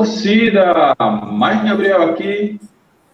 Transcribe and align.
Torcida! 0.00 0.96
Mais 1.30 1.62
Gabriel 1.62 2.02
aqui 2.04 2.58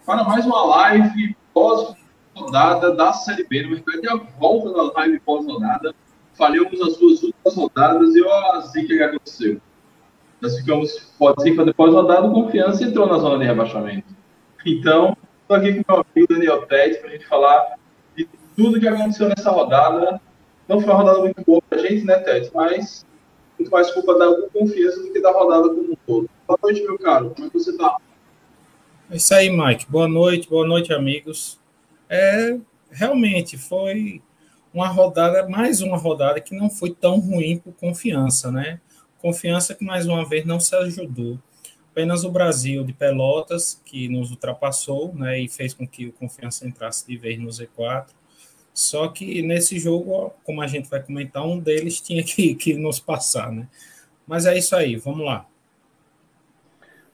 para 0.05 0.23
mais 0.23 0.45
uma 0.45 0.63
live 0.67 1.35
pós-rodada 1.53 2.95
da 2.95 3.11
Série 3.11 3.43
B. 3.43 3.63
Na 3.63 3.75
verdade, 3.75 4.07
a 4.07 4.39
volta 4.39 4.71
da 4.71 4.93
live 4.93 5.19
pós-rodada. 5.19 5.93
Falhamos 6.35 6.81
as 6.81 6.95
duas 6.95 7.21
últimas 7.23 7.55
rodadas 7.55 8.15
e 8.15 8.21
olha 8.21 8.53
a 8.53 8.61
zica 8.61 8.87
que 8.87 9.03
aconteceu. 9.03 9.59
Nós 10.39 10.57
ficamos 10.57 11.11
pode 11.19 11.41
sem 11.41 11.57
fazer 11.57 11.73
pós-rodada, 11.73 12.29
confiança 12.29 12.81
e 12.85 12.87
entrou 12.87 13.05
na 13.05 13.17
zona 13.17 13.37
de 13.39 13.43
rebaixamento. 13.43 14.07
Então, 14.65 15.17
estou 15.41 15.57
aqui 15.57 15.83
com 15.83 15.93
o 15.93 15.95
meu 15.95 16.05
amigo 16.15 16.33
Daniel 16.33 16.65
Pérez 16.67 16.99
para 16.99 17.09
a 17.09 17.11
gente 17.11 17.27
falar 17.27 17.75
de 18.15 18.29
tudo 18.55 18.79
que 18.79 18.87
aconteceu 18.87 19.27
nessa 19.27 19.51
rodada. 19.51 20.21
Não 20.69 20.79
foi 20.79 20.89
uma 20.89 20.99
rodada 20.99 21.19
muito 21.19 21.43
boa 21.45 21.61
para 21.69 21.79
a 21.79 21.81
gente, 21.81 22.05
né, 22.05 22.17
Ted? 22.19 22.49
Mas 22.55 23.05
muito 23.57 23.71
mais 23.71 23.91
culpa 23.91 24.17
da 24.17 24.31
confiança 24.53 25.01
do 25.01 25.11
que 25.11 25.19
da 25.19 25.31
rodada 25.31 25.69
como 25.69 25.91
um 25.91 25.97
todo. 26.05 26.29
Boa 26.47 26.59
noite, 26.61 26.81
meu 26.83 26.97
caro. 26.97 27.31
Como 27.31 27.47
é 27.47 27.49
que 27.49 27.59
você 27.59 27.71
está? 27.71 27.97
É 29.09 29.15
isso 29.15 29.33
aí, 29.33 29.49
Mike. 29.49 29.89
Boa 29.89 30.07
noite, 30.07 30.49
boa 30.49 30.67
noite, 30.67 30.93
amigos. 30.93 31.59
É, 32.09 32.57
realmente 32.91 33.57
foi 33.57 34.21
uma 34.73 34.87
rodada, 34.87 35.47
mais 35.47 35.81
uma 35.81 35.97
rodada 35.97 36.39
que 36.39 36.55
não 36.55 36.69
foi 36.69 36.91
tão 36.91 37.19
ruim 37.19 37.57
por 37.57 37.73
confiança, 37.73 38.51
né? 38.51 38.79
Confiança 39.19 39.73
que 39.73 39.83
mais 39.83 40.05
uma 40.05 40.23
vez 40.27 40.45
não 40.45 40.59
se 40.59 40.75
ajudou. 40.75 41.39
Apenas 41.91 42.23
o 42.23 42.29
Brasil 42.29 42.83
de 42.83 42.93
Pelotas, 42.93 43.81
que 43.83 44.07
nos 44.07 44.29
ultrapassou, 44.29 45.13
né? 45.15 45.39
E 45.39 45.49
fez 45.49 45.73
com 45.73 45.87
que 45.87 46.05
o 46.05 46.11
Confiança 46.11 46.67
entrasse 46.67 47.07
de 47.07 47.17
vez 47.17 47.39
no 47.39 47.49
Z4. 47.49 48.07
Só 48.77 49.07
que 49.07 49.41
nesse 49.41 49.79
jogo, 49.79 50.31
como 50.43 50.61
a 50.61 50.67
gente 50.67 50.87
vai 50.87 51.01
comentar, 51.01 51.43
um 51.43 51.57
deles 51.57 51.99
tinha 51.99 52.21
que, 52.23 52.53
que 52.53 52.75
nos 52.75 52.99
passar, 52.99 53.51
né? 53.51 53.67
Mas 54.27 54.45
é 54.45 54.55
isso 54.55 54.75
aí, 54.75 54.95
vamos 54.95 55.25
lá. 55.25 55.47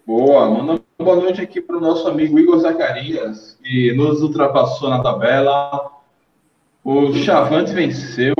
Boa, 0.06 0.50
manda 0.50 0.74
uma 0.74 1.06
boa 1.06 1.16
noite 1.16 1.40
aqui 1.40 1.62
para 1.62 1.78
o 1.78 1.80
nosso 1.80 2.06
amigo 2.06 2.38
Igor 2.38 2.60
Zacarias, 2.60 3.58
que 3.64 3.94
nos 3.94 4.22
ultrapassou 4.22 4.90
na 4.90 5.02
tabela. 5.02 5.90
O 6.84 7.14
Chavante 7.14 7.72
venceu. 7.72 8.36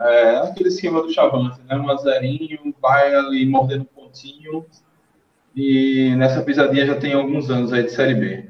É 0.00 0.36
aquele 0.36 0.68
esquema 0.68 1.02
do 1.02 1.12
Chavante, 1.12 1.58
né? 1.68 1.76
Um 1.76 1.90
azerinho, 1.90 2.72
vai 2.80 3.12
ali 3.16 3.44
mordendo 3.44 3.82
um 3.82 4.00
pontinho. 4.00 4.64
E 5.56 6.14
nessa 6.14 6.40
pisadinha 6.42 6.86
já 6.86 6.94
tem 6.94 7.14
alguns 7.14 7.50
anos 7.50 7.72
aí 7.72 7.82
de 7.82 7.90
Série 7.90 8.14
B. 8.14 8.48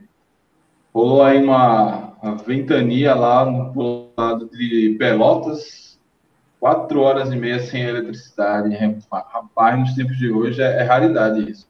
Rolou 0.93 1.23
aí 1.23 1.43
uma, 1.43 2.12
uma 2.23 2.37
ventania 2.37 3.15
lá 3.15 3.45
no 3.45 4.13
lado 4.17 4.49
de 4.49 4.95
Pelotas. 4.99 6.01
Quatro 6.61 7.01
horas 7.01 7.33
e 7.33 7.37
meia 7.37 7.59
sem 7.59 7.83
eletricidade. 7.83 8.73
Rapaz, 9.11 9.81
nos 9.81 9.95
tempos 9.95 10.17
de 10.17 10.31
hoje 10.31 10.63
é, 10.63 10.79
é 10.79 10.83
raridade 10.85 11.51
isso. 11.51 11.69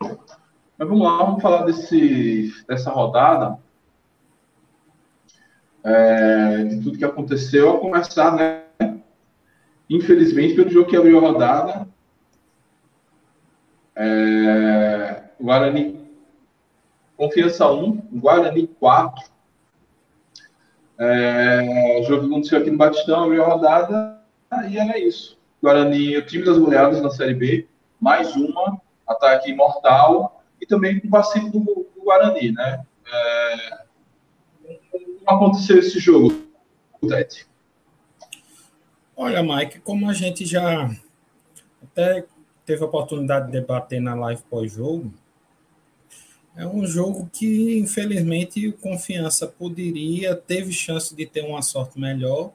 Mas 0.00 0.88
vamos 0.88 1.02
lá, 1.02 1.16
vamos 1.18 1.42
falar 1.42 1.64
desse, 1.64 2.52
dessa 2.68 2.90
rodada, 2.90 3.58
é, 5.84 6.64
de 6.64 6.80
tudo 6.80 6.98
que 6.98 7.04
aconteceu, 7.04 7.76
a 7.76 7.80
começar, 7.80 8.34
né? 8.34 8.62
Infelizmente, 9.90 10.54
pelo 10.54 10.70
jogo 10.70 10.88
que 10.88 10.96
abriu 10.96 11.18
a 11.18 11.20
rodada, 11.20 11.88
é, 13.96 15.24
Guarani 15.40 16.01
Confiança 17.22 17.70
1, 17.70 18.08
Guarani 18.14 18.66
4. 18.66 19.30
É, 20.98 22.00
o 22.00 22.02
jogo 22.02 22.26
aconteceu 22.26 22.58
aqui 22.58 22.68
no 22.68 22.76
Batistão, 22.76 23.22
abriu 23.22 23.44
a 23.44 23.46
rodada, 23.46 24.20
e 24.68 24.76
era 24.76 24.98
isso. 24.98 25.38
Guarani, 25.62 26.16
o 26.16 26.26
time 26.26 26.44
das 26.44 26.58
goleadas 26.58 27.00
na 27.00 27.10
Série 27.10 27.34
B, 27.34 27.68
mais 28.00 28.34
uma, 28.34 28.82
ataque 29.06 29.54
mortal, 29.54 30.42
e 30.60 30.66
também 30.66 31.00
o 31.04 31.08
vacilo 31.08 31.48
do, 31.48 31.60
do 31.60 32.02
Guarani, 32.02 32.50
né? 32.50 32.84
É, 33.06 33.84
como 35.24 35.30
aconteceu 35.30 35.78
esse 35.78 36.00
jogo, 36.00 36.34
Tete? 37.08 37.46
Olha, 39.14 39.44
Mike, 39.44 39.78
como 39.78 40.10
a 40.10 40.12
gente 40.12 40.44
já 40.44 40.90
até 41.84 42.24
teve 42.66 42.82
a 42.82 42.86
oportunidade 42.86 43.46
de 43.46 43.52
debater 43.52 44.00
na 44.00 44.16
live 44.16 44.42
pós-jogo, 44.50 45.14
é 46.56 46.66
um 46.66 46.86
jogo 46.86 47.28
que, 47.32 47.78
infelizmente, 47.78 48.68
o 48.68 48.72
Confiança 48.74 49.46
poderia, 49.46 50.36
teve 50.36 50.72
chance 50.72 51.14
de 51.14 51.26
ter 51.26 51.42
uma 51.42 51.62
sorte 51.62 51.98
melhor, 51.98 52.52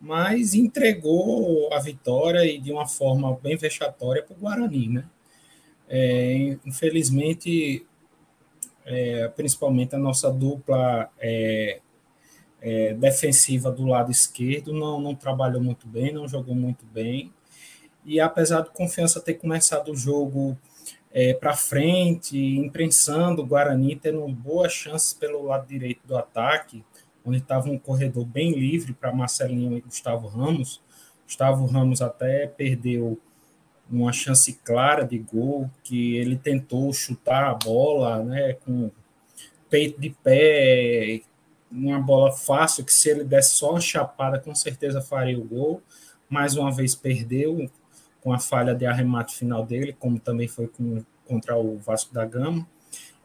mas 0.00 0.54
entregou 0.54 1.72
a 1.72 1.78
vitória 1.80 2.44
e 2.44 2.58
de 2.58 2.72
uma 2.72 2.86
forma 2.86 3.34
bem 3.36 3.56
vexatória 3.56 4.22
para 4.22 4.34
o 4.34 4.40
Guarani, 4.40 4.88
né? 4.88 5.04
É, 5.88 6.56
infelizmente, 6.64 7.86
é, 8.84 9.28
principalmente 9.28 9.94
a 9.94 9.98
nossa 9.98 10.30
dupla 10.30 11.10
é, 11.18 11.80
é, 12.60 12.94
defensiva 12.94 13.70
do 13.70 13.84
lado 13.84 14.10
esquerdo 14.10 14.72
não, 14.72 15.00
não 15.00 15.14
trabalhou 15.14 15.62
muito 15.62 15.86
bem, 15.86 16.12
não 16.12 16.26
jogou 16.26 16.54
muito 16.54 16.84
bem. 16.86 17.32
E 18.06 18.20
apesar 18.20 18.60
do 18.60 18.70
Confiança 18.70 19.20
ter 19.20 19.34
começado 19.34 19.90
o 19.90 19.96
jogo 19.96 20.56
é, 21.12 21.34
para 21.34 21.56
frente, 21.56 22.38
imprensando 22.38 23.42
o 23.42 23.46
Guarani, 23.46 23.96
tendo 23.96 24.24
boas 24.28 24.72
chances 24.72 25.12
pelo 25.12 25.42
lado 25.42 25.66
direito 25.66 26.06
do 26.06 26.16
ataque, 26.16 26.84
onde 27.24 27.38
estava 27.38 27.68
um 27.68 27.76
corredor 27.76 28.24
bem 28.24 28.52
livre 28.52 28.92
para 28.92 29.12
Marcelinho 29.12 29.76
e 29.76 29.80
Gustavo 29.80 30.28
Ramos. 30.28 30.80
Gustavo 31.24 31.66
Ramos 31.66 32.00
até 32.00 32.46
perdeu 32.46 33.18
uma 33.90 34.12
chance 34.12 34.52
clara 34.64 35.04
de 35.04 35.18
gol, 35.18 35.68
que 35.82 36.14
ele 36.16 36.36
tentou 36.36 36.92
chutar 36.92 37.50
a 37.50 37.54
bola, 37.54 38.22
né, 38.22 38.52
com 38.64 38.88
peito 39.68 40.00
de 40.00 40.10
pé, 40.10 41.22
uma 41.68 41.98
bola 41.98 42.30
fácil, 42.30 42.84
que 42.84 42.92
se 42.92 43.10
ele 43.10 43.24
desse 43.24 43.56
só 43.56 43.72
uma 43.72 43.80
chapada, 43.80 44.38
com 44.38 44.54
certeza 44.54 45.02
faria 45.02 45.36
o 45.36 45.44
gol. 45.44 45.82
Mais 46.28 46.56
uma 46.56 46.70
vez 46.70 46.94
perdeu 46.94 47.68
com 48.26 48.32
a 48.32 48.40
falha 48.40 48.74
de 48.74 48.84
arremate 48.84 49.36
final 49.36 49.64
dele, 49.64 49.92
como 49.92 50.18
também 50.18 50.48
foi 50.48 50.66
com, 50.66 51.00
contra 51.24 51.56
o 51.56 51.78
Vasco 51.78 52.12
da 52.12 52.24
Gama. 52.24 52.66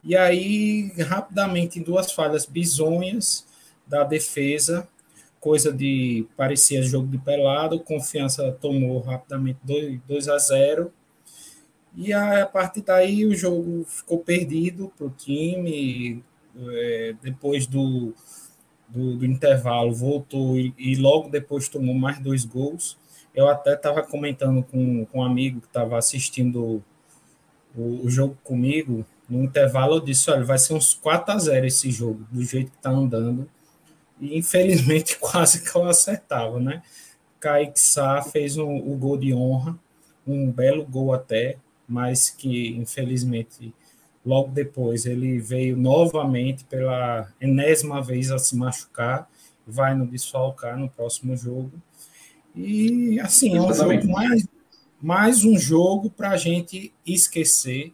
E 0.03 0.15
aí, 0.15 0.91
rapidamente, 0.99 1.79
duas 1.79 2.11
falhas 2.11 2.45
bizonhas 2.45 3.47
da 3.87 4.03
defesa, 4.03 4.87
coisa 5.39 5.73
de 5.73 6.27
parecia 6.37 6.83
jogo 6.83 7.07
de 7.07 7.17
pelado, 7.17 7.79
confiança 7.79 8.51
tomou 8.61 8.99
rapidamente 8.99 9.57
2, 9.63 10.01
2 10.07 10.27
a 10.27 10.37
0 10.37 10.93
e 11.95 12.13
a, 12.13 12.43
a 12.43 12.45
partir 12.45 12.83
daí 12.83 13.25
o 13.25 13.35
jogo 13.35 13.83
ficou 13.87 14.19
perdido 14.19 14.93
para 14.95 15.07
o 15.07 15.09
time. 15.09 16.23
É, 16.55 17.15
depois 17.23 17.65
do, 17.65 18.13
do, 18.87 19.17
do, 19.17 19.25
intervalo 19.25 19.91
voltou 19.93 20.59
e, 20.59 20.75
e, 20.77 20.95
logo 20.95 21.27
depois 21.27 21.67
tomou 21.67 21.95
mais 21.95 22.19
dois 22.19 22.45
gols. 22.45 23.00
Eu 23.33 23.47
até 23.47 23.73
estava 23.73 24.03
comentando 24.03 24.63
com, 24.63 25.05
com 25.05 25.19
um 25.19 25.23
amigo 25.23 25.61
que 25.61 25.67
estava 25.67 25.97
assistindo 25.97 26.83
o, 27.75 28.05
o, 28.05 28.09
jogo 28.09 28.37
comigo. 28.43 29.05
No 29.29 29.43
intervalo 29.43 29.95
eu 29.95 29.99
disse: 30.01 30.29
olha, 30.29 30.43
vai 30.43 30.57
ser 30.57 30.73
uns 30.73 30.93
4 30.93 31.33
a 31.33 31.37
0 31.37 31.65
esse 31.65 31.91
jogo, 31.91 32.25
do 32.31 32.43
jeito 32.43 32.71
que 32.71 32.77
está 32.77 32.89
andando 32.89 33.49
e 34.19 34.37
infelizmente 34.37 35.17
quase 35.19 35.63
que 35.63 35.75
eu 35.75 35.85
acertava, 35.85 36.59
né? 36.59 36.83
Kaique 37.39 37.79
Sá 37.79 38.21
fez 38.21 38.57
um, 38.57 38.77
o 38.77 38.95
gol 38.95 39.17
de 39.17 39.33
honra, 39.33 39.77
um 40.27 40.51
belo 40.51 40.85
gol 40.85 41.13
até, 41.13 41.57
mas 41.87 42.29
que 42.29 42.69
infelizmente 42.75 43.73
Logo 44.25 44.51
depois, 44.51 45.05
ele 45.05 45.39
veio 45.39 45.75
novamente 45.75 46.63
pela 46.65 47.27
enésima 47.41 48.01
vez 48.03 48.29
a 48.29 48.37
se 48.37 48.55
machucar, 48.55 49.27
vai 49.65 49.95
no 49.95 50.05
desfalcar 50.05 50.77
no 50.77 50.87
próximo 50.87 51.35
jogo. 51.35 51.71
E, 52.55 53.19
assim, 53.19 53.55
é 53.55 53.61
um 53.61 53.73
jogo 53.73 54.07
mais, 54.07 54.47
mais 55.01 55.45
um 55.45 55.57
jogo 55.57 56.09
para 56.09 56.31
a 56.31 56.37
gente 56.37 56.93
esquecer 57.05 57.93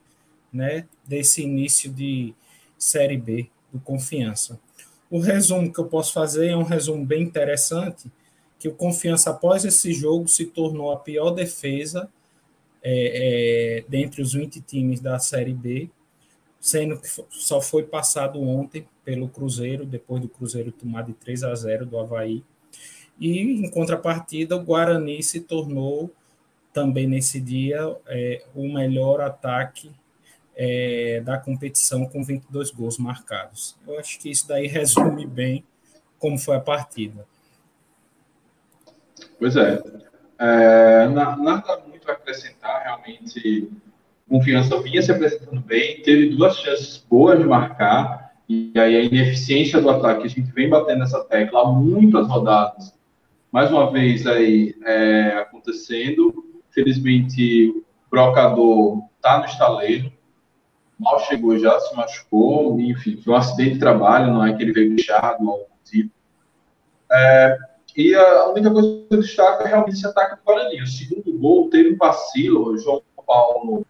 né, 0.52 0.86
desse 1.06 1.44
início 1.44 1.92
de 1.92 2.34
Série 2.78 3.18
B 3.18 3.50
do 3.72 3.80
Confiança. 3.80 4.60
O 5.10 5.20
resumo 5.20 5.72
que 5.72 5.80
eu 5.80 5.86
posso 5.86 6.12
fazer 6.12 6.50
é 6.50 6.58
um 6.58 6.64
resumo 6.64 7.06
bem 7.06 7.24
interessante, 7.24 8.12
que 8.60 8.68
o 8.68 8.74
Confiança, 8.74 9.30
após 9.30 9.64
esse 9.64 9.94
jogo, 9.94 10.28
se 10.28 10.46
tornou 10.46 10.92
a 10.92 10.98
pior 10.98 11.32
defesa 11.32 12.10
é, 12.82 13.80
é, 13.80 13.86
dentre 13.88 14.22
os 14.22 14.34
20 14.34 14.62
times 14.62 15.00
da 15.00 15.20
Série 15.20 15.54
B, 15.54 15.90
sendo 16.60 17.00
que 17.00 17.08
só 17.30 17.62
foi 17.62 17.84
passado 17.84 18.42
ontem 18.42 18.88
pelo 19.06 19.30
Cruzeiro, 19.30 19.86
depois 19.86 20.22
do 20.22 20.28
Cruzeiro 20.28 20.72
tomar 20.72 21.04
de 21.04 21.14
3 21.14 21.44
a 21.44 21.56
0 21.56 21.86
do 21.86 21.98
Havaí. 21.98 22.44
E, 23.20 23.40
em 23.40 23.70
contrapartida, 23.70 24.56
o 24.56 24.64
Guarani 24.64 25.22
se 25.24 25.42
tornou, 25.42 26.12
também 26.74 27.08
nesse 27.08 27.40
dia, 27.40 27.96
é, 28.08 28.44
o 28.54 28.72
melhor 28.72 29.20
ataque 29.22 29.92
é, 30.56 31.22
da 31.26 31.38
competição 31.38 32.06
com 32.06 32.24
22 32.24 32.72
gols 32.72 32.98
marcados. 32.98 33.76
Eu 33.88 34.00
acho 34.00 34.20
que 34.20 34.30
isso 34.30 34.48
daí 34.48 34.66
resume 34.68 35.26
bem 35.26 35.64
como 36.20 36.38
foi 36.38 36.56
a 36.58 36.60
partida. 36.60 37.26
Pois 39.40 39.56
é. 39.56 39.82
é 40.40 41.08
nada 41.08 41.80
muito 41.88 42.10
a 42.10 42.14
acrescentar, 42.14 42.84
realmente. 42.84 43.72
Confiança 44.28 44.82
vinha 44.82 45.02
se 45.02 45.12
apresentando 45.12 45.62
bem, 45.62 46.02
teve 46.02 46.36
duas 46.36 46.58
chances 46.58 46.98
boas 47.10 47.40
de 47.40 47.46
marcar, 47.46 48.34
e 48.50 48.72
aí 48.76 48.96
a 48.96 49.04
ineficiência 49.04 49.80
do 49.82 49.90
ataque, 49.90 50.26
a 50.26 50.30
gente 50.30 50.52
vem 50.52 50.70
batendo 50.70 51.00
nessa 51.00 51.24
tecla 51.24 51.62
há 51.62 51.72
muitas 51.72 52.28
rodadas, 52.28 52.94
mais 53.52 53.72
uma 53.72 53.92
vez 53.92 54.26
aí 54.28 54.76
é, 54.86 55.38
acontecendo. 55.40 56.46
Felizmente, 56.72 57.70
o 57.70 57.84
brocador 58.10 59.04
está 59.16 59.40
no 59.40 59.46
estaleiro, 59.46 60.12
mal 61.00 61.20
chegou 61.22 61.58
já, 61.58 61.80
se 61.80 61.96
machucou, 61.96 62.80
enfim, 62.80 63.18
foi 63.18 63.34
um 63.34 63.38
acidente 63.38 63.74
de 63.74 63.80
trabalho, 63.80 64.34
não 64.34 64.46
é 64.46 64.54
que 64.54 64.62
ele 64.62 64.74
veio 64.74 64.96
bichado 64.96 65.44
ou 65.44 65.52
algo 65.52 65.66
tipo. 65.84 66.12
É, 67.12 67.58
e 67.96 68.14
a 68.14 68.50
única 68.50 68.72
coisa 68.72 69.06
que 69.10 69.16
eu 69.16 69.22
destaco 69.22 69.64
é 69.64 69.68
realmente 69.68 69.96
esse 69.96 70.08
ataque 70.08 70.36
do 70.36 70.44
Guarani. 70.44 70.82
O 70.82 70.88
segundo 70.88 71.40
gol 71.40 71.70
teve 71.70 71.94
um 71.94 71.98
vacilo, 71.98 72.70
o 72.70 72.78
João 72.78 73.02
Paulo 73.26 73.86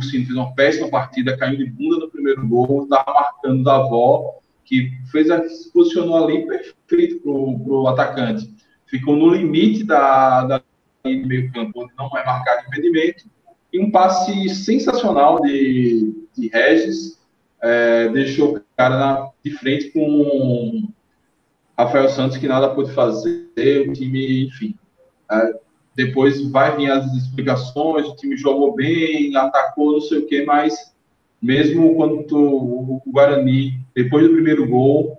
cima 0.00 0.24
fez 0.24 0.36
uma 0.36 0.54
péssima 0.54 0.88
partida, 0.88 1.36
caiu 1.36 1.58
de 1.58 1.66
bunda 1.66 1.98
no 1.98 2.10
primeiro 2.10 2.46
gol, 2.46 2.84
estava 2.84 3.12
marcando 3.12 3.62
da 3.62 3.76
avó, 3.76 4.38
que 4.64 4.90
fez 5.10 5.30
a, 5.30 5.46
se 5.48 5.70
posicionou 5.70 6.24
ali 6.24 6.46
perfeito 6.46 7.20
para 7.20 7.30
o 7.30 7.88
atacante. 7.88 8.50
Ficou 8.92 9.16
no 9.16 9.30
limite 9.30 9.84
da, 9.84 10.44
da 10.44 10.62
meio 11.02 11.50
campo, 11.50 11.82
onde 11.82 11.94
não 11.96 12.06
é 12.14 12.24
marcado 12.26 12.66
impedimento, 12.66 13.24
e 13.72 13.80
um 13.80 13.90
passe 13.90 14.50
sensacional 14.50 15.40
de, 15.40 16.14
de 16.36 16.48
Regis, 16.48 17.18
é, 17.62 18.10
deixou 18.10 18.56
o 18.56 18.62
cara 18.76 18.98
na, 18.98 19.30
de 19.42 19.52
frente 19.52 19.90
com 19.92 20.86
Rafael 21.76 22.10
Santos, 22.10 22.36
que 22.36 22.46
nada 22.46 22.68
pôde 22.68 22.92
fazer, 22.92 23.88
o 23.88 23.92
time, 23.94 24.44
enfim. 24.44 24.74
É, 25.30 25.54
depois 25.94 26.50
vai 26.50 26.76
vir 26.76 26.90
as 26.90 27.10
explicações, 27.14 28.06
o 28.06 28.14
time 28.14 28.36
jogou 28.36 28.74
bem, 28.74 29.34
atacou, 29.34 29.92
não 29.92 30.00
sei 30.02 30.18
o 30.18 30.26
quê, 30.26 30.44
mas 30.44 30.92
mesmo 31.40 31.94
quando 31.94 32.26
o 32.30 33.02
Guarani, 33.06 33.80
depois 33.94 34.26
do 34.26 34.34
primeiro 34.34 34.68
gol, 34.68 35.18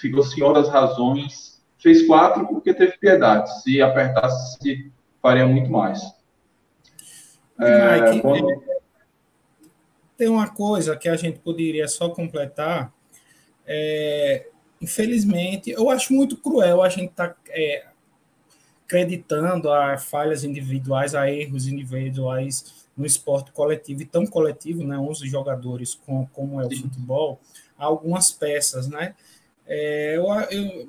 ficou 0.00 0.22
senhor 0.22 0.54
das 0.54 0.70
razões, 0.70 1.49
fez 1.80 2.06
quatro 2.06 2.46
porque 2.46 2.72
teve 2.72 2.96
piedade. 2.98 3.62
Se 3.62 3.80
apertasse, 3.80 4.90
faria 5.20 5.46
muito 5.46 5.70
mais. 5.70 6.00
É, 7.58 8.18
quando... 8.20 8.62
Tem 10.16 10.28
uma 10.28 10.48
coisa 10.48 10.96
que 10.96 11.08
a 11.08 11.16
gente 11.16 11.38
poderia 11.38 11.88
só 11.88 12.10
completar. 12.10 12.92
É, 13.66 14.48
infelizmente, 14.80 15.70
eu 15.70 15.88
acho 15.90 16.12
muito 16.12 16.36
cruel 16.36 16.82
a 16.82 16.88
gente 16.88 17.10
estar 17.10 17.30
tá, 17.30 17.36
é, 17.48 17.86
acreditando 18.84 19.70
a 19.70 19.96
falhas 19.96 20.44
individuais, 20.44 21.14
a 21.14 21.30
erros 21.30 21.68
individuais 21.68 22.88
no 22.96 23.06
esporte 23.06 23.52
coletivo 23.52 24.02
e 24.02 24.04
tão 24.04 24.26
coletivo, 24.26 24.84
né, 24.84 24.98
11 24.98 25.26
jogadores 25.28 25.94
com, 25.94 26.26
como 26.26 26.60
é 26.60 26.66
o 26.66 26.76
futebol, 26.76 27.40
algumas 27.78 28.30
peças, 28.30 28.88
né? 28.88 29.14
É, 29.66 30.16
eu, 30.16 30.26
eu, 30.50 30.88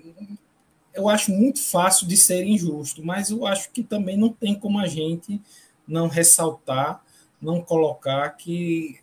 eu 0.94 1.08
acho 1.08 1.32
muito 1.32 1.62
fácil 1.62 2.08
de 2.08 2.18
ser 2.18 2.44
injusto, 2.44 3.04
mas 3.06 3.30
eu 3.30 3.46
acho 3.46 3.72
que 3.72 3.84
também 3.84 4.18
não 4.18 4.30
tem 4.30 4.54
como 4.56 4.80
a 4.80 4.88
gente 4.88 5.42
não 5.88 6.08
ressaltar, 6.08 7.04
não 7.42 7.62
colocar 7.62 8.30
que 8.32 9.00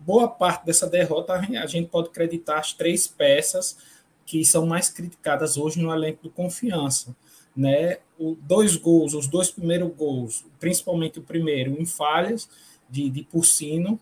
boa 0.00 0.28
parte 0.28 0.66
dessa 0.66 0.88
derrota 0.88 1.34
a 1.34 1.66
gente 1.66 1.88
pode 1.88 2.08
acreditar 2.08 2.58
as 2.58 2.72
três 2.72 3.06
peças 3.06 3.76
que 4.24 4.44
são 4.44 4.66
mais 4.66 4.88
criticadas 4.88 5.56
hoje 5.56 5.80
no 5.80 5.92
elenco 5.92 6.22
do 6.22 6.30
Confiança. 6.30 7.14
Né? 7.56 7.98
O, 8.18 8.34
dois 8.34 8.76
gols, 8.76 9.14
os 9.14 9.26
dois 9.26 9.50
primeiros 9.50 9.94
gols, 9.94 10.44
principalmente 10.58 11.18
o 11.18 11.22
primeiro, 11.22 11.80
em 11.80 11.84
falhas 11.84 12.48
de, 12.88 13.10
de 13.10 13.22
Porcino, 13.22 14.00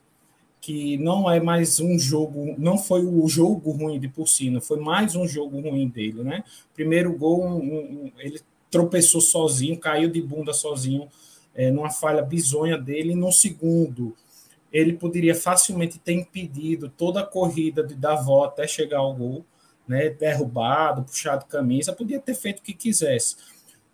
que 0.61 0.99
não 0.99 1.31
é 1.31 1.41
mais 1.41 1.81
um 1.81 1.99
jogo, 1.99 2.55
não 2.59 2.77
foi 2.77 3.05
o 3.05 3.27
jogo 3.27 3.71
ruim 3.71 3.99
de 3.99 4.09
Porcino, 4.09 4.61
foi 4.61 4.79
mais 4.79 5.17
um 5.17 5.27
jogo 5.27 5.59
ruim 5.61 5.89
dele, 5.89 6.23
né? 6.23 6.45
Primeiro 6.75 7.17
gol, 7.17 7.45
um, 7.45 7.57
um, 7.57 8.13
ele 8.19 8.41
tropeçou 8.71 9.21
sozinho, 9.21 9.79
caiu 9.79 10.11
de 10.11 10.21
bunda 10.21 10.53
sozinho 10.53 11.09
é, 11.55 11.71
numa 11.71 11.91
falha 11.91 12.23
bizonha 12.23 12.77
dele. 12.77 13.15
no 13.15 13.33
segundo, 13.33 14.15
ele 14.73 14.93
poderia 14.93 15.35
facilmente 15.35 15.99
ter 15.99 16.13
impedido 16.13 16.89
toda 16.89 17.21
a 17.21 17.27
corrida 17.27 17.83
de 17.83 17.95
Davó 17.95 18.45
até 18.45 18.67
chegar 18.67 18.99
ao 18.99 19.15
gol, 19.15 19.45
né, 19.89 20.11
derrubado, 20.11 21.03
puxado 21.03 21.47
camisa, 21.47 21.93
podia 21.93 22.21
ter 22.21 22.35
feito 22.35 22.61
o 22.61 22.63
que 22.63 22.75
quisesse. 22.75 23.37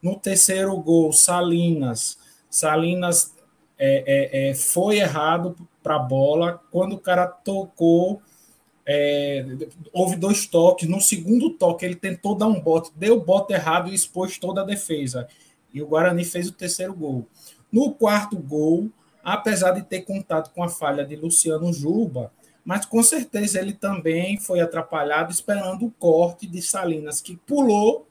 No 0.03 0.17
terceiro 0.17 0.77
gol, 0.77 1.13
Salinas, 1.13 2.19
Salinas 2.51 3.35
é, 3.79 4.49
é, 4.49 4.51
é 4.51 4.55
foi 4.55 4.99
errado 4.99 5.57
para 5.87 5.95
a 5.95 6.01
bola, 6.01 6.61
quando 6.73 6.97
o 6.97 6.99
cara 6.99 7.29
tocou, 7.29 8.21
é, 8.85 9.47
houve 9.93 10.17
dois 10.17 10.45
toques, 10.45 10.89
no 10.89 11.01
segundo 11.01 11.51
toque 11.51 11.85
ele 11.85 11.95
tentou 11.95 12.35
dar 12.35 12.49
um 12.49 12.61
bote, 12.61 12.91
deu 12.97 13.19
o 13.19 13.25
bote 13.25 13.53
errado 13.53 13.89
e 13.89 13.95
expôs 13.95 14.37
toda 14.37 14.63
a 14.63 14.65
defesa, 14.65 15.29
e 15.73 15.81
o 15.81 15.87
Guarani 15.87 16.25
fez 16.25 16.49
o 16.49 16.53
terceiro 16.53 16.93
gol. 16.93 17.29
No 17.71 17.93
quarto 17.93 18.37
gol, 18.37 18.91
apesar 19.23 19.71
de 19.71 19.83
ter 19.83 20.01
contado 20.01 20.53
com 20.53 20.65
a 20.65 20.69
falha 20.69 21.07
de 21.07 21.15
Luciano 21.15 21.73
Juba, 21.73 22.33
mas 22.65 22.85
com 22.85 23.01
certeza 23.01 23.61
ele 23.61 23.73
também 23.73 24.41
foi 24.41 24.59
atrapalhado 24.59 25.31
esperando 25.31 25.87
o 25.87 25.91
corte 25.93 26.49
de 26.49 26.61
Salinas, 26.61 27.21
que 27.21 27.37
pulou 27.37 28.09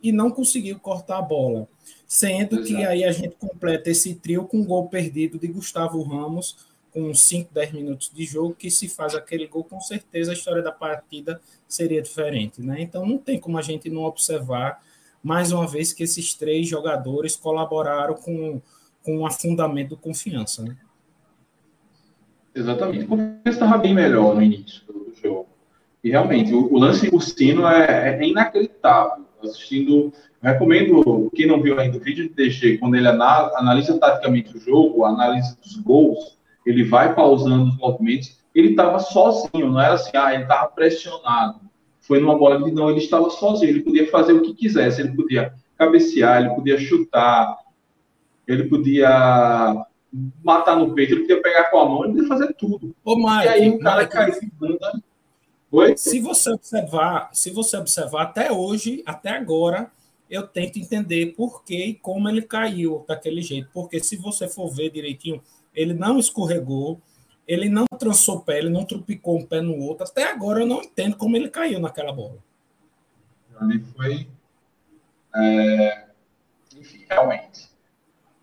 e 0.00 0.12
não 0.12 0.30
conseguiu 0.30 0.78
cortar 0.78 1.18
a 1.18 1.22
bola. 1.22 1.66
Sendo 2.06 2.60
Exato. 2.60 2.68
que 2.68 2.84
aí 2.84 3.02
a 3.02 3.10
gente 3.10 3.34
completa 3.34 3.90
esse 3.90 4.14
trio 4.14 4.44
com 4.44 4.58
um 4.58 4.64
gol 4.64 4.88
perdido 4.88 5.36
de 5.36 5.48
Gustavo 5.48 6.00
Ramos, 6.02 6.67
com 6.92 7.12
5, 7.14 7.52
10 7.52 7.72
minutos 7.72 8.10
de 8.12 8.24
jogo, 8.24 8.54
que 8.54 8.70
se 8.70 8.88
faz 8.88 9.14
aquele 9.14 9.46
gol, 9.46 9.64
com 9.64 9.80
certeza 9.80 10.30
a 10.30 10.34
história 10.34 10.62
da 10.62 10.72
partida 10.72 11.40
seria 11.66 12.02
diferente. 12.02 12.60
Né? 12.62 12.80
Então 12.80 13.06
não 13.06 13.18
tem 13.18 13.38
como 13.38 13.58
a 13.58 13.62
gente 13.62 13.90
não 13.90 14.02
observar, 14.02 14.82
mais 15.22 15.52
uma 15.52 15.66
vez, 15.66 15.92
que 15.92 16.02
esses 16.02 16.34
três 16.34 16.68
jogadores 16.68 17.36
colaboraram 17.36 18.14
com 18.14 18.60
com 19.08 19.20
um 19.20 19.26
afundamento 19.26 19.96
de 19.96 20.02
confiança. 20.02 20.62
Né? 20.62 20.76
Exatamente. 22.54 23.06
Confiança 23.06 23.40
estava 23.46 23.78
bem 23.78 23.94
melhor 23.94 24.34
no 24.34 24.42
início 24.42 24.82
do 24.86 25.14
jogo. 25.14 25.48
E 26.04 26.10
realmente, 26.10 26.52
o, 26.52 26.72
o 26.72 26.78
lance 26.78 27.10
por 27.10 27.22
sino 27.22 27.66
é, 27.66 28.18
é, 28.20 28.26
inacreditável. 28.26 29.24
Assistindo, 29.42 30.12
recomendo, 30.42 31.30
quem 31.34 31.46
não 31.46 31.62
viu 31.62 31.78
ainda 31.78 31.96
o 31.96 32.00
vídeo 32.00 32.28
de 32.28 32.34
DG, 32.34 32.78
quando 32.78 32.96
ele 32.96 33.06
analisa 33.06 33.96
taticamente 33.98 34.56
o 34.56 34.60
jogo, 34.60 35.04
analisa 35.04 35.56
os 35.64 35.76
gols, 35.76 36.36
ele 36.68 36.84
vai 36.84 37.14
pausando 37.14 37.70
os 37.70 37.76
movimentos. 37.78 38.38
Ele 38.54 38.70
estava 38.70 38.98
sozinho, 38.98 39.70
não 39.70 39.80
era 39.80 39.94
assim, 39.94 40.10
ah, 40.14 40.34
ele 40.34 40.42
estava 40.42 40.68
pressionado. 40.68 41.60
Foi 42.00 42.20
numa 42.20 42.36
bola 42.36 42.62
que 42.62 42.70
não, 42.70 42.90
ele 42.90 42.98
estava 42.98 43.30
sozinho, 43.30 43.70
ele 43.70 43.80
podia 43.80 44.10
fazer 44.10 44.34
o 44.34 44.42
que 44.42 44.52
quisesse, 44.52 45.00
ele 45.00 45.14
podia 45.14 45.54
cabecear, 45.78 46.42
ele 46.42 46.54
podia 46.54 46.78
chutar, 46.78 47.56
ele 48.46 48.64
podia 48.64 49.86
matar 50.44 50.76
no 50.76 50.94
peito, 50.94 51.14
ele 51.14 51.22
podia 51.22 51.42
pegar 51.42 51.70
com 51.70 51.78
a 51.78 51.88
mão, 51.88 52.04
ele 52.04 52.14
podia 52.14 52.28
fazer 52.28 52.54
tudo. 52.54 52.94
Ô, 53.02 53.16
Mike, 53.16 53.44
e 53.44 53.48
aí 53.48 53.70
o 53.70 53.78
cara 53.78 54.02
Mike, 54.02 54.12
caiu 54.12 54.34
em 54.42 54.50
bunda. 54.58 55.02
Oi? 55.70 55.96
Se 55.96 56.20
você 56.20 56.50
observar, 56.50 57.30
se 57.32 57.50
você 57.50 57.76
observar 57.78 58.22
até 58.22 58.52
hoje, 58.52 59.02
até 59.06 59.30
agora, 59.30 59.90
eu 60.28 60.46
tento 60.46 60.78
entender 60.78 61.34
por 61.34 61.64
que 61.64 61.76
e 61.76 61.94
como 61.94 62.28
ele 62.28 62.42
caiu 62.42 63.04
daquele 63.08 63.40
jeito. 63.40 63.68
Porque 63.72 64.00
se 64.00 64.16
você 64.16 64.48
for 64.48 64.68
ver 64.68 64.90
direitinho, 64.90 65.42
ele 65.78 65.94
não 65.94 66.18
escorregou, 66.18 67.00
ele 67.46 67.68
não 67.68 67.86
trançou 67.98 68.38
o 68.38 68.40
pé, 68.40 68.58
ele 68.58 68.68
não 68.68 68.84
trupicou 68.84 69.38
um 69.38 69.46
pé 69.46 69.60
no 69.60 69.78
outro. 69.78 70.04
Até 70.04 70.24
agora 70.24 70.60
eu 70.60 70.66
não 70.66 70.82
entendo 70.82 71.16
como 71.16 71.36
ele 71.36 71.48
caiu 71.48 71.78
naquela 71.78 72.12
bola. 72.12 72.38
Ali 73.60 73.82
foi. 73.96 74.28
É... 75.36 76.04
Enfim, 76.76 77.04
realmente. 77.08 77.68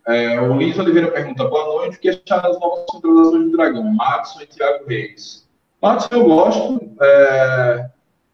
É, 0.07 0.39
o 0.39 0.53
Luiz 0.53 0.77
Oliveira 0.79 1.11
pergunta: 1.11 1.43
boa 1.43 1.65
noite, 1.65 1.97
o 1.97 1.99
que 1.99 2.09
achar 2.09 2.41
das 2.41 2.59
novas 2.59 2.85
contratações 2.85 3.45
do 3.45 3.51
Dragão? 3.51 3.83
Madison 3.83 4.41
e 4.41 4.47
Thiago 4.47 4.85
Reis. 4.87 5.47
Madison 5.81 6.09
eu 6.11 6.25
gosto. 6.25 6.95
É... 7.01 7.89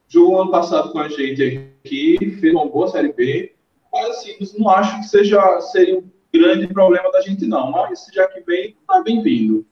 Jogou 0.08 0.42
ano 0.42 0.52
passado 0.52 0.92
com 0.92 1.00
a 1.00 1.08
gente 1.08 1.74
aqui, 1.84 2.18
fez 2.40 2.54
uma 2.54 2.68
boa 2.68 2.88
Série 2.90 3.14
B. 3.14 3.56
Mas 3.92 4.10
assim, 4.10 4.38
não 4.60 4.70
acho 4.70 5.00
que 5.00 5.08
seja, 5.08 5.60
seria 5.62 6.04
grande 6.34 6.68
problema 6.68 7.12
da 7.12 7.22
gente, 7.22 7.46
não. 7.46 7.72
Mas 7.72 8.08
já 8.14 8.28
que 8.28 8.42
vem, 8.42 8.78
está 8.80 9.02
bem-vindo. 9.02 9.66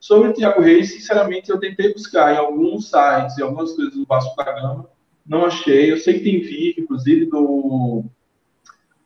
Sobre 0.00 0.30
o 0.30 0.32
Thiago 0.32 0.60
Reis, 0.60 0.92
sinceramente, 0.92 1.50
eu 1.50 1.60
tentei 1.60 1.92
buscar 1.92 2.34
em 2.34 2.38
alguns 2.38 2.90
sites, 2.90 3.38
em 3.38 3.42
algumas 3.42 3.72
coisas 3.72 3.94
do 3.94 4.04
Vasco 4.04 4.34
da 4.36 4.44
Gama, 4.44 4.88
não 5.24 5.46
achei. 5.46 5.92
Eu 5.92 5.96
sei 5.96 6.14
que 6.14 6.24
tem 6.24 6.40
vídeo, 6.40 6.82
inclusive, 6.82 7.26
do, 7.26 8.04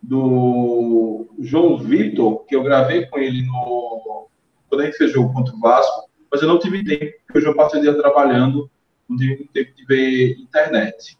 do 0.02 1.26
João 1.38 1.76
Vitor, 1.76 2.44
que 2.46 2.56
eu 2.56 2.62
gravei 2.62 3.06
com 3.06 3.18
ele 3.18 3.44
no, 3.44 4.28
quando 4.68 4.80
a 4.80 4.84
gente 4.86 4.96
fez 4.96 5.12
jogo 5.12 5.32
contra 5.32 5.54
o 5.54 5.60
Vasco, 5.60 6.08
mas 6.30 6.42
eu 6.42 6.48
não 6.48 6.58
tive 6.58 6.84
tempo, 6.84 7.12
porque 7.28 7.46
eu 7.46 7.54
passei 7.54 7.80
o 7.80 7.82
dia 7.82 7.94
trabalhando, 7.94 8.70
não 9.08 9.16
tive 9.16 9.48
tempo 9.52 9.74
de 9.76 9.84
ver 9.84 10.38
internet. 10.38 11.16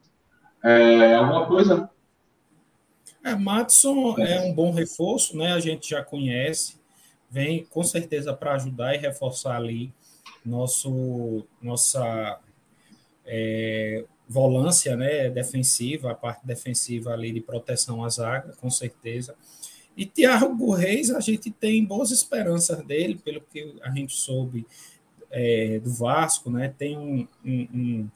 É, 0.65 1.15
alguma 1.15 1.47
coisa? 1.47 1.91
É, 3.27 3.35
Matson 3.35 4.17
é 4.19 4.41
um 4.41 4.55
bom 4.55 4.71
reforço, 4.71 5.37
né? 5.37 5.53
A 5.53 5.61
gente 5.61 5.91
já 5.91 6.03
conhece 6.03 6.77
vem 7.31 7.65
com 7.65 7.83
certeza 7.83 8.33
para 8.33 8.55
ajudar 8.55 8.95
e 8.95 8.99
reforçar 8.99 9.57
ali 9.57 9.93
nosso 10.45 11.45
nossa 11.61 12.39
é, 13.25 14.05
volância 14.29 14.97
né, 14.97 15.29
defensiva, 15.29 16.13
a 16.13 16.15
parte 16.15 16.47
defensiva 16.47 17.13
ali 17.13 17.33
de 17.33 17.41
proteção 17.41 18.05
à 18.05 18.09
zaga, 18.09 18.55
com 18.61 18.71
certeza. 18.71 19.35
E 19.97 20.07
Thiago 20.07 20.73
Reis, 20.73 21.11
a 21.11 21.21
gente 21.21 21.51
tem 21.51 21.85
boas 21.85 22.11
esperanças 22.11 22.85
dele, 22.85 23.21
pelo 23.25 23.41
que 23.41 23.75
a 23.83 23.91
gente 23.91 24.15
soube 24.15 24.67
é, 25.31 25.81
do 25.81 25.93
Vasco, 25.93 26.51
né? 26.51 26.73
Tem 26.79 26.97
um, 26.97 27.27
um, 27.45 28.09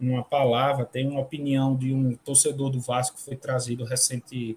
uma 0.00 0.24
palavra, 0.24 0.84
tem 0.84 1.06
uma 1.06 1.20
opinião 1.20 1.76
de 1.76 1.92
um 1.92 2.14
torcedor 2.16 2.70
do 2.70 2.80
Vasco 2.80 3.16
que 3.16 3.22
foi 3.22 3.36
trazido 3.36 3.84
recente 3.84 4.56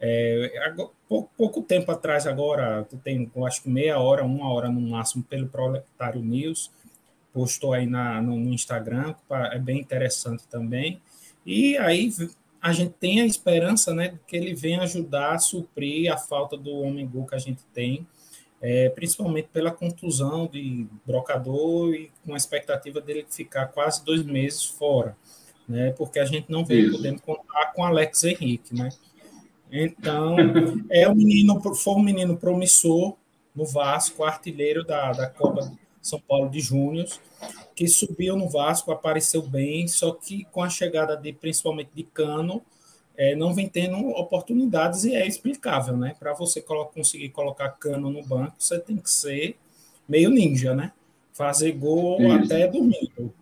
é, 0.00 0.72
pouco, 1.08 1.30
pouco, 1.36 1.62
tempo 1.62 1.90
atrás, 1.90 2.26
agora, 2.26 2.86
tem, 3.02 3.30
acho 3.44 3.62
que 3.62 3.68
meia 3.68 3.98
hora, 3.98 4.24
uma 4.24 4.50
hora 4.52 4.68
no 4.68 4.80
máximo, 4.80 5.24
pelo 5.24 5.48
Proletário 5.48 6.22
News, 6.22 6.70
postou 7.32 7.72
aí 7.72 7.86
na, 7.86 8.22
no, 8.22 8.36
no 8.36 8.52
Instagram, 8.52 9.14
é 9.50 9.58
bem 9.58 9.80
interessante 9.80 10.46
também. 10.46 11.00
E 11.44 11.76
aí 11.78 12.12
a 12.60 12.72
gente 12.72 12.94
tem 12.94 13.20
a 13.20 13.26
esperança 13.26 13.92
né, 13.94 14.18
que 14.26 14.36
ele 14.36 14.54
venha 14.54 14.82
ajudar 14.82 15.34
a 15.34 15.38
suprir 15.38 16.12
a 16.12 16.16
falta 16.16 16.56
do 16.56 16.70
homem 16.70 17.06
gol 17.06 17.26
que 17.26 17.34
a 17.34 17.38
gente 17.38 17.62
tem, 17.72 18.06
é, 18.60 18.88
principalmente 18.88 19.48
pela 19.52 19.70
contusão 19.70 20.46
de 20.46 20.86
brocador 21.06 21.94
e 21.94 22.10
com 22.24 22.34
a 22.34 22.36
expectativa 22.36 23.00
dele 23.00 23.26
ficar 23.28 23.66
quase 23.66 24.04
dois 24.04 24.22
meses 24.24 24.64
fora, 24.64 25.16
né, 25.68 25.92
porque 25.92 26.18
a 26.18 26.24
gente 26.24 26.50
não 26.50 26.64
vem 26.64 26.90
podendo 26.90 27.20
contar 27.22 27.72
com 27.72 27.84
Alex 27.84 28.24
Henrique, 28.24 28.74
né? 28.74 28.88
Então, 29.70 30.34
é 30.90 31.08
um 31.08 31.14
menino, 31.14 31.60
foi 31.74 31.94
um 31.94 32.02
menino 32.02 32.36
promissor 32.36 33.16
no 33.54 33.66
Vasco, 33.66 34.24
artilheiro 34.24 34.84
da, 34.84 35.12
da 35.12 35.28
Copa 35.28 35.70
São 36.00 36.18
Paulo 36.20 36.48
de 36.48 36.60
Júnior, 36.60 37.06
que 37.74 37.86
subiu 37.86 38.34
no 38.34 38.48
Vasco, 38.48 38.90
apareceu 38.90 39.42
bem, 39.42 39.86
só 39.86 40.12
que 40.12 40.44
com 40.46 40.62
a 40.62 40.70
chegada 40.70 41.16
de 41.16 41.32
principalmente 41.32 41.90
de 41.94 42.02
Cano, 42.02 42.62
é, 43.18 43.34
não 43.34 43.52
vem 43.52 43.68
tendo 43.68 43.96
oportunidades 44.10 45.02
e 45.02 45.12
é 45.12 45.26
explicável, 45.26 45.96
né? 45.96 46.14
Para 46.16 46.32
você 46.34 46.62
conseguir 46.62 47.30
colocar 47.30 47.68
Cano 47.70 48.08
no 48.10 48.22
banco, 48.22 48.54
você 48.56 48.78
tem 48.78 48.96
que 48.96 49.10
ser 49.10 49.56
meio 50.08 50.30
ninja, 50.30 50.72
né? 50.72 50.92
Fazer 51.32 51.72
gol 51.72 52.22
Isso. 52.22 52.44
até 52.44 52.68
domingo. 52.68 53.34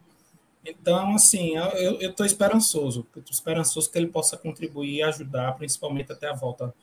Então, 0.65 1.15
assim, 1.15 1.57
eu 1.77 2.01
estou 2.01 2.25
esperançoso, 2.25 3.07
estou 3.15 3.31
esperançoso 3.31 3.93
que 3.93 3.99
ele 3.99 4.07
possa 4.07 4.37
contribuir 4.39 4.97
e 4.97 5.03
ajudar, 5.03 5.53
principalmente 5.57 6.11
até 6.11 6.27
a 6.29 6.35
volta 6.35 6.75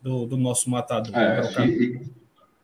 do, 0.00 0.24
do 0.24 0.36
nosso 0.36 0.70
matador. 0.70 1.12
É, 1.16 1.66
e, 1.66 2.00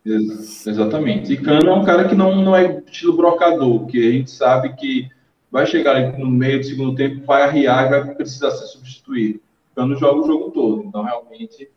exatamente. 0.06 1.32
E 1.32 1.36
Cano 1.36 1.68
é 1.68 1.74
um 1.74 1.84
cara 1.84 2.08
que 2.08 2.14
não, 2.14 2.40
não 2.40 2.54
é 2.54 2.82
estilo 2.86 3.16
brocador, 3.16 3.84
que 3.86 3.98
a 3.98 4.12
gente 4.12 4.30
sabe 4.30 4.74
que 4.76 5.10
vai 5.50 5.66
chegar 5.66 5.96
ali 5.96 6.16
no 6.16 6.30
meio 6.30 6.60
do 6.60 6.66
segundo 6.66 6.94
tempo, 6.94 7.26
vai 7.26 7.42
arriar 7.42 7.86
e 7.86 7.90
vai 7.90 8.14
precisar 8.14 8.52
ser 8.52 8.66
substituído. 8.66 9.40
Cano 9.74 9.96
joga 9.96 10.20
o 10.20 10.26
jogo 10.26 10.50
todo, 10.50 10.84
então 10.84 11.02
realmente 11.02 11.70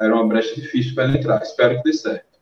era 0.00 0.14
uma 0.14 0.26
brecha 0.26 0.54
difícil 0.54 0.94
para 0.94 1.04
ele 1.04 1.18
entrar. 1.18 1.42
Espero 1.42 1.76
que 1.76 1.84
dê 1.84 1.92
certo. 1.92 2.38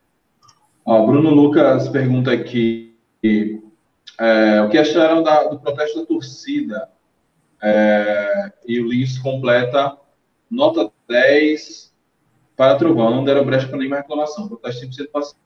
Ó, 0.85 1.07
Bruno 1.07 1.31
Lucas 1.31 1.89
pergunta 1.89 2.33
aqui 2.33 2.95
é, 4.19 4.63
o 4.63 4.69
que 4.69 4.79
acharam 4.79 5.23
da, 5.23 5.45
do 5.45 5.59
protesto 5.59 6.01
da 6.01 6.07
torcida? 6.07 6.89
É, 7.63 8.53
e 8.67 8.81
o 8.81 8.89
Lins 8.89 9.19
completa 9.19 9.97
nota 10.51 10.91
10 11.09 11.93
para 12.57 12.77
Trovão, 12.77 13.11
não 13.11 13.25
deram 13.25 13.45
brecha 13.45 13.69
para 13.69 13.79
nenhuma 13.79 13.99
reclamação. 13.99 14.49
Protesto 14.49 14.87
100% 14.87 15.11
passivo. 15.11 15.39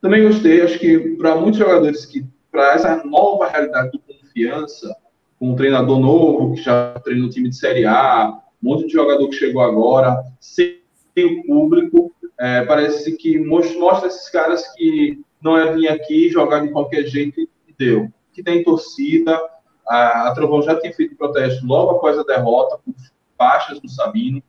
Também 0.00 0.22
gostei, 0.22 0.62
acho 0.62 0.78
que 0.78 1.16
para 1.16 1.36
muitos 1.36 1.58
jogadores 1.58 2.06
que, 2.06 2.26
para 2.50 2.74
essa 2.74 3.04
nova 3.04 3.48
realidade 3.48 3.92
de 3.92 3.98
confiança, 3.98 4.96
com 5.40 5.52
um 5.52 5.56
treinador 5.56 5.98
novo 5.98 6.54
que 6.54 6.62
já 6.62 6.92
treina 7.02 7.26
o 7.26 7.30
time 7.30 7.48
de 7.48 7.56
Série 7.56 7.86
A, 7.86 8.38
um 8.62 8.70
monte 8.70 8.86
de 8.86 8.92
jogador 8.92 9.26
que 9.30 9.36
chegou 9.36 9.62
agora, 9.62 10.22
sem 10.38 10.78
o 11.16 11.42
público, 11.46 12.12
é, 12.38 12.62
parece 12.66 13.16
que 13.16 13.38
mostra 13.38 14.06
esses 14.06 14.28
caras 14.28 14.62
que 14.74 15.18
não 15.42 15.56
é 15.56 15.72
vir 15.72 15.88
aqui 15.88 16.28
jogar 16.28 16.60
de 16.60 16.68
qualquer 16.68 17.06
jeito 17.06 17.40
e 17.40 17.48
deu. 17.78 18.12
Que 18.34 18.42
tem 18.42 18.62
torcida, 18.62 19.40
a, 19.88 20.28
a 20.28 20.34
Trovão 20.34 20.62
já 20.62 20.78
tinha 20.78 20.92
feito 20.92 21.16
protesto 21.16 21.66
logo 21.66 21.96
após 21.96 22.18
a 22.18 22.22
derrota, 22.22 22.78
com 22.84 22.92
faixas 23.38 23.80
do 23.80 23.88
Sabino, 23.88 24.42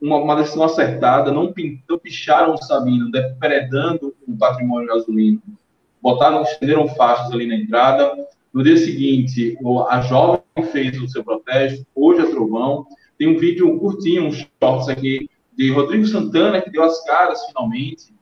uma, 0.00 0.18
uma 0.18 0.36
decisão 0.36 0.62
acertada, 0.64 1.32
não, 1.32 1.52
não 1.88 1.98
picharam 1.98 2.54
o 2.54 2.62
Sabino, 2.62 3.10
depredando 3.10 4.14
o 4.26 4.36
patrimônio 4.36 4.86
gasolino, 4.86 5.42
botaram, 6.00 6.42
estenderam 6.42 6.86
faixas 6.88 7.32
ali 7.32 7.46
na 7.46 7.56
entrada. 7.56 8.28
No 8.58 8.64
dia 8.64 8.76
seguinte, 8.76 9.56
a 9.88 10.00
jovem 10.00 10.42
fez 10.72 11.00
o 11.00 11.06
seu 11.06 11.22
protesto, 11.22 11.86
hoje 11.94 12.22
a 12.22 12.26
Trovão. 12.26 12.88
Tem 13.16 13.28
um 13.28 13.38
vídeo 13.38 13.78
curtinho, 13.78 14.24
uns 14.24 14.44
shorts 14.60 14.88
aqui, 14.88 15.30
de 15.56 15.70
Rodrigo 15.70 16.04
Santana, 16.04 16.60
que 16.60 16.68
deu 16.68 16.82
as 16.82 17.04
caras 17.04 17.46
finalmente, 17.46 18.12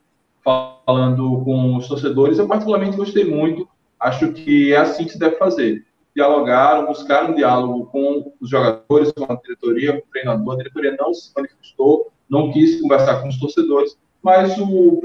falando 0.45 1.41
com 1.43 1.79
os 1.79 1.89
torcedores. 1.89 2.39
Eu 2.39 2.47
particularmente 2.47 2.99
gostei 2.99 3.25
muito. 3.25 3.67
Acho 3.99 4.31
que 4.35 4.75
é 4.75 4.77
assim 4.77 5.05
que 5.05 5.13
se 5.13 5.19
deve 5.19 5.37
fazer. 5.37 5.87
Dialogaram, 6.15 6.85
buscaram 6.85 7.31
um 7.31 7.35
diálogo 7.35 7.87
com 7.87 8.31
os 8.39 8.51
jogadores, 8.51 9.13
com 9.13 9.25
a 9.25 9.37
diretoria, 9.37 9.95
com 9.95 10.07
o 10.07 10.11
treinador. 10.13 10.53
A 10.53 10.59
diretoria 10.59 10.95
não 11.01 11.15
se 11.15 11.33
manifestou, 11.35 12.13
não 12.29 12.53
quis 12.53 12.79
conversar 12.83 13.23
com 13.23 13.29
os 13.29 13.39
torcedores, 13.39 13.97
mas 14.23 14.55
o 14.59 15.01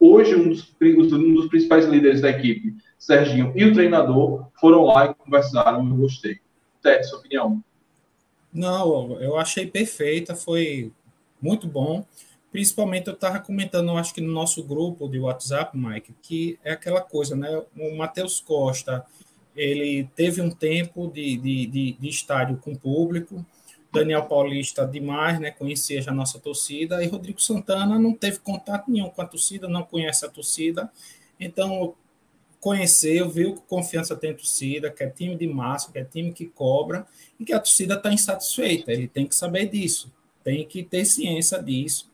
hoje 0.00 0.34
um 0.34 0.48
dos, 0.48 0.74
um 0.80 1.34
dos 1.34 1.48
principais 1.48 1.84
líderes 1.84 2.22
da 2.22 2.30
equipe, 2.30 2.74
Serginho, 3.04 3.52
e 3.54 3.62
o 3.66 3.74
treinador 3.74 4.46
foram 4.58 4.82
lá 4.84 5.04
e 5.04 5.14
conversaram. 5.14 5.86
Eu 5.86 5.94
gostei. 5.94 6.38
Tete, 6.80 7.06
sua 7.06 7.18
opinião? 7.18 7.62
Não, 8.50 9.20
eu 9.20 9.36
achei 9.36 9.66
perfeita, 9.66 10.34
foi 10.34 10.90
muito 11.40 11.66
bom. 11.66 12.06
Principalmente 12.50 13.08
eu 13.08 13.12
estava 13.12 13.40
comentando, 13.40 13.90
acho 13.90 14.14
que 14.14 14.22
no 14.22 14.32
nosso 14.32 14.64
grupo 14.64 15.06
de 15.06 15.18
WhatsApp, 15.18 15.76
Mike, 15.76 16.14
que 16.22 16.58
é 16.64 16.72
aquela 16.72 17.02
coisa, 17.02 17.36
né? 17.36 17.62
O 17.76 17.94
Matheus 17.94 18.40
Costa, 18.40 19.04
ele 19.54 20.08
teve 20.16 20.40
um 20.40 20.50
tempo 20.50 21.06
de, 21.12 21.36
de, 21.36 21.66
de, 21.66 21.92
de 21.92 22.08
estádio 22.08 22.56
com 22.56 22.74
público, 22.74 23.44
Daniel 23.92 24.24
Paulista 24.24 24.86
demais, 24.86 25.38
né? 25.38 25.50
Conhecia 25.50 26.00
já 26.00 26.10
a 26.10 26.14
nossa 26.14 26.38
torcida, 26.38 27.04
e 27.04 27.06
Rodrigo 27.06 27.42
Santana 27.42 27.98
não 27.98 28.14
teve 28.14 28.38
contato 28.38 28.90
nenhum 28.90 29.10
com 29.10 29.20
a 29.20 29.26
torcida, 29.26 29.68
não 29.68 29.82
conhece 29.82 30.24
a 30.24 30.30
torcida, 30.30 30.90
então 31.38 31.94
conheceu, 32.64 33.28
viu 33.28 33.54
que 33.54 33.60
confiança 33.68 34.16
tem 34.16 34.34
torcida, 34.34 34.90
que 34.90 35.04
é 35.04 35.10
time 35.10 35.36
de 35.36 35.46
massa, 35.46 35.92
que 35.92 35.98
é 35.98 36.04
time 36.04 36.32
que 36.32 36.46
cobra, 36.46 37.06
e 37.38 37.44
que 37.44 37.52
a 37.52 37.60
torcida 37.60 37.94
está 37.94 38.12
insatisfeita. 38.12 38.90
Ele 38.90 39.06
tem 39.06 39.26
que 39.26 39.34
saber 39.34 39.66
disso, 39.66 40.10
tem 40.42 40.66
que 40.66 40.82
ter 40.82 41.04
ciência 41.04 41.62
disso 41.62 42.12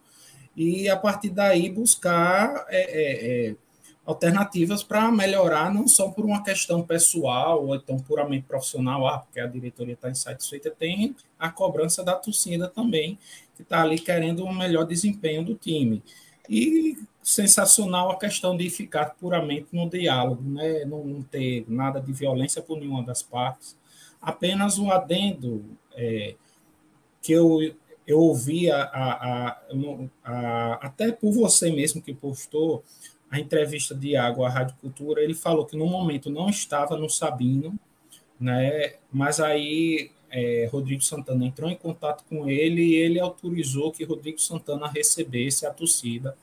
e 0.56 0.88
a 0.88 0.96
partir 0.96 1.30
daí 1.30 1.70
buscar 1.70 2.66
é, 2.68 2.80
é, 2.80 3.48
é 3.50 3.56
alternativas 4.04 4.82
para 4.82 5.10
melhorar, 5.10 5.72
não 5.72 5.86
só 5.86 6.10
por 6.10 6.24
uma 6.24 6.42
questão 6.42 6.82
pessoal 6.82 7.64
ou 7.64 7.76
então 7.76 7.96
puramente 7.98 8.44
profissional, 8.46 9.06
ah, 9.06 9.18
porque 9.18 9.38
a 9.38 9.46
diretoria 9.46 9.94
está 9.94 10.10
insatisfeita, 10.10 10.70
tem 10.70 11.14
a 11.38 11.48
cobrança 11.48 12.02
da 12.02 12.14
torcida 12.14 12.66
também, 12.66 13.18
que 13.54 13.62
está 13.62 13.82
ali 13.82 13.98
querendo 13.98 14.44
um 14.44 14.52
melhor 14.52 14.84
desempenho 14.84 15.44
do 15.44 15.54
time. 15.54 16.02
E 16.48 16.96
sensacional 17.30 18.10
a 18.10 18.18
questão 18.18 18.56
de 18.56 18.68
ficar 18.68 19.14
puramente 19.14 19.68
no 19.72 19.88
diálogo, 19.88 20.42
né? 20.42 20.84
não, 20.84 21.04
não 21.04 21.22
ter 21.22 21.64
nada 21.68 22.00
de 22.00 22.12
violência 22.12 22.60
por 22.60 22.78
nenhuma 22.78 23.04
das 23.04 23.22
partes. 23.22 23.76
Apenas 24.20 24.78
um 24.78 24.90
adendo 24.90 25.64
é, 25.94 26.34
que 27.22 27.32
eu, 27.32 27.58
eu 28.06 28.18
ouvi 28.18 28.70
a, 28.70 28.82
a, 28.82 29.60
a, 30.24 30.78
até 30.82 31.12
por 31.12 31.32
você 31.32 31.70
mesmo 31.70 32.02
que 32.02 32.12
postou 32.12 32.82
a 33.30 33.38
entrevista 33.38 33.94
de 33.94 34.16
Água 34.16 34.48
à 34.48 34.50
Rádio 34.50 34.76
Cultura, 34.80 35.22
ele 35.22 35.34
falou 35.34 35.64
que 35.64 35.76
no 35.76 35.86
momento 35.86 36.28
não 36.28 36.48
estava 36.48 36.96
no 36.96 37.08
Sabino, 37.08 37.78
né? 38.40 38.94
mas 39.12 39.38
aí 39.38 40.10
é, 40.30 40.68
Rodrigo 40.70 41.02
Santana 41.02 41.46
entrou 41.46 41.70
em 41.70 41.76
contato 41.76 42.24
com 42.28 42.50
ele 42.50 42.82
e 42.82 42.94
ele 42.96 43.20
autorizou 43.20 43.92
que 43.92 44.02
Rodrigo 44.02 44.40
Santana 44.40 44.88
recebesse 44.88 45.64
a 45.64 45.70
torcida, 45.70 46.36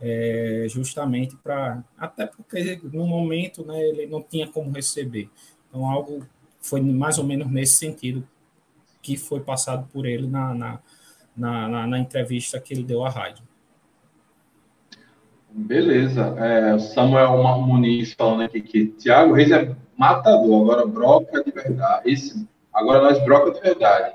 é, 0.00 0.66
justamente 0.68 1.36
para. 1.36 1.82
Até 1.98 2.26
porque 2.26 2.80
no 2.92 3.06
momento 3.06 3.64
né, 3.64 3.80
ele 3.80 4.06
não 4.06 4.22
tinha 4.22 4.48
como 4.48 4.72
receber. 4.72 5.28
Então, 5.68 5.88
algo 5.88 6.26
foi 6.60 6.80
mais 6.80 7.18
ou 7.18 7.24
menos 7.24 7.50
nesse 7.50 7.74
sentido 7.74 8.26
que 9.02 9.16
foi 9.16 9.40
passado 9.40 9.88
por 9.92 10.06
ele 10.06 10.26
na, 10.26 10.54
na, 10.54 10.80
na, 11.36 11.86
na 11.86 11.98
entrevista 11.98 12.60
que 12.60 12.74
ele 12.74 12.82
deu 12.82 13.04
à 13.04 13.08
rádio. 13.08 13.44
Beleza. 15.50 16.34
É, 16.38 16.78
Samuel 16.78 17.42
Muniz 17.62 18.12
falando 18.12 18.42
aqui 18.42 18.60
que 18.60 18.86
Thiago 18.86 19.32
Reis 19.34 19.50
é 19.50 19.74
matador, 19.96 20.62
agora 20.62 20.86
broca 20.86 21.42
de 21.42 21.50
verdade. 21.50 22.10
Esse 22.10 22.48
Agora 22.72 23.02
nós 23.02 23.22
broca 23.24 23.50
de 23.52 23.60
verdade. 23.60 24.14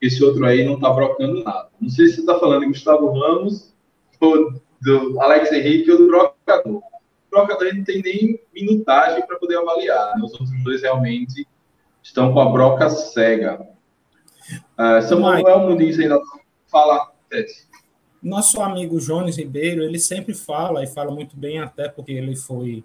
Esse 0.00 0.22
outro 0.22 0.44
aí 0.44 0.64
não 0.64 0.78
tá 0.78 0.90
brocando 0.90 1.42
nada. 1.42 1.68
Não 1.80 1.88
sei 1.88 2.06
se 2.06 2.16
você 2.16 2.26
tá 2.26 2.38
falando 2.38 2.66
Gustavo 2.66 3.10
Ramos 3.12 3.74
ou 4.20 4.52
do 4.84 5.18
Alex 5.20 5.50
Henrique 5.50 5.90
ou 5.90 5.98
do 5.98 6.06
brocador. 6.06 6.76
O 6.76 6.82
brocador 7.30 7.74
não 7.74 7.82
tem 7.82 8.02
nem 8.02 8.40
minutagem 8.54 9.26
para 9.26 9.38
poder 9.38 9.56
avaliar. 9.56 10.14
Né? 10.14 10.22
Os 10.22 10.32
outros 10.32 10.62
dois 10.62 10.82
realmente 10.82 11.48
estão 12.02 12.32
com 12.32 12.40
a 12.40 12.50
broca 12.50 12.90
cega. 12.90 13.66
Uh, 14.78 15.00
Samuel 15.08 15.60
Muniz 15.60 15.98
ainda 15.98 16.20
fala, 16.70 17.10
Tete. 17.30 17.66
Nosso 18.22 18.60
amigo 18.60 19.00
Jones 19.00 19.36
Ribeiro, 19.36 19.82
ele 19.82 19.98
sempre 19.98 20.34
fala, 20.34 20.82
e 20.82 20.86
fala 20.86 21.10
muito 21.10 21.36
bem, 21.36 21.58
até 21.60 21.88
porque 21.88 22.12
ele 22.12 22.36
foi 22.36 22.84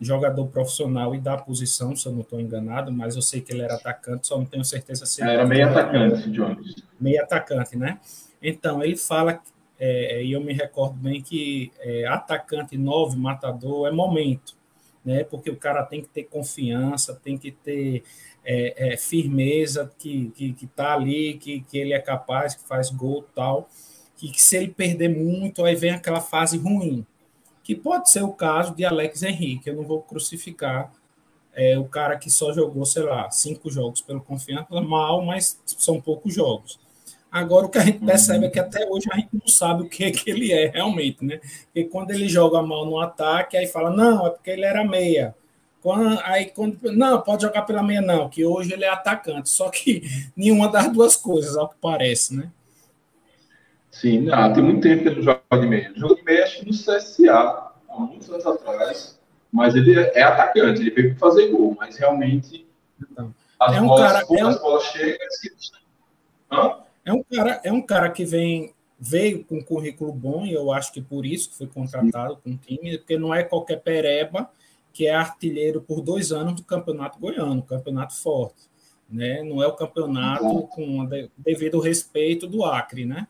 jogador 0.00 0.46
profissional 0.46 1.14
e 1.14 1.18
da 1.18 1.36
posição, 1.36 1.96
se 1.96 2.06
eu 2.06 2.12
não 2.12 2.20
estou 2.20 2.40
enganado, 2.40 2.92
mas 2.92 3.16
eu 3.16 3.22
sei 3.22 3.40
que 3.40 3.52
ele 3.52 3.62
era 3.62 3.74
atacante, 3.74 4.28
só 4.28 4.38
não 4.38 4.44
tenho 4.44 4.64
certeza 4.64 5.04
se 5.06 5.20
ele 5.20 5.30
era 5.32 5.44
meio 5.44 5.68
atacante, 5.68 6.30
Jones. 6.30 6.74
Meio 7.00 7.22
atacante, 7.22 7.76
né? 7.76 7.98
Então, 8.40 8.82
ele 8.82 8.96
fala, 8.96 9.40
é, 9.78 10.24
e 10.24 10.32
eu 10.32 10.40
me 10.40 10.52
recordo 10.52 10.96
bem 10.96 11.22
que 11.22 11.70
é, 11.78 12.06
atacante 12.06 12.76
nove, 12.76 13.16
matador, 13.16 13.86
é 13.86 13.92
momento, 13.92 14.56
né? 15.04 15.22
Porque 15.24 15.50
o 15.50 15.56
cara 15.56 15.84
tem 15.84 16.02
que 16.02 16.08
ter 16.08 16.24
confiança, 16.24 17.14
tem 17.14 17.38
que 17.38 17.52
ter 17.52 18.02
é, 18.44 18.94
é 18.94 18.96
firmeza, 18.96 19.90
que, 19.98 20.30
que, 20.30 20.52
que 20.52 20.66
tá 20.66 20.94
ali, 20.94 21.34
que, 21.34 21.60
que 21.60 21.78
ele 21.78 21.92
é 21.92 22.00
capaz, 22.00 22.54
que 22.54 22.66
faz 22.66 22.90
gol 22.90 23.24
tal, 23.34 23.68
que, 24.16 24.32
que 24.32 24.42
se 24.42 24.56
ele 24.56 24.68
perder 24.68 25.08
muito, 25.08 25.64
aí 25.64 25.76
vem 25.76 25.90
aquela 25.90 26.20
fase 26.20 26.58
ruim, 26.58 27.06
que 27.62 27.74
pode 27.74 28.10
ser 28.10 28.22
o 28.22 28.32
caso 28.32 28.74
de 28.74 28.84
Alex 28.84 29.22
Henrique. 29.22 29.68
Eu 29.68 29.76
não 29.76 29.84
vou 29.84 30.02
crucificar 30.02 30.92
é, 31.54 31.78
o 31.78 31.84
cara 31.84 32.16
que 32.16 32.30
só 32.30 32.52
jogou, 32.52 32.84
sei 32.84 33.02
lá, 33.02 33.30
cinco 33.30 33.70
jogos 33.70 34.00
pelo 34.00 34.20
confiança, 34.20 34.80
mal, 34.80 35.24
mas 35.24 35.60
são 35.66 36.00
poucos 36.00 36.34
jogos. 36.34 36.80
Agora, 37.38 37.66
o 37.66 37.68
que 37.68 37.78
a 37.78 37.82
gente 37.82 38.04
percebe 38.04 38.46
é 38.46 38.50
que 38.50 38.58
até 38.58 38.84
hoje 38.88 39.06
a 39.12 39.16
gente 39.16 39.28
não 39.32 39.46
sabe 39.46 39.82
o 39.82 39.88
que, 39.88 40.04
é 40.04 40.10
que 40.10 40.28
ele 40.28 40.52
é 40.52 40.66
realmente, 40.68 41.24
né? 41.24 41.40
Porque 41.66 41.84
quando 41.84 42.10
ele 42.10 42.28
joga 42.28 42.60
mal 42.60 42.84
no 42.84 42.98
ataque, 42.98 43.56
aí 43.56 43.66
fala, 43.66 43.90
não, 43.90 44.26
é 44.26 44.30
porque 44.30 44.50
ele 44.50 44.64
era 44.64 44.84
meia. 44.84 45.34
Quando, 45.80 46.18
aí, 46.24 46.46
quando, 46.46 46.76
não, 46.92 47.20
pode 47.20 47.42
jogar 47.42 47.62
pela 47.62 47.82
meia, 47.82 48.00
não, 48.00 48.28
que 48.28 48.44
hoje 48.44 48.72
ele 48.72 48.84
é 48.84 48.88
atacante. 48.88 49.48
Só 49.48 49.70
que 49.70 50.02
nenhuma 50.36 50.68
das 50.68 50.92
duas 50.92 51.16
coisas, 51.16 51.56
ao 51.56 51.68
que 51.68 51.76
parece, 51.80 52.36
né? 52.36 52.50
Sim, 53.90 54.28
ah, 54.30 54.50
tem 54.52 54.62
muito 54.62 54.82
tempo 54.82 55.02
que 55.02 55.08
ele 55.08 55.16
não 55.16 55.22
joga 55.22 55.40
de 55.60 55.66
meia. 55.66 55.86
Ele 55.86 55.98
joga 55.98 56.14
de 56.16 56.24
meia, 56.24 56.44
acho 56.44 56.58
que 56.58 56.66
no 56.66 56.72
CSA, 56.72 57.72
há 57.88 57.98
muitos 57.98 58.28
anos 58.30 58.46
atrás, 58.46 59.18
mas 59.52 59.76
ele 59.76 59.98
é 59.98 60.22
atacante, 60.22 60.80
ele 60.80 60.90
veio 60.90 61.10
para 61.10 61.28
fazer 61.28 61.48
gol, 61.48 61.76
mas 61.78 61.96
realmente 61.96 62.66
então, 63.00 63.34
as, 63.58 63.76
é 63.76 63.80
um 63.80 63.86
bolas, 63.86 64.12
cara, 64.12 64.26
é 64.28 64.44
um, 64.44 64.58
bolas 64.58 64.84
chegam. 64.84 65.18
É 67.08 67.12
um 67.12 67.22
cara, 67.22 67.60
é 67.64 67.72
um 67.72 67.80
cara 67.80 68.10
que 68.10 68.24
vem 68.24 68.74
veio 69.00 69.44
com 69.44 69.56
um 69.56 69.62
currículo 69.62 70.12
bom 70.12 70.44
e 70.44 70.52
eu 70.52 70.70
acho 70.72 70.92
que 70.92 71.00
por 71.00 71.24
isso 71.24 71.50
que 71.50 71.56
foi 71.56 71.66
contratado 71.66 72.36
com 72.36 72.50
o 72.50 72.56
time, 72.56 72.98
porque 72.98 73.16
não 73.16 73.32
é 73.32 73.42
qualquer 73.42 73.80
pereba 73.80 74.50
que 74.92 75.06
é 75.06 75.14
artilheiro 75.14 75.80
por 75.80 76.02
dois 76.02 76.32
anos 76.32 76.54
do 76.54 76.64
campeonato 76.64 77.18
goiano, 77.18 77.62
campeonato 77.62 78.14
forte, 78.14 78.68
né? 79.08 79.42
Não 79.42 79.62
é 79.62 79.66
o 79.66 79.76
campeonato 79.76 80.66
com 80.66 81.08
devido 81.36 81.80
respeito 81.80 82.46
do 82.46 82.62
Acre, 82.62 83.06
né? 83.06 83.26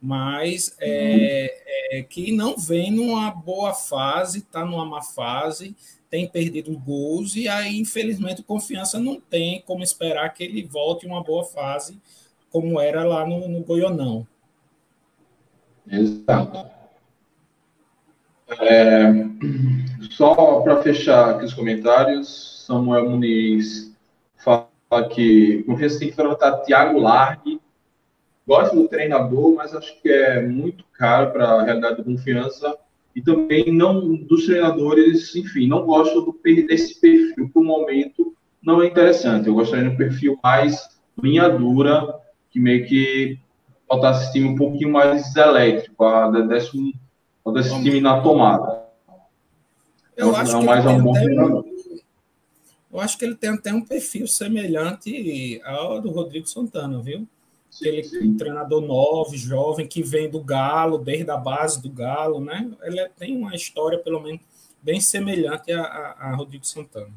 mas 0.00 0.74
é, 0.78 1.96
é, 1.98 2.02
que 2.02 2.32
não 2.32 2.56
vem 2.56 2.90
numa 2.90 3.30
boa 3.30 3.74
fase, 3.74 4.38
está 4.38 4.64
numa 4.64 4.84
má 4.84 5.02
fase, 5.02 5.74
tem 6.08 6.26
perdido 6.26 6.76
gols, 6.78 7.36
e 7.36 7.48
aí, 7.48 7.78
infelizmente, 7.78 8.42
confiança 8.42 8.98
não 8.98 9.20
tem 9.20 9.60
como 9.62 9.82
esperar 9.82 10.32
que 10.32 10.44
ele 10.44 10.64
volte 10.64 11.06
em 11.06 11.10
uma 11.10 11.22
boa 11.22 11.44
fase, 11.44 12.00
como 12.50 12.80
era 12.80 13.04
lá 13.04 13.26
no, 13.26 13.48
no 13.48 13.60
Goianão. 13.64 14.26
Exato. 15.90 16.66
É, 18.60 19.12
só 20.10 20.60
para 20.62 20.82
fechar 20.82 21.30
aqui 21.30 21.44
os 21.44 21.54
comentários, 21.54 22.64
Samuel 22.66 23.10
Muniz 23.10 23.94
fala 24.36 24.68
que 25.10 25.62
confiança 25.64 25.98
tem 25.98 26.10
que 26.10 26.16
tratar 26.16 26.58
Thiago 26.58 26.98
Largue 26.98 27.60
Gosto 28.48 28.76
do 28.76 28.88
treinador, 28.88 29.54
mas 29.54 29.74
acho 29.74 30.00
que 30.00 30.08
é 30.08 30.40
muito 30.40 30.82
caro 30.94 31.32
para 31.32 31.44
a 31.50 31.62
realidade 31.62 31.98
da 31.98 32.02
confiança. 32.02 32.74
E 33.14 33.20
também 33.20 33.70
não 33.70 34.16
dos 34.16 34.46
treinadores, 34.46 35.36
enfim, 35.36 35.68
não 35.68 35.84
gosto 35.84 36.22
do, 36.22 36.40
desse 36.42 36.98
perfil 36.98 37.50
o 37.54 37.62
momento 37.62 38.34
não 38.62 38.80
é 38.80 38.86
interessante. 38.86 39.48
Eu 39.48 39.54
gostaria 39.54 39.86
de 39.86 39.94
um 39.94 39.98
perfil 39.98 40.38
mais 40.42 40.98
linha 41.22 41.46
dura, 41.50 42.18
que 42.50 42.60
meio 42.60 42.86
que 42.86 43.38
botasse 43.88 44.24
esse 44.24 44.32
time 44.32 44.48
um 44.48 44.56
pouquinho 44.56 44.92
mais 44.92 45.34
elétrico, 45.34 46.04
a, 46.04 46.30
desse, 46.30 46.76
um, 46.76 47.52
desse 47.52 47.82
time 47.82 48.00
na 48.00 48.20
tomada. 48.20 48.86
Eu, 50.16 50.34
acho 50.34 50.56
é 50.56 50.60
que 50.60 50.66
mais 50.66 50.86
um 50.86 51.02
bom 51.02 51.12
treinador. 51.12 51.64
Eu 52.90 53.00
acho 53.00 53.18
que 53.18 53.24
ele 53.24 53.34
tem 53.34 53.50
até 53.50 53.72
um 53.72 53.82
perfil 53.82 54.26
semelhante 54.26 55.60
ao 55.64 56.00
do 56.00 56.10
Rodrigo 56.10 56.46
Santana, 56.46 57.00
viu? 57.00 57.26
aquele 57.74 58.02
sim. 58.02 58.36
treinador 58.36 58.80
novo, 58.80 59.36
jovem, 59.36 59.86
que 59.86 60.02
vem 60.02 60.28
do 60.28 60.42
Galo, 60.42 60.98
desde 60.98 61.30
a 61.30 61.36
base 61.36 61.80
do 61.80 61.90
Galo, 61.90 62.40
né? 62.40 62.70
Ele 62.82 62.98
é, 62.98 63.08
tem 63.08 63.36
uma 63.36 63.54
história, 63.54 63.98
pelo 63.98 64.20
menos, 64.20 64.40
bem 64.82 65.00
semelhante 65.00 65.72
a, 65.72 65.82
a, 65.82 66.30
a 66.30 66.34
Rodrigo 66.34 66.66
Santana. 66.66 67.12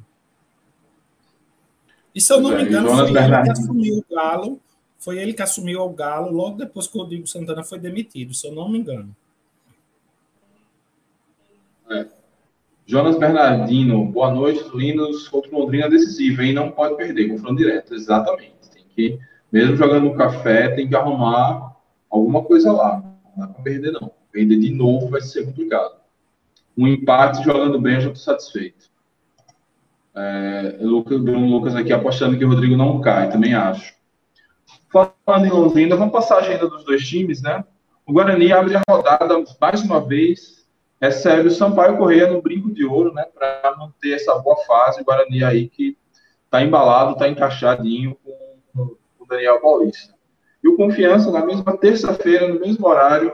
E 2.14 2.20
se 2.20 2.32
eu 2.34 2.42
não 2.42 2.52
me 2.52 2.58
é, 2.58 2.62
engano, 2.64 2.90
foi 2.90 3.10
ele 3.10 3.44
que 3.44 3.52
assumiu 3.52 3.98
o 3.98 4.16
Galo, 4.16 4.60
foi 5.02 5.20
ele 5.20 5.34
que 5.34 5.42
assumiu 5.42 5.82
o 5.82 5.90
Galo 5.90 6.32
logo 6.32 6.58
depois 6.58 6.88
que 6.88 6.98
o 6.98 7.02
Rodrigo 7.02 7.28
Santana 7.28 7.64
foi 7.64 7.80
demitido, 7.80 8.34
se 8.34 8.48
eu 8.48 8.54
não 8.54 8.70
me 8.70 8.80
engano. 8.80 9.14
É. 11.90 12.08
Jonas 12.86 13.18
Bernardino, 13.18 14.06
boa 14.06 14.32
noite, 14.32 14.64
Linus 14.74 15.28
contra 15.28 15.52
Londrina 15.52 15.90
decisivo, 15.90 16.42
hein? 16.42 16.54
Não 16.54 16.72
pode 16.72 16.96
perder, 16.96 17.30
confronto 17.30 17.56
direto, 17.56 17.96
exatamente. 17.96 18.70
Tem 18.74 18.86
que 18.96 19.20
mesmo 19.52 19.76
jogando 19.76 20.06
no 20.06 20.16
café, 20.16 20.70
tem 20.70 20.88
que 20.88 20.96
arrumar 20.96 21.76
alguma 22.10 22.44
coisa 22.44 22.72
lá. 22.72 23.04
Não 23.36 23.48
dá 23.48 23.54
para 23.54 23.64
perder, 23.64 23.92
não. 23.92 24.12
Perder 24.32 24.60
de 24.60 24.70
novo 24.72 25.10
vai 25.10 25.22
ser 25.22 25.46
complicado. 25.46 25.96
Um 26.78 26.88
empate 26.88 27.44
jogando 27.44 27.80
bem, 27.80 27.96
eu 27.96 28.02
já 28.02 28.12
estou 28.12 28.24
satisfeito. 28.24 28.90
É, 30.16 30.78
Lucas, 30.82 31.20
Bruno 31.20 31.48
Lucas 31.48 31.76
aqui 31.76 31.92
apostando 31.92 32.38
que 32.38 32.46
o 32.46 32.50
Rodrigo 32.50 32.78
não 32.78 33.02
cai, 33.02 33.30
também 33.30 33.54
acho. 33.54 33.94
Falando 34.90 35.46
em 35.46 35.50
Londrina, 35.50 35.96
vamos 35.96 36.14
passar 36.14 36.36
a 36.36 36.40
agenda 36.40 36.68
dos 36.68 36.84
dois 36.84 37.08
times, 37.08 37.42
né? 37.42 37.64
O 38.06 38.14
Guarani 38.14 38.52
abre 38.52 38.76
a 38.76 38.82
rodada 38.90 39.36
mais 39.60 39.82
uma 39.84 40.06
vez, 40.06 40.66
recebe 41.00 41.48
o 41.48 41.52
Sampaio 41.52 41.98
Correia 41.98 42.30
no 42.30 42.42
brinco 42.42 42.74
de 42.74 42.86
ouro, 42.86 43.14
né? 43.14 43.26
Para 43.34 43.76
manter 43.78 44.14
essa 44.14 44.38
boa 44.40 44.58
fase. 44.66 45.02
O 45.02 45.06
Guarani 45.06 45.44
aí 45.44 45.70
que 45.70 45.98
está 46.46 46.62
embalado, 46.62 47.14
está 47.14 47.30
encaixadinho 47.30 48.18
com 48.24 49.26
Daniel 49.32 49.62
Paulista. 49.62 50.14
E 50.62 50.68
o 50.68 50.76
Confiança, 50.76 51.32
na 51.32 51.46
mesma 51.46 51.78
terça-feira, 51.78 52.48
no 52.48 52.60
mesmo 52.60 52.86
horário, 52.86 53.34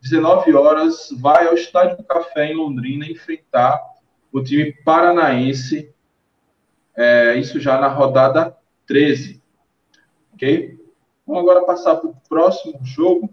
19 0.00 0.54
horas, 0.54 1.08
vai 1.20 1.46
ao 1.46 1.54
Estádio 1.54 1.96
do 1.96 2.04
Café, 2.04 2.46
em 2.46 2.56
Londrina, 2.56 3.06
enfrentar 3.06 3.80
o 4.32 4.42
time 4.42 4.72
paranaense, 4.84 5.92
é, 6.96 7.34
isso 7.36 7.60
já 7.60 7.78
na 7.78 7.88
rodada 7.88 8.56
13. 8.86 9.41
Ok? 10.42 10.76
Vamos 11.24 11.42
agora 11.42 11.64
passar 11.64 11.94
para 11.94 12.10
o 12.10 12.16
próximo 12.28 12.80
jogo. 12.82 13.32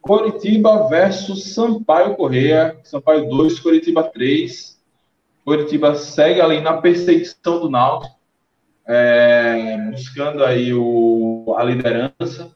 Coritiba 0.00 0.88
versus 0.88 1.52
Sampaio 1.52 2.14
Correia. 2.14 2.78
Sampaio 2.84 3.28
2, 3.28 3.58
Coritiba 3.58 4.04
3. 4.04 4.80
Coritiba 5.44 5.96
segue 5.96 6.40
ali 6.40 6.60
na 6.60 6.80
perseguição 6.80 7.58
do 7.58 7.68
Náutico, 7.68 8.14
é, 8.86 9.78
buscando 9.90 10.44
aí 10.44 10.72
o, 10.72 11.56
a 11.58 11.64
liderança. 11.64 12.54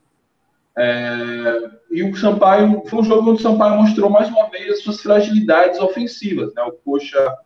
É, 0.79 1.71
e 1.91 2.05
o 2.05 2.15
Sampaio 2.15 2.85
foi 2.87 3.01
um 3.01 3.05
jogo 3.05 3.31
onde 3.33 3.41
o 3.41 3.43
Sampaio 3.43 3.83
mostrou 3.83 4.09
mais 4.09 4.29
uma 4.29 4.49
vez 4.49 4.75
as 4.75 4.83
suas 4.83 5.01
fragilidades 5.01 5.81
ofensivas. 5.81 6.55
Né? 6.55 6.63
O 6.63 6.71
Coxa 6.71 7.37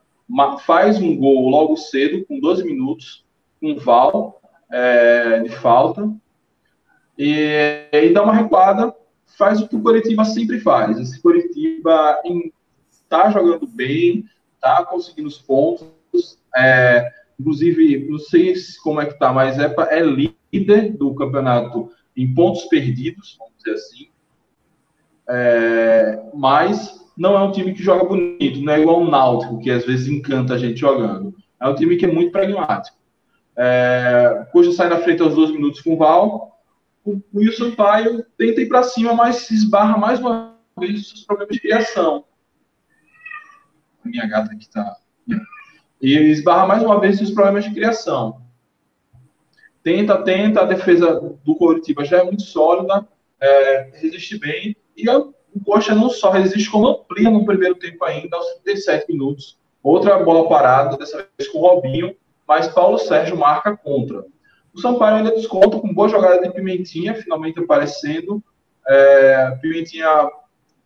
faz 0.65 0.99
um 0.99 1.17
gol 1.17 1.49
logo 1.49 1.77
cedo, 1.77 2.25
com 2.27 2.41
12 2.41 2.65
minutos, 2.65 3.25
com 3.61 3.77
Val 3.77 4.41
é, 4.71 5.41
de 5.41 5.51
falta, 5.51 6.11
e, 7.19 7.89
e 7.93 8.13
dá 8.13 8.23
uma 8.23 8.35
recuada, 8.35 8.95
faz 9.37 9.61
o 9.61 9.69
que 9.69 9.77
o 9.77 9.83
Coritiba 9.83 10.25
sempre 10.25 10.61
faz. 10.61 10.99
Esse 10.99 11.21
Coritiba 11.21 12.21
está 12.91 13.31
jogando 13.31 13.67
bem, 13.67 14.25
está 14.55 14.85
conseguindo 14.85 15.29
os 15.29 15.39
pontos. 15.39 16.39
É, 16.57 17.11
inclusive, 17.39 18.07
não 18.09 18.19
sei 18.19 18.55
como 18.83 19.01
é 19.01 19.07
que 19.07 19.19
tá, 19.19 19.33
mas 19.33 19.59
é, 19.59 19.75
é 19.91 20.01
líder 20.01 20.97
do 20.97 21.15
campeonato 21.15 21.91
em 22.17 22.33
pontos 22.33 22.65
perdidos, 22.65 23.37
vamos 23.39 23.55
dizer 23.59 23.75
assim. 23.75 24.09
É, 25.29 26.23
mas 26.35 27.00
não 27.17 27.37
é 27.37 27.43
um 27.43 27.53
time 27.53 27.75
que 27.75 27.83
joga 27.83 28.05
bonito, 28.05 28.61
não 28.61 28.73
é 28.73 28.81
igual 28.81 29.03
o 29.03 29.11
Náutico, 29.11 29.61
que 29.61 29.71
às 29.71 29.85
vezes 29.85 30.09
encanta 30.09 30.55
a 30.55 30.59
gente 30.59 30.81
jogando. 30.81 31.35
É 31.61 31.69
um 31.69 31.75
time 31.75 31.97
que 31.97 32.07
é 32.07 32.13
muito 32.13 32.33
pragmático. 32.33 32.97
É, 33.57 34.47
Coxa 34.53 34.73
sai 34.73 34.89
na 34.89 34.99
frente 34.99 35.21
aos 35.21 35.35
dois 35.35 35.51
minutos 35.51 35.81
com 35.81 35.95
o 35.95 35.97
Val. 35.97 36.59
O 37.05 37.21
Wilson 37.35 37.73
Paio 37.73 38.25
tenta 38.39 38.61
ir 38.61 38.69
para 38.69 38.83
cima, 38.83 39.15
mas 39.15 39.37
se 39.37 39.55
esbarra 39.55 39.99
mais 39.99 40.19
uma 40.21 40.57
vez 40.79 40.93
nos 40.93 41.09
seus 41.11 41.25
problemas 41.25 41.55
de 41.55 41.61
criação. 41.61 42.25
A 44.05 44.09
minha 44.09 44.27
gata 44.27 44.53
aqui 44.53 44.63
está. 44.63 44.97
E 46.01 46.17
esbarra 46.17 46.67
mais 46.67 46.83
uma 46.83 46.99
vez 46.99 47.21
nos 47.21 47.31
problemas 47.31 47.65
de 47.65 47.75
criação. 47.75 48.41
Tenta, 49.83 50.23
tenta, 50.23 50.61
a 50.61 50.67
defesa 50.67 51.39
do 51.45 51.55
Coritiba 51.57 52.05
já 52.05 52.19
é 52.19 52.25
muito 52.25 52.43
sólida, 52.43 53.07
é, 53.41 53.91
resiste 53.95 54.39
bem, 54.39 54.77
e 54.97 55.09
o 55.55 55.65
Coxa 55.65 55.95
não 55.95 56.09
só 56.09 56.31
resiste, 56.31 56.71
como 56.71 56.89
amplia 56.89 57.31
no 57.31 57.45
primeiro 57.45 57.75
tempo 57.75 58.05
ainda, 58.05 58.37
aos 58.37 58.47
37 58.65 59.13
minutos. 59.13 59.59
Outra 59.83 60.23
bola 60.23 60.49
parada, 60.49 60.97
dessa 60.97 61.17
vez 61.17 61.51
com 61.51 61.59
o 61.59 61.63
Robinho, 61.63 62.15
mas 62.47 62.69
Paulo 62.69 62.99
Sérgio 62.99 63.37
marca 63.37 63.77
contra. 63.77 64.25
O 64.75 64.81
Sampaio 64.81 65.17
ainda 65.17 65.33
desconta 65.33 65.79
com 65.79 65.93
boa 65.93 66.09
jogada 66.09 66.41
de 66.41 66.53
Pimentinha, 66.53 67.15
finalmente 67.15 67.59
aparecendo. 67.59 68.43
É, 68.87 69.59
Pimentinha 69.61 70.31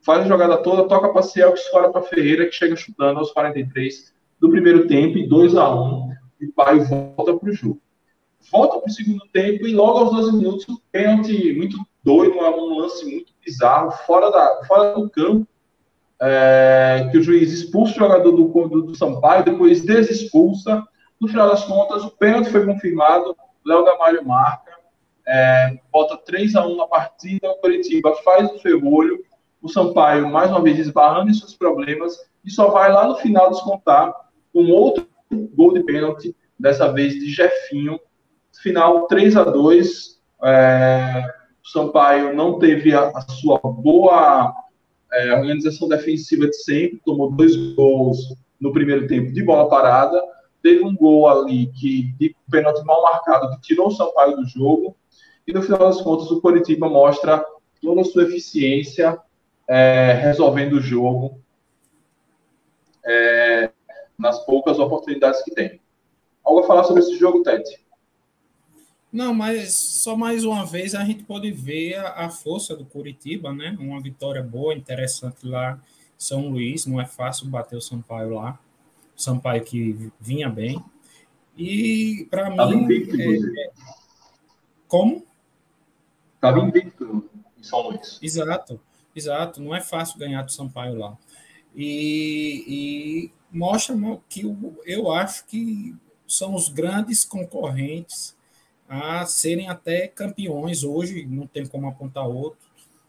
faz 0.03 0.25
a 0.25 0.29
jogada 0.29 0.57
toda, 0.59 0.89
toca 0.89 1.13
para 1.13 1.23
Ciel, 1.23 1.53
que 1.53 1.71
fora 1.71 1.91
para 1.91 2.03
Ferreira, 2.03 2.47
que 2.47 2.53
chega 2.53 2.77
chutando 2.77 3.19
aos 3.19 3.33
43 3.33 4.15
do 4.41 4.51
primeiro 4.51 4.87
tempo, 4.87 5.19
e 5.19 5.27
2 5.27 5.57
a 5.57 5.75
1 5.75 6.15
e 6.41 6.47
Paio 6.49 6.85
volta 6.85 7.35
para 7.37 7.49
o 7.49 7.53
jogo. 7.53 7.81
Volta 8.53 8.79
para 8.79 8.89
o 8.89 8.93
segundo 8.93 9.27
tempo, 9.33 9.67
e 9.67 9.75
logo 9.75 9.99
aos 9.99 10.13
12 10.13 10.37
minutos, 10.37 10.69
um 10.69 10.77
pênalti 10.93 11.55
muito 11.55 11.79
doido, 12.03 12.39
um 12.39 12.79
lance 12.79 13.05
muito 13.05 13.34
bizarro, 13.45 13.91
fora, 14.07 14.31
da, 14.31 14.65
fora 14.67 14.95
do 14.95 15.09
campo, 15.11 15.47
é, 16.21 17.09
que 17.11 17.19
o 17.19 17.23
juiz 17.23 17.53
expulsa 17.53 17.93
o 17.93 17.99
jogador 17.99 18.33
do, 18.33 18.45
do, 18.45 18.83
do 18.83 18.95
Sampaio, 18.95 19.45
depois 19.45 19.85
desexpulsa. 19.85 20.83
No 21.21 21.29
final 21.29 21.49
das 21.49 21.65
contas, 21.65 22.05
o 22.05 22.11
pênalti 22.11 22.51
foi 22.51 22.65
confirmado, 22.65 23.37
Léo 23.65 23.85
Gamalho 23.85 24.27
marca, 24.27 24.73
é, 25.27 25.79
bota 25.93 26.17
3 26.17 26.55
a 26.55 26.67
1 26.67 26.77
na 26.77 26.87
partida, 26.87 27.51
o 27.51 27.57
Curitiba 27.57 28.15
faz 28.25 28.51
o 28.51 28.59
ferrolho, 28.59 29.25
o 29.63 29.69
Sampaio, 29.69 30.29
mais 30.29 30.51
uma 30.51 30.63
vez, 30.63 30.79
esbarrando 30.79 31.31
em 31.31 31.35
seus 31.35 31.55
problemas, 31.55 32.17
e 32.45 32.51
só 32.51 32.69
vai 32.69 32.93
lá 32.93 33.07
no 33.09 33.17
final 33.17 33.51
descontar 33.51 34.13
um 34.55 34.71
outro 34.71 35.09
gol 35.55 35.73
de 35.73 35.83
pênalti, 35.83 36.37
dessa 36.59 36.93
vez 36.93 37.15
de 37.15 37.31
Jefinho. 37.31 37.99
Final 38.63 39.07
3 39.07 39.37
a 39.37 39.45
2 39.45 40.21
é, 40.45 41.25
o 41.65 41.69
Sampaio 41.69 42.35
não 42.35 42.59
teve 42.59 42.95
a, 42.95 43.09
a 43.09 43.21
sua 43.23 43.59
boa 43.59 44.55
é, 45.13 45.33
organização 45.33 45.89
defensiva 45.89 46.47
de 46.47 46.57
sempre, 46.57 47.01
tomou 47.05 47.31
dois 47.33 47.57
gols 47.75 48.35
no 48.61 48.73
primeiro 48.73 49.07
tempo 49.07 49.33
de 49.33 49.43
bola 49.43 49.69
parada, 49.69 50.23
teve 50.63 50.85
um 50.85 50.95
gol 50.95 51.27
ali 51.29 51.67
que 51.73 52.13
de 52.19 52.37
pênalti 52.51 52.85
mal 52.85 53.03
marcado 53.03 53.51
que 53.51 53.61
tirou 53.63 53.89
o 53.89 53.91
Sampaio 53.91 54.37
do 54.37 54.47
jogo, 54.47 54.97
e 55.47 55.53
no 55.53 55.63
final 55.63 55.79
das 55.79 56.01
contas 56.01 56.31
o 56.31 56.41
Coritiba 56.41 56.89
mostra 56.89 57.45
toda 57.81 58.03
a 58.03 58.05
sua 58.05 58.25
eficiência 58.25 59.19
é, 59.69 60.13
resolvendo 60.23 60.75
o 60.75 60.81
jogo 60.81 61.39
é, 63.05 63.71
nas 64.19 64.45
poucas 64.45 64.79
oportunidades 64.79 65.43
que 65.43 65.51
tem. 65.51 65.81
Algo 66.45 66.61
a 66.61 66.67
falar 66.67 66.85
sobre 66.85 67.03
esse 67.03 67.17
jogo, 67.17 67.43
Tete? 67.43 67.84
Não, 69.15 69.33
mas 69.33 69.75
só 69.75 70.17
mais 70.17 70.43
uma 70.45 70.67
vez 70.67 70.93
a 70.93 71.05
gente 71.05 71.23
pode 71.23 71.49
ver 71.53 71.95
a, 71.95 72.25
a, 72.27 72.29
força 72.29 72.75
do 72.77 72.85
Curitiba, 72.85 73.53
né? 73.53 73.77
Uma 73.79 74.03
vitória 74.03 74.43
boa, 74.43 74.75
interessante 74.75 75.47
lá 75.47 75.75
em 75.75 75.79
São 76.19 76.49
Luís. 76.49 76.85
Não 76.85 77.01
é 77.01 77.07
fácil 77.07 77.47
bater 77.47 77.77
o 77.77 77.81
Sampaio 77.81 78.31
lá. 78.31 78.59
O 79.17 79.23
Sampaio 79.23 79.63
que 79.63 80.11
vinha 80.19 80.49
bem. 80.49 80.85
E 81.57 82.27
para 82.29 82.51
mim. 82.51 82.83
Invicto, 82.83 83.15
é, 83.21 83.37
é... 83.37 83.71
Como? 84.89 85.25
Estava 86.35 86.59
invicto 86.59 87.31
em 87.57 87.63
São 87.63 87.91
Luís. 87.91 88.19
Exato, 88.21 88.81
exato. 89.15 89.63
Não 89.63 89.73
é 89.73 89.81
fácil 89.81 90.19
ganhar 90.19 90.43
do 90.43 90.51
Sampaio 90.51 90.99
lá. 90.99 91.17
E, 91.73 92.65
e 92.67 93.33
mostra 93.57 93.95
que 94.29 94.43
eu 94.85 95.13
acho 95.13 95.47
que 95.47 95.95
são 96.27 96.53
os 96.57 96.69
grandes 96.69 97.25
concorrentes 97.25 98.35
a 98.89 99.25
serem 99.27 99.69
até 99.69 100.09
campeões 100.09 100.85
hoje, 100.85 101.27
não 101.27 101.47
tem 101.47 101.67
como 101.67 101.89
apontar 101.89 102.27
outro, 102.27 102.59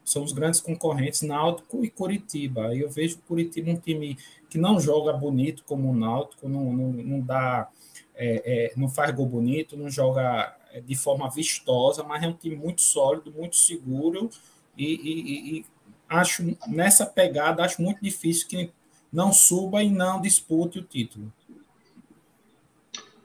são 0.04 0.24
os 0.24 0.32
grandes 0.32 0.60
concorrentes 0.60 1.24
Náutico 1.24 1.84
e 1.84 1.90
Curitiba. 1.90 2.76
Eu 2.76 2.90
vejo 2.90 3.18
Curitiba 3.28 3.72
um 3.72 3.76
time 3.76 4.18
que 4.50 4.58
não 4.58 4.80
joga 4.80 5.12
bonito 5.12 5.64
como 5.66 5.90
o 5.90 5.96
Náutico, 5.96 6.48
não, 6.48 6.72
não, 6.72 6.92
não 6.92 7.20
dá, 7.20 7.68
é, 8.16 8.72
é, 8.72 8.74
não 8.78 8.88
faz 8.88 9.14
gol 9.14 9.26
bonito, 9.26 9.76
não 9.76 9.90
joga 9.90 10.56
é, 10.72 10.80
de 10.80 10.96
forma 10.96 11.30
vistosa, 11.30 12.04
mas 12.04 12.24
é 12.24 12.28
um 12.28 12.34
time 12.34 12.56
muito 12.56 12.82
sólido, 12.82 13.32
muito 13.32 13.56
seguro 13.56 14.30
e, 14.78 14.86
e, 14.86 15.58
e 15.58 15.66
acho 16.08 16.56
nessa 16.68 17.06
pegada 17.06 17.64
acho 17.64 17.82
muito 17.82 18.02
difícil 18.02 18.48
que 18.48 18.72
não 19.12 19.34
suba 19.34 19.82
e 19.82 19.90
não 19.90 20.22
dispute 20.22 20.80
o 20.80 20.84
título. 20.84 21.34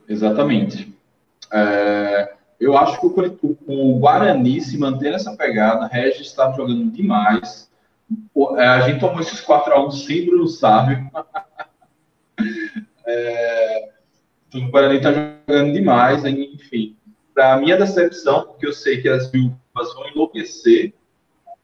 Exatamente. 0.09 0.93
É, 1.53 2.35
eu 2.61 2.77
acho 2.77 3.01
que 3.01 3.07
o, 3.07 3.59
o, 3.67 3.99
Guarani, 3.99 4.61
se 4.61 4.77
manter 4.77 5.15
essa 5.15 5.35
pegada, 5.35 5.87
Regis 5.87 6.27
está 6.27 6.53
jogando 6.53 6.91
demais. 6.91 7.71
É, 8.59 8.67
a 8.67 8.81
gente 8.83 9.01
tomou 9.01 9.21
esses 9.21 9.41
4x1 9.41 9.93
sem 9.93 10.27
Bruno 10.27 10.47
Sábio. 10.47 11.11
é, 13.07 13.89
então, 14.47 14.69
o 14.69 14.71
Guarani 14.71 14.99
está 14.99 15.11
jogando 15.11 15.73
demais, 15.73 16.23
enfim. 16.27 16.97
Para 17.33 17.57
minha 17.57 17.79
decepção, 17.79 18.43
porque 18.43 18.67
eu 18.67 18.75
sei 18.75 19.01
que 19.01 19.09
as 19.09 19.31
viúvas 19.31 19.95
vão 19.95 20.09
enlouquecer, 20.09 20.93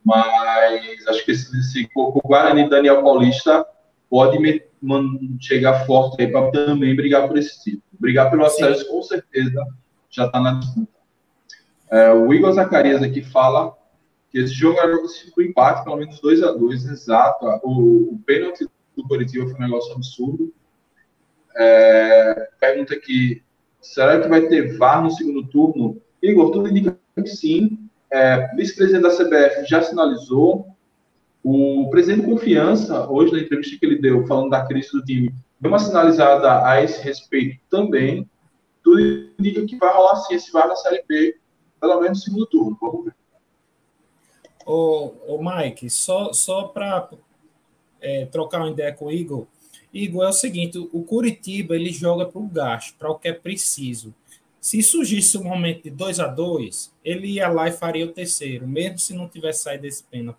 mas 0.03 1.07
acho 1.09 1.25
que 1.27 1.33
esse, 1.33 1.59
esse 1.59 1.91
o 1.95 2.21
Guarani 2.25 2.71
Daniel 2.71 3.03
Paulista 3.03 3.67
pode 4.09 4.39
me, 4.39 4.63
man, 4.81 5.19
chegar 5.41 5.85
forte 5.85 6.23
aí 6.23 6.29
para 6.29 6.51
também 6.53 6.97
brigar 6.97 7.29
por 7.29 7.37
esse 7.37 7.63
título. 7.63 7.83
Brigar 8.01 8.31
pelo 8.31 8.47
acesso, 8.47 8.89
com 8.89 9.03
certeza 9.03 9.63
já 10.17 10.27
está 10.27 10.41
na 10.41 10.53
disputa. 10.55 10.97
É, 11.91 12.11
o 12.13 12.33
Igor 12.33 12.53
Zacarias 12.53 13.03
aqui 13.03 13.23
fala 13.23 13.77
que 14.31 14.39
esse 14.39 14.55
jogo 14.55 14.79
era 14.79 14.97
o 14.97 15.43
empate, 15.43 15.85
pelo 15.85 15.97
menos 15.97 16.19
2 16.21 16.43
a 16.43 16.53
2 16.53 16.87
exato. 16.87 17.47
O, 17.63 18.15
o 18.15 18.23
pênalti 18.25 18.67
do 18.97 19.05
Curitiba 19.07 19.47
foi 19.47 19.55
um 19.55 19.63
negócio 19.63 19.93
absurdo. 19.95 20.53
É, 21.55 22.49
pergunta 22.59 22.95
aqui, 22.95 23.43
será 23.81 24.21
que 24.21 24.29
vai 24.29 24.43
ter 24.43 24.77
VAR 24.77 25.03
no 25.03 25.11
segundo 25.11 25.47
turno? 25.47 26.01
Igor, 26.23 26.51
tudo 26.51 26.69
indica 26.69 26.99
que 27.15 27.29
sim. 27.29 27.79
É, 28.11 28.55
vice-presidente 28.57 29.03
da 29.03 29.17
CBF 29.17 29.67
já 29.69 29.83
sinalizou. 29.83 30.67
O 31.45 31.89
presidente 31.91 32.27
Confiança, 32.27 33.09
hoje 33.09 33.33
na 33.33 33.39
entrevista 33.39 33.77
que 33.79 33.87
ele 33.87 34.01
deu, 34.01 34.27
falando 34.27 34.51
da 34.51 34.67
crise 34.67 34.91
do 34.91 35.05
time, 35.05 35.33
deu 35.61 35.71
uma 35.71 35.79
sinalizada 35.79 36.67
a 36.67 36.83
esse 36.83 37.01
respeito 37.03 37.61
também 37.71 38.29
tudo 38.87 39.01
indica 39.37 39.67
que 39.67 39.77
vai 39.77 39.93
rolar 39.93 40.15
sim 40.15 40.35
esse 40.35 40.53
VAR 40.53 40.69
na 40.69 40.77
Série 40.77 41.03
B, 41.09 41.37
pelo 41.81 42.01
menos 42.01 42.19
no 42.19 42.25
segundo 42.25 42.47
turno. 42.47 42.79
Vamos 42.81 43.05
ver. 43.07 43.15
Ô, 44.65 45.13
ô 45.27 45.43
Mike, 45.43 45.91
só, 45.91 46.33
só 46.33 46.69
para 46.69 47.11
é, 48.01 48.27
trocar 48.27 48.61
uma 48.61 48.71
ideia 48.71 48.93
com 48.93 49.07
o 49.07 49.13
Igor. 49.13 49.47
Igor, 49.93 50.25
é 50.25 50.29
o 50.29 50.33
seguinte: 50.33 50.79
o 50.79 51.03
Curitiba 51.03 51.75
ele 51.75 51.91
joga 51.91 52.27
para 52.27 52.41
o 52.41 52.47
gasto, 52.47 52.97
para 52.97 53.11
o 53.11 53.19
que 53.19 53.27
é 53.27 53.33
preciso. 53.33 54.15
Se 54.61 54.81
surgisse 54.83 55.37
um 55.37 55.45
momento 55.45 55.85
de 55.85 55.91
2 55.91 56.21
a 56.21 56.27
2 56.29 56.93
ele 57.05 57.29
ia 57.29 57.49
lá 57.49 57.69
e 57.69 57.73
faria 57.73 58.05
o 58.05 58.13
terceiro, 58.13 58.69
mesmo 58.69 58.99
se 58.99 59.15
não 59.15 59.29
tivesse 59.29 59.65
saído 59.65 59.83
desse 59.83 60.05
pênalti. 60.05 60.39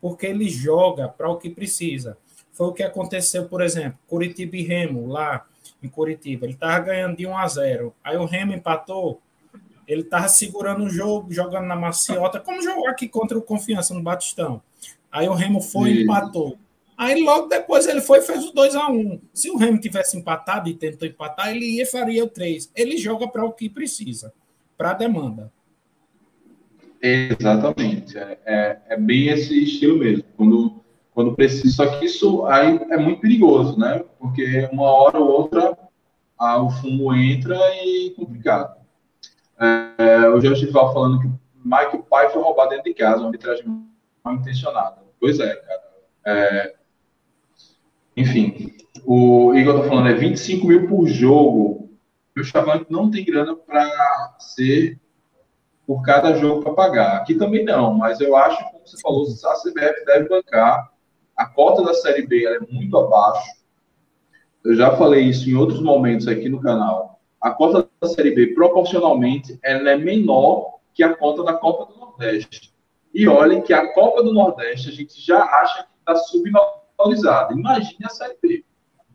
porque 0.00 0.26
ele 0.26 0.48
joga 0.48 1.08
para 1.08 1.28
o 1.28 1.36
que 1.36 1.50
precisa. 1.50 2.16
Foi 2.52 2.68
o 2.68 2.72
que 2.72 2.82
aconteceu, 2.84 3.48
por 3.48 3.60
exemplo, 3.60 3.98
Curitiba 4.06 4.56
e 4.56 4.62
Remo, 4.62 5.08
lá 5.08 5.44
em 5.82 5.88
Curitiba. 5.88 6.46
Ele 6.46 6.54
estava 6.54 6.78
ganhando 6.80 7.16
de 7.16 7.26
1 7.26 7.36
a 7.36 7.46
0. 7.46 7.94
Aí 8.02 8.16
o 8.16 8.24
Remo 8.24 8.52
empatou, 8.52 9.20
ele 9.86 10.02
estava 10.02 10.28
segurando 10.28 10.84
o 10.84 10.90
jogo, 10.90 11.32
jogando 11.32 11.66
na 11.66 11.76
maciota, 11.76 12.40
como 12.40 12.62
jogou 12.62 12.88
aqui 12.88 13.08
contra 13.08 13.38
o 13.38 13.42
Confiança 13.42 13.94
no 13.94 14.02
Batistão. 14.02 14.62
Aí 15.10 15.28
o 15.28 15.34
Remo 15.34 15.60
foi 15.60 15.90
e 15.90 16.02
empatou. 16.02 16.58
Aí 16.96 17.22
logo 17.22 17.46
depois 17.46 17.86
ele 17.86 18.00
foi 18.00 18.18
e 18.18 18.22
fez 18.22 18.44
o 18.44 18.52
2 18.52 18.74
a 18.74 18.90
1 18.90 19.20
Se 19.32 19.50
o 19.50 19.56
Remo 19.56 19.78
tivesse 19.78 20.16
empatado 20.16 20.68
e 20.68 20.74
tentou 20.74 21.06
empatar, 21.06 21.50
ele 21.50 21.64
ia 21.64 21.84
e 21.84 21.86
faria 21.86 22.24
o 22.24 22.28
3. 22.28 22.70
Ele 22.74 22.96
joga 22.98 23.28
para 23.28 23.44
o 23.44 23.52
que 23.52 23.70
precisa, 23.70 24.32
para 24.76 24.90
a 24.90 24.94
demanda. 24.94 25.52
Exatamente. 27.00 28.18
É, 28.18 28.38
é, 28.44 28.80
é, 28.88 28.96
bem 28.96 29.28
esse 29.28 29.62
estilo 29.62 29.98
mesmo. 29.98 30.24
Quando, 30.36 30.84
quando 31.18 31.34
precisa. 31.34 31.74
Só 31.74 31.86
que 31.98 32.04
isso 32.04 32.46
aí 32.46 32.78
é 32.90 32.96
muito 32.96 33.20
perigoso, 33.20 33.76
né? 33.76 34.04
Porque 34.20 34.68
uma 34.70 34.84
hora 34.84 35.18
ou 35.18 35.28
outra 35.28 35.76
a, 36.38 36.62
o 36.62 36.70
fumo 36.70 37.12
entra 37.12 37.56
e 37.82 38.06
é 38.06 38.14
complicado. 38.14 38.76
É, 39.58 40.28
o 40.28 40.40
Jorge 40.40 40.66
Val 40.66 40.92
falando 40.92 41.18
que 41.18 41.26
o 41.26 41.40
Mike 41.64 42.08
Pai 42.08 42.30
foi 42.30 42.40
roubado 42.40 42.70
dentro 42.70 42.84
de 42.84 42.94
casa, 42.94 43.18
uma 43.18 43.26
arbitragem 43.26 43.66
mal 44.22 44.34
intencionada. 44.34 44.98
Pois 45.18 45.40
é, 45.40 45.56
cara. 45.56 45.82
É, 46.24 46.74
enfim, 48.16 48.76
o 49.04 49.52
Igor 49.56 49.82
tá 49.82 49.88
falando, 49.88 50.10
é 50.10 50.14
25 50.14 50.68
mil 50.68 50.86
por 50.86 51.08
jogo. 51.08 51.90
O 52.36 52.44
Chavante 52.44 52.86
não 52.88 53.10
tem 53.10 53.24
grana 53.24 53.56
para 53.56 54.36
ser 54.38 55.00
por 55.84 56.00
cada 56.02 56.34
jogo 56.34 56.62
para 56.62 56.74
pagar. 56.74 57.16
Aqui 57.16 57.34
também 57.34 57.64
não, 57.64 57.92
mas 57.92 58.20
eu 58.20 58.36
acho, 58.36 58.64
como 58.70 58.86
você 58.86 59.00
falou, 59.00 59.24
a 59.26 59.56
CBF 59.56 60.04
deve 60.04 60.28
bancar. 60.28 60.96
A 61.38 61.46
cota 61.46 61.84
da 61.84 61.94
Série 61.94 62.26
B 62.26 62.44
é 62.44 62.58
muito 62.58 62.98
abaixo. 62.98 63.48
Eu 64.64 64.74
já 64.74 64.96
falei 64.96 65.22
isso 65.22 65.48
em 65.48 65.54
outros 65.54 65.80
momentos 65.80 66.26
aqui 66.26 66.48
no 66.48 66.60
canal. 66.60 67.20
A 67.40 67.52
cota 67.52 67.88
da 68.00 68.08
Série 68.08 68.32
B, 68.32 68.48
proporcionalmente, 68.48 69.56
ela 69.62 69.90
é 69.90 69.96
menor 69.96 70.80
que 70.92 71.04
a 71.04 71.16
cota 71.16 71.44
da 71.44 71.52
Copa 71.52 71.92
do 71.92 72.00
Nordeste. 72.00 72.74
E 73.14 73.28
olhem 73.28 73.62
que 73.62 73.72
a 73.72 73.94
Copa 73.94 74.20
do 74.24 74.32
Nordeste 74.32 74.88
a 74.88 74.92
gente 74.92 75.24
já 75.24 75.40
acha 75.40 75.84
que 75.84 75.90
está 76.00 76.16
subvalorizada. 76.16 77.54
Imagine 77.54 78.04
a 78.04 78.08
Série 78.08 78.36
B. 78.42 78.64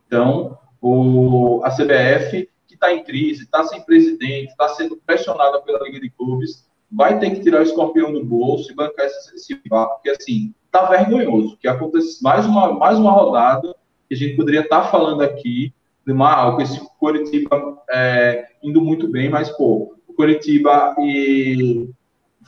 Então, 0.07 0.57
o, 0.81 1.61
a 1.65 1.71
CBF, 1.71 2.49
que 2.65 2.75
está 2.75 2.93
em 2.93 3.03
crise, 3.03 3.43
está 3.43 3.65
sem 3.65 3.81
presidente, 3.81 4.51
está 4.51 4.69
sendo 4.69 4.95
pressionada 5.05 5.61
pela 5.61 5.83
Liga 5.83 5.99
de 5.99 6.09
Clubes, 6.09 6.69
vai 6.95 7.19
ter 7.19 7.31
que 7.31 7.41
tirar 7.41 7.59
o 7.59 7.63
escorpião 7.63 8.13
do 8.13 8.23
bolso 8.23 8.71
e 8.71 8.75
bancar 8.75 9.05
esse, 9.05 9.35
esse 9.35 9.55
porque 9.55 10.09
assim, 10.09 10.53
está 10.65 10.85
vergonhoso. 10.89 11.57
Que 11.57 11.67
acontece 11.67 12.21
mais 12.23 12.45
uma, 12.45 12.73
mais 12.73 12.97
uma 12.97 13.11
rodada 13.11 13.75
que 14.07 14.15
a 14.15 14.17
gente 14.17 14.35
poderia 14.35 14.61
estar 14.61 14.81
tá 14.81 14.87
falando 14.87 15.21
aqui 15.21 15.73
de 16.05 16.11
uma, 16.11 16.55
com 16.55 16.61
esse 16.61 16.79
Coritiba 16.99 17.81
é, 17.89 18.45
indo 18.61 18.81
muito 18.81 19.07
bem, 19.07 19.29
mas, 19.29 19.49
pô, 19.49 19.95
o 20.07 20.13
Coritiba 20.13 20.95
e 20.99 21.89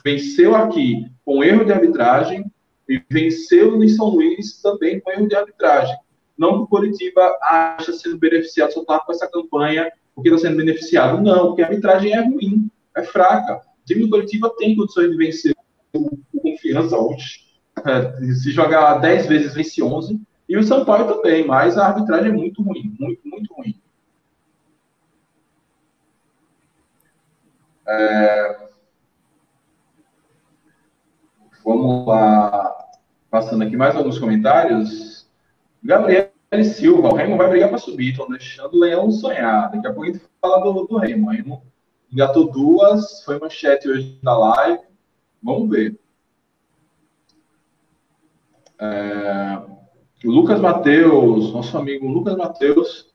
venceu 0.04 0.54
aqui 0.54 1.06
com 1.24 1.42
erro 1.42 1.64
de 1.64 1.72
arbitragem, 1.72 2.44
e 2.88 3.02
venceu 3.10 3.82
em 3.82 3.88
São 3.88 4.08
Luís 4.08 4.60
também 4.62 5.00
com 5.00 5.10
erro 5.10 5.28
de 5.28 5.34
arbitragem. 5.34 5.96
Não 6.38 6.58
que 6.58 6.62
o 6.64 6.66
Curitiba 6.66 7.36
acha 7.42 7.92
sendo 7.92 8.18
beneficiado 8.18 8.72
só 8.72 8.84
tá 8.84 9.00
com 9.00 9.12
essa 9.12 9.28
campanha 9.28 9.90
porque 10.14 10.28
está 10.28 10.40
sendo 10.40 10.56
beneficiado. 10.56 11.20
Não, 11.20 11.48
porque 11.48 11.62
a 11.62 11.66
arbitragem 11.66 12.12
é 12.12 12.20
ruim, 12.20 12.70
é 12.96 13.02
fraca. 13.02 13.60
Do 13.86 14.10
Curitiba 14.10 14.52
tem 14.56 14.74
condições 14.74 15.10
de 15.10 15.16
vencer 15.16 15.54
o 15.92 16.40
Confiança 16.40 16.96
hoje. 16.96 17.46
É, 17.84 18.34
se 18.34 18.50
jogar 18.50 18.98
10 18.98 19.26
vezes, 19.26 19.54
vence 19.54 19.82
11. 19.82 20.20
E 20.48 20.56
o 20.56 20.62
São 20.62 20.84
Paulo 20.84 21.14
também, 21.14 21.46
mas 21.46 21.76
a 21.76 21.86
arbitragem 21.86 22.30
é 22.30 22.34
muito 22.34 22.62
ruim, 22.62 22.94
muito, 22.98 23.28
muito 23.28 23.54
ruim. 23.54 23.80
É... 27.86 28.68
Vamos 31.64 32.06
lá. 32.06 32.76
Passando 33.30 33.62
aqui 33.62 33.76
mais 33.76 33.94
alguns 33.94 34.18
comentários. 34.18 35.28
Gabriel 35.82 36.30
Silva, 36.64 37.08
o 37.08 37.14
Remo 37.14 37.36
vai 37.36 37.48
brigar 37.48 37.68
para 37.68 37.78
subir, 37.78 38.10
estão 38.10 38.28
deixando 38.28 38.74
o 38.74 38.80
Leão 38.80 39.10
sonhar. 39.10 39.70
Daqui 39.70 39.86
a 39.86 39.92
pouco 39.92 40.04
a 40.04 40.06
gente 40.06 40.24
fala 40.40 40.58
do, 40.60 40.86
do 40.86 40.96
Remo. 40.96 41.30
Remo 41.30 41.62
engatou 42.12 42.50
duas, 42.50 43.22
foi 43.24 43.38
manchete 43.38 43.88
hoje 43.88 44.18
da 44.22 44.36
live. 44.36 44.80
Vamos 45.42 45.70
ver. 45.70 45.98
É, 48.78 49.62
Lucas 50.24 50.60
Matheus, 50.60 51.52
nosso 51.52 51.76
amigo 51.78 52.06
Lucas 52.06 52.36
Matheus, 52.36 53.14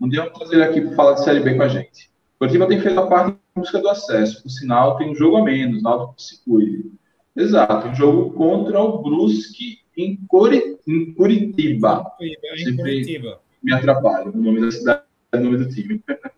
um 0.00 0.08
dia 0.08 0.22
vamos 0.22 0.38
trazer 0.38 0.54
ele 0.56 0.64
aqui 0.64 0.80
para 0.80 0.96
falar 0.96 1.12
de 1.14 1.24
Série 1.24 1.40
B 1.40 1.54
com 1.54 1.62
a 1.62 1.68
gente. 1.68 2.10
O 2.36 2.38
Curitiba 2.38 2.68
tem 2.68 2.80
feito 2.80 3.00
a 3.00 3.06
parte 3.06 3.36
em 3.56 3.60
busca 3.60 3.80
do 3.80 3.88
acesso, 3.88 4.42
por 4.42 4.48
sinal, 4.48 4.96
tem 4.96 5.10
um 5.10 5.14
jogo 5.14 5.38
a 5.38 5.44
menos, 5.44 5.82
nada 5.82 6.08
que 6.16 6.22
se 6.22 6.44
cuide. 6.44 6.90
Exato, 7.34 7.88
um 7.88 7.94
jogo 7.94 8.32
contra 8.32 8.80
o 8.80 9.02
Brusque 9.02 9.78
em, 9.96 10.16
Curi, 10.28 10.78
em 10.86 11.12
Curitiba. 11.14 12.04
Curitiba, 12.16 12.70
em 12.70 12.76
Curitiba. 12.76 13.40
Me 13.62 13.72
atrapalha 13.72 14.30
o 14.30 14.36
nome 14.36 14.60
da 14.60 14.70
cidade 14.70 15.02
o 15.34 15.40
nome 15.40 15.58
do 15.58 15.68
time. 15.68 16.02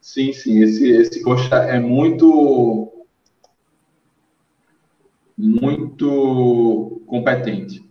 sim, 0.00 0.32
sim, 0.32 0.62
esse, 0.62 0.88
esse 0.90 1.22
coxa 1.22 1.56
é 1.56 1.78
muito 1.78 3.06
muito 5.36 7.02
competente. 7.06 7.82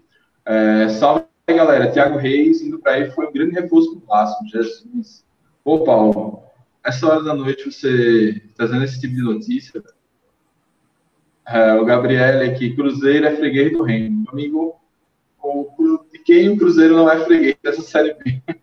É, 0.46 0.88
salve 0.90 1.26
galera, 1.48 1.92
Thiago 1.92 2.18
Reis 2.18 2.62
indo 2.62 2.80
para 2.80 2.94
aí 2.94 3.12
foi 3.12 3.28
um 3.28 3.34
grande 3.34 3.56
reforço 3.56 3.96
para 3.96 4.04
o 4.04 4.08
Vasco. 4.08 4.48
Jesus. 4.48 5.26
Ô 5.64 5.84
Paulo, 5.84 6.44
essa 6.84 7.08
hora 7.08 7.24
da 7.24 7.34
noite 7.34 7.72
você 7.72 8.42
trazendo 8.56 8.84
esse 8.84 9.00
tipo 9.00 9.16
de 9.16 9.22
notícia, 9.22 9.84
é, 11.48 11.74
o 11.74 11.86
Gabriel 11.86 12.50
aqui, 12.50 12.76
Cruzeiro 12.76 13.26
é 13.26 13.36
freguês 13.36 13.72
do 13.72 13.84
Reino. 13.84 14.24
Amigo, 14.32 14.76
o, 15.42 16.06
de 16.12 16.20
quem 16.20 16.50
o 16.50 16.58
Cruzeiro 16.58 16.96
não 16.96 17.10
é 17.10 17.24
freguês 17.26 17.56
dessa 17.64 17.82
Série 17.82 18.14
B? 18.14 18.42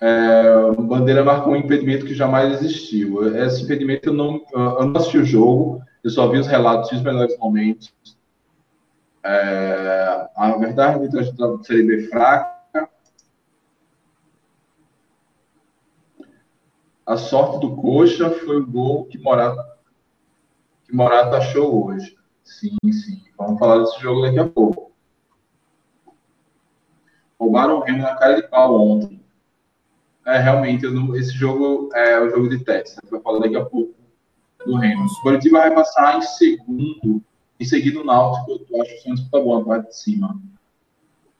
É, 0.00 0.72
Bandeira 0.78 1.22
marcou 1.22 1.52
um 1.52 1.56
impedimento 1.56 2.06
que 2.06 2.14
jamais 2.14 2.54
existiu. 2.54 3.36
Esse 3.36 3.62
impedimento 3.64 4.08
eu 4.08 4.14
não, 4.14 4.40
eu 4.52 4.86
não 4.86 4.96
assisti 4.96 5.18
o 5.18 5.24
jogo, 5.24 5.82
eu 6.02 6.10
só 6.10 6.28
vi 6.28 6.38
os 6.38 6.46
relatos 6.46 6.90
os 6.92 7.02
melhores 7.02 7.36
momentos. 7.38 7.92
É, 9.22 10.28
a 10.34 10.56
verdade, 10.56 11.06
a 11.16 11.64
Série 11.64 11.82
B 11.82 12.08
fraca, 12.08 12.60
A 17.10 17.16
sorte 17.16 17.58
do 17.58 17.74
Coxa 17.74 18.30
foi 18.30 18.58
o 18.58 18.66
gol 18.66 19.04
que 19.06 19.18
Morata, 19.18 19.66
que 20.84 20.94
Morata 20.94 21.38
achou 21.38 21.86
hoje. 21.86 22.16
Sim, 22.44 22.76
sim. 22.92 23.24
Vamos 23.36 23.58
falar 23.58 23.78
desse 23.80 24.00
jogo 24.00 24.22
daqui 24.22 24.38
a 24.38 24.48
pouco. 24.48 24.92
Roubaram 27.36 27.78
o 27.78 27.80
Remo 27.80 27.98
na 27.98 28.14
cara 28.14 28.36
de 28.36 28.46
pau 28.46 28.80
ontem. 28.80 29.19
É, 30.26 30.38
realmente, 30.38 30.86
não, 30.86 31.16
esse 31.16 31.32
jogo 31.32 31.88
é 31.94 32.20
o 32.20 32.30
jogo 32.30 32.48
de 32.48 32.62
teste. 32.62 32.98
A 32.98 33.00
gente 33.02 33.10
vai 33.10 33.20
falar 33.20 33.38
daqui 33.40 33.56
a 33.56 33.64
pouco 33.64 33.94
do 34.64 34.76
Remo. 34.76 35.04
O 35.04 35.22
Curitiba 35.22 35.58
vai 35.58 35.74
passar 35.74 36.18
em 36.18 36.22
segundo, 36.22 37.22
em 37.58 37.64
seguida 37.64 38.00
o 38.00 38.04
Náutico. 38.04 38.64
Eu 38.70 38.82
acho 38.82 39.02
que 39.02 39.08
uma 39.08 39.14
disputa 39.14 39.40
boa 39.40 39.58
na 39.60 39.64
parte 39.64 39.88
de 39.88 39.96
cima. 39.96 40.40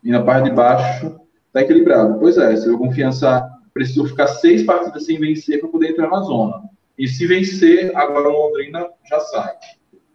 E 0.03 0.11
na 0.11 0.23
parte 0.23 0.49
de 0.49 0.57
baixo, 0.57 1.21
tá 1.53 1.61
equilibrado. 1.61 2.19
Pois 2.19 2.39
é, 2.39 2.57
se 2.57 2.69
a 2.69 2.79
confiança 2.79 3.49
precisou 3.73 4.07
ficar 4.07 4.29
seis 4.29 4.63
partidas 4.63 5.05
sem 5.05 5.19
vencer 5.19 5.61
para 5.61 5.69
poder 5.69 5.91
entrar 5.91 6.09
na 6.09 6.21
zona. 6.21 6.63
E 6.99 7.07
se 7.07 7.27
vencer, 7.27 7.97
agora 7.97 8.29
o 8.29 8.33
Londrina 8.33 8.87
já 9.09 9.21
sai. 9.21 9.55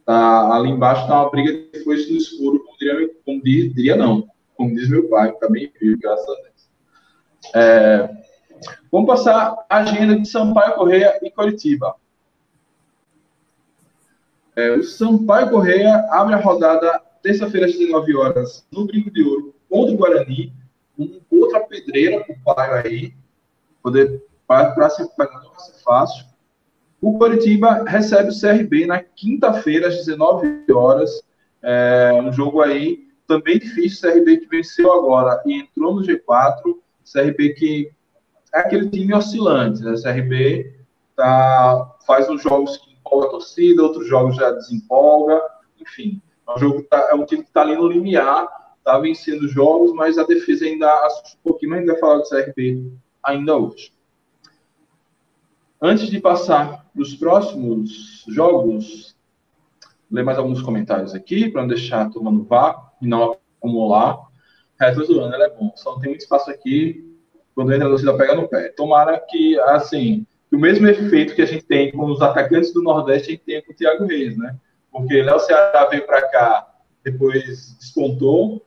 Tá, 0.06 0.56
ali 0.56 0.70
embaixo 0.70 1.02
está 1.04 1.22
uma 1.22 1.32
briga 1.32 1.52
de 1.52 1.84
foice 1.84 2.12
no 2.12 2.18
escuro, 2.18 2.64
como 2.64 2.78
diria, 2.78 3.10
como 3.26 3.42
diria 3.42 3.96
não, 3.96 4.28
como 4.56 4.76
diz 4.76 4.88
meu 4.88 5.10
pai, 5.10 5.32
que 5.32 5.40
tá 5.40 5.48
vivo, 5.48 5.72
graças 6.00 6.30
a 6.30 6.42
Deus. 6.42 6.70
É, 7.56 8.25
vamos 8.92 9.08
passar 9.08 9.66
a 9.70 9.78
agenda 9.78 10.20
de 10.20 10.28
Sampaio 10.28 10.76
Correia 10.76 11.20
e 11.22 11.30
Coritiba. 11.32 11.96
É, 14.56 14.72
o 14.72 14.84
Sampaio 14.84 15.50
Correia 15.50 16.08
abre 16.12 16.36
a 16.36 16.40
rodada 16.40 17.02
terça-feira 17.22 17.66
às 17.66 17.74
19 17.74 18.16
horas 18.16 18.66
no 18.72 18.86
Brinco 18.86 19.12
de 19.12 19.24
Ouro 19.24 19.56
contra 19.70 19.94
o 19.94 19.98
Guarani, 19.98 20.54
com 20.96 21.20
outra 21.32 21.60
pedreira 21.62 22.24
para 22.24 22.36
o 22.36 22.56
Paio 22.56 22.74
aí, 22.74 23.14
poder 23.82 24.24
para 24.48 24.90
ser, 24.90 25.08
vai 25.18 25.28
ser 25.58 25.84
fácil. 25.84 26.26
O 27.02 27.18
Curitiba 27.18 27.84
recebe 27.84 28.30
o 28.30 28.40
CRB 28.40 28.86
na 28.86 29.00
quinta-feira, 29.00 29.88
às 29.88 29.98
19 29.98 30.72
horas. 30.72 31.22
É 31.62 32.12
um 32.14 32.32
jogo 32.32 32.62
aí 32.62 33.08
também 33.28 33.60
difícil. 33.60 34.10
CRB 34.10 34.38
que 34.38 34.48
venceu 34.48 34.92
agora 34.94 35.42
e 35.46 35.62
entrou 35.62 35.96
no 35.96 36.02
G4. 36.02 36.62
CRB 37.12 37.50
que 37.54 37.92
é 38.56 38.60
aquele 38.60 38.90
time 38.90 39.14
oscilante. 39.14 39.84
Né? 39.84 39.96
CRB 40.02 40.74
tá, 41.16 41.98
faz 42.08 42.30
uns 42.30 42.42
jogos 42.42 42.78
que 42.78 42.94
empolga 42.94 43.28
a 43.28 43.32
torcida, 43.32 43.84
outros 43.84 44.08
jogos 44.08 44.38
já 44.38 44.50
desempolga, 44.52 45.42
enfim. 45.80 46.22
É 46.48 46.54
um, 46.54 46.58
jogo 46.58 46.84
tá, 46.84 47.10
é 47.12 47.14
um 47.14 47.26
time 47.26 47.44
que 47.44 47.50
está 47.50 47.62
ali 47.62 47.76
no 47.76 47.88
limiar, 47.88 48.48
está 48.78 48.98
vencendo 48.98 49.48
jogos, 49.48 49.94
mas 49.94 50.18
a 50.18 50.24
defesa 50.24 50.66
ainda 50.66 50.90
assusta 51.06 51.38
um 51.38 51.50
pouquinho, 51.50 51.72
mas 51.72 51.80
a 51.80 51.82
gente 51.82 51.92
vai 51.92 52.00
falar 52.00 52.18
do 52.18 52.30
CRB 52.30 52.92
ainda 53.22 53.58
hoje. 53.58 53.92
Antes 55.82 56.08
de 56.08 56.20
passar 56.22 56.86
para 56.94 57.02
os 57.02 57.14
próximos 57.16 58.24
jogos, 58.30 59.16
ler 60.10 60.24
mais 60.24 60.38
alguns 60.38 60.62
comentários 60.62 61.14
aqui, 61.14 61.50
para 61.50 61.62
não 61.62 61.68
deixar 61.68 62.04
a 62.04 62.10
turma 62.10 62.32
no 62.32 62.44
vácuo 62.44 62.90
e 63.02 63.08
não 63.08 63.38
acumular. 63.58 64.26
Resto 64.80 65.06
do 65.06 65.20
ano, 65.20 65.34
ela 65.34 65.46
é 65.46 65.50
bom, 65.50 65.72
só 65.76 65.94
não 65.94 66.00
tem 66.00 66.10
muito 66.10 66.22
espaço 66.22 66.50
aqui 66.50 67.05
quando 67.56 67.74
entra 67.74 67.88
a 67.88 67.90
torcida 67.90 68.18
pega 68.18 68.36
no 68.36 68.50
pé. 68.50 68.70
Tomara 68.70 69.18
que, 69.18 69.58
assim, 69.62 70.28
o 70.52 70.58
mesmo 70.58 70.86
efeito 70.88 71.34
que 71.34 71.42
a 71.42 71.46
gente 71.46 71.64
tem 71.66 71.92
com 71.92 72.06
os 72.06 72.22
atacantes 72.22 72.74
do 72.74 72.84
Nordeste, 72.84 73.30
a 73.30 73.32
gente 73.32 73.44
tem 73.44 73.62
com 73.64 73.72
o 73.72 73.76
Thiago 73.76 74.06
Reis, 74.06 74.38
né? 74.38 74.56
Porque 74.92 75.22
Léo 75.22 75.40
Ceará 75.40 75.86
veio 75.86 76.06
para 76.06 76.22
cá, 76.30 76.68
depois 77.04 77.76
descontou, 77.80 78.66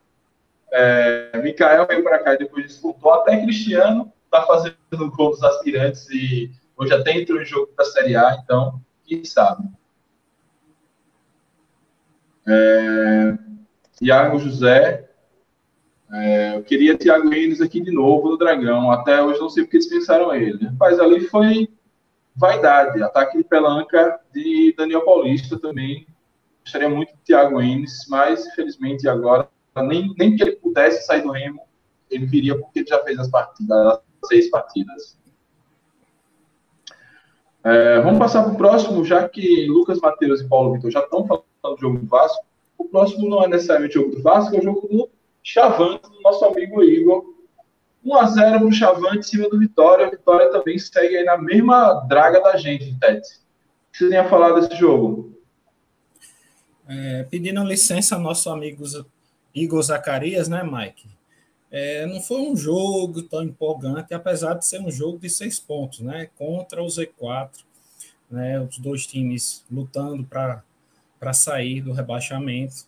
é, 0.73 1.31
veio 1.33 2.03
para 2.03 2.19
cá 2.19 2.35
e 2.35 2.39
depois 2.39 2.67
descontou, 2.67 3.13
até 3.13 3.41
Cristiano 3.43 4.13
está 4.25 4.43
fazendo 4.43 5.11
gol 5.17 5.31
dos 5.31 5.43
aspirantes 5.43 6.09
e 6.11 6.51
hoje 6.77 6.93
até 6.93 7.13
entrou 7.13 7.41
em 7.41 7.45
jogo 7.45 7.73
da 7.77 7.85
Série 7.85 8.17
A, 8.17 8.39
então, 8.43 8.81
quem 9.05 9.25
sabe. 9.25 9.69
É, 12.47 13.39
Iago 14.01 14.39
José, 14.39 15.08
é, 16.13 16.57
eu 16.57 16.63
queria 16.63 16.97
Thiago 16.97 17.29
Reis 17.29 17.61
aqui 17.61 17.81
de 17.81 17.91
novo 17.91 18.31
no 18.31 18.39
Dragão. 18.39 18.91
Até 18.91 19.23
hoje 19.23 19.41
não 19.41 19.51
sei 19.51 19.65
porque 19.65 19.79
dispensaram 19.79 20.35
ele. 20.35 20.71
Mas 20.79 20.99
ali 20.99 21.21
foi 21.21 21.69
vaidade. 22.35 23.03
Ataque 23.03 23.37
de 23.37 23.45
pelanca 23.45 24.19
de 24.33 24.75
Daniel 24.77 25.05
Paulista 25.05 25.59
também. 25.59 26.07
Gostaria 26.63 26.89
muito 26.89 27.13
de 27.13 27.21
Thiago 27.25 27.61
Enes, 27.61 28.07
mas 28.09 28.47
infelizmente 28.47 29.09
agora, 29.09 29.49
nem, 29.77 30.15
nem 30.19 30.37
que 30.37 30.43
ele 30.43 30.57
pudesse 30.57 31.07
sair 31.07 31.23
do 31.23 31.31
Remo, 31.31 31.63
ele 32.11 32.27
viria 32.27 32.59
porque 32.59 32.81
ele 32.81 32.89
já 32.89 33.03
fez 33.05 33.19
as 33.19 33.29
partidas, 33.29 33.87
as 33.87 34.01
seis 34.29 34.51
partidas. 34.51 35.19
É, 37.65 38.01
vamos 38.01 38.19
passar 38.19 38.45
para 38.45 38.53
o 38.53 38.57
próximo, 38.57 39.05
já 39.05 39.29
que 39.29 39.67
Lucas 39.67 39.99
Matheus 40.01 40.41
e 40.41 40.49
Paulo 40.49 40.75
Vitor 40.75 40.91
já 40.91 41.01
estão 41.01 41.27
falando 41.27 41.45
do 41.77 41.81
jogo 41.81 41.99
do 41.99 42.07
Vasco. 42.07 42.45
O 42.77 42.85
próximo 42.85 43.29
não 43.29 43.43
é 43.43 43.49
necessariamente 43.49 43.99
o 43.99 44.03
jogo 44.03 44.17
do 44.17 44.23
Vasco, 44.23 44.55
é 44.55 44.59
o 44.59 44.63
jogo 44.63 44.87
do 44.87 45.11
Chavante, 45.49 46.03
do 46.03 46.21
nosso 46.21 46.45
amigo 46.45 46.83
Igor. 46.83 47.25
1x0 48.05 48.59
pro 48.59 48.71
Chavante 48.71 49.19
em 49.19 49.23
cima 49.23 49.49
do 49.49 49.59
Vitória. 49.59 50.07
A 50.07 50.11
Vitória 50.11 50.51
também 50.53 50.79
segue 50.79 51.17
aí 51.17 51.25
na 51.25 51.39
mesma 51.39 52.05
draga 52.07 52.39
da 52.43 52.55
gente, 52.59 52.95
Tete. 53.01 53.37
O 53.89 53.93
que 53.93 53.99
você 53.99 54.11
tem 54.11 54.19
a 54.19 54.29
falar 54.29 54.61
desse 54.61 54.77
jogo? 54.77 55.41
É, 56.87 57.23
pedindo 57.31 57.65
licença 57.65 58.15
ao 58.15 58.21
nosso 58.21 58.51
amigo 58.51 58.85
Igor 59.55 59.83
Zacarias, 59.83 60.49
né, 60.49 60.63
Mike? 60.63 61.09
É, 61.71 62.05
não 62.05 62.21
foi 62.21 62.43
um 62.43 62.55
jogo 62.55 63.23
tão 63.23 63.43
empolgante, 63.43 64.13
apesar 64.13 64.53
de 64.53 64.67
ser 64.67 64.83
um 64.83 64.91
jogo 64.91 65.19
de 65.19 65.31
seis 65.31 65.59
pontos, 65.59 66.01
né? 66.01 66.29
Contra 66.37 66.83
o 66.83 66.87
Z4, 66.87 67.65
né? 68.31 68.61
Os 68.61 68.79
dois 68.79 69.07
times 69.07 69.65
lutando 69.71 70.25
para 70.25 71.33
sair 71.33 71.81
do 71.81 71.93
rebaixamento. 71.93 72.87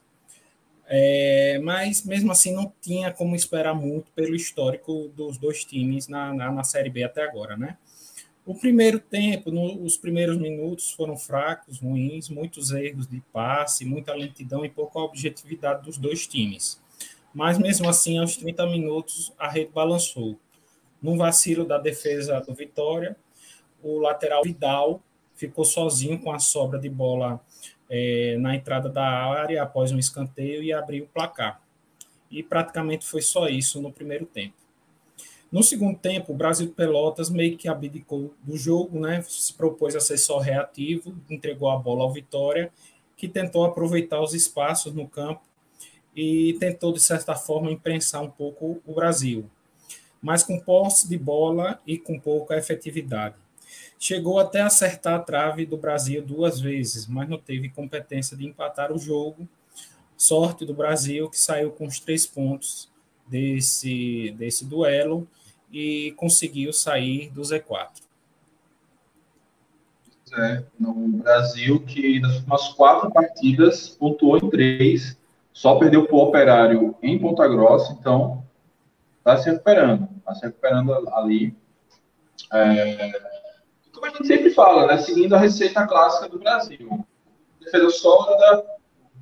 É, 0.92 1.60
mas 1.62 2.04
mesmo 2.04 2.32
assim 2.32 2.52
não 2.52 2.72
tinha 2.80 3.12
como 3.12 3.36
esperar 3.36 3.74
muito 3.74 4.10
pelo 4.10 4.34
histórico 4.34 5.08
dos 5.14 5.38
dois 5.38 5.64
times 5.64 6.08
na, 6.08 6.34
na, 6.34 6.50
na 6.50 6.64
Série 6.64 6.90
B 6.90 7.04
até 7.04 7.22
agora, 7.22 7.56
né? 7.56 7.78
O 8.44 8.56
primeiro 8.56 8.98
tempo, 8.98 9.52
no, 9.52 9.80
os 9.84 9.96
primeiros 9.96 10.36
minutos 10.36 10.90
foram 10.90 11.16
fracos, 11.16 11.78
ruins, 11.78 12.28
muitos 12.28 12.72
erros 12.72 13.06
de 13.06 13.22
passe, 13.32 13.84
muita 13.84 14.12
lentidão 14.12 14.64
e 14.64 14.68
pouca 14.68 14.98
objetividade 14.98 15.84
dos 15.84 15.96
dois 15.96 16.26
times. 16.26 16.82
Mas 17.32 17.56
mesmo 17.56 17.88
assim, 17.88 18.18
aos 18.18 18.36
30 18.36 18.66
minutos, 18.66 19.32
a 19.38 19.48
rede 19.48 19.70
balançou. 19.70 20.36
Num 21.00 21.16
vacilo 21.16 21.64
da 21.64 21.78
defesa 21.78 22.40
do 22.40 22.52
Vitória, 22.52 23.16
o 23.80 24.00
lateral 24.00 24.42
Vidal 24.42 25.00
ficou 25.36 25.64
sozinho 25.64 26.18
com 26.18 26.32
a 26.32 26.40
sobra 26.40 26.80
de 26.80 26.88
bola 26.88 27.40
é, 27.90 28.36
na 28.38 28.54
entrada 28.54 28.88
da 28.88 29.04
área 29.04 29.62
após 29.62 29.90
um 29.90 29.98
escanteio 29.98 30.62
e 30.62 30.72
abriu 30.72 31.04
o 31.04 31.08
placar. 31.08 31.60
E 32.30 32.40
praticamente 32.40 33.04
foi 33.04 33.20
só 33.20 33.48
isso 33.48 33.82
no 33.82 33.92
primeiro 33.92 34.24
tempo. 34.24 34.54
No 35.50 35.64
segundo 35.64 35.98
tempo, 35.98 36.32
o 36.32 36.36
Brasil 36.36 36.72
Pelotas 36.72 37.28
meio 37.28 37.56
que 37.56 37.68
abdicou 37.68 38.32
do 38.44 38.56
jogo, 38.56 39.00
né? 39.00 39.20
se 39.22 39.52
propôs 39.52 39.96
a 39.96 40.00
ser 40.00 40.16
só 40.16 40.38
reativo, 40.38 41.12
entregou 41.28 41.68
a 41.68 41.76
bola 41.76 42.04
ao 42.04 42.12
Vitória, 42.12 42.72
que 43.16 43.26
tentou 43.26 43.64
aproveitar 43.64 44.20
os 44.22 44.32
espaços 44.32 44.94
no 44.94 45.08
campo 45.08 45.42
e 46.14 46.56
tentou, 46.60 46.92
de 46.92 47.00
certa 47.00 47.34
forma, 47.34 47.70
imprensar 47.70 48.22
um 48.22 48.30
pouco 48.30 48.80
o 48.86 48.94
Brasil, 48.94 49.50
mas 50.22 50.44
com 50.44 50.60
posse 50.60 51.08
de 51.08 51.18
bola 51.18 51.80
e 51.84 51.98
com 51.98 52.18
pouca 52.18 52.56
efetividade. 52.56 53.34
Chegou 53.98 54.38
até 54.38 54.60
acertar 54.60 55.14
a 55.14 55.22
trave 55.22 55.66
do 55.66 55.76
Brasil 55.76 56.22
duas 56.22 56.60
vezes, 56.60 57.06
mas 57.06 57.28
não 57.28 57.38
teve 57.38 57.68
competência 57.68 58.36
de 58.36 58.46
empatar 58.46 58.92
o 58.92 58.98
jogo. 58.98 59.48
Sorte 60.16 60.64
do 60.64 60.74
Brasil, 60.74 61.28
que 61.28 61.38
saiu 61.38 61.70
com 61.70 61.86
os 61.86 62.00
três 62.00 62.26
pontos 62.26 62.90
desse, 63.26 64.34
desse 64.36 64.64
duelo 64.64 65.28
e 65.72 66.12
conseguiu 66.16 66.72
sair 66.72 67.30
do 67.30 67.42
Z4. 67.42 67.88
É, 70.32 70.62
no 70.78 71.08
Brasil, 71.08 71.80
que 71.80 72.20
nas 72.20 72.36
últimas 72.36 72.68
quatro 72.68 73.10
partidas 73.10 73.88
pontuou 73.88 74.38
em 74.38 74.48
três, 74.48 75.18
só 75.52 75.76
perdeu 75.76 76.06
para 76.06 76.14
o 76.14 76.20
Operário 76.20 76.94
em 77.02 77.18
Ponta 77.18 77.46
Grossa, 77.48 77.92
então 77.98 78.44
está 79.18 79.36
se 79.36 79.50
recuperando, 79.50 80.08
está 80.18 80.34
se 80.34 80.46
recuperando 80.46 80.92
ali. 81.14 81.56
É, 82.52 83.39
como 84.00 84.06
a 84.06 84.16
gente 84.16 84.26
sempre 84.26 84.50
fala, 84.50 84.86
né? 84.86 84.96
Seguindo 84.98 85.34
a 85.34 85.38
receita 85.38 85.86
clássica 85.86 86.28
do 86.28 86.38
Brasil. 86.38 87.04
Defesa 87.60 87.90
sólida, 87.90 88.64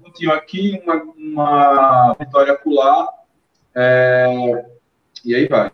um 0.01 0.31
aqui, 0.31 0.81
uma, 0.85 1.03
uma 1.17 2.17
vitória 2.19 2.57
pular, 2.57 3.09
é, 3.75 4.65
e 5.25 5.35
aí 5.35 5.49
vai. 5.49 5.73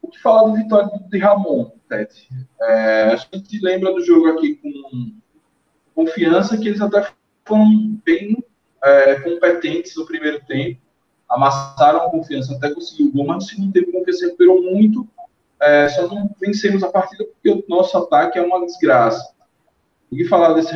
O 0.00 0.08
que 0.08 0.20
fala 0.20 0.48
do 0.48 0.56
vitória 0.56 0.90
de 1.08 1.18
Ramon, 1.18 1.70
Tete? 1.88 2.28
É, 2.60 3.02
a 3.12 3.16
gente 3.16 3.60
lembra 3.62 3.92
do 3.92 4.04
jogo 4.04 4.28
aqui 4.28 4.54
com 4.56 5.14
confiança 5.94 6.56
que 6.56 6.68
eles 6.68 6.80
até 6.80 7.06
foram 7.44 8.00
bem 8.04 8.42
é, 8.82 9.20
competentes 9.20 9.94
no 9.96 10.06
primeiro 10.06 10.44
tempo, 10.46 10.80
amassaram 11.28 12.06
a 12.06 12.10
confiança 12.10 12.54
até 12.54 12.72
conseguir 12.72 13.04
o 13.04 13.12
gol, 13.12 13.26
mas 13.26 13.36
no 13.36 13.42
segundo 13.42 13.72
tempo 13.72 13.90
a 13.90 14.00
confiança 14.00 14.26
recuperou 14.26 14.62
muito 14.62 15.06
é, 15.60 15.88
só 15.88 16.06
não 16.06 16.30
vencemos 16.40 16.82
a 16.82 16.88
partida 16.88 17.24
porque 17.24 17.50
o 17.50 17.64
nosso 17.68 17.96
ataque 17.98 18.38
é 18.38 18.42
uma 18.42 18.64
desgraça. 18.64 19.34
O 20.10 20.16
que 20.16 20.24
falar 20.24 20.52
desse, 20.52 20.72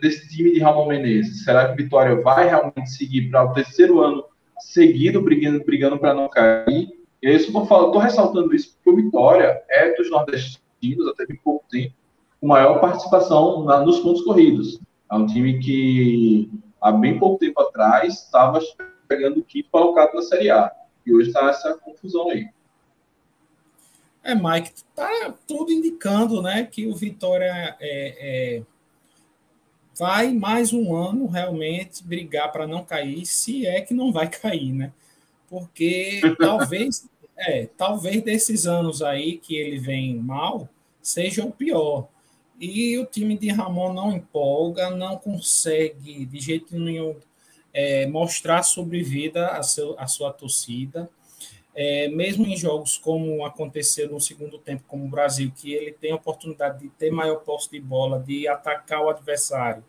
desse 0.00 0.28
time 0.28 0.52
de 0.52 0.60
Ramon 0.60 0.88
Menezes? 0.88 1.44
Será 1.44 1.68
que 1.68 1.82
Vitória 1.82 2.20
vai 2.20 2.48
realmente 2.48 2.90
seguir 2.90 3.30
para 3.30 3.44
o 3.44 3.52
terceiro 3.52 4.00
ano 4.00 4.24
seguido 4.58 5.20
brigando, 5.22 5.64
brigando 5.64 5.98
para 5.98 6.14
não 6.14 6.28
cair? 6.28 6.90
E 7.22 7.28
aí, 7.28 7.34
eu 7.34 7.38
estou 7.38 7.98
ressaltando 7.98 8.54
isso 8.54 8.74
porque 8.74 8.90
o 8.90 9.04
Vitória 9.04 9.62
é 9.70 9.94
dos 9.94 10.10
nordestinos, 10.10 11.06
até 11.08 11.24
bem 11.26 11.38
pouco 11.44 11.64
tempo, 11.70 11.94
com 12.40 12.48
maior 12.48 12.80
participação 12.80 13.64
na, 13.64 13.80
nos 13.80 14.00
pontos 14.00 14.22
corridos. 14.22 14.80
É 15.10 15.14
um 15.14 15.26
time 15.26 15.60
que 15.60 16.50
há 16.80 16.90
bem 16.90 17.18
pouco 17.18 17.38
tempo 17.38 17.60
atrás 17.60 18.14
estava 18.14 18.58
pegando 19.06 19.38
o 19.40 19.44
quinto 19.44 19.68
colocado 19.70 20.14
na 20.14 20.22
Série 20.22 20.50
A. 20.50 20.72
E 21.06 21.14
hoje 21.14 21.28
está 21.28 21.48
essa 21.48 21.74
confusão 21.74 22.30
aí. 22.30 22.48
É, 24.24 24.34
Mike, 24.34 24.72
tá 24.94 25.34
tudo 25.46 25.72
indicando, 25.72 26.40
né, 26.40 26.64
que 26.64 26.86
o 26.86 26.94
Vitória 26.94 27.76
é, 27.80 28.58
é, 28.60 28.62
vai 29.98 30.32
mais 30.32 30.72
um 30.72 30.94
ano 30.94 31.26
realmente 31.26 32.04
brigar 32.04 32.52
para 32.52 32.66
não 32.66 32.84
cair, 32.84 33.26
se 33.26 33.66
é 33.66 33.80
que 33.80 33.92
não 33.92 34.12
vai 34.12 34.28
cair, 34.30 34.72
né? 34.72 34.92
Porque 35.48 36.20
talvez, 36.38 37.08
é, 37.36 37.68
talvez 37.76 38.22
desses 38.22 38.64
anos 38.64 39.02
aí 39.02 39.38
que 39.38 39.56
ele 39.56 39.78
vem 39.78 40.14
mal 40.14 40.68
seja 41.02 41.44
o 41.44 41.50
pior. 41.50 42.06
E 42.60 42.96
o 42.98 43.04
time 43.04 43.36
de 43.36 43.48
Ramon 43.48 43.92
não 43.92 44.12
empolga, 44.12 44.88
não 44.90 45.16
consegue 45.16 46.24
de 46.24 46.40
jeito 46.40 46.78
nenhum 46.78 47.16
é, 47.72 48.06
mostrar 48.06 48.62
sobrevida 48.62 49.48
a, 49.48 49.64
seu, 49.64 49.98
a 49.98 50.06
sua 50.06 50.32
torcida 50.32 51.10
é, 51.74 52.08
mesmo 52.08 52.46
em 52.46 52.56
jogos 52.56 52.96
como 52.96 53.44
aconteceu 53.44 54.10
no 54.10 54.20
segundo 54.20 54.58
tempo, 54.58 54.84
como 54.86 55.04
o 55.04 55.08
Brasil, 55.08 55.52
que 55.54 55.72
ele 55.72 55.92
tem 55.92 56.12
a 56.12 56.16
oportunidade 56.16 56.80
de 56.80 56.88
ter 56.90 57.10
maior 57.10 57.36
posse 57.36 57.70
de 57.70 57.80
bola, 57.80 58.20
de 58.20 58.46
atacar 58.46 59.02
o 59.02 59.08
adversário, 59.08 59.82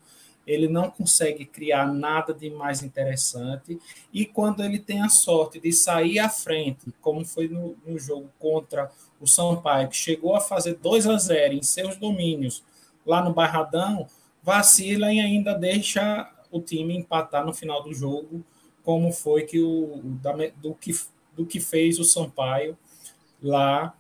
ele 0.46 0.68
não 0.68 0.90
consegue 0.90 1.46
criar 1.46 1.86
nada 1.86 2.34
de 2.34 2.50
mais 2.50 2.84
interessante. 2.84 3.80
E 4.12 4.26
quando 4.26 4.64
ele 4.64 4.78
tem 4.78 5.02
a 5.02 5.10
sorte 5.10 5.60
de 5.60 5.72
sair 5.72 6.20
à 6.20 6.30
frente, 6.30 6.94
como 7.02 7.26
foi 7.26 7.48
no, 7.48 7.78
no 7.86 7.98
jogo 7.98 8.30
contra 8.38 8.92
o 9.20 9.28
Sampaio, 9.28 9.88
que 9.88 9.96
chegou 9.96 10.36
a 10.36 10.42
fazer 10.42 10.76
2 10.76 11.08
a 11.08 11.18
0 11.18 11.54
em 11.54 11.64
seus 11.64 11.96
domínios 11.96 12.64
lá 13.06 13.24
no 13.24 13.34
Barradão, 13.34 14.08
vacila 14.42 15.14
e 15.14 15.20
ainda 15.20 15.54
deixa 15.54 16.30
o 16.52 16.60
time 16.60 16.96
empatar 16.96 17.46
no 17.46 17.54
final 17.54 17.82
do 17.82 17.94
jogo, 17.94 18.44
como 18.84 19.12
foi 19.14 19.44
que 19.44 19.60
o 19.60 20.02
do 20.58 20.76
que, 20.76 20.94
do 21.36 21.46
que 21.46 21.60
fez 21.60 22.00
o 22.00 22.04
Sampaio 22.04 22.78
lá 23.42 23.94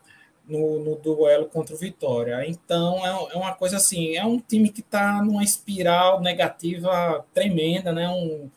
no, 0.47 0.83
no, 0.83 0.95
duelo 0.95 1.45
contra 1.47 1.75
o 1.75 1.77
Vitória. 1.77 2.45
Então, 2.47 3.05
é, 3.05 3.33
é, 3.33 3.37
uma 3.37 3.53
coisa 3.53 3.77
assim, 3.77 4.15
é 4.15 4.25
um 4.25 4.39
time 4.39 4.69
que 4.69 4.81
está 4.81 5.21
numa 5.21 5.43
espiral 5.43 6.21
negativa 6.21 7.25
tremenda, 7.33 7.91
né? 7.91 8.09
Um, 8.09 8.49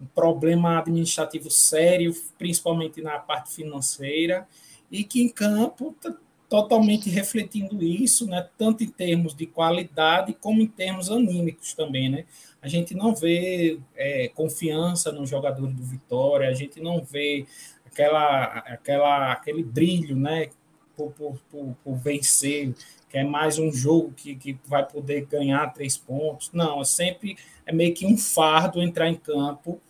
um, 0.00 0.06
problema 0.14 0.78
administrativo 0.78 1.50
sério, 1.50 2.14
principalmente 2.38 3.00
na 3.00 3.18
parte 3.18 3.54
financeira, 3.54 4.46
e 4.90 5.04
que 5.04 5.22
em 5.22 5.28
campo 5.28 5.94
está 5.96 6.14
totalmente 6.48 7.08
refletindo 7.10 7.82
isso, 7.82 8.26
né? 8.26 8.48
Tanto 8.56 8.84
em 8.84 8.88
termos 8.88 9.34
de 9.34 9.46
qualidade 9.46 10.34
como 10.34 10.60
em 10.60 10.66
termos 10.66 11.10
anímicos 11.10 11.74
também, 11.74 12.08
né? 12.08 12.24
A 12.62 12.68
gente 12.68 12.94
não 12.94 13.14
vê 13.14 13.78
é, 13.94 14.28
confiança 14.28 15.12
nos 15.12 15.28
jogadores 15.28 15.74
do 15.74 15.82
Vitória, 15.82 16.48
a 16.48 16.54
gente 16.54 16.80
não 16.80 17.02
vê 17.02 17.46
aquela, 17.94 18.44
aquela, 18.58 19.32
aquele 19.32 19.62
brilho, 19.62 20.16
né? 20.16 20.50
por, 20.96 21.12
por, 21.12 21.38
por, 21.50 21.76
por 21.82 21.96
vencer, 21.96 22.74
que 23.08 23.18
é 23.18 23.24
mais 23.24 23.58
um 23.58 23.72
jogo 23.72 24.12
que, 24.12 24.34
que 24.34 24.58
vai 24.66 24.86
poder 24.86 25.26
ganhar 25.26 25.72
três 25.72 25.96
pontos. 25.96 26.50
Não, 26.52 26.80
é 26.80 26.84
sempre 26.84 27.36
é 27.66 27.72
meio 27.72 27.94
que 27.94 28.06
um 28.06 28.16
fardo 28.16 28.82
entrar 28.82 29.08
em 29.08 29.14
campo 29.14 29.80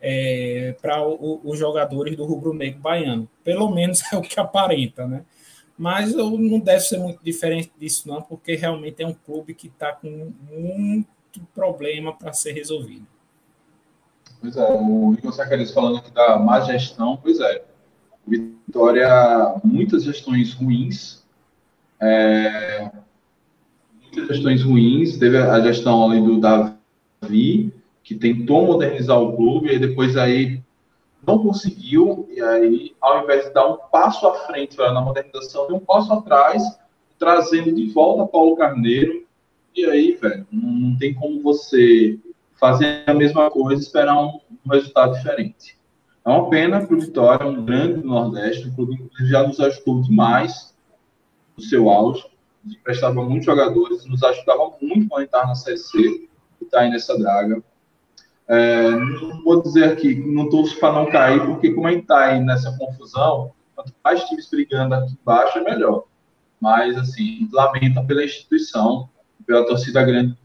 é, 0.00 0.74
para 0.80 1.06
os 1.06 1.58
jogadores 1.58 2.16
do 2.16 2.24
rubro-negro 2.24 2.80
baiano. 2.80 3.28
Pelo 3.42 3.70
menos 3.70 4.02
é 4.12 4.16
o 4.16 4.22
que 4.22 4.38
aparenta, 4.38 5.06
né? 5.06 5.24
Mas 5.76 6.14
não 6.14 6.60
deve 6.60 6.80
ser 6.80 6.98
muito 6.98 7.22
diferente 7.24 7.72
disso, 7.76 8.06
não, 8.06 8.22
porque 8.22 8.54
realmente 8.54 9.02
é 9.02 9.06
um 9.06 9.12
clube 9.12 9.54
que 9.54 9.66
está 9.66 9.92
com 9.92 10.32
muito 10.48 11.40
problema 11.52 12.16
para 12.16 12.32
ser 12.32 12.52
resolvido. 12.52 13.08
Pois 14.44 14.58
é, 14.58 14.72
o 14.72 15.14
Igor 15.14 15.32
Sacaris 15.32 15.70
falando 15.70 15.96
aqui 15.96 16.10
da 16.10 16.38
má 16.38 16.60
gestão, 16.60 17.16
pois 17.16 17.40
é. 17.40 17.64
Vitória, 18.26 19.08
muitas 19.64 20.04
gestões 20.04 20.52
ruins, 20.52 21.24
é, 21.98 22.90
muitas 24.02 24.36
gestões 24.36 24.62
ruins. 24.62 25.16
Teve 25.16 25.38
a 25.38 25.58
gestão 25.60 26.04
ali 26.04 26.20
do 26.20 26.38
Davi, 26.38 27.72
que 28.02 28.14
tentou 28.14 28.66
modernizar 28.66 29.18
o 29.18 29.34
clube, 29.34 29.72
e 29.72 29.78
depois 29.78 30.14
aí 30.14 30.62
não 31.26 31.38
conseguiu, 31.38 32.28
e 32.30 32.38
aí, 32.42 32.94
ao 33.00 33.24
invés 33.24 33.46
de 33.46 33.54
dar 33.54 33.66
um 33.66 33.78
passo 33.90 34.26
à 34.26 34.34
frente 34.46 34.76
na 34.76 35.00
modernização, 35.00 35.66
deu 35.68 35.76
um 35.76 35.80
passo 35.80 36.12
atrás, 36.12 36.62
trazendo 37.18 37.72
de 37.72 37.86
volta 37.92 38.30
Paulo 38.30 38.56
Carneiro. 38.56 39.24
E 39.74 39.86
aí, 39.86 40.12
velho, 40.16 40.46
não 40.52 40.98
tem 40.98 41.14
como 41.14 41.40
você 41.40 42.18
fazer 42.58 43.04
a 43.06 43.14
mesma 43.14 43.50
coisa 43.50 43.82
e 43.82 43.84
esperar 43.84 44.20
um, 44.20 44.40
um 44.64 44.70
resultado 44.70 45.14
diferente. 45.14 45.78
É 46.24 46.30
uma 46.30 46.48
pena 46.48 46.86
para 46.86 46.96
o 46.96 47.00
Vitória, 47.00 47.46
um 47.46 47.64
grande 47.64 48.00
do 48.00 48.08
Nordeste, 48.08 48.68
o 48.68 48.74
clube 48.74 49.10
já 49.20 49.46
nos 49.46 49.60
ajudou 49.60 50.00
demais 50.00 50.74
no 51.56 51.62
seu 51.62 51.90
auge, 51.90 52.24
nos 52.64 52.76
prestava 52.78 53.22
muitos 53.22 53.44
jogadores, 53.44 54.06
nos 54.06 54.22
ajudava 54.22 54.72
muito 54.80 55.08
quando 55.08 55.24
estava 55.24 55.48
na 55.48 55.54
Série 55.54 55.76
C, 55.76 55.98
e 55.98 56.64
está 56.64 56.80
aí 56.80 56.90
nessa 56.90 57.18
draga. 57.18 57.62
É, 58.46 58.90
não 58.90 59.42
vou 59.42 59.62
dizer 59.62 59.84
aqui, 59.84 60.14
não 60.14 60.48
torço 60.48 60.78
para 60.78 60.92
não 60.92 61.10
cair, 61.10 61.44
porque 61.44 61.72
como 61.72 61.86
a 61.86 61.90
gente 61.90 62.02
está 62.02 62.26
aí 62.26 62.40
nessa 62.40 62.76
confusão, 62.78 63.52
quanto 63.74 63.92
mais 64.02 64.24
times 64.24 64.48
brigando 64.48 64.94
aqui 64.94 65.16
embaixo, 65.20 65.58
é 65.58 65.62
melhor. 65.62 66.04
Mas, 66.60 66.96
assim, 66.96 67.48
lamenta 67.52 68.02
pela 68.02 68.24
instituição, 68.24 69.08
pela 69.46 69.66
torcida 69.66 70.02
grande. 70.02 70.36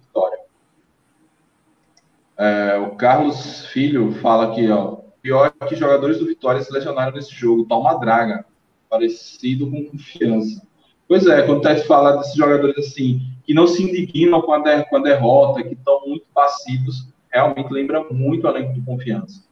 É, 2.39 2.77
o 2.77 2.95
Carlos 2.95 3.65
Filho 3.67 4.13
fala 4.13 4.51
aqui, 4.51 4.69
ó, 4.71 4.99
Pior 5.21 5.51
que 5.67 5.75
jogadores 5.75 6.17
do 6.17 6.25
Vitória 6.25 6.61
se 6.61 6.71
lesionaram 6.71 7.11
nesse 7.11 7.33
jogo. 7.33 7.65
Tá 7.65 7.75
uma 7.75 7.95
draga. 7.95 8.45
Parecido 8.89 9.69
com 9.69 9.85
confiança. 9.85 10.65
Pois 11.07 11.27
é, 11.27 11.41
quando 11.43 11.61
tá 11.61 11.75
falar 11.77 12.17
desses 12.17 12.35
jogadores 12.35 12.77
assim, 12.77 13.21
que 13.43 13.53
não 13.53 13.67
se 13.67 13.83
indignam 13.83 14.41
com 14.41 14.53
a, 14.53 14.59
der 14.59 14.87
com 14.89 14.97
a 14.97 15.01
derrota, 15.01 15.63
que 15.63 15.73
estão 15.73 16.01
muito 16.07 16.25
passivos, 16.33 17.07
realmente 17.31 17.71
lembra 17.71 18.03
muito 18.11 18.47
além 18.47 18.73
do 18.73 18.83
confiança. 18.83 19.43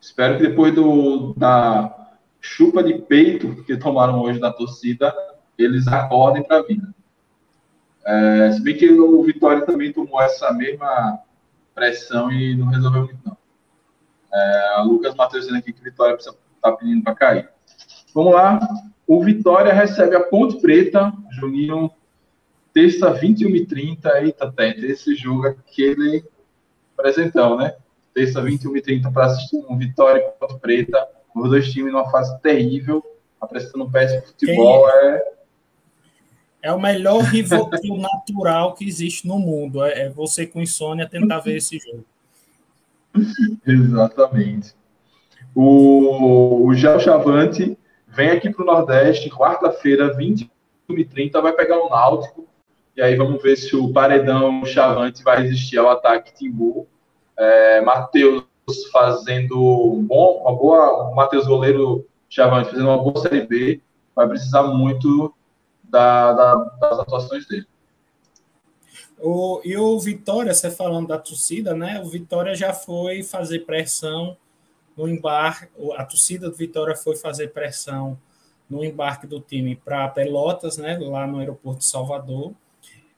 Espero 0.00 0.36
que 0.36 0.46
depois 0.46 0.74
do, 0.74 1.34
da 1.36 2.08
chupa 2.40 2.82
de 2.82 2.94
peito 2.94 3.62
que 3.64 3.76
tomaram 3.76 4.20
hoje 4.20 4.40
da 4.40 4.52
torcida, 4.52 5.14
eles 5.58 5.86
acordem 5.86 6.42
para 6.42 6.58
a 6.58 6.62
vida. 6.62 6.94
É, 8.06 8.52
se 8.52 8.62
bem 8.62 8.76
que 8.76 8.90
o 8.90 9.22
Vitória 9.22 9.66
também 9.66 9.92
tomou 9.92 10.22
essa 10.22 10.52
mesma 10.52 11.20
pressão 11.80 12.30
e 12.30 12.54
não 12.54 12.66
resolveu 12.66 13.04
muito, 13.04 13.18
não. 13.24 13.36
É, 14.32 14.82
Lucas 14.82 15.14
Matheus 15.14 15.44
dizendo 15.44 15.60
aqui 15.60 15.72
que 15.72 15.82
Vitória 15.82 16.14
está 16.14 16.72
pedindo 16.72 17.02
para 17.02 17.14
cair. 17.14 17.48
Vamos 18.14 18.34
lá. 18.34 18.60
O 19.06 19.24
Vitória 19.24 19.72
recebe 19.72 20.14
a 20.14 20.20
Ponte 20.20 20.60
Preta, 20.60 21.10
Juninho, 21.32 21.90
terça 22.74 23.12
21h30. 23.14 24.06
Eita, 24.22 24.52
Tete, 24.52 24.84
esse 24.84 25.16
jogo 25.16 25.46
aquele 25.46 26.22
presentão, 26.94 27.56
né? 27.56 27.74
Terça 28.12 28.42
21h30 28.42 29.10
para 29.10 29.26
assistir 29.26 29.64
um 29.68 29.78
Vitória 29.78 30.20
e 30.20 30.38
Ponte 30.38 30.60
Preta. 30.60 31.08
Os 31.34 31.48
dois 31.48 31.72
times 31.72 31.92
numa 31.92 32.10
fase 32.10 32.38
terrível, 32.40 33.02
apresentando 33.40 33.90
péssimo 33.90 34.22
futebol. 34.26 34.86
Quem... 34.86 35.08
É... 35.08 35.39
é 36.62 36.72
o 36.72 36.80
melhor 36.80 37.20
rival 37.20 37.70
natural 37.98 38.74
que 38.74 38.86
existe 38.86 39.26
no 39.26 39.38
mundo. 39.38 39.84
É, 39.84 40.06
é 40.06 40.08
você 40.08 40.46
com 40.46 40.60
insônia 40.60 41.08
tentar 41.08 41.40
ver 41.40 41.56
esse 41.56 41.78
jogo. 41.78 42.04
Exatamente. 43.66 44.74
O, 45.54 46.66
o 46.66 46.74
Gel 46.74 47.00
Chavante 47.00 47.76
vem 48.08 48.30
aqui 48.30 48.50
para 48.50 48.62
o 48.62 48.66
Nordeste, 48.66 49.30
quarta-feira, 49.30 50.14
21 50.14 50.48
e 50.90 51.04
30, 51.04 51.40
vai 51.40 51.52
pegar 51.52 51.78
o 51.78 51.88
Náutico. 51.88 52.46
E 52.96 53.02
aí 53.02 53.16
vamos 53.16 53.42
ver 53.42 53.56
se 53.56 53.74
o 53.74 53.92
paredão 53.92 54.64
Chavante 54.64 55.22
vai 55.22 55.42
resistir 55.42 55.78
ao 55.78 55.90
ataque 55.90 56.34
Timbu. 56.34 56.86
É, 57.36 57.80
Matheus 57.80 58.44
fazendo 58.92 59.56
bom, 60.06 60.42
uma 60.42 60.54
boa. 60.54 61.10
O 61.10 61.14
Matheus 61.14 61.46
Goleiro 61.46 62.06
Chavante 62.28 62.70
fazendo 62.70 62.88
uma 62.88 63.02
boa 63.02 63.20
Série 63.20 63.46
B. 63.46 63.80
Vai 64.14 64.28
precisar 64.28 64.64
muito 64.64 65.34
da, 65.90 66.32
da, 66.32 66.54
das 66.54 66.98
atuações 67.00 67.46
dele. 67.46 67.66
O, 69.18 69.60
e 69.64 69.76
o 69.76 69.98
Vitória, 69.98 70.54
você 70.54 70.70
falando 70.70 71.08
da 71.08 71.18
torcida, 71.18 71.74
né? 71.74 72.00
O 72.00 72.08
Vitória 72.08 72.54
já 72.54 72.72
foi 72.72 73.22
fazer 73.22 73.60
pressão 73.60 74.36
no 74.96 75.06
embarque, 75.08 75.68
a 75.96 76.04
torcida 76.04 76.48
do 76.48 76.56
Vitória 76.56 76.96
foi 76.96 77.16
fazer 77.16 77.48
pressão 77.48 78.18
no 78.68 78.84
embarque 78.84 79.26
do 79.26 79.40
time 79.40 79.76
para 79.76 80.08
Pelotas, 80.08 80.78
né? 80.78 80.98
Lá 80.98 81.26
no 81.26 81.38
aeroporto 81.38 81.80
de 81.80 81.86
Salvador. 81.86 82.54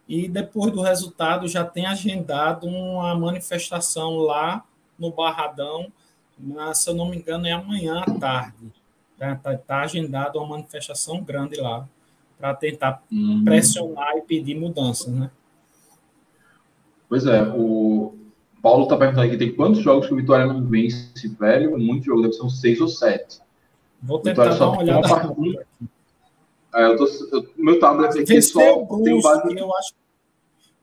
E 0.09 0.29
depois 0.29 0.73
do 0.73 0.83
resultado 0.83 1.47
já 1.47 1.65
tem 1.65 1.87
agendado 1.87 2.67
uma 2.67 3.15
manifestação 3.15 4.17
lá 4.17 4.65
no 4.99 5.13
Barradão, 5.13 5.93
se 6.75 6.91
eu 6.91 6.95
não 6.95 7.09
me 7.09 7.19
engano 7.19 7.47
é 7.47 7.53
amanhã 7.53 8.01
à 8.01 8.19
tarde. 8.19 8.73
Está 9.13 9.37
tá, 9.37 9.57
tá 9.57 9.81
agendado 9.83 10.39
uma 10.39 10.49
manifestação 10.49 11.23
grande 11.23 11.61
lá 11.61 11.89
para 12.43 12.55
tentar 12.55 13.05
uhum. 13.13 13.45
pressionar 13.45 14.17
e 14.17 14.23
pedir 14.23 14.59
mudanças, 14.59 15.15
né? 15.15 15.31
Pois 17.09 17.25
é, 17.25 17.41
o 17.41 18.17
Paulo 18.61 18.83
está 18.83 18.97
perguntando 18.97 19.29
aqui, 19.29 19.37
tem 19.37 19.55
quantos 19.55 19.81
jogos 19.81 20.09
que 20.09 20.13
o 20.13 20.17
Vitória 20.17 20.45
não 20.45 20.67
vence, 20.67 21.29
velho? 21.39 21.79
Muito 21.79 22.05
jogo, 22.05 22.23
deve 22.23 22.33
ser 22.33 22.43
uns 22.43 22.61
seis 22.61 22.81
ou 22.81 22.89
sete. 22.89 23.39
Vou 24.03 24.19
tentar 24.19 24.57
dar 24.57 24.71
uma 24.71 24.79
olhada. 24.81 25.31
Uma 25.31 25.63
é, 26.75 26.87
eu 26.87 26.97
tô, 26.97 27.07
eu, 27.31 27.49
meu 27.57 27.79
tablet 27.79 28.19
aqui 28.19 28.43
só 28.43 28.59
Brusque, 28.87 29.05
tem 29.05 29.23
base... 29.23 29.57
eu, 29.57 29.77
acho, 29.77 29.95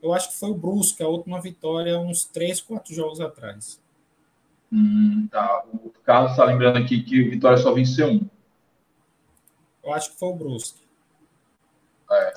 eu 0.01 0.13
acho 0.13 0.29
que 0.29 0.39
foi 0.39 0.51
o 0.51 0.55
Brusque, 0.55 1.03
a 1.03 1.09
última 1.09 1.41
vitória, 1.41 1.99
uns 1.99 2.23
três, 2.23 2.61
quatro 2.61 2.93
jogos 2.93 3.19
atrás. 3.19 3.81
Hum, 4.71 5.27
tá. 5.29 5.65
O 5.73 5.91
Carlos 6.05 6.31
está 6.31 6.45
lembrando 6.45 6.77
aqui 6.77 7.01
que 7.01 7.21
o 7.21 7.29
Vitória 7.31 7.57
só 7.57 7.73
venceu 7.73 8.07
um. 8.07 8.21
Eu 9.83 9.93
acho 9.93 10.11
que 10.11 10.19
foi 10.19 10.29
o 10.29 10.35
Brusque. 10.35 10.78
É. 12.11 12.33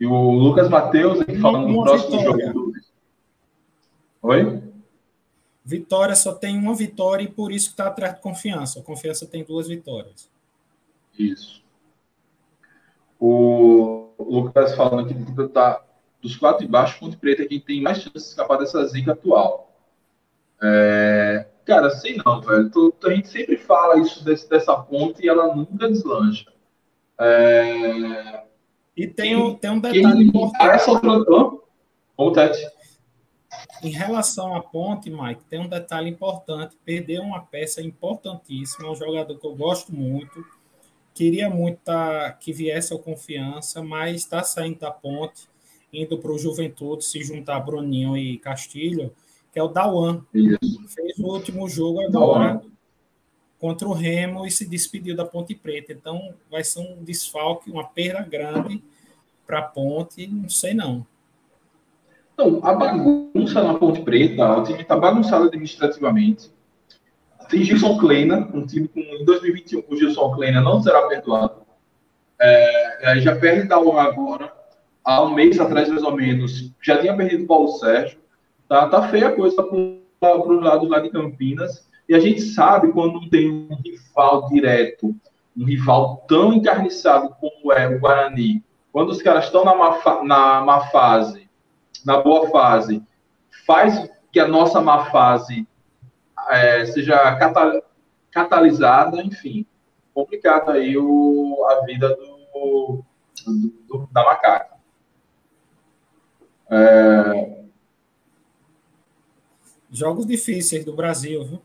E 0.00 0.06
o 0.06 0.30
Lucas 0.32 0.68
Matheus 0.68 1.18
falando 1.40 1.68
no 1.68 1.82
próximo 1.82 2.18
vitória. 2.18 2.46
jogo 2.46 2.72
Oi? 4.22 4.62
Vitória 5.64 6.14
só 6.14 6.32
tem 6.32 6.58
uma 6.58 6.74
vitória 6.74 7.24
e 7.24 7.28
por 7.28 7.50
isso 7.50 7.68
que 7.68 7.72
está 7.72 7.88
atrás 7.88 8.14
de 8.14 8.20
confiança. 8.20 8.80
A 8.80 8.82
confiança 8.82 9.26
tem 9.26 9.44
duas 9.44 9.68
vitórias. 9.68 10.30
Isso. 11.18 11.62
O 13.18 14.10
Lucas 14.18 14.74
falando 14.74 15.06
aqui 15.06 15.14
do, 15.14 15.52
dos 16.20 16.36
quatro 16.36 16.64
de 16.64 16.70
baixo, 16.70 17.00
Ponte 17.00 17.16
Preta 17.16 17.42
é 17.42 17.46
quem 17.46 17.60
tem 17.60 17.80
mais 17.80 17.98
chance 17.98 18.12
de 18.12 18.22
escapar 18.22 18.58
dessa 18.58 18.84
zica 18.86 19.12
atual. 19.12 19.72
É, 20.62 21.46
cara, 21.64 21.90
sei 21.90 22.16
não, 22.24 22.40
velho. 22.40 22.70
A 23.04 23.10
gente 23.10 23.28
sempre 23.28 23.56
fala 23.56 23.98
isso 23.98 24.24
desse, 24.24 24.48
dessa 24.48 24.76
ponte 24.76 25.24
e 25.24 25.28
ela 25.28 25.54
nunca 25.54 25.88
deslancha. 25.88 26.46
É, 27.18 28.45
e 28.96 29.06
tem 29.06 29.36
um, 29.36 29.54
tem 29.54 29.70
um 29.70 29.80
detalhe 29.80 30.24
importante. 30.24 30.84
Como, 32.16 32.32
Tete? 32.32 32.66
Em 33.82 33.90
relação 33.90 34.54
à 34.54 34.62
ponte, 34.62 35.10
Mike, 35.10 35.44
tem 35.44 35.60
um 35.60 35.68
detalhe 35.68 36.08
importante. 36.08 36.76
Perdeu 36.84 37.22
uma 37.22 37.40
peça 37.40 37.82
importantíssima, 37.82 38.90
um 38.90 38.96
jogador 38.96 39.38
que 39.38 39.46
eu 39.46 39.54
gosto 39.54 39.94
muito. 39.94 40.42
Queria 41.14 41.50
muito 41.50 41.78
tá, 41.84 42.32
que 42.32 42.52
viesse 42.52 42.94
a 42.94 42.98
confiança, 42.98 43.82
mas 43.82 44.16
está 44.16 44.42
saindo 44.42 44.80
da 44.80 44.90
ponte, 44.90 45.48
indo 45.92 46.18
para 46.18 46.32
o 46.32 46.38
Juventude, 46.38 47.04
se 47.04 47.22
juntar 47.22 47.56
a 47.56 47.60
Bruninho 47.60 48.16
e 48.16 48.38
Castilho, 48.38 49.14
que 49.52 49.58
é 49.58 49.62
o 49.62 49.68
Dawan. 49.68 50.22
Fez 50.32 51.18
o 51.18 51.26
último 51.26 51.68
jogo 51.68 52.00
agora 52.00 52.62
contra 53.58 53.88
o 53.88 53.92
Remo 53.92 54.46
e 54.46 54.50
se 54.50 54.68
despediu 54.68 55.16
da 55.16 55.24
Ponte 55.24 55.54
Preta. 55.54 55.92
Então 55.92 56.34
vai 56.50 56.62
ser 56.62 56.80
um 56.80 57.02
desfalque, 57.02 57.70
uma 57.70 57.84
perda 57.84 58.22
grande 58.22 58.82
para 59.46 59.60
a 59.60 59.62
Ponte, 59.62 60.26
não 60.26 60.48
sei 60.48 60.74
não. 60.74 61.06
Não, 62.36 62.60
a 62.64 62.74
bagunça 62.74 63.62
na 63.62 63.74
Ponte 63.74 64.02
Preta, 64.02 64.58
o 64.58 64.62
time 64.62 64.82
está 64.82 64.96
bagunçado 64.96 65.44
administrativamente. 65.44 66.50
Tem 67.48 67.62
Gilson 67.62 67.96
Kleina, 67.98 68.50
um 68.52 68.66
time 68.66 68.88
com, 68.88 69.00
em 69.00 69.24
2021 69.24 69.84
o 69.88 69.96
Gilson 69.96 70.34
Kleina 70.34 70.60
não 70.60 70.82
será 70.82 71.02
perdoado. 71.06 71.62
É, 72.38 73.20
já 73.20 73.34
perde 73.36 73.68
da 73.68 73.78
UA 73.78 74.02
agora. 74.02 74.52
Há 75.04 75.22
um 75.22 75.32
mês 75.32 75.58
atrás, 75.60 75.88
mais 75.88 76.02
ou 76.02 76.14
menos, 76.14 76.72
já 76.82 76.98
tinha 76.98 77.16
perdido 77.16 77.44
o 77.44 77.46
Paulo 77.46 77.68
Sérgio. 77.78 78.18
Tá, 78.68 78.88
tá 78.88 79.08
feia 79.08 79.28
a 79.28 79.32
coisa 79.32 79.62
para 79.62 80.36
os 80.36 80.62
lados 80.62 80.88
lá 80.90 80.98
de 80.98 81.10
Campinas. 81.10 81.88
E 82.08 82.14
a 82.14 82.20
gente 82.20 82.40
sabe 82.40 82.92
quando 82.92 83.28
tem 83.28 83.50
um 83.50 83.76
rival 83.84 84.48
direto, 84.48 85.14
um 85.56 85.64
rival 85.64 86.24
tão 86.28 86.52
encarniçado 86.52 87.34
como 87.40 87.72
é 87.72 87.88
o 87.88 87.98
Guarani, 87.98 88.62
quando 88.92 89.10
os 89.10 89.20
caras 89.20 89.46
estão 89.46 89.64
na 89.64 89.74
má, 89.74 90.22
na 90.22 90.60
má 90.60 90.80
fase 90.88 91.46
na 92.06 92.20
boa 92.20 92.48
fase, 92.50 93.02
faz 93.66 94.08
que 94.30 94.38
a 94.38 94.46
nossa 94.46 94.80
má 94.80 95.06
fase 95.06 95.66
é, 96.50 96.86
seja 96.86 97.36
catalisada, 98.30 99.20
enfim, 99.22 99.66
complicado 100.14 100.70
aí 100.70 100.96
o, 100.96 101.66
a 101.68 101.84
vida 101.84 102.14
do, 102.14 103.04
do 103.88 104.08
da 104.12 104.22
macaca. 104.22 104.76
É... 106.70 107.56
Jogos 109.90 110.26
difíceis 110.26 110.84
do 110.84 110.94
Brasil, 110.94 111.44
viu? 111.44 111.62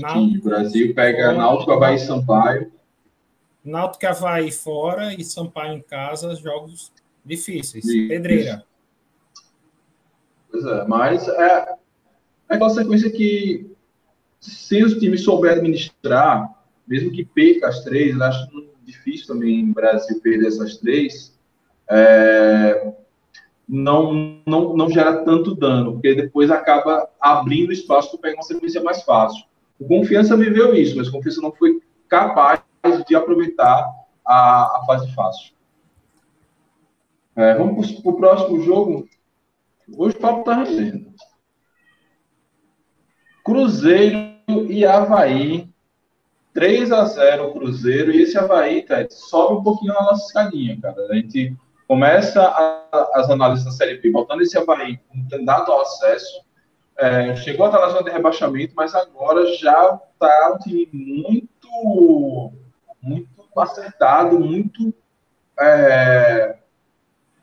Náutico, 0.00 0.46
o 0.46 0.50
Brasil 0.50 0.94
pega 0.94 1.32
Náutico, 1.32 1.72
Havaí 1.72 1.96
e 1.96 1.98
Sampaio. 1.98 2.72
Náutico, 3.64 4.06
Havaí 4.06 4.50
fora 4.50 5.14
e 5.14 5.24
Sampaio 5.24 5.74
em 5.74 5.82
casa, 5.82 6.34
jogos 6.36 6.92
difíceis. 7.24 7.84
Isso. 7.84 8.08
Pedreira. 8.08 8.64
Pois 10.50 10.64
é, 10.64 10.84
mas 10.86 11.28
é, 11.28 11.76
é 12.48 12.54
aquela 12.54 12.70
sequência 12.70 13.10
que, 13.10 13.70
se 14.40 14.82
os 14.82 14.98
times 14.98 15.22
souberem 15.22 15.58
administrar, 15.58 16.48
mesmo 16.86 17.12
que 17.12 17.24
perca 17.24 17.68
as 17.68 17.84
três, 17.84 18.18
acho 18.20 18.48
difícil 18.82 19.26
também 19.26 19.66
no 19.66 19.74
Brasil 19.74 20.18
perder 20.20 20.46
essas 20.46 20.78
três, 20.78 21.36
é, 21.90 22.92
não, 23.68 24.40
não, 24.46 24.74
não 24.74 24.88
gera 24.88 25.24
tanto 25.24 25.54
dano, 25.54 25.92
porque 25.92 26.14
depois 26.14 26.50
acaba 26.50 27.08
abrindo 27.20 27.70
espaço 27.70 28.12
para 28.12 28.30
pegar 28.30 28.36
uma 28.36 28.42
sequência 28.42 28.82
mais 28.82 29.02
fácil. 29.02 29.44
O 29.78 29.86
Confiança 29.86 30.36
viveu 30.36 30.74
isso, 30.74 30.96
mas 30.96 31.08
o 31.08 31.12
Confiança 31.12 31.40
não 31.40 31.52
foi 31.52 31.80
capaz 32.08 32.62
de 33.06 33.14
aproveitar 33.14 33.86
a, 34.26 34.78
a 34.78 34.84
fase 34.86 35.12
fácil. 35.14 35.54
É, 37.36 37.54
vamos 37.54 37.92
para 37.92 38.10
o 38.10 38.16
próximo 38.16 38.60
jogo. 38.62 39.08
Hoje 39.96 40.16
o 40.16 40.20
papo 40.20 40.42
tá 40.42 40.64
rendendo. 40.64 41.12
Cruzeiro 43.44 44.36
e 44.68 44.84
Havaí. 44.84 45.68
3 46.52 46.90
a 46.90 47.04
0 47.04 47.52
Cruzeiro. 47.52 48.10
E 48.10 48.22
esse 48.22 48.36
Havaí, 48.36 48.82
tá, 48.82 49.06
sobe 49.08 49.60
um 49.60 49.62
pouquinho 49.62 49.94
na 49.94 50.02
nossa 50.02 50.26
escadinha, 50.26 50.78
cara. 50.80 51.00
A 51.08 51.14
gente 51.14 51.56
começa 51.86 52.42
a, 52.42 53.10
as 53.14 53.30
análises 53.30 53.64
da 53.64 53.70
Série 53.70 53.98
B, 53.98 54.10
botando 54.10 54.42
esse 54.42 54.58
Havaí 54.58 54.98
com 55.08 55.28
candidato 55.28 55.70
ao 55.70 55.82
acesso. 55.82 56.44
É, 56.98 57.36
chegou 57.36 57.64
a 57.64 57.68
estar 57.68 57.80
na 57.80 57.90
zona 57.90 58.02
de 58.02 58.10
rebaixamento, 58.10 58.74
mas 58.76 58.92
agora 58.92 59.46
já 59.54 60.00
está 60.12 60.52
um 60.52 60.58
time 60.58 60.88
muito, 60.92 62.52
muito 63.00 63.28
acertado, 63.56 64.38
muito, 64.38 64.92
é, 65.60 66.58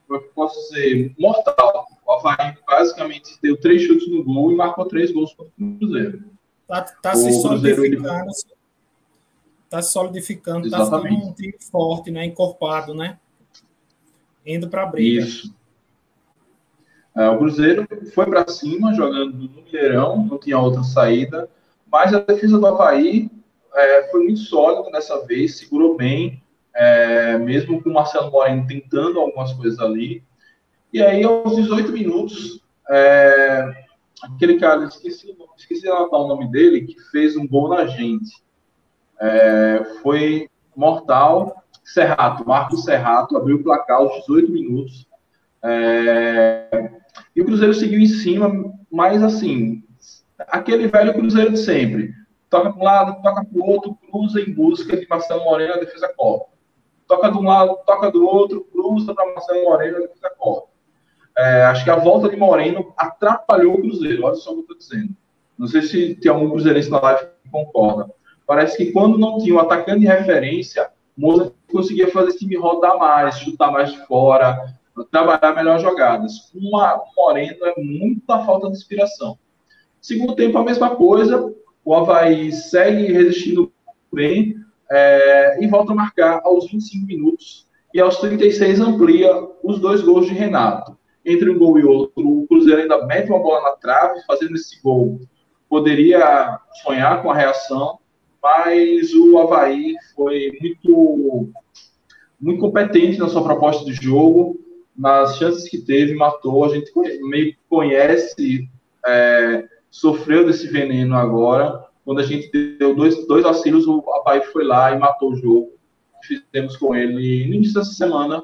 como 0.06 0.20
é 0.20 0.24
que 0.24 0.30
posso 0.34 0.60
dizer, 0.70 1.16
mortal. 1.18 1.88
O 2.06 2.12
Havaí 2.12 2.54
basicamente 2.68 3.38
deu 3.42 3.58
três 3.60 3.82
chutes 3.82 4.10
no 4.10 4.24
gol 4.26 4.52
e 4.52 4.56
marcou 4.56 4.86
três 4.86 5.12
gols 5.12 5.34
contra 5.34 5.54
o 5.58 5.78
Cruzeiro. 5.78 6.24
Tá, 6.68 6.82
tá 6.82 7.16
se 7.16 7.32
solidificando. 7.42 8.32
Está 9.64 9.82
se 9.82 9.92
solidificando, 9.92 10.68
está 10.68 10.86
sendo 10.86 11.08
um 11.08 11.34
time 11.34 11.56
forte, 11.72 12.12
né? 12.12 12.26
Encorpado, 12.26 12.94
né? 12.94 13.20
Indo 14.46 14.70
para 14.70 14.84
a 14.84 14.86
briga. 14.86 15.26
Isso. 15.26 15.56
É, 17.16 17.30
o 17.30 17.38
Cruzeiro 17.38 17.88
foi 18.14 18.26
para 18.26 18.48
cima, 18.48 18.94
jogando 18.94 19.34
no 19.34 19.50
Mineirão, 19.64 20.26
não 20.26 20.38
tinha 20.38 20.60
outra 20.60 20.84
saída, 20.84 21.50
mas 21.90 22.14
a 22.14 22.20
defesa 22.20 22.60
do 22.60 22.68
Havaí 22.68 23.30
é, 23.74 24.10
foi 24.10 24.24
muito 24.24 24.40
sólida 24.42 24.92
dessa 24.92 25.26
vez, 25.26 25.58
segurou 25.58 25.96
bem, 25.96 26.42
é, 26.76 27.38
mesmo 27.38 27.82
com 27.82 27.90
o 27.90 27.94
Marcelo 27.94 28.32
Moreno 28.32 28.68
tentando 28.68 29.20
algumas 29.20 29.54
coisas 29.54 29.80
ali. 29.80 30.24
E 30.92 31.02
aí, 31.02 31.24
aos 31.24 31.56
18 31.56 31.92
minutos, 31.92 32.62
é, 32.90 33.86
aquele 34.22 34.60
cara, 34.60 34.84
esqueci, 34.86 35.36
esqueci 35.58 35.82
de 35.82 35.90
anotar 35.90 36.20
o 36.20 36.28
nome 36.28 36.52
dele, 36.52 36.82
que 36.82 37.00
fez 37.12 37.38
um 37.38 37.48
gol 37.48 37.70
na 37.70 37.86
gente. 37.86 38.44
É, 39.20 39.86
foi 40.02 40.50
mortal. 40.76 41.64
Serrato, 41.84 42.46
Marcos 42.46 42.84
Serrato, 42.84 43.38
abriu 43.38 43.58
o 43.58 43.64
placar 43.64 43.98
aos 43.98 44.22
18 44.22 44.52
minutos. 44.52 45.08
É, 45.68 46.92
e 47.36 47.42
o 47.42 47.46
Cruzeiro 47.46 47.74
seguiu 47.74 48.00
em 48.00 48.06
cima, 48.06 48.52
mas 48.92 49.24
assim, 49.24 49.84
aquele 50.38 50.88
velho 50.88 51.14
Cruzeiro 51.14 51.52
de 51.52 51.60
sempre. 51.60 52.14
Toca 52.50 52.72
para 52.72 52.80
um 52.80 52.84
lado, 52.84 53.22
toca 53.24 53.44
para 53.44 53.60
o 53.60 53.66
outro, 53.66 53.98
cruza 54.10 54.40
em 54.40 54.54
busca 54.54 54.96
de 54.96 55.08
Marcelo 55.08 55.44
Moreno, 55.44 55.74
a 55.74 55.80
defesa 55.80 56.08
corta. 56.16 56.52
Toca 57.08 57.32
de 57.32 57.38
um 57.38 57.44
lado, 57.44 57.78
toca 57.86 58.12
do 58.12 58.26
outro, 58.26 58.62
cruza 58.72 59.14
para 59.14 59.34
Marcelo 59.34 59.66
Moreno, 59.66 59.98
a 59.98 60.02
defesa 60.02 60.30
corta. 60.38 60.68
É, 61.38 61.64
acho 61.64 61.84
que 61.84 61.90
a 61.90 61.96
volta 61.96 62.30
de 62.30 62.36
Moreno 62.36 62.94
atrapalhou 62.96 63.76
o 63.76 63.82
Cruzeiro. 63.82 64.24
Olha 64.24 64.36
só 64.36 64.52
o 64.52 64.54
que 64.54 64.60
eu 64.60 64.62
estou 64.62 64.78
dizendo. 64.78 65.16
Não 65.58 65.68
sei 65.68 65.82
se 65.82 66.16
tem 66.16 66.32
algum 66.32 66.50
cruzeirense 66.50 66.90
na 66.90 67.02
live 67.02 67.28
que 67.44 67.50
concorda. 67.50 68.10
Parece 68.46 68.78
que 68.78 68.92
quando 68.92 69.18
não 69.18 69.40
tinha 69.40 69.56
um 69.56 69.60
atacante 69.60 70.02
de 70.02 70.06
referência, 70.06 70.90
Moza 71.18 71.52
conseguia 71.72 72.12
fazer 72.12 72.30
esse 72.30 72.40
time 72.40 72.56
rodar 72.56 72.98
mais, 72.98 73.40
chutar 73.40 73.72
mais 73.72 73.92
de 73.92 74.06
fora, 74.06 74.76
trabalhar 75.12 75.56
melhor 75.56 75.80
jogadas. 75.80 76.52
Uma 76.54 77.02
Moreno 77.16 77.66
é 77.66 77.74
muita 77.78 78.40
falta 78.46 78.68
de 78.68 78.78
inspiração. 78.78 79.38
Segundo 80.02 80.36
tempo, 80.36 80.58
a 80.58 80.64
mesma 80.64 80.96
coisa. 80.96 81.54
O 81.84 81.94
Havaí 81.94 82.52
segue 82.52 83.12
resistindo 83.12 83.72
bem 84.12 84.56
é, 84.90 85.64
e 85.64 85.68
volta 85.68 85.92
a 85.92 85.96
marcar 85.96 86.42
aos 86.44 86.70
25 86.72 87.06
minutos. 87.06 87.68
E 87.94 88.00
aos 88.00 88.18
36 88.18 88.80
amplia 88.80 89.32
os 89.64 89.80
dois 89.80 90.02
gols 90.02 90.26
de 90.26 90.34
Renato 90.34 90.98
entre 91.26 91.50
um 91.50 91.58
gol 91.58 91.80
e 91.80 91.84
outro, 91.84 92.24
o 92.24 92.48
Cruzeiro 92.48 92.82
ainda 92.82 93.06
mete 93.08 93.32
uma 93.32 93.40
bola 93.40 93.64
na 93.64 93.72
trave, 93.72 94.22
fazendo 94.28 94.54
esse 94.56 94.80
gol. 94.82 95.20
Poderia 95.68 96.60
sonhar 96.84 97.24
com 97.24 97.32
a 97.32 97.36
reação, 97.36 97.98
mas 98.42 99.12
o 99.14 99.40
Havaí 99.40 99.96
foi 100.16 100.52
muito, 100.62 101.50
muito 102.40 102.62
competente 102.62 103.18
na 103.18 103.28
sua 103.28 103.44
proposta 103.44 103.84
de 103.84 103.94
jogo, 103.94 104.60
nas 104.98 105.38
chances 105.38 105.70
que 105.70 105.78
teve, 105.78 106.16
matou. 106.16 106.66
A 106.66 106.70
gente 106.70 106.92
meio 107.22 107.54
que 107.54 107.60
conhece, 107.70 108.70
é, 109.06 109.68
sofreu 109.90 110.46
desse 110.46 110.68
veneno 110.68 111.16
agora. 111.16 111.86
Quando 112.04 112.20
a 112.20 112.24
gente 112.24 112.50
deu 112.78 112.96
dois, 112.96 113.28
dois 113.28 113.44
auxílios, 113.46 113.88
o 113.88 114.04
Havaí 114.14 114.42
foi 114.42 114.64
lá 114.64 114.92
e 114.92 115.00
matou 115.00 115.32
o 115.32 115.36
jogo. 115.36 115.74
Fizemos 116.24 116.78
com 116.78 116.96
ele 116.96 117.14
no 117.14 117.20
início 117.56 117.76
dessa 117.76 117.92
semana, 117.92 118.44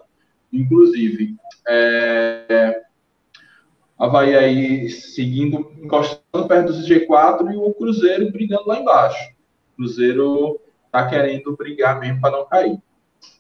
inclusive. 0.52 1.36
É, 1.68 2.82
Havaí 3.98 4.36
aí 4.36 4.90
seguindo, 4.90 5.72
encostando 5.80 6.48
perto 6.48 6.74
do 6.74 6.80
G4 6.80 7.54
e 7.54 7.58
o 7.58 7.74
Cruzeiro 7.74 8.32
brigando 8.32 8.68
lá 8.68 8.80
embaixo. 8.80 9.32
O 9.74 9.76
Cruzeiro 9.78 10.60
tá 10.92 11.08
querendo 11.08 11.56
brigar 11.56 12.00
mesmo 12.00 12.20
para 12.20 12.38
não 12.38 12.46
cair. 12.46 12.80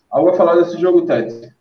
Algo 0.09 0.29
a 0.29 0.35
falar 0.35 0.55
desse 0.55 0.79
jogo, 0.79 1.05
Tete? 1.05 1.53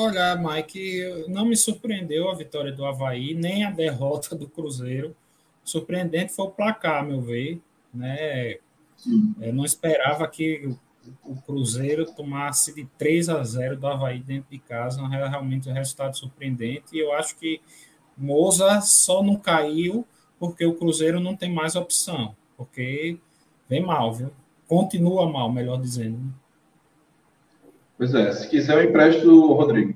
Olha, 0.00 0.36
Mike, 0.36 1.24
não 1.26 1.44
me 1.44 1.56
surpreendeu 1.56 2.30
a 2.30 2.34
vitória 2.36 2.70
do 2.70 2.86
Havaí, 2.86 3.34
nem 3.34 3.64
a 3.64 3.70
derrota 3.72 4.36
do 4.36 4.48
Cruzeiro. 4.48 5.12
Surpreendente 5.64 6.32
foi 6.32 6.44
o 6.46 6.50
placar, 6.52 7.02
a 7.02 7.02
meu 7.02 7.20
ver. 7.20 7.60
Né? 7.92 8.58
Eu 9.40 9.52
não 9.52 9.64
esperava 9.64 10.28
que 10.28 10.72
o 11.24 11.34
Cruzeiro 11.42 12.06
tomasse 12.06 12.72
de 12.72 12.84
3 12.96 13.28
a 13.28 13.42
0 13.42 13.76
do 13.76 13.88
Havaí 13.88 14.20
dentro 14.20 14.48
de 14.48 14.60
casa. 14.60 15.02
É 15.02 15.28
realmente 15.28 15.68
um 15.68 15.72
resultado 15.72 16.16
surpreendente. 16.16 16.94
E 16.94 17.00
eu 17.00 17.12
acho 17.12 17.36
que 17.36 17.60
Moza 18.16 18.80
só 18.80 19.20
não 19.20 19.34
caiu 19.34 20.06
porque 20.38 20.64
o 20.64 20.76
Cruzeiro 20.76 21.18
não 21.18 21.34
tem 21.34 21.52
mais 21.52 21.74
opção. 21.74 22.36
Porque 22.56 23.18
vem 23.68 23.82
mal, 23.82 24.14
viu? 24.14 24.30
Continua 24.68 25.28
mal, 25.28 25.50
melhor 25.50 25.80
dizendo. 25.80 26.32
Pois 27.98 28.14
é, 28.14 28.30
se 28.30 28.48
quiser 28.48 28.76
eu 28.76 28.88
empresto 28.88 29.28
o 29.28 29.54
Rodrigo. 29.54 29.92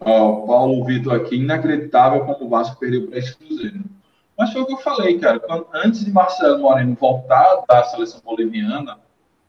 Ó, 0.00 0.44
Paulo 0.44 0.84
Vitor 0.84 1.14
aqui, 1.14 1.36
inacreditável 1.36 2.24
como 2.24 2.46
o 2.46 2.48
Vasco 2.48 2.80
perdeu 2.80 3.06
para 3.06 3.18
esse 3.18 3.36
Cruzeiro. 3.36 3.84
Mas 4.36 4.52
foi 4.52 4.62
o 4.62 4.66
que 4.66 4.72
eu 4.72 4.78
falei, 4.78 5.20
cara. 5.20 5.38
Quando, 5.38 5.66
antes 5.72 6.04
de 6.04 6.10
Marcelo 6.10 6.58
Moreno 6.58 6.96
voltar 6.98 7.62
da 7.68 7.84
seleção 7.84 8.20
boliviana, 8.24 8.98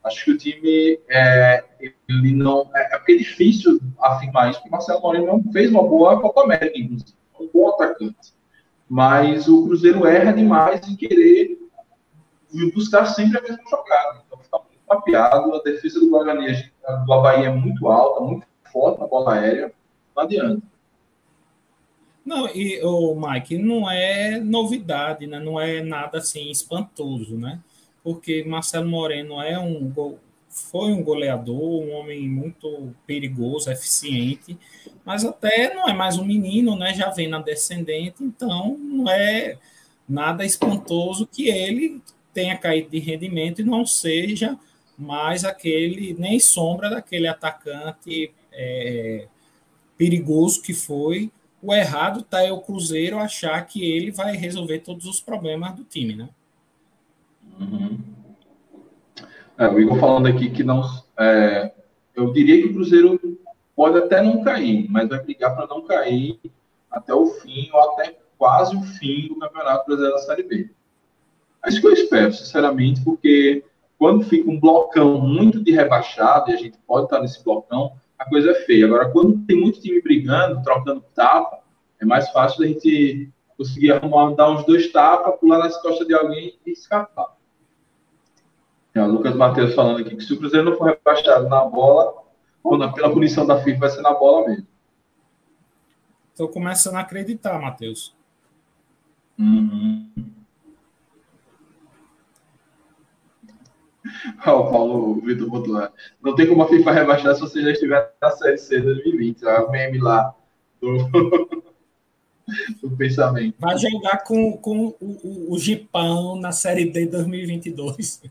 acho 0.04 0.24
que 0.24 0.30
o 0.30 0.38
time 0.38 1.00
é, 1.08 1.64
ele 2.08 2.34
não 2.34 2.70
é, 2.74 2.94
é 2.94 2.98
porque 2.98 3.12
é 3.12 3.16
difícil 3.16 3.80
afirmar 3.98 4.50
isso, 4.50 4.60
porque 4.60 4.70
Marcelo 4.70 5.00
Moreno 5.00 5.26
não 5.26 5.52
fez 5.52 5.70
uma 5.70 5.82
boa 5.82 6.20
Copa 6.20 6.44
América, 6.44 6.78
inclusive, 6.78 7.14
um 7.40 7.48
bom 7.52 7.70
atacante. 7.70 8.34
Mas 8.88 9.48
o 9.48 9.64
Cruzeiro 9.64 10.06
erra 10.06 10.32
demais 10.32 10.86
em 10.86 10.94
querer 10.94 11.61
buscar 12.74 13.06
sempre 13.06 13.38
a 13.38 13.42
mesma 13.42 13.62
jogada. 13.68 14.22
Então 14.26 14.38
fica 14.38 14.58
muito 14.58 14.80
mapeado. 14.88 15.54
A 15.54 15.62
defesa 15.62 16.00
do 16.00 16.10
Guarani, 16.10 16.70
do 17.06 17.12
Havaí 17.12 17.44
é 17.44 17.50
muito 17.50 17.88
alta, 17.88 18.20
muito 18.20 18.46
forte 18.72 19.00
na 19.00 19.06
bola 19.06 19.34
aérea. 19.34 19.72
Não 20.14 20.22
adianta. 20.22 20.62
Não, 22.24 22.48
e 22.48 22.80
o 22.84 23.14
Mike, 23.14 23.58
não 23.58 23.90
é 23.90 24.38
novidade, 24.38 25.26
né? 25.26 25.40
Não 25.40 25.58
é 25.58 25.82
nada 25.82 26.18
assim 26.18 26.50
espantoso, 26.50 27.36
né? 27.36 27.58
Porque 28.04 28.44
Marcelo 28.44 28.88
Moreno 28.88 29.40
é 29.42 29.58
um 29.58 29.92
foi 30.52 30.92
um 30.92 31.02
goleador, 31.02 31.82
um 31.82 31.92
homem 31.92 32.28
muito 32.28 32.94
perigoso, 33.06 33.70
eficiente, 33.70 34.58
mas 35.02 35.24
até 35.24 35.74
não 35.74 35.88
é 35.88 35.94
mais 35.94 36.18
um 36.18 36.24
menino, 36.24 36.76
né? 36.76 36.92
Já 36.92 37.08
vem 37.08 37.26
na 37.26 37.40
descendente, 37.40 38.22
então 38.22 38.76
não 38.78 39.10
é 39.10 39.56
nada 40.06 40.44
espantoso 40.44 41.26
que 41.26 41.48
ele 41.48 42.02
tenha 42.32 42.56
caído 42.56 42.90
de 42.90 42.98
rendimento 42.98 43.60
e 43.60 43.64
não 43.64 43.84
seja 43.84 44.58
mais 44.98 45.44
aquele, 45.44 46.14
nem 46.18 46.38
sombra 46.38 46.90
daquele 46.90 47.26
atacante 47.26 48.32
é, 48.52 49.26
perigoso 49.96 50.62
que 50.62 50.74
foi. 50.74 51.30
O 51.62 51.72
errado 51.72 52.20
está 52.20 52.42
é 52.42 52.52
o 52.52 52.60
Cruzeiro 52.60 53.18
achar 53.18 53.64
que 53.66 53.84
ele 53.84 54.10
vai 54.10 54.36
resolver 54.36 54.80
todos 54.80 55.06
os 55.06 55.20
problemas 55.20 55.74
do 55.74 55.84
time, 55.84 56.16
né? 56.16 56.28
Uhum. 57.60 57.98
É, 59.58 59.68
o 59.68 59.78
Igor 59.78 59.98
falando 59.98 60.26
aqui 60.26 60.50
que 60.50 60.64
não. 60.64 60.82
É, 61.18 61.72
eu 62.14 62.32
diria 62.32 62.60
que 62.60 62.68
o 62.68 62.74
Cruzeiro 62.74 63.38
pode 63.76 63.98
até 63.98 64.20
não 64.20 64.42
cair, 64.42 64.90
mas 64.90 65.08
vai 65.08 65.22
brigar 65.22 65.54
para 65.54 65.66
não 65.66 65.82
cair 65.82 66.38
até 66.90 67.14
o 67.14 67.26
fim 67.26 67.70
ou 67.72 67.80
até 67.92 68.16
quase 68.36 68.76
o 68.76 68.82
fim 68.82 69.28
do 69.28 69.38
Campeonato 69.38 69.86
Brasileiro 69.86 70.16
da 70.16 70.22
Série 70.22 70.42
B. 70.42 70.70
É 71.64 71.68
isso 71.68 71.80
que 71.80 71.86
eu 71.86 71.92
espero, 71.92 72.32
sinceramente, 72.32 73.00
porque 73.02 73.64
quando 73.98 74.24
fica 74.24 74.50
um 74.50 74.58
blocão 74.58 75.20
muito 75.20 75.62
de 75.62 75.70
rebaixado, 75.70 76.50
e 76.50 76.54
a 76.54 76.56
gente 76.56 76.76
pode 76.86 77.04
estar 77.04 77.20
nesse 77.20 77.42
blocão, 77.44 77.92
a 78.18 78.28
coisa 78.28 78.50
é 78.50 78.54
feia. 78.54 78.86
Agora, 78.86 79.10
quando 79.10 79.38
tem 79.46 79.60
muito 79.60 79.80
time 79.80 80.00
brigando, 80.00 80.62
trocando 80.62 81.04
tapa, 81.14 81.60
é 82.00 82.04
mais 82.04 82.28
fácil 82.30 82.60
da 82.60 82.66
gente 82.66 83.30
conseguir 83.56 83.92
arrumar, 83.92 84.34
dar 84.34 84.50
uns 84.50 84.64
dois 84.64 84.90
tapas, 84.90 85.38
pular 85.38 85.58
nas 85.58 85.80
costas 85.80 86.06
de 86.06 86.14
alguém 86.14 86.58
e 86.66 86.72
escapar. 86.72 87.36
O 88.94 89.06
Lucas 89.06 89.34
Matheus 89.34 89.74
falando 89.74 90.00
aqui 90.00 90.16
que 90.16 90.22
se 90.22 90.32
o 90.32 90.38
Cruzeiro 90.38 90.68
não 90.68 90.76
for 90.76 90.84
rebaixado 90.84 91.48
na 91.48 91.64
bola, 91.64 92.22
ou 92.62 92.76
na, 92.76 92.92
pela 92.92 93.10
punição 93.12 93.46
da 93.46 93.62
FIFA, 93.62 93.78
vai 93.78 93.90
ser 93.90 94.02
na 94.02 94.12
bola 94.12 94.48
mesmo. 94.48 94.66
Estou 96.30 96.48
começando 96.48 96.96
a 96.96 97.00
acreditar, 97.00 97.60
Matheus. 97.60 98.14
Uhum. 99.38 100.10
o 104.46 104.70
Paulo 104.70 105.20
Vitor 105.20 105.48
botou 105.48 105.74
lá. 105.74 105.90
Não 106.22 106.34
tem 106.34 106.46
como 106.46 106.62
a 106.62 106.68
FIFA 106.68 106.92
rebaixar 106.92 107.34
se 107.34 107.40
você 107.40 107.62
já 107.62 107.70
estiver 107.70 108.12
na 108.20 108.30
Série 108.30 108.58
C 108.58 108.80
2020. 108.80 109.44
É 109.44 109.60
o 109.60 109.70
meme 109.70 109.98
lá 109.98 110.34
do, 110.80 110.98
do 112.82 112.90
pensamento. 112.96 113.54
Vai 113.58 113.76
jogar 113.78 114.24
com, 114.24 114.56
com 114.56 114.94
o, 115.00 115.00
o, 115.00 115.54
o 115.54 115.58
Gipão 115.58 116.36
na 116.36 116.52
Série 116.52 116.86
D 116.86 117.06
2022. 117.06 118.22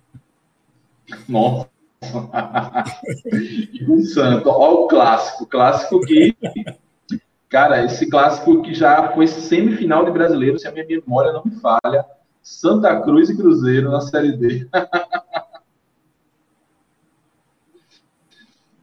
Nossa. 1.27 1.69
Santo. 4.13 4.49
Olha 4.49 4.73
o 4.73 4.87
clássico. 4.87 5.45
Clássico 5.45 6.01
que. 6.01 6.35
Cara, 7.47 7.83
esse 7.83 8.09
clássico 8.09 8.61
que 8.61 8.73
já 8.73 9.11
foi 9.11 9.27
semifinal 9.27 10.05
de 10.05 10.11
brasileiro, 10.11 10.57
se 10.57 10.67
a 10.67 10.71
minha 10.71 10.87
memória 10.87 11.33
não 11.33 11.43
me 11.43 11.59
falha. 11.59 12.05
Santa 12.41 12.99
Cruz 13.01 13.29
e 13.29 13.37
Cruzeiro 13.37 13.91
na 13.91 14.01
Série 14.01 14.35
D. 14.35 14.67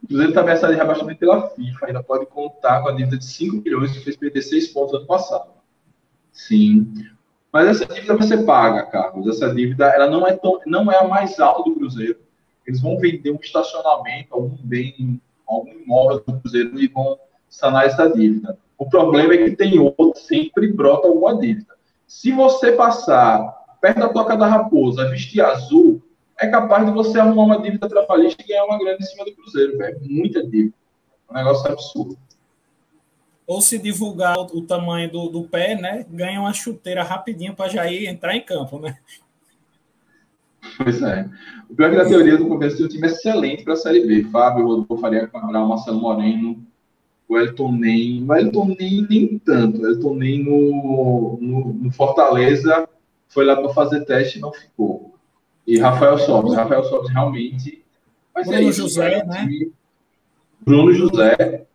Cruzeiro 0.08 0.30
está 0.30 0.40
ameaçado 0.40 0.72
de 0.72 0.78
rebaixamento 0.78 1.20
pela 1.20 1.50
FIFA, 1.50 1.86
ainda 1.86 2.02
pode 2.02 2.24
contar 2.26 2.82
com 2.82 2.88
a 2.88 2.92
dívida 2.92 3.18
de 3.18 3.24
5 3.26 3.56
milhões 3.56 3.92
que 3.92 4.00
fez 4.00 4.16
perder 4.16 4.40
6 4.40 4.68
pontos 4.68 4.94
ano 4.94 5.06
passado. 5.06 5.50
Sim. 6.32 6.94
Mas 7.52 7.68
essa 7.68 7.86
dívida 7.86 8.22
ser 8.22 8.44
paga, 8.44 8.84
Carlos. 8.86 9.28
Essa 9.28 9.54
dívida 9.54 9.86
ela 9.88 10.08
não 10.08 10.26
é, 10.26 10.32
tão, 10.34 10.60
não 10.66 10.90
é 10.90 10.98
a 10.98 11.06
mais 11.06 11.38
alta 11.38 11.68
do 11.68 11.76
Cruzeiro. 11.76 12.18
Eles 12.66 12.80
vão 12.80 12.98
vender 12.98 13.30
um 13.30 13.38
estacionamento, 13.42 14.34
algum 14.34 14.56
bem, 14.62 15.20
algum 15.46 15.72
imóvel 15.72 16.22
do 16.26 16.40
Cruzeiro 16.40 16.78
e 16.80 16.88
vão 16.88 17.18
sanar 17.48 17.86
essa 17.86 18.08
dívida. 18.08 18.58
O 18.78 18.88
problema 18.88 19.34
é 19.34 19.44
que 19.44 19.56
tem 19.56 19.78
outro, 19.78 20.12
sempre 20.16 20.72
brota 20.72 21.06
alguma 21.06 21.38
dívida. 21.38 21.74
Se 22.06 22.32
você 22.32 22.72
passar 22.72 23.58
perto 23.80 24.00
da 24.00 24.08
toca 24.08 24.36
da 24.36 24.46
raposa, 24.46 25.08
vestir 25.10 25.42
azul, 25.42 26.02
é 26.40 26.46
capaz 26.48 26.86
de 26.86 26.92
você 26.92 27.18
arrumar 27.18 27.42
uma 27.42 27.60
dívida 27.60 27.88
trabalhista 27.88 28.42
e 28.42 28.46
ganhar 28.46 28.64
uma 28.64 28.78
grana 28.78 28.98
em 29.00 29.04
cima 29.04 29.24
do 29.24 29.34
Cruzeiro, 29.34 29.76
velho. 29.76 29.98
Muita 30.02 30.42
dívida. 30.42 30.74
Um 31.30 31.34
negócio 31.34 31.70
absurdo. 31.70 32.16
Ou 33.46 33.60
se 33.60 33.78
divulgar 33.78 34.38
o, 34.38 34.62
tamanho 34.62 35.10
do, 35.10 35.28
do 35.28 35.42
pé, 35.44 35.74
né? 35.74 36.06
Ganha 36.10 36.40
uma 36.40 36.52
chuteira 36.52 37.02
rapidinho 37.02 37.54
para 37.54 37.68
já 37.68 37.90
ir 37.90 38.06
entrar 38.06 38.36
em 38.36 38.42
campo, 38.42 38.78
né? 38.78 38.98
Pois 40.76 41.02
é. 41.02 41.28
O 41.68 41.74
pior 41.74 41.92
é 41.92 42.04
que 42.04 42.08
teoria 42.08 42.36
do 42.36 42.46
começo 42.46 42.76
tem 42.76 42.86
um 42.86 42.88
time 42.88 43.06
excelente 43.06 43.64
para 43.64 43.72
a 43.72 43.76
Série 43.76 44.06
B. 44.06 44.24
Fábio, 44.24 44.66
Rodolfo, 44.66 44.98
Faria 44.98 45.26
Cabral, 45.26 45.66
Marcelo 45.66 46.00
Moreno, 46.00 46.62
o 47.26 47.38
Elton 47.38 47.72
Nem. 47.72 48.24
O 48.28 48.34
Elton 48.34 48.76
Nem 48.78 49.06
nem 49.08 49.38
tanto. 49.38 49.80
O 49.80 49.86
Elton 49.88 50.14
Nem 50.14 50.44
no, 50.44 51.38
no, 51.40 51.72
no 51.72 51.92
Fortaleza 51.92 52.88
foi 53.28 53.44
lá 53.44 53.56
para 53.56 53.70
fazer 53.70 54.04
teste 54.04 54.38
e 54.38 54.40
não 54.40 54.52
ficou. 54.52 55.17
E 55.68 55.78
Rafael 55.78 56.16
Sobres. 56.16 56.54
Rafael 56.54 56.82
Sobres 56.84 57.12
realmente. 57.12 57.84
Mas 58.34 58.46
Bruno 58.46 58.58
é 58.58 58.64
isso, 58.64 58.80
José, 58.80 59.22
né? 59.22 59.46
Bruno 60.62 60.94
José, 60.94 61.66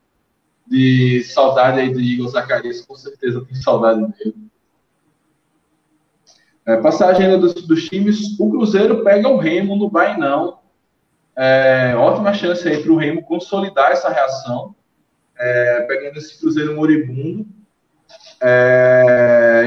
de 0.65 1.23
saudade 1.25 1.79
aí 1.79 1.93
do 1.93 2.01
Igor 2.01 2.27
Zacarias, 2.27 2.81
com 2.81 2.95
certeza 2.95 3.45
tem 3.45 3.53
saudade 3.53 4.01
dele. 4.13 4.35
É, 6.65 6.73
agenda 6.73 7.37
dos, 7.37 7.53
dos, 7.53 7.87
times, 7.87 8.39
o 8.39 8.49
Cruzeiro 8.49 9.03
pega 9.03 9.29
o 9.29 9.37
Remo 9.37 9.75
no 9.75 9.91
Bainão. 9.91 10.57
É, 11.35 11.93
ótima 11.95 12.33
chance 12.33 12.67
aí 12.67 12.81
para 12.81 12.91
o 12.91 12.97
Remo 12.97 13.21
consolidar 13.21 13.91
essa 13.91 14.09
reação, 14.09 14.73
é, 15.37 15.81
pegando 15.81 16.17
esse 16.17 16.39
Cruzeiro 16.39 16.75
moribundo. 16.75 17.45
É, 18.41 19.65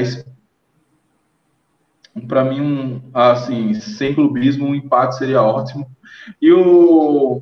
para 2.27 2.43
mim, 2.43 2.61
um, 2.61 3.01
assim, 3.13 3.73
sem 3.75 4.13
clubismo, 4.13 4.67
um 4.67 4.75
empate 4.75 5.17
seria 5.17 5.41
ótimo. 5.41 5.89
E 6.41 6.51
o, 6.51 7.41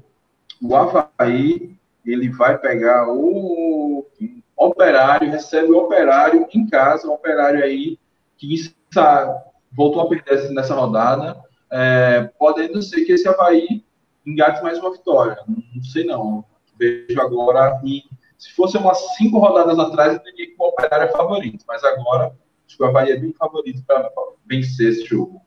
o 0.62 0.76
Havaí, 0.76 1.76
ele 2.06 2.30
vai 2.30 2.58
pegar 2.58 3.08
o 3.10 4.06
Operário, 4.56 5.30
recebe 5.30 5.72
o 5.72 5.78
Operário 5.78 6.48
em 6.54 6.68
casa, 6.68 7.08
o 7.08 7.14
Operário 7.14 7.64
aí, 7.64 8.00
que 8.38 8.56
voltou 9.72 10.02
a 10.02 10.08
perder 10.08 10.50
nessa 10.52 10.74
rodada, 10.74 11.38
é, 11.72 12.30
podendo 12.40 12.82
ser 12.82 13.04
que 13.04 13.14
esse 13.14 13.28
Havaí 13.28 13.84
engate 14.26 14.64
mais 14.64 14.80
uma 14.80 14.92
vitória. 14.92 15.38
Não 15.48 15.84
sei 15.84 16.06
não. 16.06 16.46
Vejo 16.78 17.20
agora, 17.22 17.80
e 17.84 18.04
se 18.38 18.54
fosse 18.54 18.78
umas 18.78 19.16
cinco 19.16 19.40
rodadas 19.40 19.78
atrás, 19.80 20.14
eu 20.14 20.24
diria 20.24 20.48
que 20.48 20.56
o 20.58 20.66
Operário 20.66 21.06
é 21.06 21.12
favorito, 21.12 21.64
mas 21.68 21.84
agora 21.84 22.34
Acho 22.76 22.78
que 22.78 22.84
o 22.84 22.88
Havaí 22.88 23.12
é 23.12 23.18
bem 23.18 23.32
favorito 23.32 23.82
para 23.86 24.12
vencer 24.46 24.90
esse 24.90 25.06
jogo. 25.06 25.42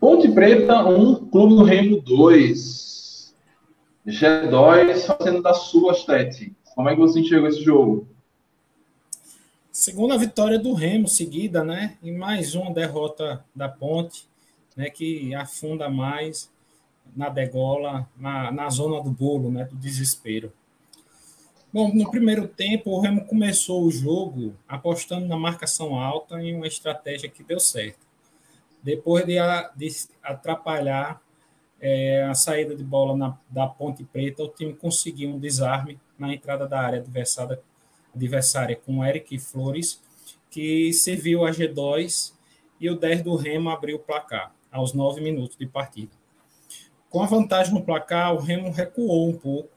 Ponte 0.00 0.30
Preta 0.30 0.82
1, 0.82 0.98
um, 0.98 1.28
Clube 1.28 1.56
do 1.56 1.62
Reino 1.62 2.00
2. 2.00 3.34
G2 4.06 5.00
fazendo 5.04 5.42
da 5.42 5.52
sua 5.52 5.92
Atlético. 5.92 6.56
Como 6.74 6.88
é 6.88 6.94
que 6.94 7.00
você 7.00 7.20
enxergou 7.20 7.48
esse 7.48 7.62
jogo? 7.62 8.08
Segunda 9.70 10.16
vitória 10.16 10.58
do 10.58 10.72
Remo 10.72 11.06
seguida, 11.06 11.62
né? 11.62 11.98
E 12.02 12.10
mais 12.10 12.54
uma 12.54 12.72
derrota 12.72 13.44
da 13.54 13.68
Ponte, 13.68 14.26
né? 14.74 14.88
Que 14.88 15.34
afunda 15.34 15.90
mais 15.90 16.50
na 17.16 17.28
degola, 17.28 18.08
na, 18.16 18.50
na 18.50 18.70
zona 18.70 19.02
do 19.02 19.10
bolo, 19.10 19.50
né? 19.50 19.64
Do 19.64 19.76
desespero. 19.76 20.52
Bom, 21.72 21.92
no 21.92 22.10
primeiro 22.10 22.48
tempo, 22.48 22.90
o 22.90 23.00
Remo 23.00 23.26
começou 23.26 23.84
o 23.84 23.90
jogo 23.90 24.54
apostando 24.66 25.26
na 25.26 25.36
marcação 25.36 25.98
alta 25.98 26.40
em 26.40 26.56
uma 26.56 26.66
estratégia 26.66 27.28
que 27.28 27.42
deu 27.42 27.60
certo. 27.60 28.06
Depois 28.82 29.26
de, 29.26 29.36
de 29.76 29.88
atrapalhar 30.22 31.20
é, 31.80 32.24
a 32.24 32.34
saída 32.34 32.74
de 32.74 32.82
bola 32.82 33.16
na, 33.16 33.38
da 33.50 33.66
Ponte 33.66 34.02
Preta, 34.02 34.42
o 34.42 34.48
time 34.48 34.72
conseguiu 34.72 35.30
um 35.30 35.38
desarme 35.38 36.00
na 36.18 36.32
entrada 36.32 36.66
da 36.66 36.80
área 36.80 37.00
adversária, 37.00 37.60
adversária 38.14 38.74
com 38.74 39.04
Eric 39.04 39.38
Flores, 39.38 40.02
que 40.50 40.92
serviu 40.92 41.44
a 41.44 41.50
G2 41.50 42.32
e 42.80 42.88
o 42.88 42.96
10 42.96 43.22
do 43.22 43.36
Remo 43.36 43.70
abriu 43.70 43.96
o 43.96 44.00
placar 44.00 44.54
aos 44.70 44.92
9 44.92 45.20
minutos 45.20 45.56
de 45.56 45.66
partida. 45.66 46.17
Com 47.10 47.22
a 47.22 47.26
vantagem 47.26 47.72
no 47.72 47.82
placar, 47.82 48.34
o 48.34 48.38
Remo 48.38 48.70
recuou 48.70 49.28
um 49.28 49.36
pouco 49.36 49.70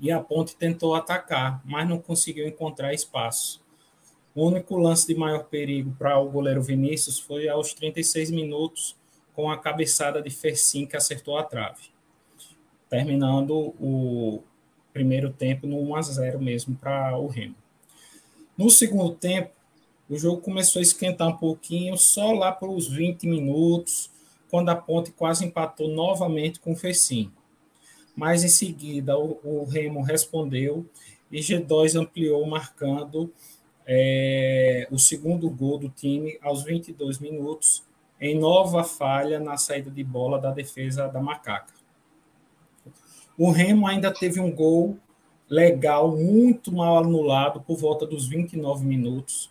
e 0.00 0.10
a 0.10 0.20
Ponte 0.20 0.56
tentou 0.56 0.94
atacar, 0.94 1.62
mas 1.64 1.88
não 1.88 1.98
conseguiu 1.98 2.46
encontrar 2.48 2.92
espaço. 2.92 3.62
O 4.34 4.46
único 4.46 4.76
lance 4.76 5.06
de 5.06 5.14
maior 5.14 5.44
perigo 5.44 5.94
para 5.96 6.18
o 6.18 6.28
goleiro 6.28 6.60
Vinícius 6.60 7.20
foi 7.20 7.48
aos 7.48 7.72
36 7.72 8.32
minutos, 8.32 8.96
com 9.32 9.48
a 9.48 9.56
cabeçada 9.56 10.20
de 10.20 10.30
Fercin 10.30 10.86
que 10.86 10.96
acertou 10.96 11.38
a 11.38 11.44
trave, 11.44 11.84
terminando 12.90 13.72
o 13.80 14.42
primeiro 14.92 15.32
tempo 15.32 15.66
no 15.66 15.80
1 15.80 15.96
a 15.96 16.02
0 16.02 16.40
mesmo 16.40 16.74
para 16.74 17.16
o 17.16 17.28
Remo. 17.28 17.54
No 18.58 18.70
segundo 18.70 19.14
tempo, 19.14 19.50
o 20.08 20.16
jogo 20.16 20.40
começou 20.40 20.80
a 20.80 20.82
esquentar 20.82 21.28
um 21.28 21.36
pouquinho, 21.36 21.96
só 21.96 22.32
lá 22.32 22.50
para 22.52 22.68
os 22.68 22.88
20 22.88 23.26
minutos, 23.26 24.10
quando 24.54 24.68
a 24.68 24.76
Ponte 24.76 25.10
quase 25.10 25.44
empatou 25.44 25.88
novamente 25.88 26.60
com 26.60 26.74
o 26.74 26.76
Fercin. 26.76 27.28
Mas 28.14 28.44
em 28.44 28.48
seguida 28.48 29.18
o, 29.18 29.40
o 29.42 29.64
Remo 29.64 30.00
respondeu 30.00 30.86
e 31.28 31.40
G2 31.40 32.00
ampliou, 32.00 32.46
marcando 32.46 33.32
é, 33.84 34.86
o 34.92 34.96
segundo 34.96 35.50
gol 35.50 35.76
do 35.76 35.88
time 35.88 36.38
aos 36.40 36.62
22 36.62 37.18
minutos, 37.18 37.82
em 38.20 38.38
nova 38.38 38.84
falha 38.84 39.40
na 39.40 39.56
saída 39.56 39.90
de 39.90 40.04
bola 40.04 40.38
da 40.38 40.52
defesa 40.52 41.08
da 41.08 41.20
Macaca. 41.20 41.74
O 43.36 43.50
Remo 43.50 43.88
ainda 43.88 44.14
teve 44.14 44.38
um 44.38 44.52
gol 44.52 44.96
legal, 45.50 46.16
muito 46.16 46.70
mal 46.70 46.98
anulado, 46.98 47.60
por 47.60 47.76
volta 47.76 48.06
dos 48.06 48.28
29 48.28 48.86
minutos. 48.86 49.50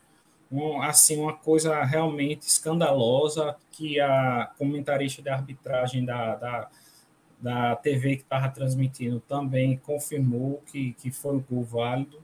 Um, 0.54 0.84
assim, 0.84 1.20
uma 1.20 1.34
coisa 1.34 1.84
realmente 1.84 2.43
escandalosa 2.43 3.56
que 3.72 3.99
a 3.99 4.51
comentarista 4.56 5.20
de 5.20 5.30
arbitragem 5.30 6.06
da, 6.06 6.36
da, 6.36 6.70
da 7.41 7.76
TV 7.78 8.18
que 8.18 8.22
estava 8.22 8.47
transmitindo 8.49 9.20
também 9.22 9.78
confirmou 9.78 10.62
que, 10.72 10.93
que 10.93 11.10
foi 11.10 11.38
um 11.38 11.39
gol 11.39 11.64
válido. 11.64 12.22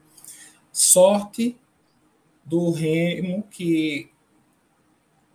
Sorte 0.70 1.58
do 2.44 2.70
Remo, 2.70 3.42
que 3.50 4.12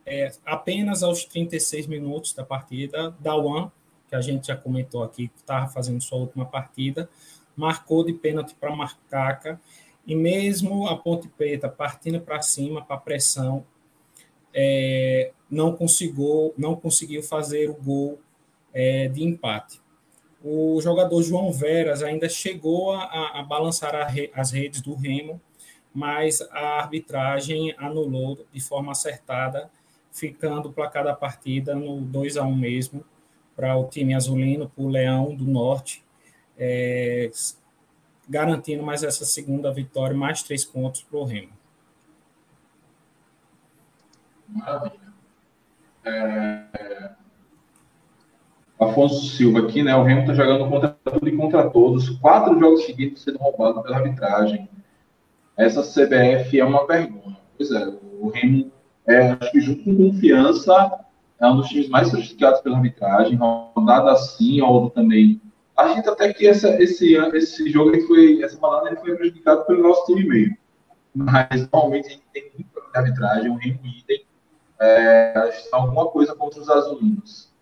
é, 0.06 0.32
apenas 0.46 1.04
aos 1.04 1.26
36 1.26 1.88
minutos 1.88 2.32
da 2.32 2.46
partida, 2.46 3.14
Dawan, 3.20 3.70
que 4.08 4.16
a 4.16 4.22
gente 4.22 4.48
já 4.48 4.56
comentou 4.56 5.04
aqui, 5.04 5.28
que 5.28 5.40
estava 5.40 5.68
fazendo 5.68 6.00
sua 6.00 6.20
última 6.20 6.46
partida, 6.46 7.10
marcou 7.58 8.06
de 8.06 8.14
pênalti 8.14 8.56
para 8.56 8.74
Marcaca, 8.74 9.60
e 10.06 10.16
mesmo 10.16 10.88
a 10.88 10.98
Ponte 10.98 11.28
Preta 11.28 11.68
partindo 11.68 12.22
para 12.22 12.42
cima, 12.42 12.84
para 12.84 12.98
pressão, 12.98 13.66
é, 14.54 15.32
não, 15.50 15.76
conseguiu, 15.76 16.54
não 16.58 16.76
conseguiu 16.76 17.22
fazer 17.24 17.70
o 17.70 17.74
gol 17.74 18.20
é, 18.74 19.08
de 19.08 19.24
empate. 19.24 19.82
O 20.44 20.80
jogador 20.80 21.22
João 21.24 21.52
Veras 21.52 22.04
ainda 22.04 22.30
chegou 22.30 22.92
a, 22.92 23.40
a 23.40 23.44
balançar 23.44 23.96
a 23.96 24.06
re, 24.06 24.32
as 24.34 24.52
redes 24.52 24.82
do 24.82 24.94
Remo, 24.94 25.42
mas 25.94 26.42
a 26.52 26.80
arbitragem 26.80 27.74
anulou 27.78 28.46
de 28.52 28.60
forma 28.60 28.92
acertada, 28.92 29.70
ficando 30.12 30.70
o 30.70 30.74
placar 30.74 31.04
da 31.04 31.16
partida 31.16 31.74
no 31.74 32.00
2 32.02 32.38
a 32.38 32.44
1 32.44 32.56
mesmo 32.56 33.04
para 33.56 33.76
o 33.76 33.88
time 33.88 34.14
azulino, 34.14 34.70
para 34.70 34.84
o 34.84 34.90
Leão 34.90 35.34
do 35.34 35.46
Norte, 35.46 36.04
é, 36.58 37.32
garantindo 38.28 38.84
mais 38.84 39.04
essa 39.04 39.26
segunda 39.26 39.72
vitória, 39.72 40.16
mais 40.16 40.44
três 40.44 40.66
pontos 40.66 41.04
para 41.04 41.20
o 41.20 41.24
Remo. 41.24 41.50
Maravilha. 44.48 45.06
É... 46.06 47.10
Afonso 48.80 49.36
Silva 49.36 49.60
aqui, 49.60 49.82
né? 49.82 49.96
O 49.96 50.04
Remo 50.04 50.22
está 50.22 50.34
jogando 50.34 50.70
contra 50.70 50.90
tudo 50.90 51.28
e 51.28 51.36
contra 51.36 51.70
todos. 51.70 52.10
Quatro 52.20 52.60
jogos 52.60 52.86
seguidos 52.86 53.24
sendo 53.24 53.38
roubados 53.40 53.82
pela 53.84 53.98
arbitragem 53.98 54.70
essa 55.58 55.82
CBF 55.82 56.60
é 56.60 56.66
uma 56.66 56.86
vergonha. 56.86 57.38
Pois 57.58 57.72
é, 57.72 57.88
o 58.20 58.30
Remo, 58.30 58.72
é, 59.08 59.32
acho 59.40 59.52
que 59.52 59.62
junto 59.62 59.84
com 59.84 59.96
confiança, 59.96 61.00
é 61.40 61.48
um 61.48 61.58
dos 61.58 61.68
times 61.70 61.90
mais 61.90 62.10
sofisticados 62.10 62.60
pela 62.62 62.78
arbitragem, 62.78 63.38
rodada 63.38 64.12
assim, 64.12 64.62
ou 64.62 64.90
também. 64.90 65.42
A 65.76 65.90
gente 65.90 66.08
até 66.08 66.34
que 66.34 66.48
essa, 66.48 66.82
esse, 66.82 67.16
esse 67.16 67.70
jogo 67.70 67.92
ele 67.92 68.08
foi, 68.08 68.44
essa 68.44 68.58
balada 68.58 68.90
ele 68.90 68.98
foi 68.98 69.16
prejudicado 69.16 69.66
pelo 69.66 69.84
nosso 69.84 70.06
time 70.06 70.28
meio. 70.28 70.58
Mas 71.14 71.70
normalmente 71.72 72.08
a 72.08 72.12
gente 72.12 72.24
tem 72.34 72.52
muito 72.54 72.70
problema 72.72 72.92
de 72.92 73.00
arbitragem, 73.00 73.52
o 73.52 73.56
Remo 73.56 73.80
idem, 73.86 74.26
é, 74.80 75.52
alguma 75.72 76.08
coisa 76.08 76.36
contra 76.36 76.62
os 76.62 76.70
azulinos. 76.70 77.54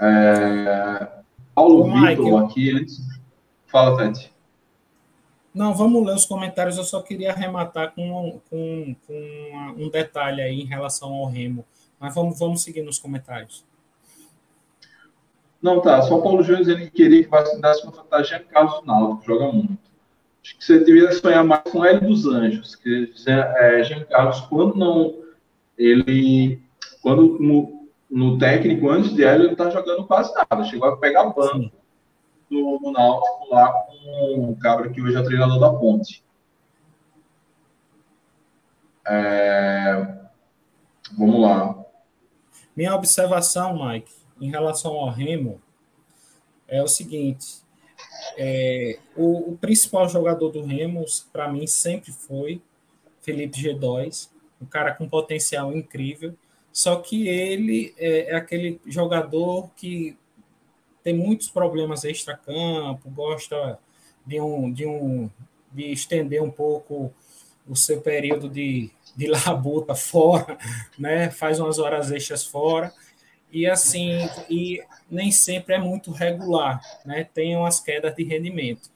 É, 0.00 1.08
Paulo 1.54 1.84
Vitor 1.84 2.44
aqui 2.44 2.70
antes. 2.70 2.98
Fala, 3.66 3.96
Tati. 3.96 4.32
Não, 5.52 5.74
vamos 5.74 6.06
ler 6.06 6.14
os 6.14 6.24
comentários. 6.24 6.76
Eu 6.76 6.84
só 6.84 7.02
queria 7.02 7.32
arrematar 7.32 7.92
com, 7.94 8.40
com, 8.48 8.94
com 9.06 9.74
um 9.76 9.90
detalhe 9.90 10.40
aí 10.40 10.60
em 10.60 10.66
relação 10.66 11.12
ao 11.12 11.26
Remo. 11.26 11.64
Mas 11.98 12.14
vamos, 12.14 12.38
vamos 12.38 12.62
seguir 12.62 12.82
nos 12.82 12.98
comentários. 12.98 13.66
Não, 15.60 15.80
tá. 15.80 16.02
Só 16.02 16.18
o 16.18 16.22
Paulo 16.22 16.42
Júnior 16.42 16.68
ele 16.68 16.90
queria 16.90 17.24
que 17.24 17.30
vacinasse 17.30 17.82
contra 17.82 18.22
Jean 18.22 18.42
Carlos 18.44 18.80
que 19.20 19.26
joga 19.26 19.52
muito. 19.52 19.78
Acho 20.42 20.56
que 20.56 20.64
você 20.64 20.78
deveria 20.78 21.12
sonhar 21.12 21.44
mais 21.44 21.62
com 21.64 21.84
Hélio 21.84 22.08
dos 22.08 22.26
Anjos, 22.26 22.76
que 22.76 23.12
é, 23.26 23.82
Jean 23.82 24.04
Carlos, 24.04 24.40
quando 24.42 24.76
não. 24.76 25.14
Ele. 25.76 26.60
Quando 27.02 27.38
no, 27.38 27.88
no 28.10 28.38
técnico, 28.38 28.88
antes 28.88 29.14
de 29.14 29.24
Hélio, 29.24 29.46
ele 29.46 29.56
tá 29.56 29.68
jogando 29.70 30.06
quase 30.06 30.32
nada. 30.34 30.64
Chegou 30.64 30.88
a 30.88 30.96
pegar 30.96 31.24
banco. 31.24 31.76
Do, 32.50 32.78
do 32.78 32.90
Náutico 32.92 33.48
lá 33.50 33.70
com 33.70 34.52
o 34.52 34.56
cabra 34.56 34.88
que 34.88 35.02
hoje 35.02 35.16
é 35.16 35.20
o 35.20 35.24
treinador 35.24 35.60
da 35.60 35.70
Ponte. 35.70 36.24
É... 39.06 40.18
Vamos 41.16 41.42
lá. 41.42 41.84
Minha 42.74 42.94
observação, 42.94 43.86
Mike, 43.86 44.12
em 44.40 44.50
relação 44.50 44.92
ao 44.94 45.10
Remo, 45.10 45.60
é 46.66 46.82
o 46.82 46.88
seguinte: 46.88 47.62
é, 48.36 48.98
o, 49.16 49.52
o, 49.52 49.58
principal 49.58 50.08
jogador 50.08 50.50
do 50.50 50.62
Remo, 50.62 51.04
para 51.32 51.50
mim, 51.50 51.66
sempre 51.66 52.12
foi 52.12 52.60
Felipe 53.20 53.60
G2, 53.60 54.28
um 54.60 54.66
cara 54.66 54.94
com 54.94 55.08
potencial 55.08 55.74
incrível. 55.74 56.34
Só 56.72 56.96
que 56.96 57.26
ele 57.26 57.94
é, 57.98 58.32
é 58.32 58.36
aquele 58.36 58.80
jogador 58.86 59.70
que 59.74 60.16
tem 61.02 61.14
muitos 61.14 61.48
problemas 61.48 62.04
extra-campo, 62.04 63.10
gosta 63.10 63.78
de, 64.26 64.40
um, 64.40 64.70
de, 64.70 64.86
um, 64.86 65.30
de 65.72 65.90
estender 65.90 66.42
um 66.42 66.50
pouco 66.50 67.12
o 67.66 67.74
seu 67.74 68.00
período 68.00 68.48
de, 68.48 68.90
de 69.16 69.26
labuta 69.46 69.94
fora, 69.94 70.58
né? 70.98 71.30
faz 71.30 71.58
umas 71.58 71.78
horas 71.78 72.10
extras 72.10 72.44
fora, 72.44 72.92
e 73.52 73.66
assim, 73.66 74.28
e 74.48 74.82
nem 75.10 75.30
sempre 75.32 75.74
é 75.74 75.78
muito 75.78 76.10
regular, 76.10 76.80
né? 77.04 77.24
tem 77.24 77.56
umas 77.56 77.80
quedas 77.80 78.14
de 78.14 78.24
rendimento. 78.24 78.90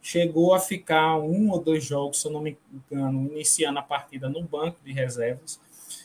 Chegou 0.00 0.54
a 0.54 0.60
ficar 0.60 1.18
um 1.18 1.50
ou 1.50 1.60
dois 1.60 1.84
jogos, 1.84 2.20
se 2.20 2.28
eu 2.28 2.32
não 2.32 2.40
me 2.40 2.56
engano, 2.90 3.28
iniciando 3.32 3.78
a 3.80 3.82
partida 3.82 4.28
no 4.28 4.42
banco 4.42 4.78
de 4.84 4.92
reservas, 4.92 5.60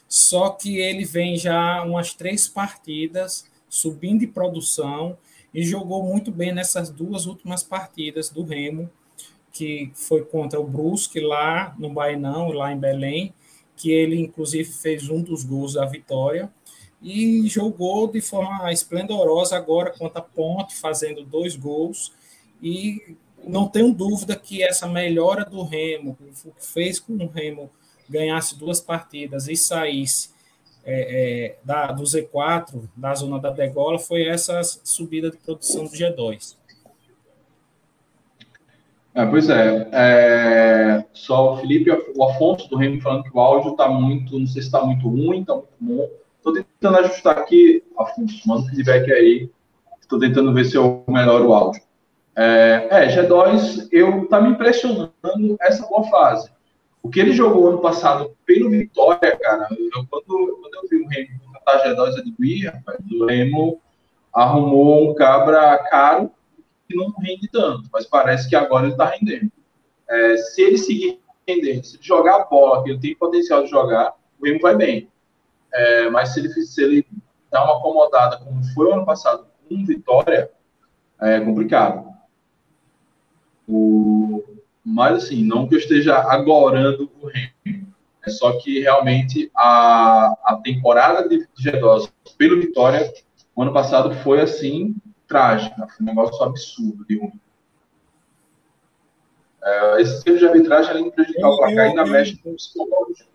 só 0.10 0.49
que 0.49 0.78
ele 0.78 1.06
vem 1.06 1.38
já 1.38 1.84
umas 1.84 2.14
três 2.14 2.47
partidas 2.47 3.45
subindo 3.70 4.20
de 4.20 4.28
produção 4.28 5.18
e 5.54 5.64
jogou 5.64 6.04
muito 6.04 6.32
bem 6.32 6.52
nessas 6.52 6.89
duas 6.89 7.26
últimas 7.26 7.64
partidas 7.64 8.30
do 8.30 8.43
Remo, 8.43 8.89
que 9.52 9.91
foi 9.93 10.24
contra 10.24 10.60
o 10.60 10.68
Brusque 10.68 11.20
lá 11.20 11.76
no 11.78 11.89
Bainão, 11.89 12.52
lá 12.52 12.72
em 12.72 12.78
Belém, 12.78 13.34
que 13.76 13.91
ele 13.91 14.20
inclusive 14.20 14.72
fez 14.72 15.10
um 15.10 15.22
dos 15.22 15.43
gols 15.43 15.74
da 15.74 15.86
vitória, 15.86 16.52
e 17.02 17.47
jogou 17.47 18.08
de 18.08 18.22
forma 18.22 18.72
esplendorosa 18.72 19.56
agora 19.58 19.91
contra 19.91 20.20
a 20.20 20.24
Ponte, 20.24 20.76
fazendo 20.76 21.24
dois 21.24 21.56
gols. 21.56 22.14
E 22.62 23.18
não 23.43 23.68
tenho 23.68 23.91
dúvida 23.91 24.36
que 24.36 24.62
essa 24.62 24.88
melhora 24.88 25.43
do 25.43 25.64
Remo, 25.64 26.16
o 26.45 26.52
que 26.52 26.66
fez 26.66 26.99
com 26.99 27.14
o 27.14 27.28
Remo 27.28 27.70
ganhasse 28.08 28.58
duas 28.58 28.80
partidas 28.80 29.47
e 29.47 29.56
saísse 29.56 30.30
é, 30.84 31.54
é, 31.54 31.58
da, 31.64 31.91
do 31.91 32.04
Z4, 32.04 32.84
da 32.95 33.16
zona 33.16 33.39
da 33.39 33.49
degola, 33.49 33.97
foi 33.97 34.28
essa 34.28 34.62
subida 34.64 35.32
de 35.32 35.38
produção 35.38 35.86
do 35.86 35.91
G2. 35.91 36.56
É, 39.14 39.26
pois 39.26 39.49
é, 39.49 39.89
é, 39.91 41.06
Só 41.14 41.54
o 41.54 41.58
Felipe, 41.58 41.91
o 41.91 42.24
Afonso 42.24 42.70
do 42.70 42.78
Remo 42.78 43.02
falando 43.02 43.24
que 43.24 43.36
o 43.36 43.39
áudio 43.39 43.72
está 43.72 43.89
muito, 43.89 44.39
não 44.39 44.47
sei 44.47 44.62
se 44.62 44.68
está 44.68 44.86
muito 44.86 45.08
ruim, 45.08 45.41
está 45.41 45.56
muito 45.56 45.68
bom. 45.80 46.20
Estou 46.41 46.53
tentando 46.53 46.97
ajustar 46.97 47.37
aqui, 47.37 47.83
Afonso, 47.95 48.41
manda 48.47 48.63
um 48.63 48.69
feedback 48.69 49.11
aí. 49.11 49.47
Estou 50.01 50.17
tentando 50.17 50.51
ver 50.51 50.65
se 50.65 50.75
eu 50.75 51.03
melhoro 51.07 51.49
o 51.49 51.53
áudio. 51.53 51.83
É, 52.35 52.87
é 52.89 53.07
G2, 53.15 53.87
eu 53.91 54.27
tá 54.27 54.41
me 54.41 54.49
impressionando 54.49 55.55
essa 55.61 55.85
boa 55.85 56.03
fase. 56.09 56.49
O 57.03 57.11
que 57.11 57.19
ele 57.19 57.31
jogou 57.31 57.69
ano 57.69 57.77
passado 57.77 58.35
pelo 58.43 58.71
Vitória, 58.71 59.37
cara, 59.37 59.67
eu, 59.69 60.05
quando, 60.09 60.59
quando 60.59 60.75
eu 60.75 60.89
vi 60.89 60.97
o 60.97 61.07
Remo 61.07 61.39
contratar 61.45 61.95
G2, 61.95 62.15
eu 62.17 62.71
rapaz, 62.71 62.99
o 63.11 63.25
Remo 63.25 63.79
arrumou 64.33 65.11
um 65.11 65.13
cabra 65.13 65.77
caro 65.91 66.31
que 66.89 66.95
não 66.95 67.13
rende 67.19 67.47
tanto, 67.51 67.87
mas 67.93 68.07
parece 68.07 68.49
que 68.49 68.55
agora 68.55 68.85
ele 68.85 68.93
está 68.93 69.05
rendendo. 69.05 69.51
É, 70.09 70.37
se 70.37 70.61
ele 70.63 70.79
seguir 70.79 71.19
rendendo, 71.47 71.85
se 71.85 71.97
ele 71.97 72.03
jogar 72.03 72.37
a 72.37 72.45
bola, 72.45 72.83
que 72.83 72.89
ele 72.89 72.99
tem 72.99 73.15
potencial 73.15 73.63
de 73.63 73.69
jogar, 73.69 74.15
o 74.39 74.45
Remo 74.45 74.59
vai 74.59 74.75
bem. 74.75 75.11
É, 75.74 76.09
mas 76.09 76.30
se 76.30 76.39
ele, 76.39 76.49
se 76.49 76.84
ele 76.84 77.07
dar 77.49 77.63
uma 77.63 77.78
acomodada, 77.78 78.38
como 78.38 78.63
foi 78.74 78.88
o 78.88 78.93
ano 78.93 79.05
passado, 79.05 79.45
com 79.67 79.86
Vitória, 79.86 80.51
é 81.19 81.39
complicado. 81.39 82.11
O, 83.67 84.43
mas 84.84 85.24
assim, 85.24 85.43
não 85.43 85.67
que 85.67 85.76
eu 85.76 85.80
esteja 85.80 86.17
agorando 86.17 87.09
o 87.22 87.28
Remo, 87.28 87.93
é 88.26 88.30
só 88.30 88.57
que 88.59 88.80
realmente 88.80 89.49
a, 89.55 90.34
a 90.43 90.59
temporada 90.63 91.28
de 91.28 91.47
G2 91.59 92.11
pelo 92.38 92.59
Vitória, 92.59 93.11
o 93.55 93.61
ano 93.61 93.74
passado 93.74 94.13
foi 94.15 94.41
assim, 94.41 94.95
trágica, 95.28 95.88
foi 95.88 96.03
um 96.03 96.09
negócio 96.09 96.43
absurdo 96.43 97.05
de 97.05 97.17
ruim. 97.17 97.39
É, 99.63 100.01
esse 100.01 100.24
tipo 100.24 100.38
de 100.38 100.45
arbitragem, 100.45 100.91
além 100.91 101.03
de 101.05 101.11
prejudicar 101.11 101.49
o 101.49 101.57
placar, 101.57 101.86
ainda 101.86 102.05
mexe 102.05 102.38
com 102.38 102.51
o 102.51 102.55
psicológico. 102.55 103.30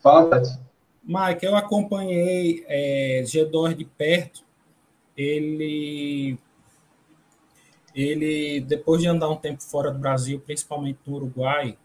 Fala, 0.00 0.30
Tati. 0.30 0.58
Mike, 1.06 1.44
eu 1.44 1.54
acompanhei 1.54 2.64
é, 2.66 3.22
G2 3.24 3.74
de 3.74 3.84
perto. 3.84 4.42
Ele, 5.16 6.38
ele, 7.94 8.60
depois 8.60 9.02
de 9.02 9.08
andar 9.08 9.28
um 9.28 9.36
tempo 9.36 9.62
fora 9.62 9.90
do 9.90 9.98
Brasil, 9.98 10.40
principalmente 10.40 10.98
no 11.06 11.16
Uruguai, 11.16 11.76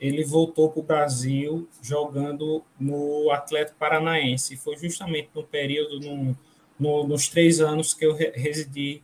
ele 0.00 0.24
voltou 0.24 0.70
para 0.70 0.80
o 0.80 0.82
Brasil 0.82 1.68
jogando 1.82 2.62
no 2.78 3.30
Atlético 3.30 3.78
Paranaense. 3.78 4.56
Foi 4.56 4.76
justamente 4.76 5.30
no 5.34 5.44
período, 5.44 6.00
no, 6.78 7.06
nos 7.06 7.28
três 7.28 7.60
anos 7.60 7.92
que 7.92 8.06
eu 8.06 8.14
residi 8.14 9.02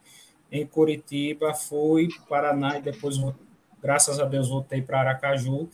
em 0.50 0.66
Curitiba, 0.66 1.52
fui 1.52 2.09
para 2.09 2.22
o 2.22 2.26
Paraná 2.26 2.78
e 2.78 2.82
depois, 2.82 3.16
graças 3.82 4.18
a 4.18 4.24
Deus, 4.24 4.48
voltei 4.48 4.80
para 4.80 5.00
Aracaju. 5.00 5.68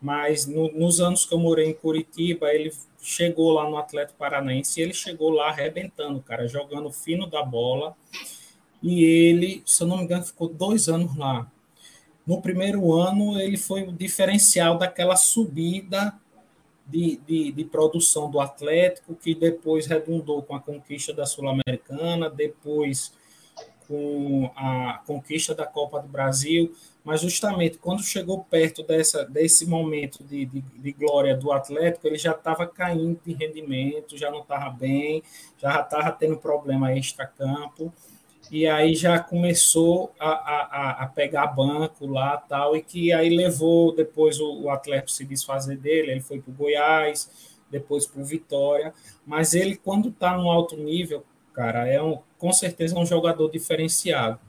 Mas 0.00 0.46
no, 0.46 0.72
nos 0.72 1.00
anos 1.00 1.26
que 1.26 1.34
eu 1.34 1.38
morei 1.38 1.68
em 1.68 1.74
Curitiba, 1.74 2.52
ele 2.52 2.72
chegou 3.02 3.52
lá 3.52 3.68
no 3.68 3.76
Atlético 3.76 4.18
Paranaense 4.18 4.80
e 4.80 4.82
ele 4.82 4.94
chegou 4.94 5.30
lá 5.30 5.48
arrebentando, 5.48 6.20
cara, 6.22 6.48
jogando 6.48 6.90
fino 6.90 7.26
da 7.26 7.42
bola. 7.42 7.94
E 8.82 9.04
ele, 9.04 9.62
se 9.66 9.82
eu 9.82 9.86
não 9.86 9.98
me 9.98 10.04
engano, 10.04 10.24
ficou 10.24 10.48
dois 10.48 10.88
anos 10.88 11.14
lá. 11.16 11.50
No 12.26 12.40
primeiro 12.40 12.92
ano, 12.94 13.38
ele 13.40 13.56
foi 13.56 13.82
o 13.82 13.92
diferencial 13.92 14.78
daquela 14.78 15.16
subida 15.16 16.14
de, 16.86 17.20
de, 17.26 17.52
de, 17.52 17.64
produção 17.64 18.30
do 18.30 18.40
Atlético, 18.40 19.14
que 19.14 19.34
depois 19.34 19.86
redundou 19.86 20.42
com 20.42 20.54
a 20.54 20.60
conquista 20.60 21.12
da 21.12 21.24
Sul-Americana, 21.24 22.28
depois 22.28 23.12
com 23.90 24.48
a 24.54 25.00
conquista 25.04 25.52
da 25.52 25.66
Copa 25.66 26.00
do 26.00 26.06
Brasil, 26.06 26.72
mas 27.04 27.22
justamente 27.22 27.76
quando 27.76 28.04
chegou 28.04 28.44
perto 28.44 28.84
dessa, 28.84 29.24
desse 29.24 29.66
momento 29.66 30.22
de, 30.22 30.46
de, 30.46 30.60
de 30.60 30.92
glória 30.92 31.36
do 31.36 31.50
Atlético, 31.50 32.06
ele 32.06 32.16
já 32.16 32.30
estava 32.30 32.68
caindo 32.68 33.20
de 33.26 33.32
rendimento, 33.32 34.16
já 34.16 34.30
não 34.30 34.42
estava 34.42 34.70
bem, 34.70 35.24
já 35.58 35.80
estava 35.80 36.12
tendo 36.12 36.36
problema 36.36 36.96
extra-campo, 36.96 37.92
e 38.48 38.64
aí 38.64 38.94
já 38.94 39.18
começou 39.18 40.12
a, 40.20 40.30
a, 40.30 40.90
a 41.02 41.06
pegar 41.08 41.48
banco 41.48 42.06
lá 42.06 42.36
tal, 42.36 42.76
e 42.76 42.82
que 42.82 43.12
aí 43.12 43.28
levou 43.28 43.92
depois 43.92 44.38
o, 44.38 44.62
o 44.62 44.70
Atlético 44.70 45.10
se 45.10 45.24
desfazer 45.24 45.76
dele, 45.76 46.12
ele 46.12 46.20
foi 46.20 46.40
para 46.40 46.52
o 46.52 46.54
Goiás, 46.54 47.58
depois 47.68 48.06
para 48.06 48.22
o 48.22 48.24
Vitória, 48.24 48.94
mas 49.26 49.52
ele, 49.52 49.74
quando 49.74 50.10
está 50.10 50.36
no 50.36 50.48
alto 50.48 50.76
nível, 50.76 51.24
cara, 51.52 51.88
é 51.88 52.00
um, 52.00 52.20
com 52.40 52.52
certeza 52.52 52.96
é 52.96 52.98
um 52.98 53.06
jogador 53.06 53.50
diferenciado. 53.50 54.40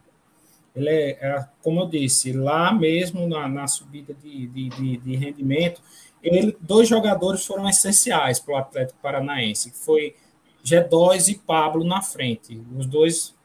Ele 0.73 0.89
é, 0.89 1.09
é 1.21 1.45
como 1.61 1.81
eu 1.81 1.87
disse, 1.87 2.31
lá 2.31 2.73
mesmo 2.73 3.27
na, 3.27 3.47
na 3.47 3.67
subida 3.67 4.13
de, 4.13 4.47
de, 4.47 4.69
de, 4.69 4.97
de 4.97 5.15
rendimento, 5.17 5.81
ele, 6.23 6.57
dois 6.61 6.87
jogadores 6.87 7.45
foram 7.45 7.67
essenciais 7.67 8.39
para 8.39 8.53
o 8.53 8.57
Atlético 8.57 8.99
Paranaense, 9.01 9.71
que 9.71 9.77
foi 9.77 10.15
G2 10.63 11.27
e 11.29 11.35
Pablo 11.35 11.83
na 11.83 12.01
frente. 12.01 12.61
Os 12.77 12.85
dois 12.85 13.35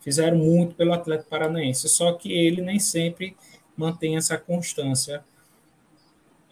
fizeram 0.00 0.36
muito 0.36 0.74
pelo 0.74 0.92
Atlético 0.92 1.30
Paranaense, 1.30 1.88
só 1.88 2.12
que 2.12 2.32
ele 2.32 2.60
nem 2.60 2.80
sempre 2.80 3.36
mantém 3.76 4.16
essa 4.16 4.36
constância 4.36 5.22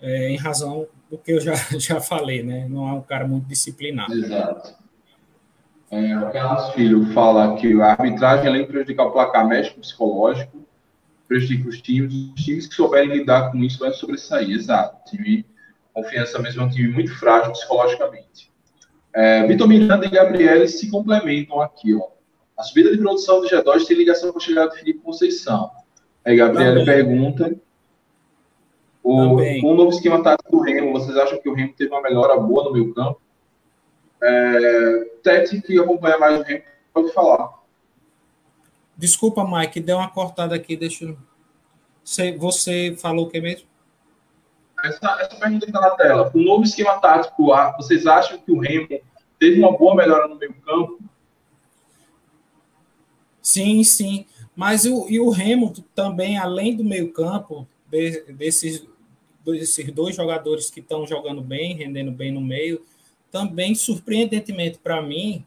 é, 0.01 0.31
em 0.31 0.37
razão 0.37 0.87
do 1.11 1.19
que 1.19 1.33
eu 1.33 1.41
já, 1.41 1.55
já 1.77 2.01
falei, 2.01 2.43
né? 2.43 2.69
Não 2.69 2.89
é 2.89 2.93
um 2.93 3.03
cara 3.03 3.27
muito 3.27 3.47
disciplinado. 3.47 4.15
Exato. 4.15 4.80
É, 5.91 6.17
o 6.19 6.31
Carlos 6.31 6.73
Filho 6.75 7.05
fala 7.13 7.57
que 7.57 7.81
a 7.81 7.87
arbitragem, 7.87 8.47
além 8.47 8.63
de 8.63 8.69
prejudicar 8.69 9.07
o 9.07 9.11
placar, 9.11 9.47
mexe 9.47 9.71
com 9.71 9.79
o 9.79 9.81
psicológico, 9.81 10.65
prejudica 11.27 11.69
os 11.69 11.81
times. 11.81 12.15
Os 12.37 12.45
times 12.45 12.67
que 12.69 12.75
souberem 12.75 13.11
lidar 13.11 13.51
com 13.51 13.59
isso 13.59 13.81
vão 13.81 13.93
sobressair. 13.93 14.51
Exato. 14.51 14.97
O 14.97 15.11
time, 15.11 15.45
confiança 15.93 16.39
mesmo 16.39 16.63
é 16.63 16.65
um 16.65 16.71
time 16.71 16.93
muito 16.93 17.13
frágil 17.19 17.53
psicologicamente. 17.53 18.51
É, 19.13 19.45
Vitor 19.47 19.67
Miranda 19.67 20.07
e 20.07 20.11
Gabriele 20.11 20.69
se 20.69 20.89
complementam 20.89 21.61
aqui, 21.61 21.95
ó. 21.95 22.09
A 22.57 22.63
subida 22.63 22.93
de 22.93 22.99
produção 22.99 23.41
do 23.41 23.49
G2 23.49 23.87
tem 23.87 23.97
ligação 23.97 24.31
com 24.31 24.39
a 24.39 24.41
chegada 24.41 24.69
do 24.69 24.77
Felipe 24.77 25.01
Conceição. 25.01 25.71
Aí 26.25 26.37
Gabriela 26.37 26.85
pergunta. 26.85 27.57
O 29.03 29.75
novo 29.75 29.89
esquema 29.89 30.23
tático 30.23 30.53
do 30.53 30.61
Remo, 30.61 30.93
vocês 30.93 31.17
acham 31.17 31.41
que 31.41 31.49
o 31.49 31.55
Remo 31.55 31.73
teve 31.75 31.91
uma 31.91 32.03
melhora 32.03 32.37
boa 32.37 32.65
no 32.65 32.73
meio 32.73 32.95
campo? 32.95 33.21
É, 34.23 35.05
Tete, 35.23 35.61
que 35.63 35.79
acompanha 35.79 36.19
mais 36.19 36.41
o 36.41 36.43
Remo, 36.43 36.63
pode 36.93 37.13
falar. 37.13 37.61
Desculpa, 38.97 39.45
Mike, 39.45 39.81
deu 39.81 39.97
uma 39.97 40.11
cortada 40.11 40.55
aqui, 40.55 40.77
deixa 40.77 41.05
eu... 41.05 41.17
Você, 42.05 42.33
você 42.33 42.97
falou 43.01 43.27
o 43.27 43.31
que 43.31 43.41
mesmo? 43.41 43.69
Essa, 44.85 45.19
essa 45.21 45.37
pergunta 45.37 45.67
está 45.67 45.81
na 45.81 45.91
tela. 45.91 46.31
O 46.35 46.39
novo 46.39 46.65
esquema 46.65 46.99
tático, 47.01 47.51
vocês 47.77 48.07
acham 48.07 48.39
que 48.39 48.51
o 48.51 48.59
Remo 48.59 48.89
teve 49.39 49.61
uma 49.61 49.77
boa 49.77 49.95
melhora 49.95 50.27
no 50.29 50.37
meio 50.37 50.55
campo? 50.63 50.99
Sim, 53.43 53.83
sim. 53.85 54.27
Mas 54.55 54.85
o, 54.85 55.09
e 55.09 55.19
o 55.19 55.31
Remo 55.31 55.73
também, 55.95 56.39
além 56.39 56.77
do 56.77 56.85
meio-campo, 56.85 57.67
de, 57.91 58.33
desses, 58.33 58.87
desses 59.45 59.91
dois 59.93 60.15
jogadores 60.15 60.71
que 60.71 60.81
estão 60.81 61.07
jogando 61.07 61.41
bem, 61.41 61.75
rendendo 61.75 62.13
bem 62.13 62.31
no 62.31 62.41
meio, 62.41 62.85
também, 63.31 63.75
surpreendentemente 63.75 64.79
para 64.79 65.01
mim, 65.01 65.45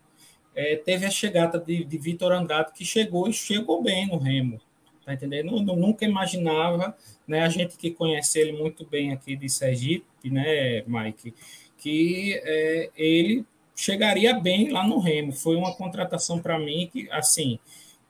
é, 0.55 0.75
teve 0.75 1.05
a 1.05 1.09
chegada 1.09 1.59
de, 1.59 1.83
de 1.83 1.97
Vitor 1.97 2.31
Andrade, 2.31 2.73
que 2.73 2.85
chegou 2.85 3.27
e 3.27 3.33
chegou 3.33 3.81
bem 3.81 4.07
no 4.07 4.17
Remo. 4.17 4.59
Tá 5.05 5.13
entendendo? 5.13 5.57
Eu 5.57 5.75
nunca 5.75 6.05
imaginava, 6.05 6.95
né? 7.27 7.41
A 7.41 7.49
gente 7.49 7.75
que 7.77 7.91
conhece 7.91 8.39
ele 8.39 8.53
muito 8.53 8.85
bem 8.85 9.11
aqui 9.11 9.35
de 9.35 9.49
Sergipe, 9.49 10.29
né, 10.29 10.81
Mike, 10.87 11.33
que 11.77 12.39
é, 12.43 12.89
ele 12.95 13.45
chegaria 13.75 14.33
bem 14.33 14.69
lá 14.71 14.87
no 14.87 14.99
Remo. 14.99 15.33
Foi 15.33 15.55
uma 15.55 15.75
contratação 15.75 16.39
para 16.39 16.57
mim 16.57 16.89
que, 16.91 17.09
assim, 17.11 17.59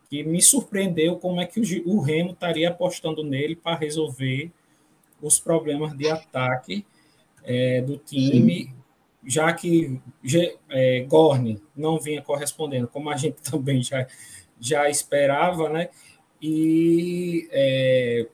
que 0.09 0.24
me 0.24 0.41
surpreendeu 0.41 1.17
como 1.17 1.41
é 1.41 1.45
que 1.47 1.59
o, 1.86 1.99
Remo 1.99 2.32
estaria 2.32 2.69
apostando 2.69 3.24
nele 3.24 3.55
para 3.55 3.76
resolver 3.76 4.51
os 5.19 5.39
problemas 5.39 5.97
de 5.97 6.07
ataque 6.09 6.86
é, 7.43 7.82
do 7.82 7.97
time, 7.97 8.65
Sim. 8.65 8.82
Já 9.26 9.51
que 9.53 9.99
é, 10.69 11.01
Gorne 11.01 11.61
não 11.76 11.99
vinha 11.99 12.21
correspondendo, 12.21 12.88
como 12.88 13.09
a 13.09 13.17
gente 13.17 13.41
também 13.49 13.82
já, 13.82 14.07
já 14.59 14.89
esperava, 14.89 15.69
né? 15.69 15.89
E 16.41 17.47
é, 17.51 18.28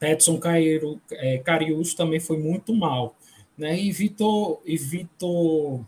Edson 0.00 0.38
Cairo, 0.38 1.00
é, 1.12 1.38
Carius 1.38 1.94
também 1.94 2.18
foi 2.20 2.38
muito 2.38 2.74
mal, 2.74 3.14
né? 3.56 3.78
E 3.78 3.92
Vitor, 3.92 4.60
e 4.64 4.76
Vitor 4.76 5.84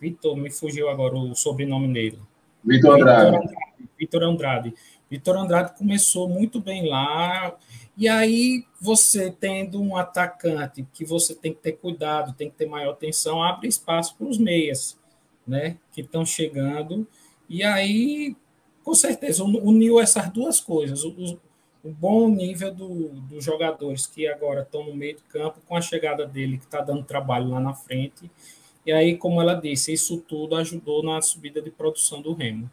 Vitor, 0.00 0.36
me 0.36 0.50
fugiu 0.50 0.88
agora 0.88 1.16
o 1.16 1.34
sobrenome 1.34 1.92
dele. 1.92 2.18
Vitor 2.64 2.96
Andrade. 2.96 3.54
Vitor 3.98 4.22
Andrade. 4.22 4.74
Vitor 5.10 5.36
Andrade 5.36 5.76
começou 5.76 6.28
muito 6.28 6.60
bem 6.60 6.88
lá. 6.88 7.56
E 7.96 8.08
aí, 8.08 8.64
você 8.78 9.30
tendo 9.30 9.80
um 9.80 9.96
atacante 9.96 10.86
que 10.92 11.04
você 11.04 11.34
tem 11.34 11.54
que 11.54 11.60
ter 11.60 11.72
cuidado, 11.72 12.34
tem 12.34 12.50
que 12.50 12.56
ter 12.56 12.66
maior 12.66 12.92
atenção, 12.92 13.42
abre 13.42 13.68
espaço 13.68 14.14
para 14.16 14.26
os 14.26 14.36
meias, 14.36 14.98
né? 15.46 15.78
Que 15.92 16.02
estão 16.02 16.24
chegando. 16.24 17.06
E 17.48 17.62
aí, 17.62 18.36
com 18.84 18.92
certeza, 18.92 19.42
uniu 19.44 19.98
essas 19.98 20.30
duas 20.30 20.60
coisas. 20.60 21.04
O, 21.04 21.38
o 21.82 21.90
bom 21.90 22.28
nível 22.28 22.74
do, 22.74 23.08
dos 23.20 23.42
jogadores 23.42 24.06
que 24.06 24.28
agora 24.28 24.60
estão 24.60 24.84
no 24.84 24.94
meio 24.94 25.16
do 25.16 25.22
campo, 25.22 25.60
com 25.66 25.74
a 25.74 25.80
chegada 25.80 26.26
dele, 26.26 26.58
que 26.58 26.64
está 26.64 26.82
dando 26.82 27.02
trabalho 27.02 27.48
lá 27.48 27.60
na 27.60 27.72
frente. 27.72 28.30
E 28.84 28.92
aí, 28.92 29.16
como 29.16 29.40
ela 29.40 29.54
disse, 29.54 29.92
isso 29.92 30.18
tudo 30.18 30.54
ajudou 30.56 31.02
na 31.02 31.22
subida 31.22 31.62
de 31.62 31.70
produção 31.70 32.20
do 32.20 32.34
Remo. 32.34 32.70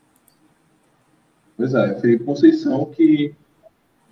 Pois 1.55 1.73
é, 1.73 1.99
Felipe 1.99 2.25
Conceição 2.25 2.85
que 2.85 3.33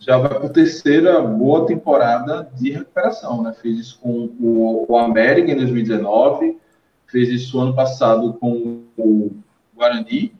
já 0.01 0.17
vai 0.17 0.29
para 0.29 0.47
a 0.47 0.49
terceira 0.49 1.21
boa 1.21 1.67
temporada 1.67 2.51
de 2.55 2.71
recuperação, 2.71 3.43
né? 3.43 3.53
Fez 3.61 3.77
isso 3.77 3.99
com 3.99 4.31
o, 4.39 4.85
o 4.89 4.97
América 4.97 5.51
em 5.51 5.55
2019, 5.55 6.57
fez 7.05 7.29
isso 7.29 7.59
ano 7.59 7.75
passado 7.75 8.33
com 8.33 8.83
o 8.97 9.31
Guarani 9.75 10.33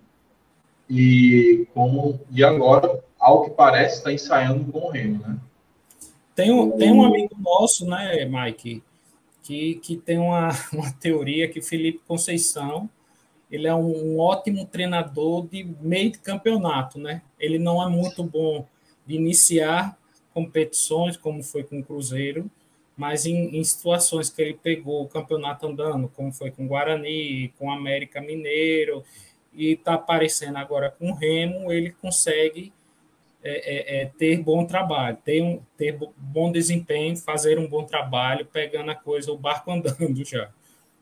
e, 0.89 1.67
com, 1.75 2.19
e 2.31 2.43
agora, 2.43 3.03
ao 3.19 3.43
que 3.43 3.51
parece, 3.51 3.97
está 3.97 4.11
ensaiando 4.11 4.71
com 4.71 4.79
o 4.79 4.89
Remo, 4.89 5.19
né? 5.19 5.37
Tem 6.33 6.51
um, 6.51 6.71
tem 6.71 6.91
um 6.91 7.03
amigo 7.03 7.35
nosso, 7.39 7.85
né, 7.85 8.25
Mike, 8.25 8.81
que, 9.43 9.75
que 9.75 9.95
tem 9.95 10.17
uma, 10.17 10.49
uma 10.73 10.91
teoria 10.93 11.47
que 11.47 11.61
Felipe 11.61 12.01
Conceição 12.07 12.89
ele 13.51 13.67
é 13.67 13.75
um, 13.75 14.13
um 14.13 14.19
ótimo 14.19 14.65
treinador 14.65 15.45
de 15.45 15.67
meio 15.81 16.13
de 16.13 16.19
campeonato, 16.19 16.97
né? 16.97 17.21
Ele 17.37 17.59
não 17.59 17.83
é 17.83 17.89
muito 17.89 18.23
bom 18.23 18.65
de 19.05 19.15
iniciar 19.15 19.97
competições, 20.33 21.17
como 21.17 21.43
foi 21.43 21.63
com 21.63 21.79
o 21.79 21.83
Cruzeiro, 21.83 22.49
mas 22.95 23.25
em, 23.25 23.57
em, 23.57 23.63
situações 23.63 24.29
que 24.29 24.41
ele 24.41 24.53
pegou 24.53 25.03
o 25.03 25.07
campeonato 25.07 25.67
andando, 25.67 26.07
como 26.09 26.31
foi 26.31 26.51
com 26.51 26.65
o 26.65 26.67
Guarani, 26.67 27.53
com 27.57 27.67
o 27.67 27.71
América 27.71 28.21
Mineiro, 28.21 29.03
e 29.53 29.71
está 29.71 29.95
aparecendo 29.95 30.57
agora 30.57 30.91
com 30.91 31.11
o 31.11 31.15
Remo, 31.15 31.71
ele 31.71 31.91
consegue 31.91 32.71
é, 33.43 33.99
é, 33.99 34.01
é, 34.01 34.05
ter 34.17 34.37
bom 34.37 34.65
trabalho, 34.65 35.17
ter, 35.25 35.41
um, 35.41 35.59
ter 35.75 35.97
bom 36.15 36.51
desempenho, 36.51 37.17
fazer 37.17 37.57
um 37.57 37.67
bom 37.67 37.83
trabalho, 37.83 38.45
pegando 38.45 38.91
a 38.91 38.95
coisa, 38.95 39.31
o 39.31 39.37
barco 39.37 39.71
andando 39.71 40.23
já. 40.23 40.49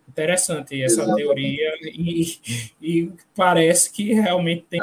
Interessante 0.08 0.82
essa 0.82 1.02
Exatamente. 1.02 1.18
teoria 1.18 1.72
e, 1.84 2.40
e 2.82 3.12
parece 3.36 3.92
que 3.92 4.14
realmente 4.14 4.66
tem. 4.70 4.82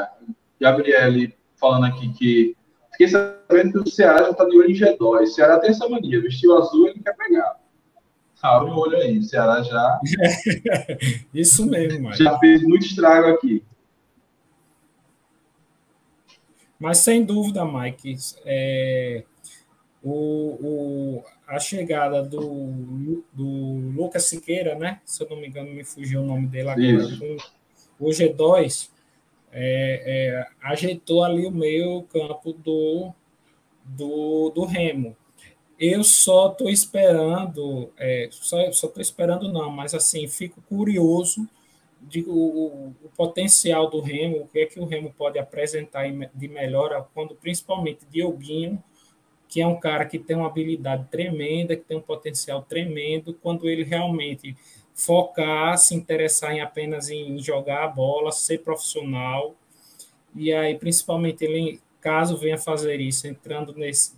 Gabriele 0.61 1.35
falando 1.57 1.87
aqui 1.87 2.13
que 2.13 2.57
fiquei 2.97 3.09
sabendo 3.09 3.73
que 3.73 3.89
o 3.91 3.93
Ceará 3.93 4.23
já 4.23 4.31
está 4.31 4.45
de 4.45 4.57
olho 4.57 4.71
em 4.71 4.75
G2. 4.75 5.23
O 5.23 5.27
Ceará 5.27 5.59
tem 5.59 5.71
essa 5.71 5.89
mania, 5.89 6.21
vestiu 6.21 6.57
azul 6.57 6.89
ele 6.89 7.01
quer 7.01 7.15
pegar. 7.15 7.61
Abre 8.43 8.71
o 8.71 8.77
olho 8.77 8.97
aí, 8.97 9.19
o 9.19 9.23
Ceará 9.23 9.63
já. 9.63 10.01
Isso 11.35 11.67
mesmo, 11.67 12.09
Mike. 12.09 12.23
Já 12.23 12.39
fez 12.39 12.63
muito 12.63 12.87
estrago 12.87 13.29
aqui. 13.29 13.63
Mas 16.79 16.99
sem 16.99 17.25
dúvida, 17.25 17.65
Mike, 17.65 18.17
é, 18.45 19.25
o, 20.03 20.13
o, 20.13 21.25
a 21.49 21.59
chegada 21.59 22.23
do, 22.23 23.25
do 23.33 23.93
Lucas 23.95 24.25
Siqueira, 24.25 24.75
né? 24.75 25.01
Se 25.05 25.23
eu 25.23 25.29
não 25.31 25.39
me 25.39 25.49
engano, 25.49 25.73
me 25.73 25.85
fugiu 25.85 26.21
o 26.21 26.27
nome 26.27 26.47
dele 26.47 26.69
agora. 26.69 27.39
o 27.99 28.07
G2 28.09 28.91
é, 29.59 30.03
é, 30.05 30.47
ajeitou 30.63 31.25
ali 31.25 31.47
o 31.47 31.51
meio 31.51 32.03
campo 32.03 32.53
do, 32.53 33.11
do, 33.83 34.51
do 34.51 34.65
Remo. 34.67 35.17
Eu 35.79 36.05
só 36.05 36.53
estou 36.53 36.69
esperando, 36.69 37.91
é, 37.99 38.29
só 38.31 38.61
estou 38.69 39.01
esperando 39.01 39.51
não, 39.51 39.71
mas 39.71 39.95
assim, 39.95 40.29
fico 40.29 40.61
curioso 40.69 41.49
de 42.03 42.23
o, 42.23 42.93
o, 43.03 43.11
potencial 43.17 43.89
do 43.89 44.01
Remo, 44.01 44.43
o 44.43 44.47
que 44.47 44.61
é 44.61 44.67
que 44.67 44.79
o 44.79 44.85
Remo 44.85 45.13
pode 45.17 45.39
apresentar 45.39 46.05
de 46.35 46.49
melhora, 46.49 47.07
quando 47.15 47.35
principalmente 47.35 48.07
Dioguinho 48.11 48.83
que 49.49 49.61
é 49.61 49.67
um 49.67 49.79
cara 49.79 50.05
que 50.05 50.19
tem 50.19 50.37
uma 50.37 50.49
habilidade 50.49 51.07
tremenda, 51.11 51.77
que 51.77 51.85
tem 51.85 51.97
um 51.97 52.03
potencial 52.03 52.63
tremendo, 52.63 53.35
quando 53.35 53.69
ele 53.69 53.85
realmente 53.85 54.57
focar, 54.97 55.79
se 55.79 55.95
interessar 55.95 56.53
em 56.53 56.61
apenas 56.61 57.11
em 57.11 57.39
jogar 57.39 57.85
a 57.85 57.89
bola, 57.89 58.33
ser 58.33 58.63
profissional, 58.63 59.55
e 60.35 60.53
aí 60.53 60.77
principalmente 60.77 61.45
ele, 61.45 61.81
caso 62.01 62.37
venha 62.37 62.59
fazer 62.59 62.99
isso, 63.01 63.29
entrando 63.29 63.75
nesse, 63.75 64.15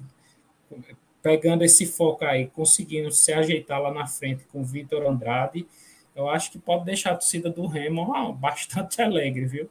pegando 1.20 1.64
esse 1.64 1.84
foco 1.84 2.24
aí, 2.24 2.46
conseguindo 2.46 3.10
se 3.10 3.32
ajeitar 3.32 3.82
lá 3.82 3.92
na 3.92 4.06
frente 4.06 4.44
com 4.44 4.60
o 4.60 4.64
Vitor 4.64 5.04
Andrade, 5.04 5.66
eu 6.14 6.28
acho 6.28 6.50
que 6.50 6.58
pode 6.58 6.84
deixar 6.84 7.10
a 7.10 7.16
torcida 7.16 7.50
do 7.50 7.66
Remo 7.66 8.32
bastante 8.40 9.02
alegre, 9.02 9.44
viu? 9.44 9.68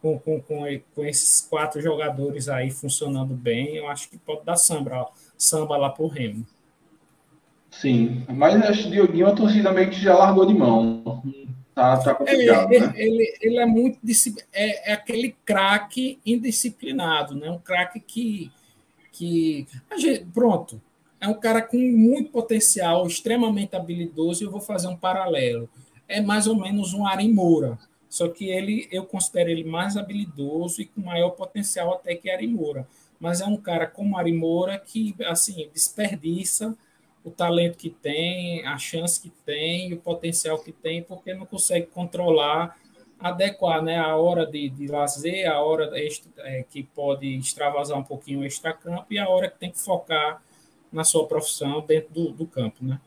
com, 0.00 0.18
com, 0.18 0.40
com, 0.40 0.64
com, 0.94 1.04
esses 1.04 1.40
quatro 1.40 1.80
jogadores 1.80 2.48
aí 2.48 2.70
funcionando 2.70 3.34
bem, 3.34 3.76
eu 3.76 3.88
acho 3.88 4.08
que 4.08 4.18
pode 4.18 4.44
dar 4.44 4.56
samba, 4.56 5.10
samba 5.36 5.76
lá 5.76 5.90
pro 5.90 6.06
Remo. 6.06 6.46
Sim, 7.80 8.24
mas 8.28 8.54
acho 8.62 8.82
que 8.82 8.88
o 8.88 8.90
Dioguinho 8.90 9.26
a 9.26 9.34
torcida 9.34 9.72
meio 9.72 9.90
que 9.90 10.00
já 10.00 10.16
largou 10.16 10.46
de 10.46 10.54
mão. 10.54 11.22
Tá, 11.74 11.98
tá 11.98 12.14
complicado. 12.14 12.72
É, 12.72 12.80
né? 12.80 12.92
ele, 12.96 13.34
ele, 13.40 13.58
é 13.58 13.66
muito 13.66 13.98
é, 14.52 14.90
é 14.90 14.92
aquele 14.94 15.36
craque 15.44 16.18
indisciplinado, 16.24 17.34
né? 17.34 17.50
Um 17.50 17.58
craque 17.58 18.00
que, 18.00 18.50
que 19.12 19.66
gente, 19.98 20.24
pronto, 20.32 20.80
é 21.20 21.28
um 21.28 21.34
cara 21.34 21.60
com 21.60 21.76
muito 21.76 22.30
potencial, 22.30 23.06
extremamente 23.06 23.76
habilidoso, 23.76 24.42
e 24.42 24.46
eu 24.46 24.50
vou 24.50 24.60
fazer 24.60 24.88
um 24.88 24.96
paralelo. 24.96 25.68
É 26.08 26.20
mais 26.20 26.46
ou 26.46 26.56
menos 26.56 26.94
um 26.94 27.06
Ari 27.06 27.30
Moura. 27.30 27.78
Só 28.08 28.28
que 28.28 28.48
ele, 28.48 28.88
eu 28.90 29.04
considero 29.04 29.50
ele 29.50 29.64
mais 29.64 29.98
habilidoso 29.98 30.80
e 30.80 30.86
com 30.86 31.02
maior 31.02 31.30
potencial 31.30 31.92
até 31.92 32.14
que 32.14 32.30
Arimura. 32.30 32.88
Mas 33.20 33.42
é 33.42 33.44
um 33.44 33.56
cara 33.56 33.86
como 33.86 34.16
Arimura 34.16 34.78
que, 34.78 35.14
assim, 35.26 35.68
desperdiça 35.74 36.74
o 37.26 37.30
talento 37.32 37.76
que 37.76 37.90
tem, 37.90 38.64
a 38.64 38.78
chance 38.78 39.20
que 39.20 39.30
tem, 39.44 39.92
o 39.92 39.96
potencial 39.96 40.60
que 40.60 40.70
tem, 40.70 41.02
porque 41.02 41.34
não 41.34 41.44
consegue 41.44 41.86
controlar, 41.86 42.78
adequar 43.18 43.82
né, 43.82 43.98
a 43.98 44.14
hora 44.14 44.46
de, 44.46 44.68
de 44.70 44.86
lazer, 44.86 45.50
a 45.50 45.60
hora 45.60 45.90
extra, 45.98 46.30
é, 46.38 46.62
que 46.62 46.84
pode 46.84 47.26
extravasar 47.36 47.98
um 47.98 48.04
pouquinho 48.04 48.40
o 48.40 48.44
extracampo 48.44 49.06
e 49.10 49.18
a 49.18 49.28
hora 49.28 49.50
que 49.50 49.58
tem 49.58 49.72
que 49.72 49.80
focar 49.80 50.40
na 50.92 51.02
sua 51.02 51.26
profissão 51.26 51.84
dentro 51.84 52.14
do, 52.14 52.30
do 52.30 52.46
campo, 52.46 52.76
né? 52.84 53.00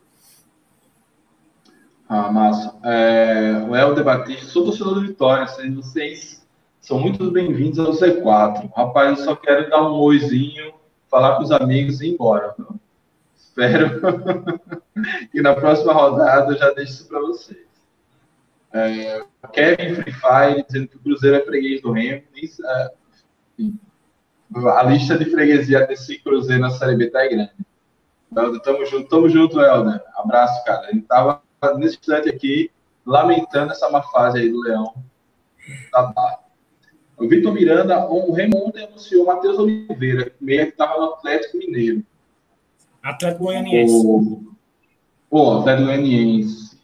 Ah, 2.09 2.29
massa. 2.29 2.75
É, 2.83 3.65
o 3.69 3.73
Helder 3.73 4.03
Batista, 4.03 4.47
sou 4.47 4.65
torcedor 4.65 4.95
do 4.95 5.01
Vitória, 5.01 5.45
vocês 5.45 6.45
são 6.81 6.99
muito 6.99 7.31
bem-vindos 7.31 7.79
ao 7.79 7.93
Z4. 7.93 8.69
Rapaz, 8.75 9.19
eu 9.19 9.25
só 9.25 9.35
quero 9.37 9.69
dar 9.69 9.89
um 9.89 9.93
oizinho, 9.93 10.73
falar 11.07 11.37
com 11.37 11.43
os 11.43 11.51
amigos 11.51 12.01
e 12.01 12.07
ir 12.07 12.13
embora. 12.15 12.53
Viu? 12.57 12.77
Espero 13.59 14.69
que 15.31 15.41
na 15.43 15.53
próxima 15.53 15.91
rodada 15.91 16.53
eu 16.53 16.57
já 16.57 16.71
deixe 16.71 16.93
isso 16.93 17.07
para 17.07 17.19
vocês. 17.19 17.67
É, 18.71 19.23
Kevin 19.51 19.95
Free 19.95 20.13
Fire 20.13 20.65
dizendo 20.65 20.87
que 20.87 20.95
o 20.95 20.99
Cruzeiro 20.99 21.37
é 21.37 21.41
freguês 21.41 21.81
do 21.81 21.91
Remo. 21.91 22.23
A 24.77 24.83
lista 24.83 25.17
de 25.17 25.25
freguesia 25.25 25.85
desse 25.85 26.19
Cruzeiro 26.19 26.61
na 26.61 26.69
Série 26.69 26.95
B 26.95 27.09
tá 27.09 27.27
grande. 27.27 27.51
Helder, 28.35 28.61
tamo 28.61 28.85
junto, 28.85 29.09
tamo 29.09 29.27
junto, 29.27 29.59
Helder. 29.59 30.01
Abraço, 30.15 30.63
cara. 30.63 30.89
Ele 30.91 31.01
tava 31.01 31.41
nesse 31.77 31.97
instante 31.97 32.29
aqui, 32.29 32.71
lamentando 33.05 33.71
essa 33.71 33.89
má 33.89 34.01
fase 34.03 34.39
aí 34.39 34.49
do 34.49 34.61
Leão 34.61 34.93
Barra. 35.91 36.39
O 37.17 37.27
Vitor 37.27 37.53
Miranda, 37.53 38.07
o 38.07 38.31
Remo 38.31 38.67
ontem 38.67 38.85
anunciou 38.85 39.25
Matheus 39.25 39.57
Oliveira, 39.57 40.31
meia 40.39 40.65
que 40.65 40.71
estava 40.71 40.97
no 40.97 41.13
Atlético 41.13 41.57
Mineiro. 41.57 42.05
Atlético 43.01 43.45
Goianiense. 43.45 43.93
O, 43.93 44.55
o 45.29 45.51
Atlético 45.59 45.87
Goianiense. 45.87 46.77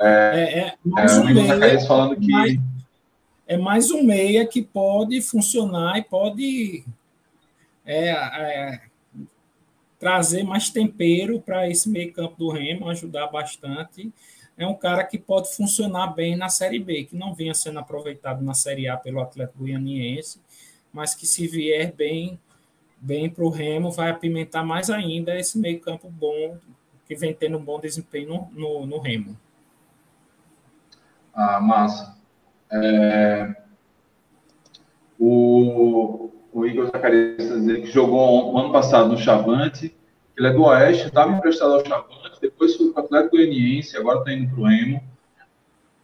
É, 0.00 0.06
é, 0.06 0.58
é 0.68 0.74
mais 0.84 1.12
é, 1.12 1.20
um 1.20 1.24
meia, 1.24 1.80
falando 1.86 2.16
que... 2.16 2.30
Mais, 2.30 2.58
é 3.46 3.56
mais 3.56 3.90
um 3.90 4.02
meia 4.02 4.46
que 4.46 4.62
pode 4.62 5.20
funcionar 5.20 5.98
e 5.98 6.02
pode 6.02 6.84
é, 7.84 8.10
é, 8.10 8.80
trazer 9.98 10.42
mais 10.42 10.70
tempero 10.70 11.40
para 11.40 11.68
esse 11.68 11.88
meio 11.88 12.12
campo 12.12 12.36
do 12.36 12.50
Remo, 12.50 12.88
ajudar 12.88 13.28
bastante. 13.28 14.12
É 14.56 14.66
um 14.66 14.74
cara 14.74 15.04
que 15.04 15.18
pode 15.18 15.54
funcionar 15.54 16.08
bem 16.08 16.36
na 16.36 16.48
Série 16.48 16.78
B, 16.78 17.04
que 17.04 17.16
não 17.16 17.34
vinha 17.34 17.54
sendo 17.54 17.78
aproveitado 17.78 18.42
na 18.42 18.54
Série 18.54 18.88
A 18.88 18.96
pelo 18.96 19.20
Atlético 19.20 19.60
Goianiense, 19.60 20.40
mas 20.92 21.14
que 21.14 21.26
se 21.26 21.46
vier 21.46 21.92
bem 21.92 22.38
bem 23.02 23.28
para 23.28 23.44
o 23.44 23.50
Remo, 23.50 23.90
vai 23.90 24.10
apimentar 24.10 24.64
mais 24.64 24.88
ainda 24.88 25.36
esse 25.36 25.58
meio 25.58 25.80
campo 25.80 26.08
bom, 26.08 26.56
que 27.04 27.16
vem 27.16 27.34
tendo 27.34 27.58
um 27.58 27.64
bom 27.64 27.80
desempenho 27.80 28.48
no, 28.52 28.80
no, 28.80 28.86
no 28.86 28.98
Remo. 29.00 29.36
Ah, 31.34 31.60
massa. 31.60 32.16
É... 32.70 33.56
O, 35.18 36.30
o 36.52 36.64
Igor 36.64 36.86
Zacarias 36.86 37.40
está 37.40 37.54
dizendo 37.56 37.80
que 37.80 37.90
jogou 37.90 38.56
ano 38.56 38.72
passado 38.72 39.08
no 39.08 39.18
Chavante, 39.18 39.94
ele 40.36 40.46
é 40.46 40.52
do 40.52 40.62
Oeste, 40.62 41.08
estava 41.08 41.32
emprestado 41.32 41.74
ao 41.74 41.84
Chavante, 41.84 42.40
depois 42.40 42.76
foi 42.76 42.92
para 42.92 43.02
o 43.02 43.04
Atlético 43.04 43.36
Goianiense, 43.36 43.96
agora 43.96 44.20
está 44.20 44.32
indo 44.32 44.48
para 44.54 44.60
o 44.60 44.66
Remo. 44.66 45.02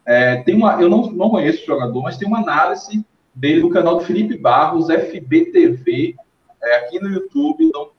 É, 0.05 0.37
tem 0.43 0.55
uma, 0.55 0.81
eu 0.81 0.89
não, 0.89 1.11
não 1.11 1.29
conheço 1.29 1.63
o 1.63 1.65
jogador, 1.65 2.01
mas 2.01 2.17
tem 2.17 2.27
uma 2.27 2.39
análise 2.39 3.05
dele 3.33 3.61
no 3.61 3.69
canal 3.69 3.97
do 3.97 4.05
Felipe 4.05 4.37
Barros, 4.37 4.89
FBTV, 4.89 6.15
é, 6.63 6.75
aqui 6.77 6.99
no 6.99 7.09
YouTube. 7.09 7.65
Então, 7.65 7.91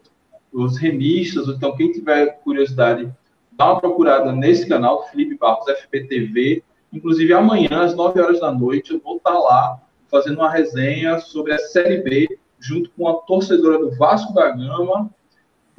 os 0.52 0.76
remistas, 0.76 1.48
então 1.48 1.76
quem 1.76 1.92
tiver 1.92 2.40
curiosidade, 2.42 3.12
dá 3.52 3.72
uma 3.72 3.80
procurada 3.80 4.32
nesse 4.32 4.68
canal, 4.68 5.06
Felipe 5.08 5.36
Barros, 5.36 5.64
FBTV. 5.68 6.62
Inclusive, 6.92 7.32
amanhã, 7.32 7.82
às 7.82 7.94
9 7.94 8.20
horas 8.20 8.40
da 8.40 8.50
noite, 8.50 8.92
eu 8.92 9.00
vou 9.00 9.16
estar 9.16 9.38
lá 9.38 9.80
fazendo 10.10 10.38
uma 10.38 10.50
resenha 10.50 11.20
sobre 11.20 11.52
a 11.52 11.58
Série 11.58 11.98
B, 11.98 12.38
junto 12.58 12.90
com 12.90 13.06
a 13.08 13.14
torcedora 13.14 13.78
do 13.78 13.92
Vasco 13.92 14.34
da 14.34 14.50
Gama 14.50 15.08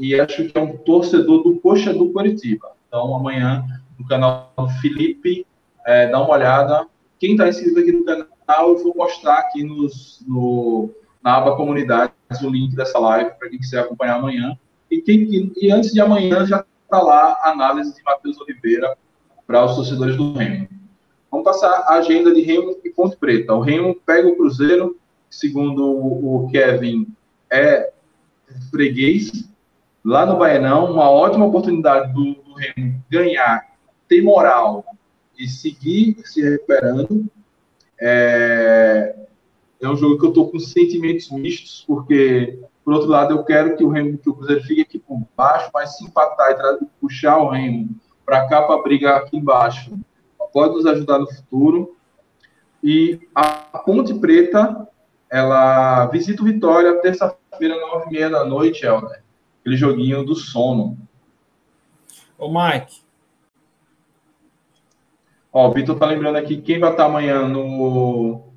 e 0.01 0.19
acho 0.19 0.45
que 0.45 0.57
é 0.57 0.61
um 0.61 0.77
torcedor 0.77 1.43
do 1.43 1.59
Coxa 1.59 1.93
do 1.93 2.11
Curitiba. 2.11 2.71
Então, 2.87 3.13
amanhã, 3.15 3.63
no 3.99 4.07
canal 4.07 4.51
do 4.57 4.67
Felipe, 4.81 5.45
é, 5.85 6.07
dá 6.07 6.19
uma 6.19 6.33
olhada. 6.33 6.87
Quem 7.19 7.33
está 7.33 7.47
inscrito 7.47 7.79
aqui 7.79 7.91
no 7.91 8.03
canal, 8.03 8.69
eu 8.69 8.83
vou 8.83 8.95
postar 8.95 9.37
aqui 9.37 9.63
nos, 9.63 10.23
no, 10.27 10.89
na 11.23 11.37
aba 11.37 11.55
comunidade 11.55 12.13
o 12.43 12.49
link 12.49 12.75
dessa 12.75 12.97
live 12.97 13.31
para 13.37 13.49
quem 13.49 13.59
quiser 13.59 13.81
acompanhar 13.81 14.15
amanhã. 14.15 14.57
E, 14.89 15.01
quem, 15.01 15.51
e 15.55 15.71
antes 15.71 15.91
de 15.91 16.01
amanhã 16.01 16.45
já 16.45 16.65
está 16.83 17.01
lá 17.01 17.37
a 17.41 17.51
análise 17.51 17.95
de 17.95 18.03
Matheus 18.03 18.39
Oliveira 18.39 18.97
para 19.45 19.65
os 19.65 19.75
torcedores 19.75 20.15
do 20.15 20.33
Remo. 20.33 20.67
Vamos 21.29 21.45
passar 21.45 21.69
a 21.69 21.95
agenda 21.95 22.33
de 22.33 22.41
Remo 22.41 22.77
e 22.83 22.89
Ponte 22.89 23.15
Preta. 23.15 23.53
O 23.53 23.61
Remo 23.61 23.95
pega 24.05 24.27
o 24.27 24.35
Cruzeiro, 24.35 24.97
segundo 25.29 25.85
o 25.85 26.49
Kevin, 26.51 27.07
é 27.49 27.91
freguês. 28.69 29.49
Lá 30.03 30.25
no 30.25 30.37
Baianão, 30.37 30.91
uma 30.91 31.09
ótima 31.09 31.45
oportunidade 31.45 32.11
do, 32.13 32.33
do 32.33 32.53
Remo 32.53 33.01
ganhar, 33.09 33.65
ter 34.07 34.21
moral 34.21 34.83
e 35.37 35.47
seguir 35.47 36.17
se 36.25 36.41
recuperando. 36.41 37.25
É, 37.99 39.15
é 39.81 39.89
um 39.89 39.95
jogo 39.95 40.19
que 40.19 40.25
eu 40.25 40.29
estou 40.29 40.49
com 40.49 40.59
sentimentos 40.59 41.31
mistos, 41.31 41.83
porque, 41.87 42.59
por 42.85 42.93
outro 42.93 43.09
lado, 43.09 43.33
eu 43.33 43.43
quero 43.43 43.75
que 43.75 43.83
o 43.83 43.89
Remo, 43.89 44.17
que 44.17 44.29
o 44.29 44.33
Cruzeiro 44.33 44.63
fique 44.63 44.81
aqui 44.81 44.99
por 44.99 45.19
baixo, 45.35 45.71
mas 45.73 45.97
se 45.97 46.05
empatar 46.05 46.51
e 46.51 46.85
puxar 46.99 47.37
o 47.37 47.49
Remo 47.49 47.89
para 48.25 48.47
cá 48.47 48.61
para 48.61 48.81
brigar 48.81 49.17
aqui 49.17 49.37
embaixo, 49.37 49.99
pode 50.53 50.75
nos 50.75 50.85
ajudar 50.85 51.17
no 51.19 51.31
futuro. 51.31 51.95
E 52.83 53.19
a 53.33 53.43
Ponte 53.85 54.13
Preta, 54.13 54.87
ela 55.29 56.05
visita 56.07 56.41
o 56.41 56.45
Vitória 56.45 57.01
terça-feira, 57.01 57.79
nove 57.79 58.09
e 58.09 58.13
meia 58.13 58.29
da 58.29 58.45
noite, 58.45 58.85
Helder. 58.85 59.23
Aquele 59.59 59.77
joguinho 59.77 60.23
do 60.23 60.35
sono. 60.35 60.97
Ô, 62.37 62.49
Mike. 62.49 63.01
Ó, 65.53 65.67
o 65.67 65.71
Vitor 65.71 65.97
tá 65.97 66.05
lembrando 66.05 66.37
aqui 66.37 66.61
quem 66.61 66.79
vai 66.79 66.91
estar 66.91 67.05
amanhã 67.05 67.47
no, 67.47 68.50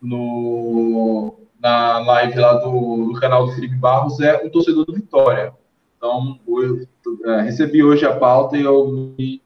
no, 0.00 1.34
na 1.60 1.98
live 1.98 2.38
lá 2.38 2.54
do, 2.54 3.12
do 3.12 3.20
canal 3.20 3.46
do 3.46 3.52
Felipe 3.52 3.74
Barros 3.74 4.20
é 4.20 4.36
um 4.44 4.50
torcedor 4.50 4.84
do 4.84 4.94
Vitória. 4.94 5.52
Então, 5.96 6.38
eu 6.46 6.86
é, 7.24 7.42
recebi 7.42 7.82
hoje 7.82 8.04
a 8.06 8.16
pauta 8.16 8.56
e 8.56 8.62
eu 8.62 8.88
me, 8.88 9.42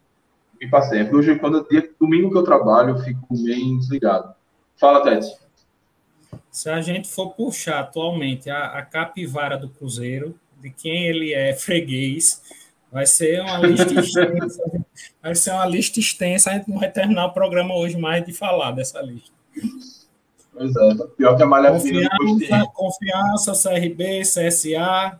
me 0.60 0.68
passei. 0.68 1.02
Porque 1.04 1.16
hoje, 1.16 1.38
quando 1.38 1.60
é 1.60 1.68
dia, 1.68 1.90
domingo 1.98 2.30
que 2.30 2.36
eu 2.36 2.44
trabalho, 2.44 2.90
eu 2.90 2.98
fico 2.98 3.26
bem 3.42 3.78
desligado. 3.78 4.34
Fala, 4.76 5.02
Tete. 5.02 5.34
Se 6.50 6.68
a 6.68 6.80
gente 6.82 7.08
for 7.08 7.30
puxar 7.30 7.80
atualmente 7.80 8.50
a, 8.50 8.66
a 8.66 8.82
capivara 8.82 9.56
do 9.56 9.70
Cruzeiro, 9.70 10.34
de 10.60 10.70
quem 10.70 11.06
ele 11.06 11.32
é 11.32 11.54
freguês, 11.56 12.42
vai 12.90 13.06
ser 13.06 13.40
uma 13.40 13.58
lista 13.58 13.98
extensa. 13.98 14.84
vai 15.22 15.34
ser 15.34 15.50
uma 15.52 15.66
lista 15.66 15.98
extensa. 15.98 16.50
A 16.50 16.54
gente 16.54 16.68
não 16.68 16.78
vai 16.78 16.90
terminar 16.90 17.26
o 17.26 17.32
programa 17.32 17.74
hoje 17.74 17.96
mais 17.96 18.24
de 18.24 18.34
falar 18.34 18.72
dessa 18.72 19.00
lista. 19.00 19.32
Pois 20.52 20.76
é, 20.76 20.94
pior 21.16 21.36
que 21.36 21.42
a 21.42 21.46
malha 21.46 21.72
confiança, 21.72 22.66
confiança, 22.74 23.52
CRB, 23.70 24.20
CSA. 24.20 25.18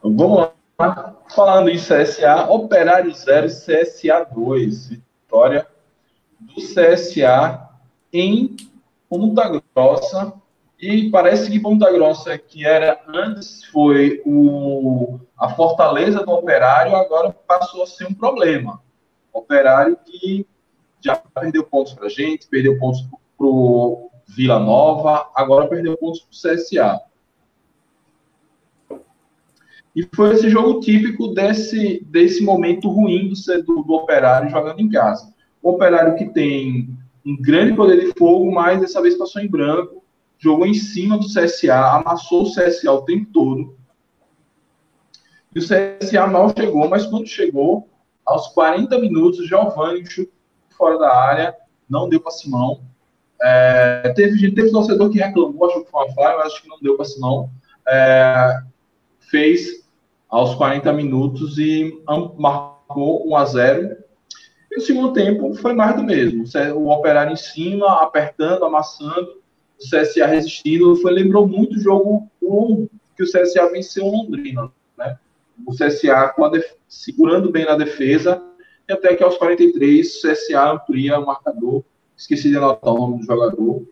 Vamos 0.00 0.38
lá. 0.38 1.16
Falando 1.34 1.68
em 1.68 1.76
CSA, 1.76 2.48
Operário 2.48 3.12
0, 3.12 3.48
CSA 3.48 4.24
2. 4.32 4.88
Vitória 4.88 5.66
do 6.38 6.54
CSA 6.54 7.68
em 8.12 8.56
Ponta 9.08 9.60
Grossa. 9.74 10.32
E 10.78 11.10
parece 11.10 11.50
que 11.50 11.58
Ponta 11.58 11.90
Grossa, 11.90 12.38
que 12.38 12.64
era 12.64 13.00
antes 13.08 13.64
foi 13.64 14.22
o, 14.24 15.18
a 15.36 15.48
fortaleza 15.48 16.24
do 16.24 16.30
Operário, 16.30 16.94
agora 16.94 17.30
passou 17.30 17.82
a 17.82 17.86
ser 17.86 18.06
um 18.06 18.14
problema 18.14 18.85
Operário 19.38 19.96
que 20.04 20.46
já 21.00 21.16
perdeu 21.16 21.64
pontos 21.64 21.92
para 21.92 22.06
a 22.06 22.10
gente, 22.10 22.48
perdeu 22.48 22.78
pontos 22.78 23.02
para 23.36 23.46
o 23.46 24.10
Vila 24.26 24.58
Nova, 24.58 25.30
agora 25.34 25.68
perdeu 25.68 25.96
pontos 25.96 26.20
para 26.20 26.52
o 26.52 26.56
CSA. 26.56 27.00
E 29.94 30.06
foi 30.14 30.34
esse 30.34 30.50
jogo 30.50 30.80
típico 30.80 31.28
desse, 31.28 32.04
desse 32.06 32.42
momento 32.42 32.88
ruim 32.90 33.28
do, 33.28 33.62
do, 33.62 33.82
do 33.82 33.94
Operário 33.94 34.50
jogando 34.50 34.80
em 34.80 34.90
casa. 34.90 35.32
O 35.62 35.70
Operário 35.70 36.16
que 36.16 36.26
tem 36.26 36.90
um 37.24 37.36
grande 37.40 37.74
poder 37.74 38.00
de 38.00 38.12
fogo, 38.18 38.52
mas 38.52 38.80
dessa 38.80 39.00
vez 39.00 39.16
passou 39.16 39.40
em 39.40 39.48
branco, 39.48 40.04
jogou 40.38 40.66
em 40.66 40.74
cima 40.74 41.16
do 41.16 41.26
CSA, 41.26 41.96
amassou 41.96 42.42
o 42.42 42.52
CSA 42.52 42.92
o 42.92 43.02
tempo 43.02 43.30
todo. 43.32 43.76
E 45.54 45.58
o 45.58 45.62
CSA 45.62 46.26
mal 46.26 46.52
chegou, 46.56 46.88
mas 46.88 47.06
quando 47.06 47.26
chegou, 47.26 47.88
aos 48.26 48.48
40 48.48 48.98
minutos, 48.98 49.46
Giovanni 49.46 50.04
chute 50.04 50.32
fora 50.76 50.98
da 50.98 51.14
área, 51.14 51.56
não 51.88 52.08
deu 52.08 52.20
para 52.20 52.32
Simão. 52.32 52.80
É, 53.40 54.12
teve 54.14 54.52
teve 54.52 54.70
torcedor 54.70 55.10
que 55.10 55.18
reclamou, 55.18 55.68
achou 55.68 55.84
que 55.84 55.90
foi 55.90 56.04
uma 56.04 56.14
falha, 56.14 56.38
mas 56.38 56.46
acho 56.46 56.62
que 56.62 56.68
não 56.68 56.78
deu 56.80 56.96
para 56.96 57.04
Simão. 57.04 57.50
É, 57.88 58.60
fez 59.30 59.86
aos 60.28 60.54
40 60.56 60.92
minutos 60.92 61.58
e 61.58 62.02
marcou 62.36 63.28
1 63.28 63.36
a 63.36 63.44
0 63.44 63.96
E 64.72 64.78
o 64.78 64.80
segundo 64.80 65.12
tempo 65.12 65.54
foi 65.54 65.72
mais 65.72 65.94
do 65.96 66.02
mesmo. 66.02 66.44
O 66.74 66.88
operário 66.90 67.32
em 67.32 67.36
cima, 67.36 68.02
apertando, 68.02 68.64
amassando, 68.64 69.40
o 69.80 69.84
CSA 69.84 70.26
resistindo. 70.26 70.96
Foi, 70.96 71.12
lembrou 71.12 71.46
muito 71.46 71.76
o 71.76 71.80
jogo 71.80 72.28
que 73.16 73.22
o 73.22 73.26
CSA 73.26 73.70
venceu 73.70 74.06
Londrina. 74.06 74.70
O 75.64 75.72
CSA 75.72 76.34
segurando 76.88 77.50
bem 77.50 77.64
na 77.64 77.76
defesa, 77.76 78.42
e 78.88 78.92
até 78.92 79.14
que 79.14 79.22
aos 79.22 79.36
43 79.36 80.06
o 80.06 80.28
CSA 80.28 80.72
amplia 80.72 81.18
o 81.18 81.26
marcador. 81.26 81.84
Esqueci 82.16 82.48
de 82.48 82.56
anotar 82.56 82.94
o 82.94 82.98
nome 82.98 83.18
do 83.18 83.26
jogador. 83.26 83.86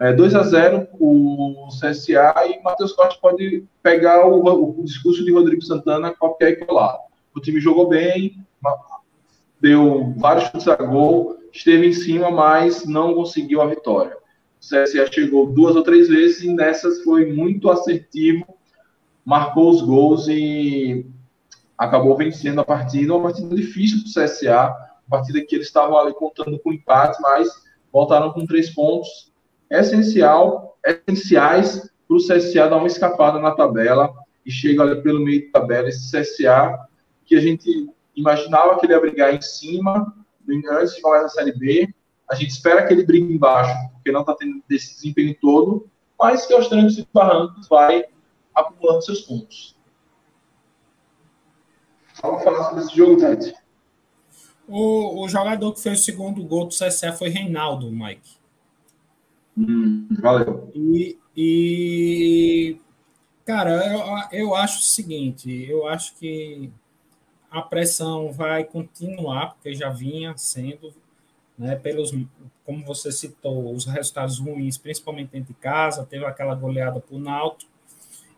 É, 0.00 0.12
2 0.12 0.34
a 0.34 0.42
0 0.42 0.88
o 0.98 1.68
CSA 1.68 2.34
e 2.46 2.60
Matheus 2.62 2.92
Costa 2.92 3.20
pode 3.20 3.64
pegar 3.82 4.26
o, 4.26 4.80
o, 4.80 4.84
discurso 4.84 5.24
de 5.24 5.32
Rodrigo 5.32 5.62
Santana 5.62 6.12
qualquer 6.12 6.50
e 6.50 6.56
colar. 6.56 6.98
O 7.34 7.40
time 7.40 7.60
jogou 7.60 7.88
bem, 7.88 8.44
deu 9.60 10.12
vários 10.16 10.46
chutes 10.46 10.66
a 10.66 10.74
gol, 10.74 11.38
esteve 11.52 11.86
em 11.86 11.92
cima, 11.92 12.32
mas 12.32 12.84
não 12.84 13.14
conseguiu 13.14 13.60
a 13.60 13.66
vitória. 13.66 14.16
O 14.16 14.60
CSA 14.60 15.06
chegou 15.12 15.52
duas 15.52 15.76
ou 15.76 15.84
três 15.84 16.08
vezes 16.08 16.42
e 16.42 16.52
nessas 16.52 17.02
foi 17.04 17.32
muito 17.32 17.70
assertivo, 17.70 18.44
marcou 19.24 19.70
os 19.70 19.82
gols 19.82 20.26
e 20.28 21.06
acabou 21.76 22.16
vencendo 22.16 22.60
a 22.60 22.64
partida, 22.64 23.14
uma 23.14 23.22
partida 23.24 23.54
difícil 23.54 23.98
para 23.98 24.22
o 24.22 24.24
CSA, 24.24 24.68
uma 25.06 25.18
partida 25.18 25.44
que 25.44 25.54
eles 25.54 25.66
estavam 25.66 25.98
ali 25.98 26.12
contando 26.14 26.58
com 26.58 26.72
empate, 26.72 27.20
mas 27.20 27.48
voltaram 27.92 28.32
com 28.32 28.46
três 28.46 28.70
pontos. 28.70 29.32
Essencial, 29.70 30.78
essenciais 30.84 31.90
para 32.06 32.16
o 32.16 32.20
CSA 32.20 32.68
dar 32.68 32.76
uma 32.76 32.86
escapada 32.86 33.38
na 33.38 33.52
tabela 33.52 34.12
e 34.44 34.50
chega 34.50 34.82
ali 34.82 35.00
pelo 35.02 35.20
meio 35.20 35.46
da 35.46 35.60
tabela 35.60 35.88
esse 35.88 36.10
CSA 36.10 36.78
que 37.24 37.36
a 37.36 37.40
gente 37.40 37.88
imaginava 38.14 38.78
que 38.78 38.86
ele 38.86 38.92
ia 38.92 39.00
brigar 39.00 39.34
em 39.34 39.40
cima 39.40 40.14
antes 40.70 40.96
de 40.96 41.00
começar 41.00 41.26
a 41.26 41.28
Série 41.28 41.56
B. 41.58 41.88
A 42.30 42.34
gente 42.34 42.50
espera 42.50 42.86
que 42.86 42.92
ele 42.92 43.04
brigue 43.04 43.32
embaixo, 43.32 43.74
porque 43.94 44.12
não 44.12 44.20
está 44.20 44.34
tendo 44.34 44.62
esse 44.70 44.94
desempenho 44.96 45.36
todo, 45.40 45.88
mas 46.18 46.46
que 46.46 46.52
aos 46.52 46.68
trancos 46.68 46.98
e 46.98 47.08
barrancos 47.12 47.68
vai 47.68 48.04
acumulando 48.54 49.02
seus 49.02 49.20
pontos. 49.22 49.76
Vamos 52.22 52.44
falar 52.44 52.64
sobre 52.64 52.84
esse 52.84 52.96
jogo, 52.96 53.20
Tati. 53.20 53.54
O, 54.68 55.24
o 55.24 55.28
jogador 55.28 55.72
que 55.72 55.80
fez 55.80 56.00
o 56.00 56.04
segundo 56.04 56.44
gol 56.44 56.66
do 56.66 56.74
CSA 56.74 57.12
foi 57.12 57.28
Reinaldo, 57.28 57.90
Mike. 57.90 58.36
Hum, 59.56 60.08
valeu. 60.20 60.70
E, 60.74 61.18
e 61.36 62.80
cara, 63.44 63.70
eu, 64.32 64.40
eu 64.40 64.54
acho 64.54 64.78
o 64.78 64.82
seguinte, 64.82 65.50
eu 65.68 65.86
acho 65.86 66.14
que 66.14 66.70
a 67.50 67.60
pressão 67.60 68.32
vai 68.32 68.64
continuar, 68.64 69.54
porque 69.54 69.74
já 69.74 69.90
vinha 69.90 70.34
sendo, 70.38 70.94
né, 71.58 71.76
pelos, 71.76 72.10
como 72.64 72.84
você 72.84 73.12
citou, 73.12 73.74
os 73.74 73.84
resultados 73.84 74.38
ruins, 74.38 74.78
principalmente 74.78 75.32
dentro 75.32 75.52
de 75.52 75.60
casa, 75.60 76.06
teve 76.06 76.24
aquela 76.24 76.54
goleada 76.54 76.98
para 76.98 77.14
o 77.14 77.18
Náutico, 77.18 77.70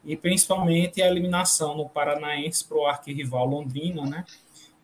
e 0.04 0.16
principalmente 0.16 1.02
a 1.02 1.06
eliminação 1.06 1.76
no 1.76 1.88
Paranaense 1.88 2.64
para 2.64 2.76
o 2.76 2.86
arquirrival 2.86 3.46
Londrina, 3.46 4.04
né? 4.04 4.24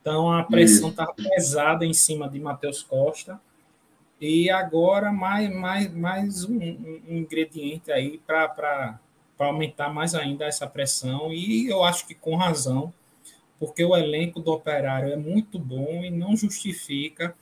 Então 0.00 0.32
a 0.32 0.42
pressão 0.42 0.88
estava 0.88 1.12
pesada 1.12 1.84
em 1.84 1.92
cima 1.92 2.28
de 2.28 2.40
Matheus 2.40 2.82
Costa. 2.82 3.40
E 4.20 4.50
agora 4.50 5.12
mais, 5.12 5.50
mais, 5.54 5.92
mais 5.92 6.44
um, 6.44 6.58
um 6.58 7.16
ingrediente 7.18 7.90
aí 7.90 8.18
para 8.26 8.98
aumentar 9.38 9.88
mais 9.92 10.14
ainda 10.14 10.44
essa 10.44 10.66
pressão. 10.66 11.32
E 11.32 11.68
eu 11.68 11.82
acho 11.82 12.06
que 12.06 12.14
com 12.14 12.36
razão, 12.36 12.92
porque 13.58 13.84
o 13.84 13.96
elenco 13.96 14.40
do 14.40 14.52
operário 14.52 15.12
é 15.12 15.16
muito 15.16 15.58
bom 15.58 16.04
e 16.04 16.10
não 16.10 16.36
justifica 16.36 17.34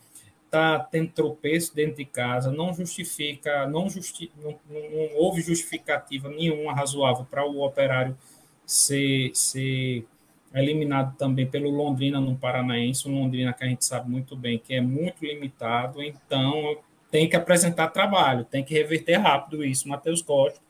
tá 0.50 0.78
tendo 0.78 1.12
tropeço 1.12 1.74
dentro 1.74 1.96
de 1.96 2.04
casa, 2.04 2.50
não 2.50 2.72
justifica, 2.72 3.66
não, 3.66 3.88
justi 3.88 4.32
não, 4.42 4.58
não, 4.68 5.16
houve 5.16 5.42
justificativa 5.42 6.28
nenhuma 6.28 6.72
razoável 6.72 7.26
para 7.26 7.44
o 7.44 7.62
operário 7.62 8.16
ser, 8.64 9.30
ser 9.34 10.06
eliminado 10.54 11.16
também 11.16 11.46
pelo 11.46 11.70
Londrina 11.70 12.20
no 12.20 12.36
Paranaense, 12.36 13.08
um 13.08 13.20
Londrina 13.20 13.52
que 13.52 13.64
a 13.64 13.68
gente 13.68 13.84
sabe 13.84 14.10
muito 14.10 14.34
bem 14.36 14.58
que 14.58 14.74
é 14.74 14.80
muito 14.80 15.24
limitado, 15.24 16.02
então 16.02 16.78
tem 17.10 17.28
que 17.28 17.36
apresentar 17.36 17.88
trabalho, 17.88 18.44
tem 18.44 18.64
que 18.64 18.74
reverter 18.74 19.16
rápido 19.16 19.64
isso, 19.64 19.88
Matheus 19.88 20.22
Costa, 20.22 20.60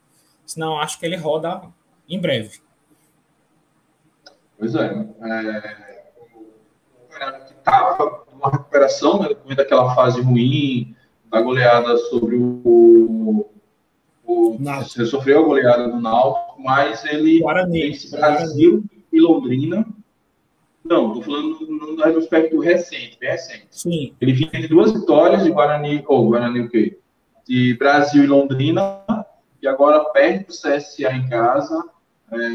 senão 0.44 0.78
acho 0.78 0.98
que 0.98 1.06
ele 1.06 1.16
roda 1.16 1.62
em 2.08 2.18
breve. 2.18 2.60
Pois 4.58 4.74
é, 4.74 4.86
é 4.86 6.12
o 6.26 7.04
operário 7.04 7.44
que 7.44 7.52
estava 7.52 8.27
uma 8.38 8.50
recuperação, 8.50 9.20
né, 9.20 9.28
depois 9.28 9.56
daquela 9.56 9.94
fase 9.94 10.20
ruim, 10.20 10.94
da 11.30 11.40
goleada 11.40 11.96
sobre 11.96 12.36
o. 12.36 13.46
o 14.24 14.58
ele 14.60 15.06
sofreu 15.06 15.40
a 15.40 15.44
goleada 15.44 15.88
do 15.88 16.00
Náutico, 16.00 16.62
mas 16.62 17.04
ele 17.04 17.40
Guarani, 17.40 17.90
vence 17.90 18.10
Brasil 18.10 18.70
Guarani. 18.70 18.90
e 19.12 19.20
Londrina. 19.20 19.86
Não, 20.84 21.08
estou 21.08 21.22
falando 21.22 21.58
no, 21.66 22.02
retrospecto 22.02 22.58
recente, 22.60 23.18
bem 23.20 23.30
recente. 23.30 23.66
Sim. 23.70 24.14
Ele 24.20 24.32
vinha 24.32 24.52
de 24.52 24.68
duas 24.68 24.92
vitórias 24.92 25.44
de 25.44 25.50
Guarani, 25.50 26.02
ou 26.06 26.28
Guarani 26.28 26.60
o 26.60 26.70
quê? 26.70 26.98
De 27.46 27.74
Brasil 27.74 28.24
e 28.24 28.26
Londrina, 28.26 29.04
e 29.60 29.68
agora 29.68 30.04
perde 30.10 30.44
o 30.44 30.52
CSA 30.52 31.12
em 31.12 31.28
casa. 31.28 31.84
É, 32.32 32.48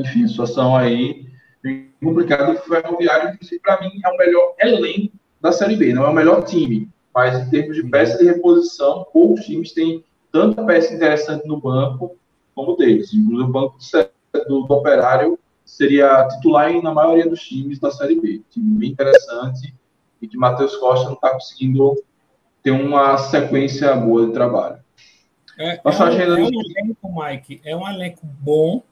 enfim, 0.00 0.28
situação 0.28 0.76
aí 0.76 1.29
complicado 2.02 2.54
que 2.54 2.60
o 2.60 2.74
Ferroviário, 2.74 3.38
para 3.62 3.80
mim, 3.80 3.90
é 4.04 4.08
o 4.08 4.16
melhor 4.16 4.54
elenco 4.60 5.14
da 5.40 5.52
Série 5.52 5.76
B, 5.76 5.92
não 5.92 6.04
é 6.04 6.08
o 6.08 6.14
melhor 6.14 6.44
time. 6.44 6.88
Mas 7.14 7.46
em 7.46 7.50
termos 7.50 7.76
de 7.76 7.82
peça 7.88 8.18
de 8.18 8.24
reposição, 8.24 9.06
poucos 9.12 9.44
times 9.44 9.72
têm 9.72 10.04
tanta 10.32 10.64
peça 10.64 10.94
interessante 10.94 11.46
no 11.46 11.60
banco 11.60 12.16
como 12.54 12.76
deles. 12.76 13.12
Inclusive, 13.12 13.48
o 13.48 13.52
banco 13.52 13.76
do, 14.48 14.62
do 14.62 14.74
Operário 14.74 15.38
seria 15.64 16.26
titular 16.28 16.72
na 16.82 16.92
maioria 16.92 17.28
dos 17.28 17.40
times 17.40 17.78
da 17.78 17.90
Série 17.90 18.20
B. 18.20 18.42
Time 18.50 18.78
bem 18.78 18.90
interessante 18.90 19.74
e 20.20 20.28
que 20.28 20.36
Matheus 20.36 20.76
Costa 20.76 21.06
não 21.06 21.14
está 21.14 21.30
conseguindo 21.30 21.96
ter 22.62 22.70
uma 22.70 23.16
sequência 23.16 23.94
boa 23.94 24.26
de 24.26 24.32
trabalho. 24.32 24.78
É, 25.58 25.76
é, 25.76 25.80
um, 25.84 25.90
é 25.90 26.34
um 26.34 26.48
elenco, 26.48 27.22
Mike, 27.22 27.60
é 27.64 27.76
um 27.76 27.88
elenco 27.88 28.20
bom, 28.24 28.82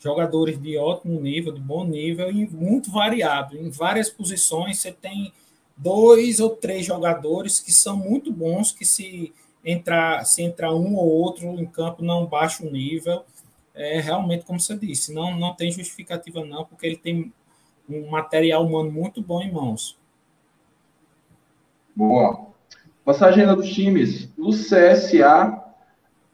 jogadores 0.00 0.60
de 0.60 0.76
ótimo 0.78 1.20
nível, 1.20 1.52
de 1.52 1.60
bom 1.60 1.84
nível 1.84 2.30
e 2.30 2.48
muito 2.48 2.90
variado. 2.90 3.56
Em 3.56 3.70
várias 3.70 4.08
posições 4.08 4.78
você 4.78 4.90
tem 4.90 5.32
dois 5.76 6.40
ou 6.40 6.50
três 6.50 6.84
jogadores 6.84 7.60
que 7.60 7.70
são 7.70 7.96
muito 7.96 8.32
bons, 8.32 8.72
que 8.72 8.84
se 8.84 9.32
entrar, 9.64 10.24
se 10.24 10.42
entrar 10.42 10.74
um 10.74 10.96
ou 10.96 11.06
outro 11.06 11.46
em 11.60 11.66
campo 11.66 12.02
não 12.02 12.26
baixa 12.26 12.64
o 12.64 12.70
nível, 12.70 13.24
é 13.74 14.00
realmente 14.00 14.44
como 14.44 14.58
você 14.58 14.76
disse, 14.76 15.12
não, 15.12 15.38
não 15.38 15.54
tem 15.54 15.70
justificativa 15.70 16.44
não, 16.44 16.64
porque 16.64 16.86
ele 16.86 16.96
tem 16.96 17.32
um 17.88 18.08
material 18.10 18.66
humano 18.66 18.90
muito 18.90 19.22
bom 19.22 19.40
em 19.42 19.52
mãos. 19.52 19.98
Boa. 21.94 22.46
Passagem 23.04 23.46
dos 23.46 23.68
times. 23.68 24.30
O 24.38 24.50
CSA 24.50 25.69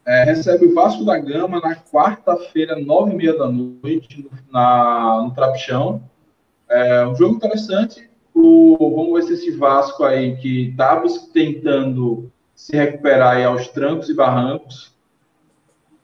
é, 0.07 0.23
recebe 0.23 0.67
o 0.67 0.73
Vasco 0.73 1.03
da 1.03 1.19
Gama 1.19 1.59
na 1.59 1.75
quarta-feira, 1.75 2.79
nove 2.79 3.11
e 3.11 3.15
meia 3.15 3.37
da 3.37 3.49
noite, 3.49 4.23
no, 4.23 4.31
na, 4.49 5.23
no 5.23 5.33
Trapichão. 5.33 6.01
É 6.69 7.05
um 7.05 7.13
jogo 7.13 7.35
interessante. 7.35 8.09
O, 8.33 8.77
vamos 8.95 9.13
ver 9.13 9.23
se 9.23 9.33
esse 9.33 9.57
Vasco 9.57 10.05
aí, 10.05 10.37
que 10.37 10.69
estava 10.69 11.05
tentando 11.33 12.31
se 12.55 12.77
recuperar 12.77 13.35
aí 13.35 13.43
aos 13.43 13.67
trancos 13.67 14.09
e 14.09 14.13
barrancos, 14.13 14.95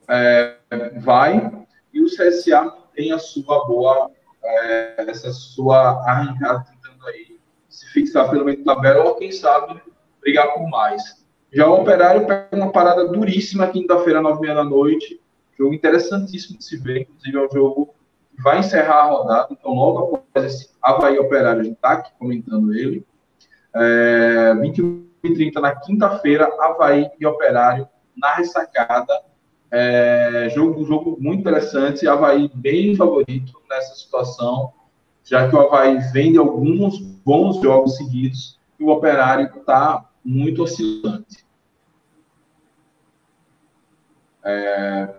é, 0.10 0.58
vai. 1.00 1.66
E 1.94 2.02
o 2.02 2.08
CSA 2.08 2.74
tem 2.94 3.14
a 3.14 3.20
sua 3.20 3.66
boa, 3.66 4.12
é, 4.44 5.06
essa 5.08 5.32
sua 5.32 6.04
arrancada, 6.06 6.66
tentando 6.70 7.08
aí 7.08 7.40
se 7.70 7.88
fixar 7.94 8.30
pelo 8.30 8.44
meio 8.44 8.62
da 8.66 8.76
tabela, 8.76 9.06
ou 9.06 9.16
quem 9.16 9.32
sabe 9.32 9.82
brigar 10.20 10.54
por 10.54 10.68
mais. 10.68 11.23
Já 11.54 11.68
o 11.68 11.82
Operário 11.82 12.26
pega 12.26 12.48
uma 12.54 12.72
parada 12.72 13.08
duríssima 13.08 13.68
quinta-feira, 13.68 14.22
nove 14.22 14.40
e 14.40 14.42
meia 14.42 14.56
da 14.56 14.64
noite. 14.64 15.22
Jogo 15.58 15.74
interessantíssimo 15.74 16.58
de 16.58 16.66
se 16.66 16.78
ver. 16.78 17.02
Inclusive, 17.02 17.38
é 17.38 17.46
um 17.46 17.50
jogo 17.52 17.94
que 18.36 18.42
vai 18.42 18.60
encerrar 18.60 19.02
a 19.02 19.12
rodada. 19.12 19.48
Então, 19.52 19.72
logo 19.72 20.16
após 20.16 20.46
esse 20.46 20.70
Havaí 20.82 21.20
Operário, 21.20 21.62
a 21.62 21.64
gente 21.64 21.76
está 21.76 21.92
aqui 21.92 22.12
comentando 22.18 22.74
ele. 22.74 23.06
É, 23.76 24.56
21 24.62 25.06
e 25.24 25.34
30 25.34 25.62
na 25.62 25.76
quinta-feira, 25.76 26.50
Havaí 26.60 27.10
e 27.20 27.26
Operário 27.26 27.88
na 28.18 28.34
ressacada. 28.34 29.14
É, 29.72 30.50
jogo, 30.54 30.84
jogo 30.86 31.18
muito 31.20 31.42
interessante. 31.42 32.08
Havaí 32.08 32.50
bem 32.54 32.96
favorito 32.96 33.54
nessa 33.70 33.94
situação, 33.94 34.74
já 35.24 35.48
que 35.48 35.56
o 35.56 35.60
Havaí 35.60 36.00
vem 36.12 36.32
de 36.32 36.40
alguns 36.40 37.00
bons 37.00 37.62
jogos 37.62 37.96
seguidos 37.96 38.60
e 38.80 38.84
o 38.84 38.90
Operário 38.90 39.52
está 39.56 40.10
muito 40.26 40.64
oscilante. 40.64 41.43
É... 44.44 45.10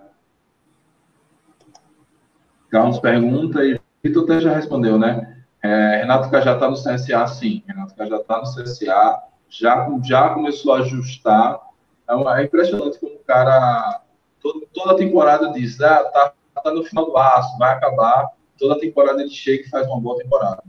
Carlos 2.70 2.98
pergunta 2.98 3.64
e 3.64 3.80
Vitor 4.02 4.24
até 4.24 4.40
já 4.40 4.52
respondeu, 4.52 4.98
né? 4.98 5.44
É, 5.62 5.96
Renato 5.96 6.30
Cajá 6.30 6.54
está 6.54 6.68
no 6.68 6.76
CSA, 6.76 7.26
sim. 7.26 7.62
Renato 7.66 7.94
Cajá 7.94 8.16
está 8.16 8.38
no 8.38 8.44
CSA, 8.44 9.22
já, 9.48 9.88
já 10.02 10.28
começou 10.34 10.74
a 10.74 10.80
ajustar. 10.80 11.58
É, 12.06 12.40
é 12.40 12.44
impressionante 12.44 12.98
como 12.98 13.14
o 13.14 13.20
cara, 13.20 14.02
todo, 14.42 14.68
toda 14.74 14.96
temporada 14.96 15.52
diz, 15.52 15.80
ah, 15.80 16.04
tá, 16.04 16.34
tá 16.62 16.70
no 16.70 16.84
final 16.84 17.06
do 17.06 17.16
aço, 17.16 17.56
vai 17.56 17.72
acabar. 17.72 18.32
Toda 18.58 18.78
temporada 18.78 19.22
ele 19.22 19.30
chega 19.30 19.64
e 19.64 19.70
faz 19.70 19.86
uma 19.86 20.00
boa 20.00 20.18
temporada. 20.18 20.62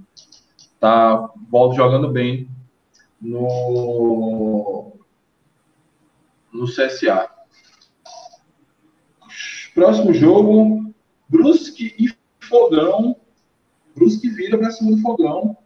Tá 0.80 1.30
volta 1.50 1.76
jogando 1.76 2.10
bem 2.10 2.50
no, 3.20 4.94
no 6.54 6.66
CSA. 6.66 7.35
Próximo 9.76 10.14
jogo, 10.14 10.96
Brusque 11.28 11.94
e 12.00 12.08
Fogão. 12.40 13.18
Brusque 13.94 14.30
vira 14.30 14.58
para 14.58 14.72
cima 14.72 14.96
do 14.96 15.02
Fogão. 15.02 15.58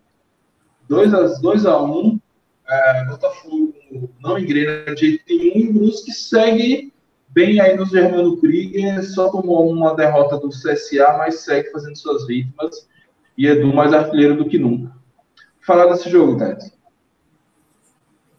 2 0.89 1.13
a 1.13 1.21
2 1.39 1.65
a 1.67 1.79
1 1.79 1.85
um. 1.85 2.19
é, 2.67 3.05
Botafogo 3.05 3.71
não 4.19 4.39
engrena 4.39 4.95
de 4.95 5.11
jeito 5.11 5.23
nenhum. 5.29 5.73
Brusque 5.73 6.11
segue 6.11 6.91
bem 7.29 7.61
aí 7.61 7.77
no 7.77 7.85
Germano 7.85 8.37
Krieger. 8.37 9.03
Só 9.03 9.29
tomou 9.29 9.71
uma 9.71 9.95
derrota 9.95 10.39
do 10.39 10.49
CSA, 10.49 11.15
mas 11.19 11.41
segue 11.41 11.69
fazendo 11.69 11.95
suas 11.95 12.25
vítimas. 12.25 12.89
E 13.37 13.45
Edu 13.45 13.71
mais 13.71 13.93
artilheiro 13.93 14.35
do 14.35 14.49
que 14.49 14.57
nunca. 14.57 14.91
Falar 15.61 15.85
desse 15.85 16.09
jogo, 16.09 16.35
Tete. 16.35 16.73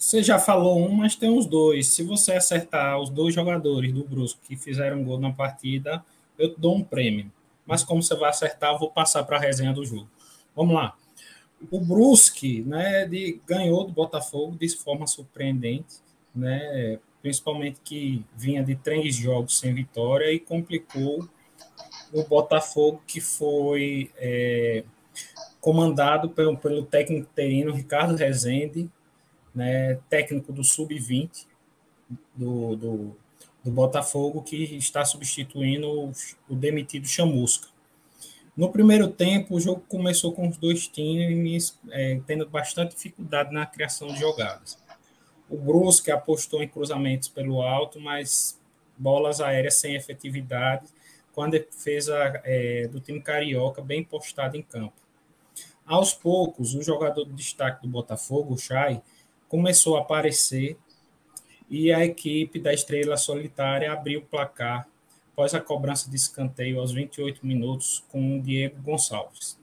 Você 0.00 0.22
já 0.22 0.38
falou 0.38 0.80
um, 0.80 0.94
mas 0.94 1.14
tem 1.14 1.28
uns 1.28 1.44
dois. 1.44 1.88
Se 1.88 2.02
você 2.02 2.32
acertar 2.32 2.98
os 2.98 3.10
dois 3.10 3.34
jogadores 3.34 3.92
do 3.92 4.02
Brusque 4.02 4.40
que 4.48 4.56
fizeram 4.56 5.04
gol 5.04 5.20
na 5.20 5.30
partida, 5.30 6.02
eu 6.38 6.54
te 6.54 6.58
dou 6.58 6.74
um 6.74 6.82
prêmio. 6.82 7.30
Mas 7.66 7.84
como 7.84 8.02
você 8.02 8.16
vai 8.16 8.30
acertar, 8.30 8.72
eu 8.72 8.78
vou 8.78 8.90
passar 8.90 9.22
para 9.24 9.36
a 9.36 9.40
resenha 9.40 9.74
do 9.74 9.84
jogo. 9.84 10.08
Vamos 10.56 10.74
lá. 10.74 10.96
O 11.70 11.78
Brusque 11.78 12.62
né, 12.62 13.04
de, 13.04 13.42
ganhou 13.46 13.84
do 13.84 13.92
Botafogo 13.92 14.56
de 14.58 14.70
forma 14.70 15.06
surpreendente, 15.06 15.96
né, 16.34 16.98
principalmente 17.20 17.78
que 17.84 18.24
vinha 18.34 18.64
de 18.64 18.76
três 18.76 19.14
jogos 19.14 19.58
sem 19.58 19.74
vitória 19.74 20.32
e 20.32 20.40
complicou 20.40 21.28
o 22.10 22.24
Botafogo, 22.24 23.02
que 23.06 23.20
foi 23.20 24.10
é, 24.16 24.82
comandado 25.60 26.30
pelo, 26.30 26.56
pelo 26.56 26.86
técnico 26.86 27.28
terino 27.34 27.74
Ricardo 27.74 28.16
Rezende, 28.16 28.90
né, 29.54 29.98
técnico 30.08 30.52
do 30.52 30.62
Sub-20 30.64 31.46
do, 32.34 32.76
do, 32.76 33.16
do, 33.64 33.70
Botafogo, 33.70 34.42
que 34.42 34.56
está 34.76 35.04
substituindo 35.04 35.88
o, 35.88 36.12
o 36.48 36.54
demitido 36.54 37.06
Chamusca. 37.06 37.68
No 38.56 38.70
primeiro 38.70 39.08
tempo, 39.08 39.54
o 39.54 39.60
jogo 39.60 39.82
começou 39.88 40.32
com 40.32 40.48
os 40.48 40.56
dois 40.56 40.88
times 40.88 41.78
é, 41.90 42.20
tendo 42.26 42.48
bastante 42.48 42.94
dificuldade 42.94 43.52
na 43.52 43.64
criação 43.64 44.08
de 44.08 44.18
jogadas. 44.18 44.78
O 45.48 45.56
Brusque 45.56 46.10
apostou 46.10 46.62
em 46.62 46.68
cruzamentos 46.68 47.28
pelo 47.28 47.62
alto, 47.62 48.00
mas 48.00 48.60
bolas 48.96 49.40
aéreas 49.40 49.76
sem 49.76 49.94
efetividade, 49.94 50.88
com 51.32 51.42
a 51.42 51.48
defesa 51.48 52.14
é, 52.44 52.86
do 52.88 53.00
time 53.00 53.20
carioca 53.20 53.80
bem 53.80 54.04
postada 54.04 54.56
em 54.56 54.62
campo. 54.62 54.94
Aos 55.86 56.12
poucos, 56.12 56.74
o 56.74 56.82
jogador 56.82 57.24
de 57.24 57.32
destaque 57.32 57.82
do 57.82 57.88
Botafogo, 57.88 58.54
o 58.54 58.58
Chay, 58.58 59.00
começou 59.50 59.96
a 59.96 60.00
aparecer 60.00 60.78
e 61.68 61.92
a 61.92 62.04
equipe 62.04 62.60
da 62.60 62.72
Estrela 62.72 63.16
Solitária 63.16 63.92
abriu 63.92 64.20
o 64.20 64.24
placar 64.24 64.88
após 65.32 65.54
a 65.54 65.60
cobrança 65.60 66.08
de 66.08 66.14
escanteio 66.14 66.78
aos 66.78 66.92
28 66.92 67.44
minutos 67.44 68.04
com 68.10 68.38
o 68.38 68.40
Diego 68.40 68.80
Gonçalves. 68.80 69.58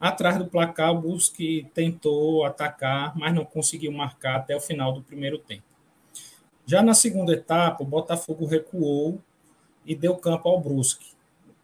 Atrás 0.00 0.38
do 0.38 0.46
placar, 0.46 0.92
o 0.92 1.00
Busque 1.00 1.68
tentou 1.74 2.44
atacar, 2.44 3.16
mas 3.18 3.34
não 3.34 3.44
conseguiu 3.44 3.90
marcar 3.90 4.36
até 4.36 4.54
o 4.54 4.60
final 4.60 4.92
do 4.92 5.02
primeiro 5.02 5.38
tempo. 5.38 5.64
Já 6.64 6.80
na 6.80 6.94
segunda 6.94 7.32
etapa, 7.32 7.82
o 7.82 7.86
Botafogo 7.86 8.46
recuou 8.46 9.20
e 9.84 9.96
deu 9.96 10.16
campo 10.16 10.48
ao 10.48 10.60
Brusque. 10.60 11.10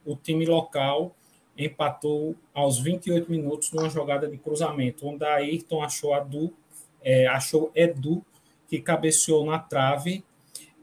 O 0.04 0.16
time 0.16 0.44
local 0.44 1.14
empatou 1.56 2.34
aos 2.52 2.80
28 2.80 3.30
minutos 3.30 3.70
numa 3.70 3.88
jogada 3.88 4.26
de 4.26 4.38
cruzamento, 4.38 5.06
onde 5.06 5.24
Ayrton 5.24 5.82
achou, 5.82 6.14
Adu, 6.14 6.52
é, 7.02 7.26
achou 7.26 7.70
Edu 7.74 8.24
que 8.68 8.80
cabeceou 8.80 9.44
na 9.46 9.58
trave 9.58 10.24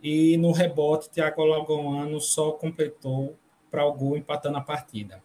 e 0.01 0.37
no 0.37 0.51
rebote 0.51 1.09
Thiago 1.09 1.41
Alagoano 1.41 2.19
só 2.19 2.51
completou 2.51 3.35
para 3.71 3.85
o 3.85 3.93
gol 3.93 4.17
empatando 4.17 4.57
a 4.57 4.61
partida. 4.61 5.21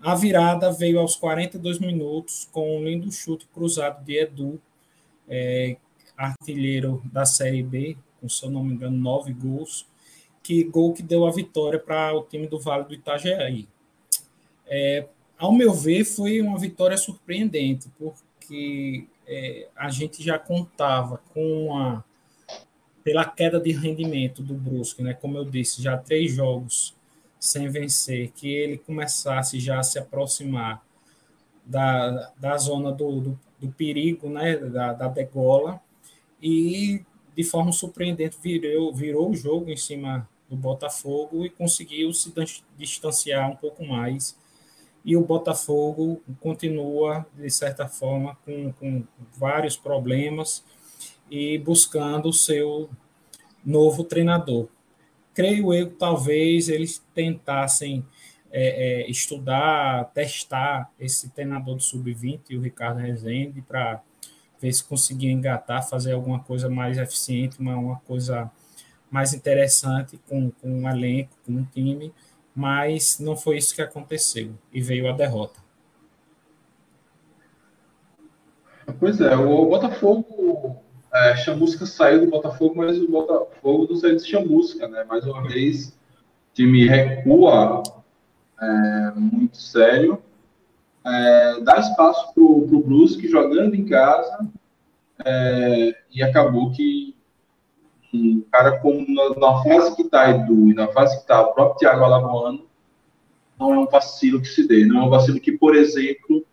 A 0.00 0.14
virada 0.14 0.70
veio 0.70 0.98
aos 0.98 1.16
42 1.16 1.78
minutos 1.78 2.48
com 2.52 2.76
um 2.76 2.84
lindo 2.84 3.10
chute 3.10 3.46
cruzado 3.46 4.04
de 4.04 4.18
Edu, 4.18 4.60
é, 5.28 5.76
artilheiro 6.16 7.02
da 7.10 7.24
Série 7.24 7.62
B, 7.62 7.96
com, 8.20 8.28
se 8.28 8.44
eu 8.44 8.50
não 8.50 8.62
me 8.62 8.74
engano, 8.74 8.96
nove 8.96 9.32
gols, 9.32 9.86
que 10.42 10.62
gol 10.64 10.92
que 10.92 11.02
deu 11.02 11.26
a 11.26 11.30
vitória 11.30 11.78
para 11.78 12.14
o 12.14 12.22
time 12.22 12.46
do 12.46 12.58
Vale 12.58 12.84
do 12.84 12.94
Itajaí. 12.94 13.66
É, 14.66 15.06
ao 15.38 15.52
meu 15.52 15.72
ver, 15.72 16.04
foi 16.04 16.40
uma 16.40 16.58
vitória 16.58 16.96
surpreendente, 16.96 17.88
porque 17.98 19.06
é, 19.26 19.68
a 19.76 19.90
gente 19.90 20.22
já 20.22 20.38
contava 20.38 21.20
com 21.32 21.76
a 21.76 22.04
pela 23.02 23.26
queda 23.26 23.60
de 23.60 23.70
rendimento 23.70 24.42
do 24.42 24.54
Brusque, 24.54 25.02
né? 25.02 25.12
Como 25.12 25.36
eu 25.36 25.44
disse, 25.44 25.82
já 25.82 25.94
três 25.98 26.32
jogos 26.32 26.96
sem 27.38 27.68
vencer, 27.68 28.30
que 28.30 28.48
ele 28.48 28.78
começasse 28.78 29.60
já 29.60 29.78
a 29.78 29.82
se 29.82 29.98
aproximar 29.98 30.82
da, 31.66 32.32
da 32.38 32.56
zona 32.56 32.90
do, 32.90 33.20
do, 33.20 33.40
do 33.60 33.68
perigo, 33.72 34.30
né? 34.30 34.56
Da, 34.56 34.94
da 34.94 35.08
degola 35.08 35.78
e 36.40 37.04
de 37.36 37.44
forma 37.44 37.72
surpreendente 37.72 38.38
virou, 38.42 38.92
virou 38.94 39.30
o 39.30 39.36
jogo 39.36 39.70
em 39.70 39.76
cima 39.76 40.28
do 40.48 40.56
Botafogo 40.56 41.44
e 41.44 41.50
conseguiu 41.50 42.12
se 42.12 42.32
distanciar 42.78 43.50
um 43.50 43.56
pouco 43.56 43.84
mais 43.84 44.36
e 45.04 45.16
o 45.16 45.24
Botafogo 45.24 46.22
continua, 46.40 47.26
de 47.36 47.50
certa 47.50 47.86
forma, 47.86 48.36
com, 48.44 48.72
com 48.72 49.04
vários 49.36 49.76
problemas 49.76 50.64
e 51.30 51.58
buscando 51.58 52.28
o 52.28 52.32
seu 52.32 52.88
novo 53.64 54.02
treinador. 54.02 54.68
Creio 55.34 55.74
eu 55.74 55.90
que 55.90 55.96
talvez 55.96 56.68
eles 56.68 57.04
tentassem 57.14 58.04
é, 58.50 59.02
é, 59.02 59.10
estudar, 59.10 60.04
testar 60.14 60.90
esse 60.98 61.28
treinador 61.30 61.74
do 61.74 61.82
Sub-20, 61.82 62.56
o 62.56 62.60
Ricardo 62.60 63.00
Rezende, 63.00 63.60
para 63.60 64.00
ver 64.60 64.72
se 64.72 64.84
conseguia 64.84 65.30
engatar, 65.30 65.86
fazer 65.86 66.12
alguma 66.12 66.38
coisa 66.38 66.70
mais 66.70 66.96
eficiente, 66.96 67.58
uma, 67.58 67.76
uma 67.76 67.96
coisa 68.00 68.50
mais 69.10 69.34
interessante 69.34 70.18
com, 70.28 70.50
com 70.50 70.70
um 70.70 70.88
elenco, 70.88 71.36
com 71.44 71.52
um 71.52 71.64
time, 71.64 72.12
mas 72.54 73.18
não 73.18 73.36
foi 73.36 73.56
isso 73.58 73.74
que 73.74 73.82
aconteceu 73.82 74.52
e 74.72 74.80
veio 74.80 75.08
a 75.08 75.12
derrota. 75.12 75.60
Pois 79.00 79.20
é, 79.20 79.34
o 79.34 79.66
Botafogo, 79.66 80.76
é, 81.12 81.36
Chamusca 81.36 81.86
saiu 81.86 82.20
do 82.20 82.30
Botafogo, 82.30 82.74
mas 82.76 82.98
o 82.98 83.08
Botafogo 83.08 83.88
não 83.90 83.96
saiu 83.96 84.16
de 84.16 84.26
Chamusca, 84.26 84.86
né? 84.86 85.04
Mais 85.04 85.24
uma 85.24 85.42
vez, 85.42 85.88
o 85.88 86.54
time 86.54 86.86
recua 86.86 87.82
é, 88.60 89.12
muito 89.16 89.56
sério, 89.56 90.22
é, 91.04 91.60
dá 91.60 91.78
espaço 91.78 92.32
para 92.32 92.42
o 92.42 92.82
Brusque 92.84 93.28
jogando 93.28 93.74
em 93.74 93.84
casa 93.84 94.48
é, 95.24 95.96
e 96.10 96.22
acabou 96.22 96.70
que 96.70 97.13
um 98.14 98.44
cara 98.52 98.78
como 98.78 99.04
na, 99.08 99.30
na 99.36 99.62
fase 99.62 99.96
que 99.96 100.02
está 100.02 100.30
Edu 100.30 100.70
e 100.70 100.74
na 100.74 100.88
fase 100.88 101.16
que 101.16 101.22
está 101.22 101.42
o 101.42 101.52
próprio 101.52 101.78
Thiago 101.78 102.04
Alagoano, 102.04 102.66
não 103.58 103.74
é 103.74 103.78
um 103.78 103.86
vacilo 103.86 104.40
que 104.40 104.48
se 104.48 104.66
dê. 104.66 104.84
Não 104.84 105.02
é 105.02 105.04
um 105.04 105.10
vacilo 105.10 105.40
que, 105.40 105.52
por 105.52 105.74
exemplo, 105.74 106.44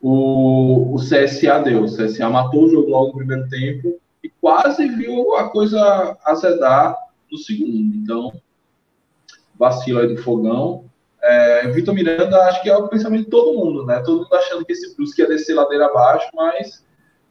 o, 0.00 0.94
o 0.94 0.96
CSA 0.96 1.60
deu. 1.60 1.82
O 1.82 1.96
CSA 1.96 2.28
matou 2.28 2.64
o 2.64 2.68
jogo 2.68 2.90
logo 2.90 3.06
no 3.08 3.18
primeiro 3.18 3.48
tempo 3.48 3.98
e 4.22 4.28
quase 4.40 4.88
viu 4.88 5.36
a 5.36 5.48
coisa 5.48 6.16
azedar 6.24 6.96
no 7.30 7.38
segundo. 7.38 7.96
Então, 7.96 8.32
vacilo 9.58 10.00
aí 10.00 10.14
do 10.14 10.22
fogão. 10.22 10.84
É, 11.22 11.68
Vitor 11.68 11.94
Miranda, 11.94 12.44
acho 12.44 12.62
que 12.62 12.68
é 12.68 12.76
o 12.76 12.88
pensamento 12.88 13.24
de 13.24 13.30
todo 13.30 13.58
mundo, 13.58 13.86
né? 13.86 14.00
Todo 14.00 14.22
mundo 14.22 14.34
achando 14.34 14.64
que 14.64 14.72
esse 14.72 14.94
Brusque 14.94 15.22
ia 15.22 15.28
descer 15.28 15.54
ladeira 15.54 15.86
abaixo, 15.86 16.28
mas 16.34 16.84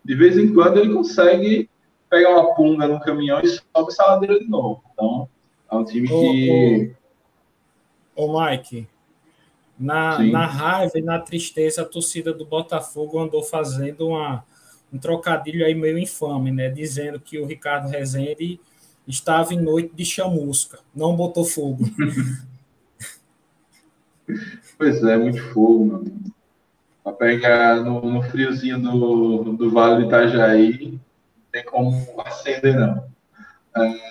de 0.03 0.15
vez 0.15 0.37
em 0.37 0.51
quando 0.53 0.79
ele 0.79 0.93
consegue 0.93 1.69
pega 2.13 2.29
uma 2.29 2.53
punga 2.53 2.87
no 2.87 2.99
caminhão 2.99 3.41
e 3.41 3.47
sobe 3.47 3.91
essa 3.91 4.05
ladeira 4.05 4.39
de 4.39 4.47
novo. 4.47 4.83
Então, 4.93 5.27
é 5.71 5.75
um 5.75 5.83
time 5.83 6.07
que. 6.07 6.93
Ô, 8.15 8.27
ô 8.27 8.39
Mike, 8.39 8.87
na, 9.79 10.19
na 10.19 10.45
raiva 10.45 10.91
e 10.95 11.01
na 11.01 11.17
tristeza, 11.17 11.81
a 11.81 11.85
torcida 11.85 12.31
do 12.31 12.45
Botafogo 12.45 13.19
andou 13.19 13.41
fazendo 13.41 14.09
uma, 14.09 14.45
um 14.93 14.99
trocadilho 14.99 15.65
aí 15.65 15.73
meio 15.73 15.97
infame, 15.97 16.51
né? 16.51 16.69
Dizendo 16.69 17.19
que 17.19 17.39
o 17.39 17.47
Ricardo 17.47 17.89
Rezende 17.89 18.59
estava 19.07 19.55
em 19.55 19.59
noite 19.59 19.95
de 19.95 20.05
chamusca, 20.05 20.81
não 20.95 21.15
botou 21.15 21.43
fogo. 21.43 21.83
pois 24.77 25.03
é, 25.03 25.17
muito 25.17 25.41
fogo, 25.51 25.85
meu 25.85 25.95
amigo. 25.95 26.31
Para 27.03 27.13
pegar 27.13 27.83
no, 27.83 28.01
no 28.01 28.21
friozinho 28.21 28.79
do, 28.79 29.53
do 29.53 29.71
Vale 29.71 30.03
do 30.03 30.07
Itajaí, 30.07 30.99
tem 31.53 31.63
como 31.65 31.95
acender, 32.25 32.75
não. 32.75 33.07
É, 33.77 34.01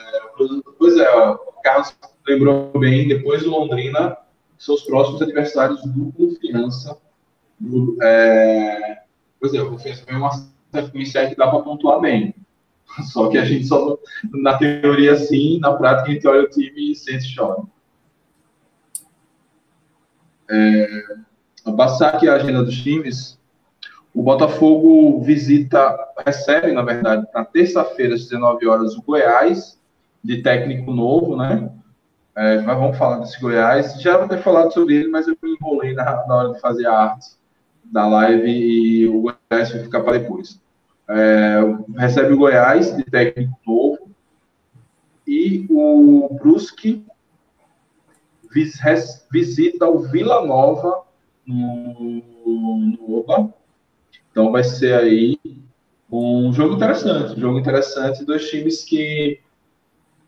pois 0.79 0.97
é, 0.97 1.11
o 1.11 1.37
Carlos 1.63 1.95
lembrou 2.27 2.71
bem, 2.79 3.09
depois 3.09 3.43
do 3.43 3.51
Londrina, 3.51 4.17
seus 4.57 4.85
próximos 4.85 5.21
adversários 5.21 5.83
do 5.83 6.13
Confiança. 6.13 6.97
Do, 7.59 7.99
é, 8.01 9.03
pois 9.41 9.53
é, 9.53 9.61
o 9.61 9.71
Confiança 9.71 10.05
foi 10.05 10.15
uma 10.15 10.31
sequência 10.73 11.29
que 11.29 11.37
dá 11.37 11.49
para 11.49 11.63
pontuar 11.63 12.01
bem. 12.01 12.33
Só 13.13 13.29
que 13.29 13.39
a 13.39 13.45
gente 13.45 13.67
só, 13.67 13.99
na 14.33 14.59
teoria 14.59 15.17
sim, 15.17 15.59
na 15.61 15.73
prática 15.73 16.11
a 16.11 16.13
gente 16.13 16.29
olha 16.29 16.43
o 16.43 16.51
time 16.51 16.93
e 16.93 16.95
sente 16.95 17.35
chora. 17.35 17.63
É, 20.51 21.03
passar 21.75 22.11
aqui 22.11 22.29
a 22.29 22.35
agenda 22.35 22.63
dos 22.63 22.83
times. 22.83 23.41
O 24.15 24.23
Botafogo 24.23 25.21
visita, 25.23 25.97
recebe, 26.25 26.73
na 26.73 26.83
verdade, 26.83 27.27
na 27.35 27.45
terça-feira, 27.45 28.15
às 28.15 28.23
19 28.25 28.67
horas, 28.67 28.95
o 28.95 29.03
Goiás, 29.03 29.81
de 30.23 30.43
técnico 30.43 30.93
novo, 30.93 31.37
né? 31.37 31.71
É, 32.35 32.61
mas 32.61 32.79
vamos 32.79 32.97
falar 32.97 33.19
desse 33.19 33.41
Goiás. 33.41 34.01
Já 34.01 34.19
vou 34.19 34.29
ter 34.29 34.39
falado 34.39 34.73
sobre 34.73 34.97
ele, 34.97 35.09
mas 35.09 35.29
eu 35.29 35.37
me 35.43 35.55
enrolei 35.55 35.95
na, 35.95 36.27
na 36.27 36.35
hora 36.35 36.53
de 36.53 36.61
fazer 36.61 36.87
a 36.87 36.93
arte 36.93 37.27
da 37.85 38.07
live 38.07 38.49
e 38.49 39.09
o 39.09 39.23
Goiás 39.23 39.73
vai 39.73 39.83
ficar 39.83 40.01
para 40.03 40.19
depois. 40.19 40.61
É, 41.09 41.61
recebe 41.99 42.33
o 42.33 42.39
Goiás, 42.39 42.97
de 42.97 43.05
técnico 43.05 43.59
novo, 43.67 44.11
e 45.27 45.67
o 45.71 46.35
Brusque 46.41 47.05
vis, 48.51 48.81
visita 49.31 49.87
o 49.87 50.01
Vila 50.01 50.45
Nova 50.47 51.03
no, 51.47 52.23
no 52.47 53.19
Oba, 53.19 53.53
então 54.33 54.51
vai 54.51 54.65
ser 54.65 54.95
aí 54.95 55.39
um 56.11 56.53
jogo 56.53 56.75
interessante, 56.75 57.37
um 57.37 57.41
jogo 57.41 57.59
interessante, 57.59 58.25
dois 58.25 58.51
times 58.51 58.85
que 58.85 59.41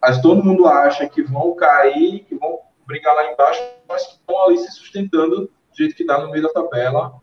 mas 0.00 0.20
todo 0.20 0.44
mundo 0.44 0.66
acha 0.66 1.08
que 1.08 1.22
vão 1.22 1.56
cair, 1.56 2.24
que 2.24 2.34
vão 2.34 2.58
brigar 2.86 3.14
lá 3.14 3.32
embaixo, 3.32 3.62
mas 3.88 4.06
que 4.06 4.12
estão 4.12 4.44
ali 4.44 4.58
se 4.58 4.70
sustentando 4.72 5.46
do 5.46 5.50
jeito 5.74 5.96
que 5.96 6.02
está 6.02 6.20
no 6.20 6.30
meio 6.30 6.42
da 6.42 6.50
tabela. 6.50 7.14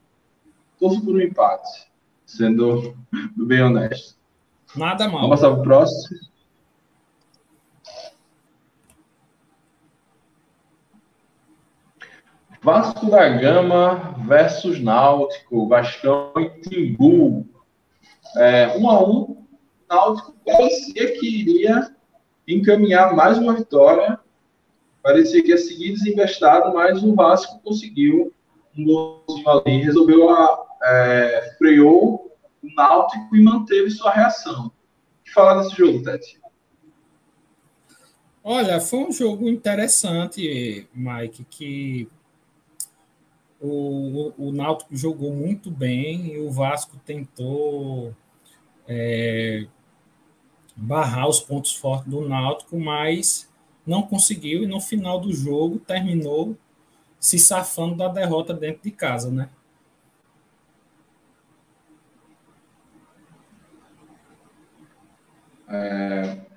Torço 0.80 1.00
por 1.06 1.14
um 1.14 1.22
empate, 1.22 1.92
sendo 2.26 2.98
bem 3.38 3.62
honesto. 3.62 4.16
Nada 4.76 5.08
mal. 5.08 5.22
Vamos 5.22 5.40
passar 5.40 5.52
para 5.52 5.60
o 5.60 5.64
próximo. 5.64 6.18
Vasco 12.64 13.10
da 13.10 13.28
Gama 13.28 14.16
versus 14.28 14.80
Náutico, 14.80 15.68
Vascão 15.68 16.32
e 16.38 16.62
Timbu. 16.62 17.48
É, 18.38 18.78
um 18.78 18.88
a 18.88 19.04
um, 19.04 19.48
Náutico 19.90 20.36
parecia 20.46 21.20
que 21.20 21.42
iria 21.42 21.96
encaminhar 22.48 23.16
mais 23.16 23.40
uma 23.40 23.56
vitória, 23.56 24.20
parecia 25.02 25.42
que 25.42 25.50
ia 25.50 25.58
seguir 25.58 25.94
desinvestado, 25.94 26.72
mas 26.74 27.04
o 27.04 27.16
Vasco 27.16 27.60
conseguiu 27.64 28.32
um 28.78 28.86
golzinho 28.86 29.50
ali, 29.50 29.82
resolveu, 29.82 30.30
a, 30.30 30.64
é, 30.84 31.56
freou 31.58 32.32
o 32.64 32.76
Náutico 32.76 33.36
e 33.36 33.42
manteve 33.42 33.90
sua 33.90 34.12
reação. 34.12 34.68
O 34.68 35.24
que 35.24 35.32
falar 35.32 35.64
desse 35.64 35.76
jogo, 35.76 36.04
Tete? 36.04 36.40
Olha, 38.44 38.80
foi 38.80 39.00
um 39.00 39.12
jogo 39.12 39.50
interessante, 39.50 40.88
Mike, 40.94 41.44
que 41.50 42.08
o, 43.62 44.34
o, 44.38 44.52
Náutico 44.52 44.96
jogou 44.96 45.34
muito 45.34 45.70
bem 45.70 46.34
e 46.34 46.40
o 46.40 46.50
Vasco 46.52 46.98
tentou 47.06 48.14
é, 48.88 49.68
barrar 50.76 51.28
os 51.28 51.40
pontos 51.40 51.76
fortes 51.76 52.10
do 52.10 52.28
Náutico, 52.28 52.80
mas 52.80 53.50
não 53.86 54.02
conseguiu 54.02 54.64
e 54.64 54.68
no 54.68 54.82
final 54.82 55.20
do 55.20 55.32
jogo 55.34 55.80
terminou 55.80 56.58
se 57.20 57.38
safando 57.38 57.96
da 57.96 58.08
derrota 58.08 58.54
dentro 58.54 58.82
de 58.84 58.92
casa, 58.92 59.30
né? 59.30 59.50
É... 65.68 66.51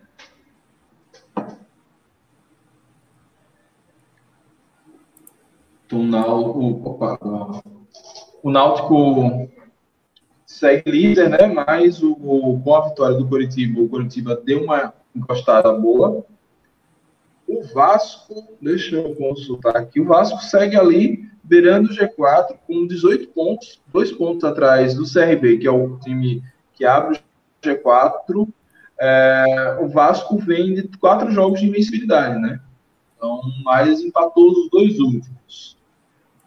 o, 5.92 7.08
o 8.42 8.50
Náutico 8.50 9.48
segue 10.46 10.90
líder, 10.90 11.30
né? 11.30 11.46
Mas 11.46 12.02
o, 12.02 12.14
com 12.62 12.74
a 12.74 12.88
vitória 12.88 13.16
do 13.16 13.28
Curitiba, 13.28 13.80
o 13.80 13.88
Curitiba 13.88 14.40
deu 14.44 14.62
uma 14.62 14.92
encostada 15.14 15.72
boa. 15.72 16.24
O 17.46 17.62
Vasco, 17.74 18.56
deixa 18.60 18.96
eu 18.96 19.14
consultar 19.14 19.76
aqui, 19.76 20.00
o 20.00 20.06
Vasco 20.06 20.42
segue 20.42 20.76
ali 20.76 21.28
beirando 21.42 21.90
o 21.90 21.94
G4 21.94 22.56
com 22.66 22.86
18 22.86 23.28
pontos, 23.28 23.80
dois 23.92 24.10
pontos 24.10 24.44
atrás 24.44 24.94
do 24.94 25.04
CRB, 25.04 25.58
que 25.58 25.66
é 25.66 25.70
o 25.70 25.98
time 25.98 26.42
que 26.72 26.86
abre 26.86 27.18
o 27.18 27.66
G4. 27.66 28.48
É, 28.98 29.78
o 29.80 29.88
Vasco 29.88 30.38
vem 30.38 30.74
de 30.74 30.88
quatro 30.98 31.30
jogos 31.30 31.60
de 31.60 31.66
invencibilidade, 31.66 32.40
né? 32.40 32.60
Então, 33.16 33.42
mas 33.64 34.00
empatou 34.00 34.50
os 34.50 34.70
dois 34.70 34.98
últimos. 34.98 35.76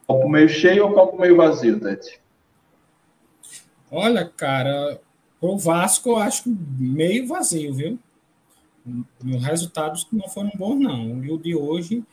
Copo 0.06 0.30
meio 0.30 0.48
cheio 0.48 0.86
ou 0.86 0.94
copo 0.94 1.20
meio 1.20 1.36
vazio, 1.36 1.80
Tete? 1.80 2.22
Olha, 3.92 4.26
cara, 4.26 5.00
o 5.40 5.58
Vasco 5.58 6.10
eu 6.10 6.18
acho 6.18 6.50
meio 6.78 7.28
vazio, 7.28 7.74
viu? 7.74 8.00
Os 9.24 9.44
resultados 9.44 10.08
não 10.12 10.28
foram 10.30 10.52
bons, 10.56 10.80
não. 10.80 11.24
E 11.24 11.32
o 11.32 11.38
de 11.38 11.56
hoje 11.56 12.04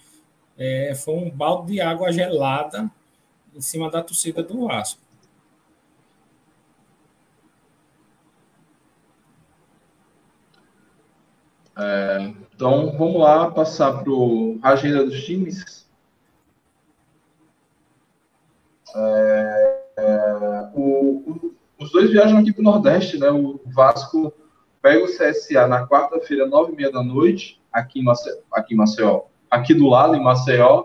é, 0.56 0.94
foi 0.94 1.14
um 1.14 1.30
balde 1.30 1.72
de 1.72 1.80
água 1.80 2.12
gelada 2.12 2.90
em 3.54 3.60
cima 3.60 3.90
da 3.90 4.02
torcida 4.02 4.42
do 4.42 4.66
Vasco. 4.66 5.00
É, 11.76 12.32
então, 12.54 12.92
vamos 12.96 13.20
lá 13.20 13.50
passar 13.50 14.04
para 14.04 14.12
a 14.62 14.70
agenda 14.70 15.04
dos 15.04 15.24
times. 15.24 15.84
É, 18.94 19.80
é, 19.96 20.70
o, 20.72 20.82
o, 21.26 21.54
os 21.80 21.90
dois 21.90 22.10
viajam 22.10 22.38
aqui 22.38 22.52
para 22.52 22.60
o 22.60 22.64
Nordeste, 22.64 23.18
né? 23.18 23.28
O 23.28 23.60
Vasco 23.66 24.32
pega 24.80 25.04
o 25.04 25.08
CSA 25.08 25.66
na 25.66 25.86
quarta-feira, 25.86 26.46
nove 26.46 26.72
e 26.72 26.76
meia 26.76 26.92
da 26.92 27.02
noite, 27.02 27.60
aqui 27.72 28.00
em, 28.00 28.04
Maceió, 28.04 28.36
aqui 28.52 28.74
em 28.74 28.76
Maceió, 28.76 29.22
aqui 29.50 29.74
do 29.74 29.88
lado, 29.88 30.14
em 30.14 30.22
Maceió, 30.22 30.84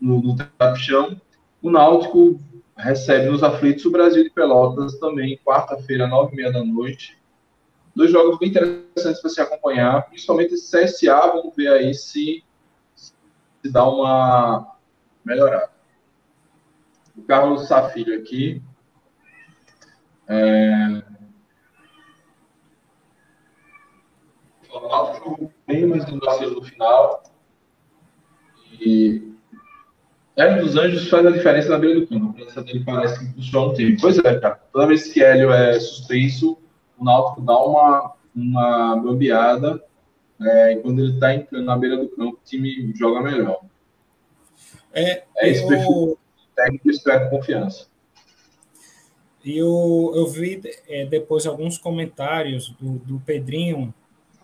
no, 0.00 0.22
no 0.22 0.36
Trapichão. 0.36 1.20
O 1.60 1.70
Náutico 1.70 2.40
recebe 2.76 3.28
nos 3.28 3.42
aflitos 3.42 3.84
o 3.84 3.90
Brasil 3.90 4.24
de 4.24 4.30
Pelotas 4.30 4.98
também, 4.98 5.38
quarta-feira, 5.44 6.06
nove 6.06 6.32
e 6.32 6.36
meia 6.36 6.52
da 6.52 6.64
noite. 6.64 7.17
Dois 7.98 8.12
jogos 8.12 8.38
bem 8.38 8.48
interessantes 8.48 9.20
para 9.20 9.30
se 9.30 9.40
acompanhar, 9.40 10.08
principalmente 10.08 10.54
esse 10.54 10.70
CSA, 10.70 11.32
vamos 11.32 11.54
ver 11.56 11.68
aí 11.68 11.92
se, 11.92 12.44
se 12.94 13.72
dá 13.72 13.86
uma 13.88 14.76
melhorada 15.24 15.78
o 17.18 17.22
Carlos 17.22 17.66
Safilho 17.66 18.16
aqui. 18.16 18.62
É... 20.28 21.02
jogou 24.70 25.52
bem, 25.66 25.86
mas 25.86 26.06
no 26.06 26.20
vacilo 26.20 26.54
no 26.54 26.62
final. 26.62 27.24
E 28.80 29.32
Hélio 30.36 30.64
dos 30.64 30.76
Anjos 30.76 31.08
faz 31.08 31.26
a 31.26 31.30
diferença 31.30 31.68
na 31.70 31.78
beira 31.78 32.00
do 32.00 32.06
campo. 32.06 32.30
A 32.30 32.32
presença 32.34 32.62
dele 32.62 32.84
parece 32.84 33.18
que 33.18 33.34
funciona 33.34 33.66
um 33.66 33.74
tempo. 33.74 34.00
Pois 34.00 34.18
é, 34.18 34.38
cara. 34.38 34.54
Toda 34.72 34.86
vez 34.86 35.12
que 35.12 35.22
Hélio 35.22 35.50
é 35.50 35.80
suspenso, 35.80 36.56
o 36.98 37.04
Náutico 37.04 37.40
dá 37.40 37.58
uma, 37.58 38.14
uma 38.34 38.96
bambeada. 38.96 39.82
É, 40.40 40.72
e 40.72 40.76
quando 40.76 41.00
ele 41.00 41.14
está 41.14 41.28
na 41.60 41.76
beira 41.76 41.96
do 41.96 42.08
campo, 42.08 42.36
o 42.36 42.40
time 42.44 42.92
joga 42.94 43.20
melhor. 43.20 43.60
É, 44.92 45.24
é 45.36 45.48
esse 45.48 45.64
eu... 45.64 46.18
técnico 46.54 46.90
espera 46.90 47.28
confiança. 47.28 47.86
E 49.44 49.56
eu, 49.56 50.12
eu 50.14 50.26
vi 50.26 50.60
é, 50.88 51.06
depois 51.06 51.46
alguns 51.46 51.78
comentários 51.78 52.70
do, 52.80 52.98
do 52.98 53.20
Pedrinho 53.20 53.94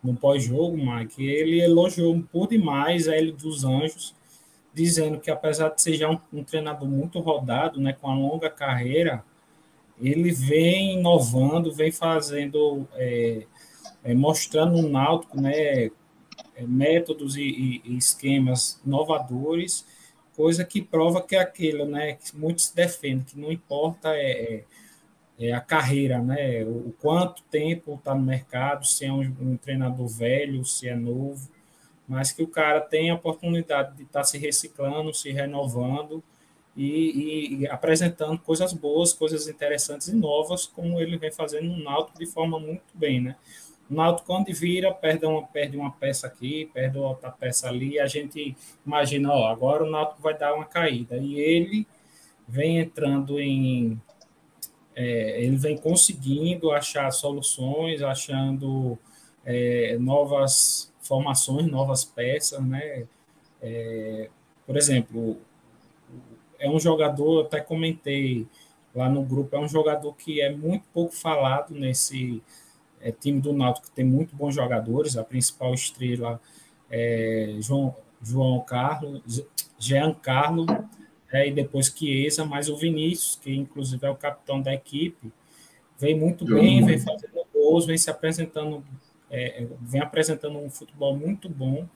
no 0.02 0.14
pós-jogo, 0.14 0.76
Mike, 0.76 1.24
ele 1.24 1.60
elogiou 1.62 2.22
por 2.30 2.46
demais 2.46 3.08
a 3.08 3.16
ele 3.16 3.32
dos 3.32 3.64
Anjos, 3.64 4.14
dizendo 4.72 5.18
que 5.18 5.30
apesar 5.30 5.70
de 5.70 5.80
ser 5.80 5.94
já 5.94 6.10
um, 6.10 6.18
um, 6.32 6.44
treinador 6.44 6.86
muito 6.86 7.20
rodado, 7.20 7.80
né, 7.80 7.94
com 7.94 8.08
uma 8.08 8.28
longa 8.28 8.50
carreira, 8.50 9.24
ele 10.00 10.32
vem 10.32 10.98
inovando, 10.98 11.72
vem 11.72 11.92
fazendo, 11.92 12.86
é, 12.94 13.46
é, 14.02 14.14
mostrando 14.14 14.80
no 14.82 14.88
Náutico, 14.88 15.40
né, 15.40 15.54
é, 15.56 15.92
métodos 16.60 17.36
e, 17.36 17.82
e, 17.84 17.96
esquemas 17.96 18.80
inovadores 18.84 19.86
coisa 20.34 20.64
que 20.64 20.82
prova 20.82 21.22
que 21.22 21.36
é 21.36 21.40
aquilo, 21.40 21.86
né, 21.86 22.14
que 22.14 22.36
muitos 22.36 22.70
defendem, 22.70 23.24
que 23.24 23.38
não 23.38 23.52
importa 23.52 24.08
é, 24.14 24.64
é, 25.38 25.46
é 25.46 25.52
a 25.52 25.60
carreira, 25.60 26.18
né, 26.18 26.64
o, 26.64 26.88
o 26.88 26.94
quanto 27.00 27.42
tempo 27.44 27.94
está 27.94 28.14
no 28.14 28.22
mercado, 28.22 28.84
se 28.86 29.04
é 29.04 29.12
um, 29.12 29.20
um, 29.40 29.56
treinador 29.56 30.08
velho, 30.08 30.64
se 30.64 30.88
é 30.88 30.96
novo, 30.96 31.48
mas 32.06 32.32
que 32.32 32.42
o 32.42 32.48
cara 32.48 32.80
tem 32.80 33.10
a 33.10 33.14
oportunidade 33.14 33.96
de 33.96 34.02
estar 34.02 34.20
tá 34.20 34.24
se 34.24 34.36
reciclando, 34.36 35.14
se 35.14 35.30
renovando 35.30 36.22
e, 36.76 37.60
e, 37.60 37.68
apresentando 37.68 38.38
coisas 38.38 38.72
boas, 38.72 39.12
coisas 39.12 39.48
interessantes 39.48 40.08
e 40.08 40.16
novas, 40.16 40.66
como 40.66 41.00
ele 41.00 41.16
vem 41.16 41.30
fazendo 41.30 41.68
no 41.68 41.82
Náutico 41.82 42.18
de 42.18 42.26
forma 42.26 42.58
muito 42.58 42.84
bem, 42.94 43.20
né. 43.20 43.36
O 43.88 43.94
Náutico, 43.94 44.26
quando 44.26 44.52
vira, 44.52 44.92
perde 44.92 45.26
uma, 45.26 45.46
perde 45.46 45.76
uma 45.76 45.92
peça 45.92 46.26
aqui, 46.26 46.70
perde 46.72 46.98
outra 46.98 47.30
peça 47.30 47.68
ali, 47.68 48.00
a 48.00 48.06
gente 48.06 48.56
imagina, 48.84 49.30
ó, 49.32 49.46
agora 49.46 49.84
o 49.84 49.90
Náutico 49.90 50.22
vai 50.22 50.36
dar 50.36 50.54
uma 50.54 50.64
caída. 50.64 51.16
E 51.16 51.38
ele 51.38 51.86
vem 52.48 52.78
entrando 52.78 53.38
em. 53.40 54.00
É, 54.96 55.42
ele 55.42 55.56
vem 55.56 55.76
conseguindo 55.76 56.70
achar 56.70 57.10
soluções, 57.10 58.00
achando 58.00 58.98
é, 59.44 59.96
novas 59.98 60.92
formações, 61.00 61.66
novas 61.66 62.04
peças, 62.04 62.64
né? 62.64 63.06
É, 63.60 64.30
por 64.66 64.76
exemplo, 64.76 65.38
é 66.58 66.68
um 66.68 66.78
jogador, 66.78 67.46
até 67.46 67.60
comentei 67.60 68.46
lá 68.94 69.08
no 69.08 69.22
grupo, 69.22 69.56
é 69.56 69.58
um 69.58 69.68
jogador 69.68 70.14
que 70.14 70.40
é 70.40 70.54
muito 70.54 70.84
pouco 70.92 71.14
falado 71.14 71.74
nesse 71.74 72.42
é, 73.00 73.12
time 73.12 73.40
do 73.40 73.52
Náutico 73.52 73.90
tem 73.90 74.04
muito 74.04 74.34
bons 74.34 74.54
jogadores, 74.54 75.16
a 75.16 75.22
principal 75.22 75.74
estrela 75.74 76.40
é 76.90 77.56
João, 77.60 77.94
João 78.22 78.60
Carlos, 78.60 79.44
Jean 79.78 80.14
Carlos, 80.14 80.66
é, 81.30 81.48
e 81.48 81.52
depois 81.52 81.88
Chiesa, 81.94 82.44
mas 82.44 82.68
o 82.68 82.76
Vinícius, 82.76 83.36
que 83.36 83.54
inclusive 83.54 84.06
é 84.06 84.10
o 84.10 84.16
capitão 84.16 84.62
da 84.62 84.72
equipe, 84.72 85.32
vem 85.98 86.18
muito 86.18 86.46
bem, 86.46 86.84
vem 86.84 86.98
fazendo 86.98 87.44
gols, 87.52 87.84
vem 87.84 87.98
se 87.98 88.08
apresentando, 88.08 88.82
é, 89.30 89.66
vem 89.82 90.00
apresentando 90.00 90.58
um 90.58 90.70
futebol 90.70 91.16
muito 91.16 91.48
bom. 91.48 91.86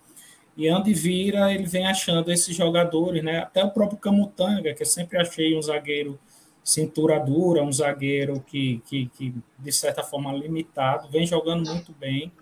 E 0.58 0.68
onde 0.72 0.92
vira, 0.92 1.54
ele 1.54 1.66
vem 1.66 1.86
achando 1.86 2.32
esses 2.32 2.54
jogadores, 2.54 3.22
né? 3.22 3.38
Até 3.38 3.62
o 3.62 3.70
próprio 3.70 3.96
Camutanga, 3.96 4.74
que 4.74 4.82
eu 4.82 4.86
sempre 4.86 5.16
achei 5.16 5.56
um 5.56 5.62
zagueiro 5.62 6.18
cintura 6.64 7.20
dura, 7.20 7.62
um 7.62 7.72
zagueiro 7.72 8.40
que, 8.40 8.82
que, 8.84 9.06
que, 9.10 9.34
de 9.56 9.72
certa 9.72 10.02
forma, 10.02 10.32
limitado, 10.32 11.08
vem 11.08 11.24
jogando 11.24 11.64
muito 11.70 11.92
bem. 11.92 12.32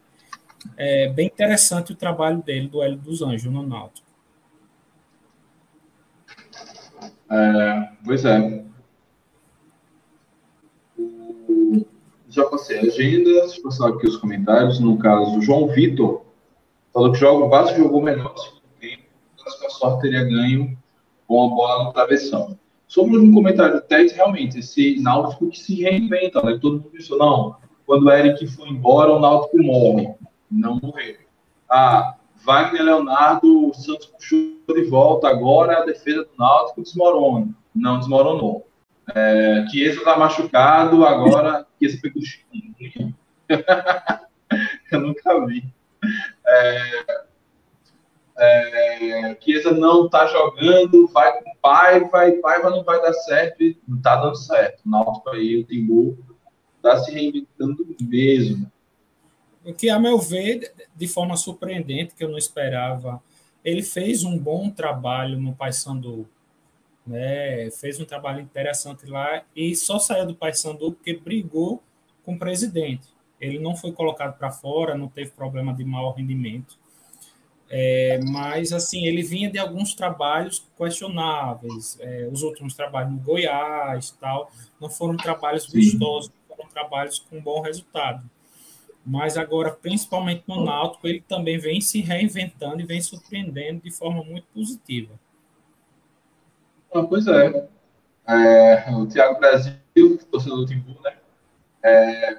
É 0.79 1.11
bem 1.11 1.27
interessante 1.27 1.93
o 1.93 1.95
trabalho 1.95 2.43
dele, 2.43 2.69
do 2.69 2.83
Hélio 2.83 2.97
dos 2.97 3.21
Anjos, 3.21 3.53
no 3.53 3.63
Náutico. 3.63 4.09
É, 7.31 7.89
pois 8.03 8.25
é. 8.25 8.65
Já 12.31 12.45
passei 12.47 12.79
a 12.79 12.83
agenda, 12.83 13.31
deixa 13.43 13.59
eu 13.59 13.63
passar 13.63 13.91
aqui 13.91 14.07
os 14.07 14.17
comentários. 14.17 14.81
No 14.81 14.99
caso, 14.99 15.41
João 15.43 15.69
Vitor 15.69 16.26
falou 16.97 17.13
que 17.13 17.19
joga, 17.19 17.45
o 17.45 17.51
Vasco 17.51 17.77
jogou 17.77 18.01
melhor 18.01 18.35
no 18.35 18.61
tempo, 18.81 19.03
mas 19.45 19.55
com 19.57 19.67
a 19.67 19.71
sorte 19.71 20.01
teria 20.01 20.25
ganho 20.25 20.79
com 21.29 21.45
a 21.45 21.49
bola 21.55 21.85
no 21.85 21.93
travessão. 21.93 22.59
Sobre 22.89 23.19
um 23.19 23.35
comentário 23.35 23.75
do 23.75 23.83
Ted, 23.83 24.15
realmente, 24.15 24.61
esse 24.61 24.99
Náutico 25.03 25.51
que 25.51 25.59
se 25.59 25.83
reinventa, 25.83 26.43
né? 26.43 26.59
Todo 26.59 26.79
mundo 26.79 26.89
pensou, 26.91 27.19
não, 27.19 27.57
quando 27.85 28.07
o 28.07 28.11
Eric 28.11 28.47
foi 28.47 28.71
embora, 28.71 29.13
o 29.13 29.19
Náutico 29.19 29.63
morre. 29.63 30.15
Não 30.51 30.81
morreu. 30.83 31.17
Ah, 31.69 32.15
Wagner 32.43 32.83
Leonardo, 32.83 33.69
o 33.69 33.75
Santos 33.75 34.07
puxou 34.07 34.57
de 34.67 34.85
volta 34.85 35.29
agora, 35.29 35.83
a 35.83 35.85
defesa 35.85 36.25
do 36.25 36.31
Náutico 36.39 36.81
desmorona. 36.81 37.49
Não 37.75 37.99
desmoronou. 37.99 38.67
É, 39.15 39.67
Chiesa 39.69 39.99
está 39.99 40.17
machucado, 40.17 41.05
agora 41.05 41.67
Chiesa 41.79 41.99
foi 42.01 42.11
com 42.11 42.21
Eu 44.91 45.01
nunca 45.01 45.45
vi. 45.45 45.77
É, 46.47 47.27
é, 48.39 49.37
não 49.73 50.07
está 50.07 50.27
jogando, 50.27 51.07
vai 51.09 51.43
com 51.43 51.57
Paiva, 51.61 52.09
vai, 52.09 52.33
Paiva 52.33 52.71
não 52.71 52.85
vai 52.85 53.01
dar 53.01 53.13
certo, 53.13 53.63
e 53.63 53.79
não 53.87 53.97
está 53.99 54.17
dando 54.17 54.37
certo. 54.37 54.83
O 54.85 54.91
Náutico 54.91 55.31
aí, 55.31 55.57
o 55.57 55.65
Timbu, 55.65 56.19
está 56.77 56.99
se 56.99 57.13
reinventando 57.13 57.87
mesmo. 58.01 58.71
O 59.65 59.75
que, 59.75 59.91
a 59.91 59.99
meu 59.99 60.19
ver, 60.19 60.73
de 60.95 61.09
forma 61.09 61.37
surpreendente, 61.37 62.15
que 62.15 62.23
eu 62.23 62.29
não 62.29 62.39
esperava, 62.39 63.21
ele 63.65 63.83
fez 63.83 64.23
um 64.23 64.39
bom 64.39 64.71
trabalho 64.71 65.41
no 65.41 65.55
Paysandu, 65.55 66.29
né? 67.05 67.69
fez 67.73 67.99
um 67.99 68.05
trabalho 68.05 68.41
interessante 68.41 69.07
lá 69.07 69.43
e 69.55 69.75
só 69.75 69.99
saiu 69.99 70.27
do 70.27 70.37
Paysandu 70.37 70.93
porque 70.93 71.15
brigou 71.15 71.83
com 72.25 72.35
o 72.35 72.39
presidente. 72.39 73.09
Ele 73.41 73.59
não 73.59 73.77
foi 73.77 73.93
colocado 73.93 74.37
para 74.37 74.51
fora, 74.51 74.97
não 74.97 75.09
teve 75.09 75.31
problema 75.31 75.75
de 75.75 75.85
mau 75.85 76.13
rendimento. 76.13 76.79
É, 77.69 78.21
mas, 78.25 78.73
assim, 78.73 79.07
ele 79.07 79.23
vinha 79.23 79.51
de 79.51 79.59
alguns 79.59 79.95
trabalhos 79.95 80.65
questionáveis. 80.77 81.99
É, 82.01 82.29
os 82.31 82.43
últimos 82.43 82.75
trabalhos 82.75 83.13
no 83.13 83.19
Goiás 83.19 84.11
tal, 84.21 84.51
não 84.81 84.89
foram 84.89 85.17
trabalhos 85.17 85.67
vistosos, 85.67 86.31
foram 86.49 86.69
trabalhos 86.71 87.19
com 87.19 87.41
bom 87.41 87.61
resultado. 87.61 88.29
Mas 89.05 89.37
agora, 89.37 89.71
principalmente 89.71 90.45
no 90.49 90.65
Náutico, 90.65 91.07
ele 91.07 91.21
também 91.21 91.59
vem 91.59 91.81
se 91.81 92.01
reinventando 92.01 92.81
e 92.81 92.85
vem 92.85 93.01
surpreendendo 93.01 93.81
de 93.83 93.91
forma 93.91 94.25
muito 94.25 94.47
positiva. 94.53 95.15
Ah, 96.93 97.03
pois 97.03 97.27
é. 97.27 97.69
é 98.27 98.97
o 98.97 99.07
Thiago 99.07 99.39
Brasil, 99.39 99.77
torcedor 100.31 100.59
do 100.59 100.67
Timbu, 100.67 101.01
né? 101.03 101.17
É, 101.85 102.39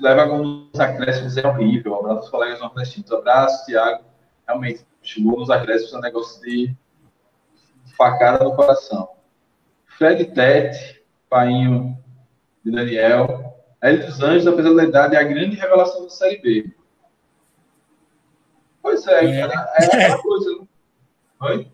leva 0.00 0.26
nos 0.26 0.78
acréscimos 0.78 1.36
é 1.36 1.46
horrível. 1.46 1.96
Abraço 1.96 2.18
aos 2.20 2.30
colegas 2.30 2.60
nordestinos. 2.60 3.12
Abraço, 3.12 3.66
Thiago. 3.66 4.04
Realmente, 4.46 4.84
chegou 5.02 5.38
nos 5.38 5.50
acréscimos 5.50 5.94
é 5.94 5.98
um 5.98 6.00
negócio 6.00 6.42
de 6.42 6.74
facada 7.96 8.44
no 8.44 8.54
coração. 8.54 9.08
Fred 9.86 10.24
Tete, 10.26 11.02
painho 11.28 11.96
de 12.64 12.72
Daniel. 12.72 13.54
Hélio 13.80 14.06
dos 14.06 14.20
Anjos, 14.20 14.46
apesar 14.46 14.74
da 14.74 14.84
idade, 14.84 15.16
é 15.16 15.18
a 15.18 15.24
grande 15.24 15.56
revelação 15.56 16.04
da 16.04 16.10
Série 16.10 16.38
B. 16.38 16.74
Pois 18.80 19.06
é, 19.06 19.24
é, 19.24 19.40
é 19.40 19.42
aquela 19.42 20.22
coisa. 20.22 20.50
Né? 20.58 20.66
Oi? 21.40 21.68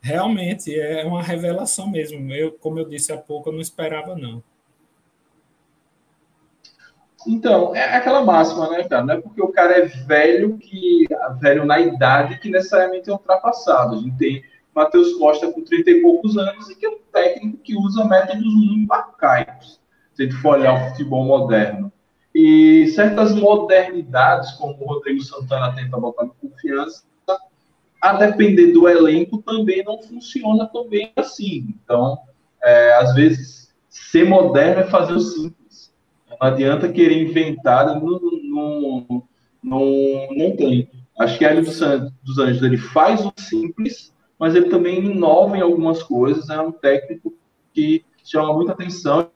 Realmente, 0.00 0.78
é 0.78 1.04
uma 1.04 1.22
revelação 1.22 1.90
mesmo. 1.90 2.32
Eu, 2.32 2.52
como 2.52 2.78
eu 2.78 2.88
disse 2.88 3.12
há 3.12 3.16
pouco, 3.16 3.48
eu 3.48 3.54
não 3.54 3.60
esperava, 3.60 4.14
não. 4.14 4.42
Então, 7.26 7.74
é 7.74 7.96
aquela 7.96 8.24
máxima, 8.24 8.70
né, 8.70 8.84
cara? 8.84 9.04
Não 9.04 9.14
é 9.14 9.20
porque 9.20 9.42
o 9.42 9.48
cara 9.48 9.78
é 9.78 9.86
velho 9.86 10.56
que 10.58 11.06
velho 11.40 11.64
na 11.64 11.80
idade 11.80 12.38
que 12.38 12.50
necessariamente 12.50 13.10
é 13.10 13.12
ultrapassado. 13.12 13.96
A 13.96 13.98
gente 13.98 14.16
tem 14.16 14.42
Matheus 14.74 15.14
Costa 15.14 15.50
com 15.50 15.62
30 15.62 15.90
e 15.90 16.02
poucos 16.02 16.36
anos 16.38 16.70
e 16.70 16.76
que 16.76 16.86
é 16.86 16.88
um 16.88 16.98
técnico 17.12 17.58
que 17.58 17.76
usa 17.76 18.04
métodos 18.04 18.44
muito 18.44 18.92
arcaicos, 18.92 19.80
se 20.14 20.22
a 20.22 20.24
gente 20.26 20.36
for 20.36 20.58
olhar 20.58 20.74
o 20.74 20.90
futebol 20.90 21.24
moderno. 21.24 21.92
E 22.34 22.86
certas 22.88 23.34
modernidades, 23.34 24.52
como 24.52 24.74
o 24.80 24.86
Rodrigo 24.86 25.20
Santana 25.22 25.74
tenta 25.74 25.96
botar 25.96 26.24
em 26.24 26.32
confiança, 26.40 27.02
a 28.00 28.12
depender 28.12 28.72
do 28.72 28.88
elenco, 28.88 29.42
também 29.42 29.82
não 29.82 30.00
funciona 30.00 30.66
tão 30.66 30.88
bem 30.88 31.12
assim. 31.16 31.74
Então, 31.82 32.16
é, 32.62 32.94
às 32.94 33.12
vezes, 33.14 33.74
ser 33.88 34.24
moderno 34.24 34.82
é 34.82 34.84
fazer 34.84 35.14
o 35.14 35.20
simples 35.20 35.67
não 36.40 36.48
adianta 36.48 36.92
querer 36.92 37.22
inventar, 37.22 37.86
não, 37.86 38.20
não, 38.44 39.22
não, 39.62 40.28
não 40.30 40.56
tem. 40.56 40.88
Acho 41.18 41.36
que 41.36 41.44
a 41.44 41.50
Hélio 41.50 41.64
dos 41.64 42.38
Anjos 42.38 42.62
ele 42.62 42.76
faz 42.76 43.24
o 43.24 43.32
simples, 43.36 44.14
mas 44.38 44.54
ele 44.54 44.68
também 44.68 45.04
inova 45.04 45.56
em 45.56 45.60
algumas 45.60 46.02
coisas. 46.02 46.48
É 46.48 46.60
um 46.60 46.70
técnico 46.70 47.34
que 47.72 48.04
chama 48.24 48.52
muita 48.52 48.72
atenção. 48.72 49.30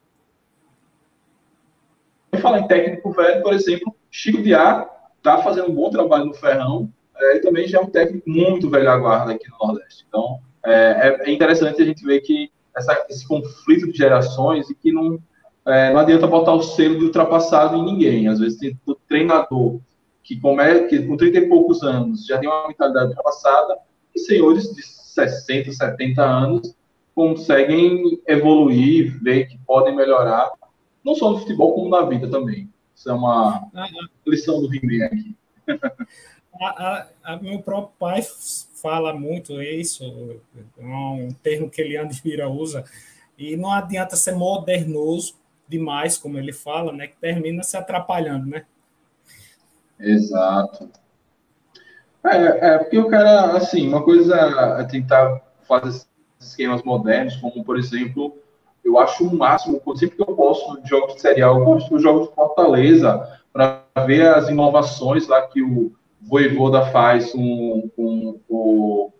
Falar 2.40 2.60
em 2.60 2.68
técnico 2.68 3.10
velho, 3.12 3.42
por 3.42 3.52
exemplo, 3.52 3.94
Chico 4.10 4.42
Diá 4.42 4.88
está 5.18 5.38
fazendo 5.38 5.70
um 5.70 5.74
bom 5.74 5.90
trabalho 5.90 6.26
no 6.26 6.34
Ferrão. 6.34 6.92
É, 7.16 7.32
ele 7.32 7.40
também 7.40 7.68
já 7.68 7.78
é 7.78 7.82
um 7.82 7.90
técnico 7.90 8.28
muito 8.28 8.70
velho 8.70 8.90
aguarda 8.90 9.32
aqui 9.32 9.50
no 9.50 9.66
Nordeste. 9.66 10.04
Então, 10.08 10.40
é, 10.64 11.20
é 11.24 11.32
interessante 11.32 11.82
a 11.82 11.84
gente 11.84 12.04
ver 12.04 12.20
que 12.20 12.50
essa, 12.76 13.04
esse 13.08 13.26
conflito 13.26 13.90
de 13.90 13.98
gerações 13.98 14.70
e 14.70 14.74
que 14.74 14.92
não, 14.92 15.18
é, 15.66 15.92
não 15.92 16.00
adianta 16.00 16.26
botar 16.26 16.54
o 16.54 16.62
selo 16.62 16.98
de 16.98 17.04
ultrapassado 17.04 17.76
em 17.76 17.84
ninguém. 17.84 18.28
Às 18.28 18.40
vezes 18.40 18.58
tem 18.58 18.78
o 18.86 18.94
treinador 18.94 19.80
que, 20.22 20.38
come, 20.40 20.88
que 20.88 21.02
com 21.06 21.16
30 21.16 21.38
e 21.38 21.48
poucos 21.48 21.82
anos 21.82 22.26
já 22.26 22.38
tem 22.38 22.48
uma 22.48 22.68
mentalidade 22.68 23.08
ultrapassada 23.08 23.78
e 24.14 24.18
senhores 24.18 24.72
de 24.74 24.82
60, 24.82 25.72
70 25.72 26.22
anos 26.22 26.74
conseguem 27.14 28.20
evoluir, 28.26 29.22
ver 29.22 29.46
que 29.46 29.58
podem 29.66 29.94
melhorar, 29.94 30.50
não 31.04 31.14
só 31.14 31.30
no 31.30 31.38
futebol, 31.38 31.74
como 31.74 31.90
na 31.90 32.02
vida 32.02 32.28
também. 32.28 32.70
Isso 32.94 33.10
é 33.10 33.12
uma 33.12 33.68
lição 34.26 34.60
do 34.60 34.68
Rimei 34.68 35.02
aqui. 35.02 35.36
A, 36.60 36.66
a, 36.66 37.08
a, 37.24 37.36
meu 37.38 37.60
próprio 37.60 37.94
pai 37.98 38.22
fala 38.80 39.12
muito 39.12 39.60
isso, 39.60 40.04
é 40.78 40.84
um 40.84 41.28
termo 41.42 41.68
que 41.68 41.80
ele 41.80 41.98
Vira 42.22 42.48
usa, 42.48 42.84
e 43.36 43.56
não 43.56 43.72
adianta 43.72 44.16
ser 44.16 44.34
modernoso 44.34 45.34
demais, 45.68 46.18
como 46.18 46.38
ele 46.38 46.52
fala, 46.52 46.92
né, 46.92 47.06
que 47.06 47.16
termina 47.16 47.62
se 47.62 47.76
atrapalhando, 47.76 48.46
né? 48.46 48.64
Exato. 49.98 50.90
É, 52.24 52.74
é 52.74 52.78
porque 52.78 52.98
o 52.98 53.08
cara, 53.08 53.56
assim, 53.56 53.88
uma 53.88 54.02
coisa 54.02 54.36
é 54.78 54.84
tentar 54.84 55.40
fazer 55.66 56.04
esquemas 56.38 56.82
modernos, 56.82 57.36
como, 57.36 57.64
por 57.64 57.78
exemplo, 57.78 58.36
eu 58.84 58.98
acho 58.98 59.26
o 59.26 59.36
máximo, 59.36 59.80
sempre 59.96 60.16
que 60.16 60.22
eu 60.22 60.34
posso, 60.34 60.80
de 60.80 60.88
jogos 60.88 61.14
de 61.14 61.20
serial, 61.20 61.58
eu 61.58 61.64
gosto 61.64 61.90
dos 61.90 62.02
jogos 62.02 62.28
de 62.28 62.34
Fortaleza, 62.34 63.40
para 63.52 63.84
ver 64.06 64.26
as 64.28 64.48
inovações 64.48 65.26
lá 65.28 65.42
que 65.42 65.62
o 65.62 65.92
Voivoda 66.20 66.86
faz 66.86 67.32
com, 67.32 67.90
com, 67.96 68.40
com 68.48 69.12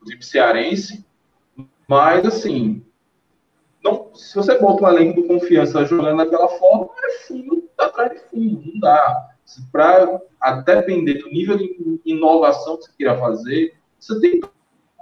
o 0.00 0.04
time 0.04 0.22
cearense, 0.22 1.04
mas, 1.88 2.26
assim, 2.26 2.82
então, 3.86 4.10
se 4.14 4.34
você 4.34 4.58
bota 4.58 4.84
um 4.84 4.88
elenco 4.88 5.22
do 5.22 5.28
confiança 5.28 5.84
jogando 5.84 6.16
daquela 6.16 6.48
forma, 6.48 6.90
é 7.04 7.10
fundo 7.28 7.68
atrás 7.78 8.10
de 8.10 8.18
fundo, 8.28 8.60
não 8.66 8.80
dá. 8.80 9.30
Para 9.70 10.20
depender 10.64 11.14
do 11.14 11.30
nível 11.30 11.56
de 11.56 12.00
inovação 12.04 12.76
que 12.76 12.86
você 12.86 12.92
queira 12.98 13.16
fazer, 13.16 13.74
você 14.00 14.20
tem 14.20 14.30
que 14.32 14.36
estar 14.38 14.50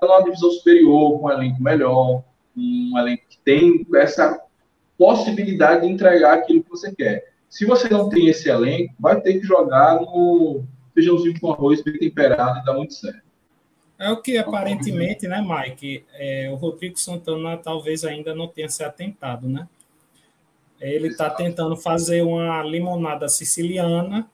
numa 0.03 0.23
divisão 0.23 0.51
superior, 0.51 1.19
com 1.19 1.27
um 1.27 1.31
elenco 1.31 1.63
melhor, 1.63 2.23
um 2.55 2.99
elenco 2.99 3.23
que 3.27 3.39
tem 3.39 3.87
essa 3.95 4.39
possibilidade 4.99 5.87
de 5.87 5.93
entregar 5.93 6.35
aquilo 6.35 6.63
que 6.63 6.69
você 6.69 6.95
quer. 6.95 7.33
Se 7.49 7.65
você 7.65 7.89
não 7.89 8.11
tem 8.11 8.29
esse 8.29 8.51
elenco, 8.51 8.93
vai 9.01 9.19
ter 9.19 9.41
que 9.41 9.47
jogar 9.47 9.99
no 9.99 10.63
feijãozinho 10.93 11.41
com 11.41 11.53
arroz 11.53 11.83
bem 11.83 11.97
temperado 11.97 12.61
e 12.61 12.65
dá 12.67 12.75
muito 12.75 12.93
certo. 12.93 13.23
É 13.99 14.11
o 14.11 14.21
que 14.21 14.37
aparentemente, 14.37 15.29
né, 15.29 15.41
Mike? 15.41 16.05
É, 16.15 16.51
o 16.51 16.57
Rodrigo 16.57 16.99
Santana 16.99 17.57
talvez 17.57 18.05
ainda 18.05 18.35
não 18.35 18.49
tenha 18.49 18.69
se 18.69 18.83
atentado, 18.83 19.49
né? 19.49 19.69
Ele 20.81 21.09
está 21.09 21.31
tentando 21.31 21.77
fazer 21.77 22.23
uma 22.23 22.63
limonada 22.63 23.29
siciliana 23.29 24.29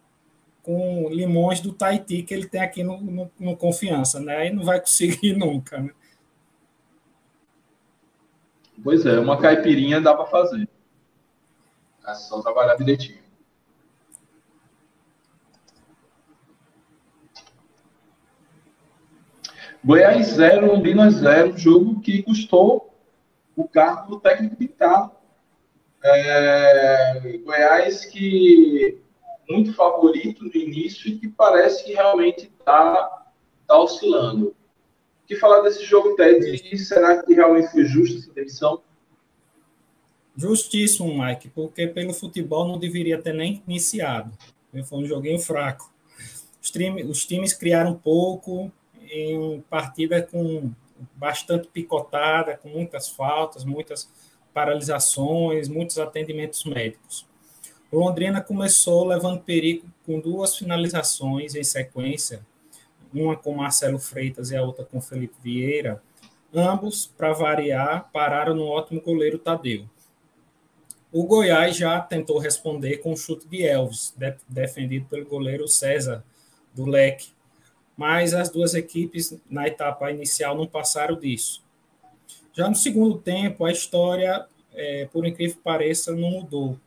com 0.62 1.08
limões 1.10 1.60
do 1.60 1.72
Tahiti 1.72 2.22
que 2.22 2.34
ele 2.34 2.46
tem 2.46 2.60
aqui 2.60 2.82
no, 2.82 3.00
no, 3.00 3.30
no 3.38 3.56
Confiança, 3.56 4.18
né? 4.18 4.36
Aí 4.36 4.50
não 4.50 4.64
vai 4.64 4.80
conseguir 4.80 5.34
nunca, 5.36 5.78
né? 5.78 5.90
Pois 8.82 9.04
é, 9.04 9.18
uma 9.18 9.38
caipirinha 9.38 10.00
dá 10.00 10.14
para 10.14 10.26
fazer. 10.26 10.66
É 12.06 12.14
só 12.14 12.40
trabalhar 12.40 12.76
direitinho. 12.76 13.20
Goiás 19.82 20.26
0, 20.26 20.66
Londrina 20.66 21.10
0, 21.10 21.56
jogo 21.56 22.00
que 22.00 22.22
custou 22.22 22.94
o 23.56 23.66
cargo 23.66 24.10
do 24.10 24.20
técnico 24.20 24.56
pintado. 24.56 25.10
É, 26.02 27.38
Goiás 27.44 28.04
que 28.04 28.98
muito 29.48 29.72
favorito 29.74 30.44
no 30.44 30.54
início 30.54 31.10
e 31.10 31.18
que 31.18 31.28
parece 31.28 31.84
que 31.84 31.92
realmente 31.92 32.50
está 32.58 33.26
tá 33.66 33.78
oscilando. 33.78 34.48
O 35.24 35.26
que 35.26 35.36
falar 35.36 35.62
desse 35.62 35.84
jogo, 35.84 36.14
Ted? 36.14 36.78
Será 36.78 37.22
que 37.22 37.34
realmente 37.34 37.72
foi 37.72 37.84
justa 37.84 38.18
essa 38.18 38.32
demissão? 38.32 38.82
Justíssimo, 40.36 41.22
Mike, 41.22 41.48
porque 41.50 41.86
pelo 41.86 42.12
futebol 42.12 42.68
não 42.68 42.78
deveria 42.78 43.20
ter 43.20 43.32
nem 43.32 43.62
iniciado. 43.66 44.30
Foi 44.84 44.98
um 44.98 45.06
joguinho 45.06 45.38
fraco. 45.38 45.92
Os, 46.62 46.72
os 47.08 47.26
times 47.26 47.52
criaram 47.52 47.94
pouco 47.94 48.70
em 49.10 49.60
partida 49.68 50.22
com 50.22 50.70
bastante 51.14 51.68
picotada, 51.68 52.56
com 52.56 52.68
muitas 52.68 53.08
faltas, 53.08 53.64
muitas 53.64 54.08
paralisações, 54.52 55.68
muitos 55.68 55.98
atendimentos 55.98 56.64
médicos. 56.64 57.26
O 57.90 57.98
Londrina 57.98 58.40
começou 58.40 59.06
levando 59.06 59.40
perigo 59.40 59.86
com 60.06 60.20
duas 60.20 60.56
finalizações 60.56 61.54
em 61.54 61.64
sequência, 61.64 62.46
uma 63.12 63.36
com 63.36 63.54
Marcelo 63.54 63.98
Freitas 63.98 64.50
e 64.50 64.56
a 64.56 64.62
outra 64.62 64.84
com 64.84 65.00
Felipe 65.00 65.34
Vieira. 65.42 66.00
Ambos, 66.54 67.06
para 67.06 67.32
variar, 67.32 68.08
pararam 68.12 68.54
no 68.54 68.66
ótimo 68.66 69.00
goleiro 69.00 69.38
Tadeu. 69.38 69.88
O 71.12 71.24
Goiás 71.24 71.76
já 71.76 72.00
tentou 72.00 72.38
responder 72.38 72.98
com 72.98 73.12
o 73.12 73.16
chute 73.16 73.48
de 73.48 73.66
Elvis, 73.66 74.14
defendido 74.48 75.06
pelo 75.06 75.26
goleiro 75.26 75.66
César, 75.66 76.24
do 76.72 76.86
Leque, 76.86 77.32
mas 78.00 78.32
as 78.32 78.48
duas 78.48 78.72
equipes 78.72 79.38
na 79.50 79.68
etapa 79.68 80.10
inicial 80.10 80.56
não 80.56 80.66
passaram 80.66 81.20
disso. 81.20 81.62
Já 82.54 82.66
no 82.66 82.74
segundo 82.74 83.18
tempo, 83.18 83.62
a 83.62 83.70
história, 83.70 84.46
é, 84.72 85.06
por 85.12 85.26
incrível 85.26 85.56
que 85.56 85.62
pareça, 85.62 86.10
não 86.16 86.30
mudou. 86.30 86.80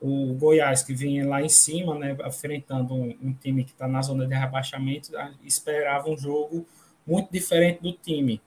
O 0.00 0.34
Goiás, 0.34 0.82
que 0.82 0.92
vinha 0.92 1.24
lá 1.24 1.40
em 1.40 1.48
cima, 1.48 1.96
né, 1.96 2.16
enfrentando 2.26 2.94
um, 2.94 3.16
um 3.22 3.32
time 3.32 3.62
que 3.62 3.70
está 3.70 3.86
na 3.86 4.02
zona 4.02 4.26
de 4.26 4.34
rebaixamento, 4.34 5.12
esperava 5.44 6.10
um 6.10 6.18
jogo 6.18 6.66
muito 7.06 7.30
diferente 7.30 7.80
do 7.80 7.92
time. 7.92 8.42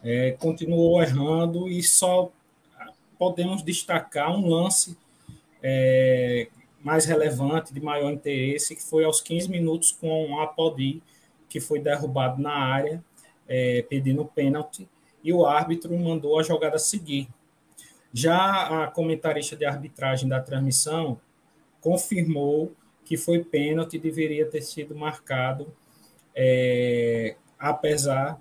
É, 0.00 0.36
continuou 0.38 1.02
errando 1.02 1.68
e 1.68 1.82
só 1.82 2.30
podemos 3.18 3.64
destacar 3.64 4.30
um 4.30 4.46
lance 4.46 4.96
é, 5.60 6.46
mais 6.82 7.04
relevante, 7.04 7.72
de 7.72 7.80
maior 7.80 8.10
interesse, 8.10 8.74
que 8.74 8.82
foi 8.82 9.04
aos 9.04 9.20
15 9.20 9.48
minutos 9.50 9.92
com 9.92 10.38
a 10.38 10.44
Apodi, 10.44 11.02
que 11.48 11.60
foi 11.60 11.78
derrubado 11.78 12.40
na 12.40 12.52
área, 12.52 13.02
é, 13.48 13.82
pedindo 13.82 14.24
pênalti, 14.24 14.88
e 15.22 15.32
o 15.32 15.46
árbitro 15.46 15.96
mandou 15.96 16.38
a 16.38 16.42
jogada 16.42 16.78
seguir. 16.78 17.28
Já 18.12 18.84
a 18.84 18.86
comentarista 18.88 19.56
de 19.56 19.64
arbitragem 19.64 20.28
da 20.28 20.40
transmissão 20.40 21.20
confirmou 21.80 22.72
que 23.04 23.16
foi 23.16 23.42
pênalti 23.42 23.94
e 23.94 24.00
deveria 24.00 24.46
ter 24.46 24.62
sido 24.62 24.94
marcado, 24.94 25.72
é, 26.34 27.36
apesar 27.58 28.40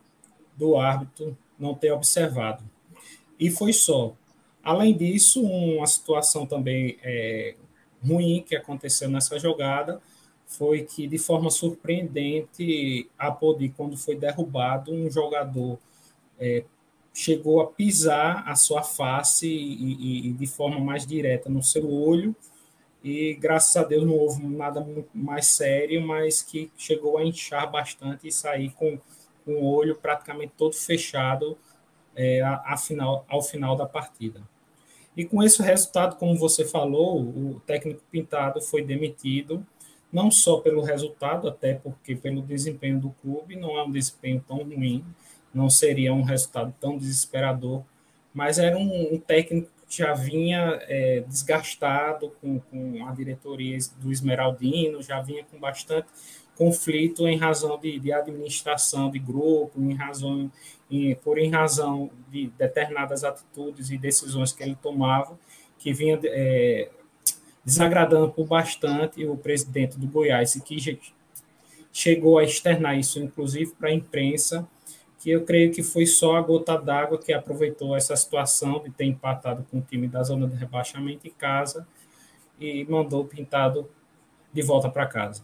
do 0.56 0.78
árbitro 0.78 1.38
não 1.58 1.74
ter 1.74 1.92
observado. 1.92 2.64
E 3.40 3.50
foi 3.50 3.74
só. 3.74 4.14
Além 4.64 4.96
disso, 4.96 5.42
uma 5.44 5.88
situação 5.88 6.46
também 6.46 6.98
é, 7.04 7.56
ruim 8.04 8.44
que 8.46 8.56
aconteceu 8.56 9.10
nessa 9.10 9.40
jogada 9.40 10.02
foi 10.46 10.84
que, 10.84 11.08
de 11.08 11.18
forma 11.18 11.50
surpreendente, 11.50 13.10
a 13.18 13.32
Podi, 13.32 13.70
quando 13.70 13.96
foi 13.96 14.16
derrubado, 14.18 14.92
um 14.92 15.10
jogador 15.10 15.80
é, 16.38 16.66
chegou 17.14 17.62
a 17.62 17.68
pisar 17.68 18.44
a 18.48 18.56
sua 18.56 18.84
face 18.84 19.48
e, 19.48 20.30
e, 20.30 20.34
de 20.34 20.48
forma 20.48 20.80
mais 20.80 21.06
direta 21.06 21.50
no 21.50 21.64
seu 21.64 21.90
olho, 21.90 22.36
e 23.04 23.34
graças 23.36 23.76
a 23.78 23.84
Deus 23.84 24.06
não 24.06 24.14
houve 24.14 24.46
nada 24.46 24.86
mais 25.14 25.48
sério, 25.48 26.06
mas 26.06 26.42
que 26.42 26.72
chegou 26.78 27.18
a 27.18 27.24
inchar 27.26 27.70
bastante 27.72 28.28
e 28.28 28.32
sair 28.32 28.72
com, 28.72 29.00
com 29.44 29.54
o 29.54 29.74
olho 29.74 29.96
praticamente 29.96 30.54
todo 30.58 30.76
fechado 30.76 31.58
é, 32.16 32.42
a, 32.42 32.62
a 32.66 32.78
final, 32.78 33.26
ao 33.28 33.42
final 33.42 33.76
da 33.76 33.86
partida. 33.86 34.42
E 35.16 35.26
com 35.26 35.44
esse 35.44 35.62
resultado, 35.62 36.16
como 36.16 36.36
você 36.38 36.66
falou, 36.66 37.22
o 37.22 37.62
técnico 37.66 38.02
Pintado 38.10 38.62
foi 38.62 38.82
demitido, 38.82 39.66
não 40.12 40.32
só 40.32 40.60
pelo 40.60 40.82
resultado, 40.82 41.48
até 41.48 41.74
porque 41.74 42.16
pelo 42.16 42.42
desempenho 42.42 43.00
do 43.00 43.10
clube, 43.22 43.56
não 43.56 43.78
é 43.78 43.84
um 43.84 43.92
desempenho 43.92 44.44
tão 44.48 44.58
ruim, 44.58 45.04
não 45.54 45.70
seria 45.70 46.14
um 46.14 46.22
resultado 46.22 46.74
tão 46.80 46.98
desesperador, 46.98 47.84
mas 48.34 48.58
era 48.58 48.78
um, 48.78 49.16
um 49.16 49.20
técnico 49.20 49.70
que 49.88 49.98
já 49.98 50.14
vinha 50.14 50.80
é, 50.84 51.22
desgastado 51.28 52.32
com, 52.42 52.60
com 52.60 53.06
a 53.06 53.12
diretoria 53.12 53.78
do 53.98 54.12
Esmeraldino, 54.12 55.04
já 55.04 55.22
vinha 55.22 55.44
com 55.44 55.60
bastante 55.60 56.08
conflito 56.56 57.28
em 57.28 57.38
razão 57.38 57.78
de, 57.80 58.00
de 58.00 58.12
administração 58.12 59.10
de 59.10 59.20
grupo, 59.20 59.82
em 59.82 59.94
razão, 59.94 60.52
em, 60.90 61.16
por 61.16 61.38
em 61.38 61.50
razão 61.50 62.10
de 62.30 62.48
determinadas 62.58 63.24
atitudes 63.24 63.90
e 63.90 63.98
decisões 63.98 64.52
que 64.52 64.64
ele 64.64 64.78
tomava, 64.82 65.38
que 65.78 65.92
vinha 65.94 66.20
é, 66.24 66.90
desagradando 67.64 68.32
por 68.32 68.46
bastante 68.46 69.26
o 69.26 69.36
presidente 69.36 69.98
do 69.98 70.08
Goiás, 70.08 70.56
e 70.56 70.62
que 70.62 71.00
chegou 71.92 72.38
a 72.38 72.44
externar 72.44 72.98
isso, 72.98 73.20
inclusive, 73.20 73.74
para 73.74 73.90
a 73.90 73.94
imprensa, 73.94 74.68
que 75.20 75.30
eu 75.30 75.44
creio 75.44 75.72
que 75.72 75.84
foi 75.84 76.06
só 76.06 76.36
a 76.36 76.42
gota 76.42 76.78
d'água 76.78 77.20
que 77.20 77.32
aproveitou 77.32 77.96
essa 77.96 78.16
situação 78.16 78.82
de 78.84 78.90
ter 78.90 79.06
empatado 79.06 79.64
com 79.70 79.78
o 79.78 79.82
time 79.82 80.08
da 80.08 80.24
zona 80.24 80.48
de 80.48 80.56
rebaixamento 80.56 81.28
em 81.28 81.32
casa 81.32 81.88
e 82.60 82.84
mandou 82.86 83.26
Pintado 83.26 83.88
de 84.52 84.62
volta 84.64 84.90
para 84.90 85.06
casa. 85.06 85.44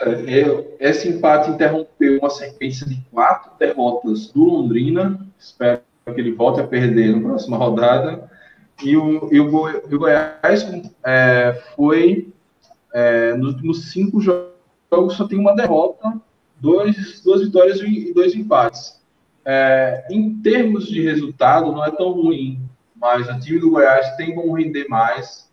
É, 0.00 0.90
esse 0.90 1.08
empate 1.08 1.50
interrompeu 1.50 2.18
uma 2.18 2.30
sequência 2.30 2.86
de 2.86 2.96
quatro 3.10 3.52
derrotas 3.58 4.30
do 4.32 4.44
Londrina. 4.44 5.26
Espero 5.38 5.80
que 6.04 6.20
ele 6.20 6.32
volte 6.32 6.60
a 6.60 6.66
perder 6.66 7.14
na 7.14 7.28
próxima 7.28 7.56
rodada. 7.56 8.30
E 8.82 8.96
o, 8.96 9.32
e 9.32 9.40
o, 9.40 9.50
Goi, 9.50 9.76
o 9.76 9.98
Goiás 9.98 10.66
é, 11.04 11.62
foi, 11.74 12.32
é, 12.92 13.34
nos 13.34 13.54
últimos 13.54 13.90
cinco 13.90 14.20
jogos, 14.20 15.16
só 15.16 15.26
tem 15.26 15.38
uma 15.38 15.54
derrota, 15.54 16.20
dois, 16.60 17.22
duas 17.22 17.42
vitórias 17.42 17.80
e 17.80 18.12
dois 18.12 18.34
empates. 18.34 19.00
É, 19.44 20.04
em 20.10 20.34
termos 20.40 20.88
de 20.88 21.00
resultado, 21.00 21.72
não 21.72 21.84
é 21.84 21.90
tão 21.90 22.10
ruim, 22.10 22.60
mas 22.94 23.28
o 23.28 23.40
time 23.40 23.60
do 23.60 23.70
Goiás 23.70 24.16
tem 24.16 24.34
como 24.34 24.54
render 24.54 24.88
mais. 24.88 25.48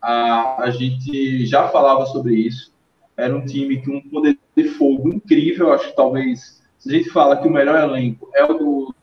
A, 0.00 0.64
a 0.64 0.70
gente 0.70 1.46
já 1.46 1.68
falava 1.68 2.06
sobre 2.06 2.34
isso 2.34 2.73
era 3.16 3.34
um 3.34 3.44
time 3.44 3.84
com 3.84 3.96
um 3.96 4.08
poder 4.08 4.38
de 4.56 4.64
fogo 4.70 5.08
incrível. 5.08 5.72
Acho 5.72 5.88
que 5.88 5.96
talvez, 5.96 6.62
se 6.78 6.90
a 6.90 6.92
gente 6.92 7.10
fala 7.10 7.36
que 7.36 7.48
o 7.48 7.52
melhor 7.52 7.80
elenco 7.82 8.28
é 8.34 8.44
o 8.44 8.54
do, 8.54 8.94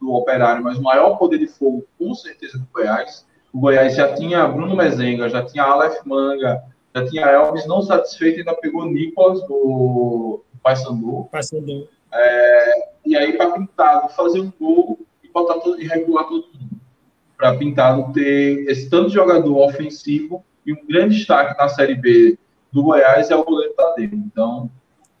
do 0.00 0.12
Operário, 0.12 0.62
mas 0.62 0.78
o 0.78 0.82
maior 0.82 1.16
poder 1.16 1.38
de 1.38 1.46
fogo, 1.46 1.84
com 1.98 2.14
certeza, 2.14 2.58
do 2.58 2.66
Goiás. 2.72 3.26
O 3.52 3.60
Goiás 3.60 3.96
já 3.96 4.14
tinha 4.14 4.46
Bruno 4.46 4.76
Mezenga, 4.76 5.28
já 5.28 5.44
tinha 5.44 5.64
Aleph 5.64 6.04
Manga, 6.04 6.62
já 6.94 7.06
tinha 7.06 7.26
Elvis 7.26 7.66
não 7.66 7.82
satisfeito, 7.82 8.38
ainda 8.38 8.54
pegou 8.54 8.84
Nicolas 8.84 9.42
do 9.46 10.42
Paysandu. 10.62 11.28
Paysandu. 11.30 11.88
É, 12.12 12.90
e 13.06 13.16
aí, 13.16 13.32
para 13.32 13.52
Pintado 13.52 14.08
fazer 14.10 14.40
um 14.40 14.52
gol 14.60 14.98
e, 15.22 15.28
botar 15.28 15.54
todo, 15.60 15.80
e 15.80 15.86
regular 15.86 16.24
todo 16.24 16.46
mundo. 16.52 16.80
Para 17.36 17.56
Pintado 17.56 18.12
ter 18.12 18.68
esse 18.68 18.90
tanto 18.90 19.08
de 19.08 19.14
jogador 19.14 19.56
ofensivo 19.58 20.44
e 20.66 20.72
um 20.72 20.86
grande 20.86 21.16
destaque 21.16 21.58
na 21.58 21.68
Série 21.68 21.94
B 21.94 22.38
do 22.72 22.82
Goiás 22.82 23.30
é 23.30 23.36
o 23.36 23.44
goleiro 23.44 23.74
Tadeu. 23.74 24.10
Então, 24.12 24.70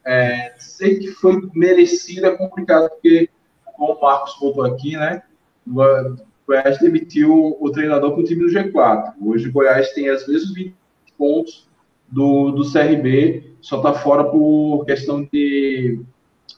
é, 0.04 0.54
sei 0.58 0.98
que 0.98 1.08
foi 1.08 1.40
merecido, 1.54 2.26
é 2.26 2.36
complicado, 2.36 2.88
porque, 2.90 3.28
como 3.76 3.94
o 3.94 4.00
Marcos 4.00 4.38
voltou 4.40 4.64
aqui, 4.64 4.96
né? 4.96 5.22
O 5.66 6.16
Goiás 6.46 6.78
demitiu 6.78 7.56
o 7.60 7.70
treinador 7.70 8.14
com 8.14 8.20
o 8.20 8.24
time 8.24 8.44
do 8.44 8.52
G4. 8.52 9.14
Hoje 9.20 9.48
o 9.48 9.52
Goiás 9.52 9.92
tem 9.92 10.08
às 10.08 10.26
vezes 10.26 10.52
20 10.52 10.74
pontos 11.16 11.68
do, 12.08 12.50
do 12.50 12.72
CRB, 12.72 13.54
só 13.60 13.76
está 13.76 13.94
fora 13.94 14.24
por 14.24 14.84
questão 14.84 15.22
de 15.32 16.00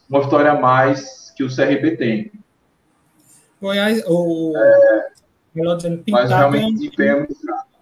uma 0.09 0.21
vitória 0.21 0.51
a 0.51 0.59
mais 0.59 1.31
que 1.35 1.43
o 1.43 1.53
CRB 1.53 1.97
tem. 1.97 2.31
Goiás, 3.61 4.03
o. 4.07 4.53
É, 4.57 5.11
mas 6.09 6.29
realmente 6.29 6.73
desempenho 6.73 7.09
é 7.09 7.17
muito 7.17 7.35
fraco. 7.35 7.72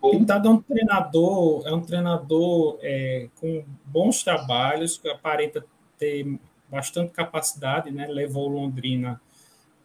Pintado 0.00 0.48
é 0.48 0.50
um 0.50 0.62
treinador, 0.62 1.66
é 1.66 1.74
um 1.74 1.82
treinador 1.82 2.78
é, 2.80 3.28
com 3.38 3.64
bons 3.84 4.22
trabalhos, 4.22 4.96
que 4.96 5.08
aparenta 5.08 5.64
ter 5.98 6.38
bastante 6.70 7.12
capacidade, 7.12 7.90
né? 7.90 8.06
Levou 8.06 8.48
Londrina, 8.48 9.20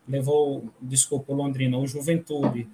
levou, 0.07 0.69
desculpa, 0.81 1.33
Londrina, 1.33 1.77
o 1.77 1.85
Juventude 1.85 2.67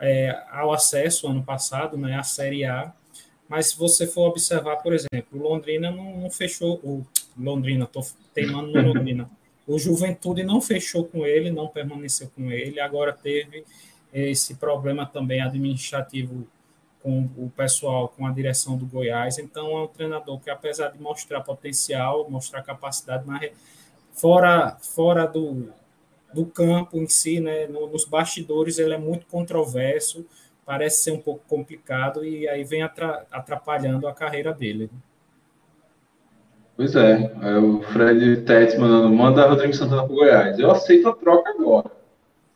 é, 0.00 0.42
ao 0.50 0.72
acesso 0.72 1.28
ano 1.28 1.42
passado, 1.42 1.98
né? 1.98 2.16
A 2.16 2.22
Série 2.22 2.64
A. 2.64 2.92
Mas 3.48 3.68
se 3.68 3.78
você 3.78 4.06
for 4.06 4.28
observar, 4.28 4.76
por 4.76 4.94
exemplo, 4.94 5.38
Londrina 5.38 5.90
não, 5.90 6.16
não 6.18 6.30
fechou, 6.30 6.80
o 6.82 7.06
Londrina, 7.38 7.84
estou 7.84 8.04
teimando 8.32 8.72
no 8.72 8.92
Londrina. 8.92 9.30
O 9.66 9.78
Juventude 9.78 10.42
não 10.44 10.60
fechou 10.60 11.04
com 11.04 11.26
ele, 11.26 11.50
não 11.50 11.68
permaneceu 11.68 12.30
com 12.34 12.50
ele, 12.50 12.80
agora 12.80 13.12
teve 13.12 13.64
esse 14.12 14.54
problema 14.54 15.04
também 15.04 15.42
administrativo 15.42 16.46
com 17.06 17.28
o 17.36 17.48
pessoal, 17.56 18.08
com 18.08 18.26
a 18.26 18.32
direção 18.32 18.76
do 18.76 18.84
Goiás. 18.84 19.38
Então, 19.38 19.78
é 19.78 19.82
um 19.84 19.86
treinador 19.86 20.40
que, 20.40 20.50
apesar 20.50 20.88
de 20.88 21.00
mostrar 21.00 21.40
potencial, 21.40 22.28
mostrar 22.28 22.64
capacidade, 22.64 23.22
mas 23.24 23.52
fora, 24.10 24.76
fora 24.80 25.24
do, 25.24 25.68
do 26.34 26.44
campo 26.46 26.96
em 26.96 27.08
si, 27.08 27.38
né, 27.38 27.68
nos 27.68 28.04
bastidores, 28.04 28.80
ele 28.80 28.92
é 28.92 28.98
muito 28.98 29.24
controverso, 29.26 30.26
parece 30.64 31.04
ser 31.04 31.12
um 31.12 31.20
pouco 31.20 31.44
complicado 31.46 32.24
e 32.24 32.48
aí 32.48 32.64
vem 32.64 32.82
atrapalhando 32.82 34.08
a 34.08 34.12
carreira 34.12 34.52
dele. 34.52 34.90
Pois 36.76 36.96
é, 36.96 37.32
é 37.40 37.56
o 37.56 37.82
Fred 37.82 38.42
Tete 38.42 38.76
mandando, 38.78 39.14
manda 39.14 39.46
Rodrigo 39.46 39.74
Santana 39.74 40.02
para 40.02 40.12
o 40.12 40.16
Goiás. 40.16 40.58
Eu 40.58 40.72
aceito 40.72 41.08
a 41.08 41.14
troca 41.14 41.50
agora. 41.50 41.88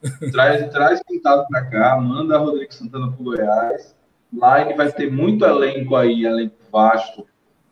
traz, 0.33 0.69
traz 0.73 1.01
pintado 1.05 1.47
para 1.49 1.67
cá, 1.67 1.97
manda 2.01 2.37
Rodrigo 2.37 2.75
Santana 2.75 3.13
para 3.13 3.21
o 3.21 3.25
Goiás 3.25 4.00
Lá 4.33 4.61
ele 4.61 4.75
vai 4.75 4.91
ter 4.93 5.11
muito 5.11 5.45
elenco 5.45 5.97
aí, 5.97 6.25
elenco 6.25 6.57
vasto, 6.71 7.27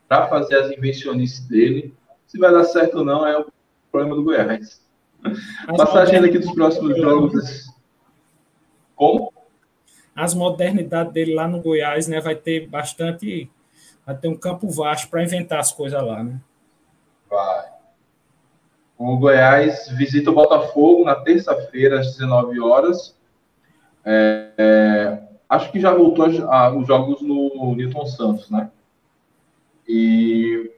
para 0.08 0.26
fazer 0.28 0.56
as 0.56 0.70
invencionices 0.70 1.46
dele. 1.46 1.94
Se 2.26 2.38
vai 2.38 2.52
dar 2.52 2.64
certo 2.64 2.98
ou 2.98 3.04
não, 3.04 3.26
é 3.26 3.38
o 3.38 3.46
problema 3.90 4.16
do 4.16 4.24
Goiás. 4.24 4.82
Passagem 5.76 6.18
aqui 6.18 6.38
dos 6.38 6.52
próximos 6.52 6.96
jogos. 6.96 7.72
Como? 8.94 9.32
As 10.14 10.34
modernidades 10.34 11.12
dele 11.12 11.34
lá 11.34 11.46
no 11.46 11.60
Goiás, 11.60 12.08
né? 12.08 12.20
Vai 12.20 12.34
ter 12.34 12.66
bastante. 12.66 13.50
Vai 14.04 14.16
ter 14.16 14.28
um 14.28 14.36
campo 14.36 14.68
vasto 14.68 15.08
para 15.08 15.22
inventar 15.22 15.60
as 15.60 15.70
coisas 15.70 16.02
lá, 16.02 16.22
né? 16.24 16.40
Vai. 17.30 17.66
O 18.96 19.16
Goiás 19.16 19.88
visita 19.96 20.30
o 20.30 20.34
Botafogo 20.34 21.04
na 21.04 21.14
terça-feira, 21.14 22.00
às 22.00 22.16
19 22.16 22.58
horas. 22.58 23.16
É, 24.04 24.50
é, 24.58 25.27
acho 25.48 25.72
que 25.72 25.80
já 25.80 25.94
voltou 25.94 26.26
a, 26.50 26.76
os 26.76 26.86
jogos 26.86 27.22
no 27.22 27.74
Newton 27.74 28.06
Santos, 28.06 28.50
né? 28.50 28.70
E 29.88 30.70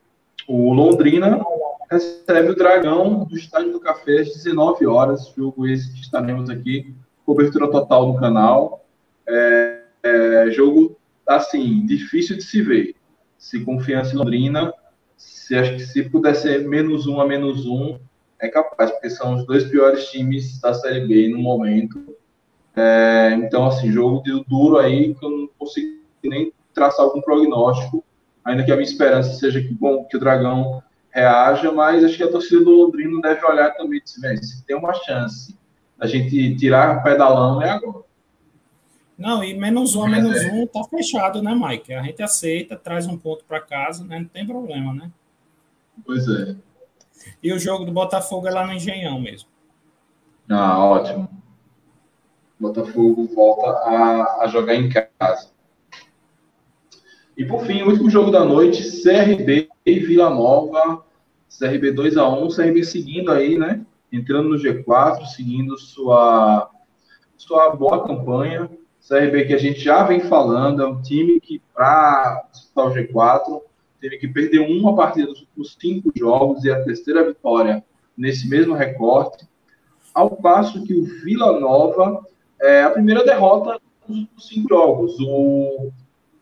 o 0.46 0.72
Londrina 0.72 1.44
recebe 1.90 2.50
o 2.50 2.54
Dragão 2.54 3.24
do 3.24 3.36
Estádio 3.36 3.72
do 3.72 3.80
Café 3.80 4.20
às 4.20 4.28
19 4.28 4.86
horas, 4.86 5.32
jogo 5.36 5.66
esse 5.66 5.92
que 5.92 6.00
estaremos 6.00 6.48
aqui, 6.48 6.94
cobertura 7.26 7.68
total 7.68 8.06
no 8.06 8.18
canal. 8.18 8.84
É, 9.26 9.80
é, 10.02 10.50
jogo, 10.50 10.96
assim, 11.26 11.84
difícil 11.84 12.36
de 12.36 12.44
se 12.44 12.62
ver. 12.62 12.94
Se 13.36 13.64
confiança 13.64 14.14
em 14.14 14.18
Londrina, 14.18 14.72
se 15.16 15.56
acho 15.56 15.74
que 15.74 15.80
se 15.80 16.08
puder 16.08 16.36
ser 16.36 16.68
menos 16.68 17.06
um 17.06 17.20
a 17.20 17.26
menos 17.26 17.66
um, 17.66 17.98
é 18.38 18.48
capaz, 18.48 18.90
porque 18.90 19.10
são 19.10 19.34
os 19.34 19.44
dois 19.44 19.64
piores 19.64 20.10
times 20.10 20.60
da 20.60 20.72
Série 20.72 21.06
B 21.06 21.28
no 21.28 21.38
momento. 21.38 22.16
É, 22.82 23.34
então, 23.34 23.66
assim, 23.66 23.92
jogo 23.92 24.22
de 24.22 24.42
duro 24.44 24.78
aí 24.78 25.14
que 25.14 25.22
eu 25.22 25.30
não 25.30 25.50
consigo 25.58 26.00
nem 26.24 26.50
traçar 26.72 27.04
algum 27.04 27.20
prognóstico, 27.20 28.02
ainda 28.42 28.64
que 28.64 28.72
a 28.72 28.74
minha 28.74 28.88
esperança 28.88 29.34
seja 29.34 29.60
que, 29.60 29.74
bom, 29.74 30.04
que 30.04 30.16
o 30.16 30.20
Dragão 30.20 30.82
reaja, 31.10 31.70
mas 31.72 32.02
acho 32.02 32.16
que 32.16 32.22
a 32.22 32.30
torcida 32.30 32.64
do 32.64 32.70
Londrina 32.70 33.20
deve 33.20 33.44
olhar 33.44 33.72
também 33.72 34.00
e 34.02 34.44
se 34.44 34.64
tem 34.64 34.76
uma 34.76 34.94
chance 34.94 35.54
da 35.98 36.06
gente 36.06 36.56
tirar 36.56 36.96
o 36.96 37.02
pé 37.02 37.16
da 37.18 37.28
lama 37.28 37.66
é 37.66 37.70
agora. 37.70 38.04
Não, 39.18 39.44
e 39.44 39.52
menos 39.52 39.94
um 39.94 40.04
a 40.04 40.08
menos 40.08 40.40
é. 40.40 40.50
um 40.50 40.66
tá 40.66 40.82
fechado, 40.84 41.42
né, 41.42 41.54
Mike? 41.54 41.92
A 41.92 42.02
gente 42.02 42.22
aceita, 42.22 42.76
traz 42.76 43.06
um 43.06 43.18
ponto 43.18 43.44
para 43.44 43.60
casa, 43.60 44.02
né? 44.04 44.20
Não 44.20 44.26
tem 44.26 44.46
problema, 44.46 44.94
né? 44.94 45.10
Pois 46.06 46.26
é. 46.26 46.56
E 47.42 47.52
o 47.52 47.58
jogo 47.58 47.84
do 47.84 47.92
Botafogo 47.92 48.48
é 48.48 48.50
lá 48.50 48.66
no 48.66 48.72
Engenhão 48.72 49.20
mesmo. 49.20 49.50
Ah, 50.48 50.82
ótimo. 50.82 51.28
Botafogo 52.60 53.28
volta 53.34 53.70
a, 53.70 54.44
a 54.44 54.46
jogar 54.48 54.74
em 54.74 54.88
casa. 54.88 55.50
E 57.36 57.44
por 57.44 57.64
fim, 57.64 57.82
o 57.82 57.88
último 57.88 58.10
jogo 58.10 58.30
da 58.30 58.44
noite, 58.44 59.02
CRB 59.02 59.68
e 59.86 59.98
Vila 59.98 60.28
Nova. 60.28 61.02
CRB 61.58 61.92
2 61.92 62.16
a 62.16 62.28
1 62.28 62.48
CRB 62.48 62.84
seguindo 62.84 63.32
aí, 63.32 63.58
né? 63.58 63.84
Entrando 64.12 64.50
no 64.50 64.56
G4, 64.56 65.24
seguindo 65.26 65.76
sua, 65.78 66.70
sua 67.36 67.74
boa 67.74 68.06
campanha. 68.06 68.70
CRB 69.08 69.46
que 69.46 69.54
a 69.54 69.58
gente 69.58 69.80
já 69.80 70.04
vem 70.04 70.20
falando, 70.20 70.82
é 70.82 70.86
um 70.86 71.00
time 71.00 71.40
que, 71.40 71.62
para 71.74 72.46
disputar 72.52 72.86
o 72.86 72.94
G4, 72.94 73.62
teve 74.00 74.18
que 74.18 74.28
perder 74.28 74.60
uma 74.60 74.94
partida 74.94 75.32
dos 75.56 75.76
cinco 75.80 76.12
jogos 76.14 76.64
e 76.64 76.70
a 76.70 76.84
terceira 76.84 77.26
vitória 77.26 77.82
nesse 78.16 78.48
mesmo 78.48 78.74
recorte. 78.74 79.48
Ao 80.14 80.36
passo 80.36 80.84
que 80.84 80.94
o 80.94 81.04
Vila 81.04 81.58
Nova 81.58 82.22
é 82.60 82.82
a 82.82 82.90
primeira 82.90 83.24
derrota 83.24 83.80
dos 84.06 84.48
cinco 84.48 84.68
jogos. 84.68 85.16
O 85.20 85.90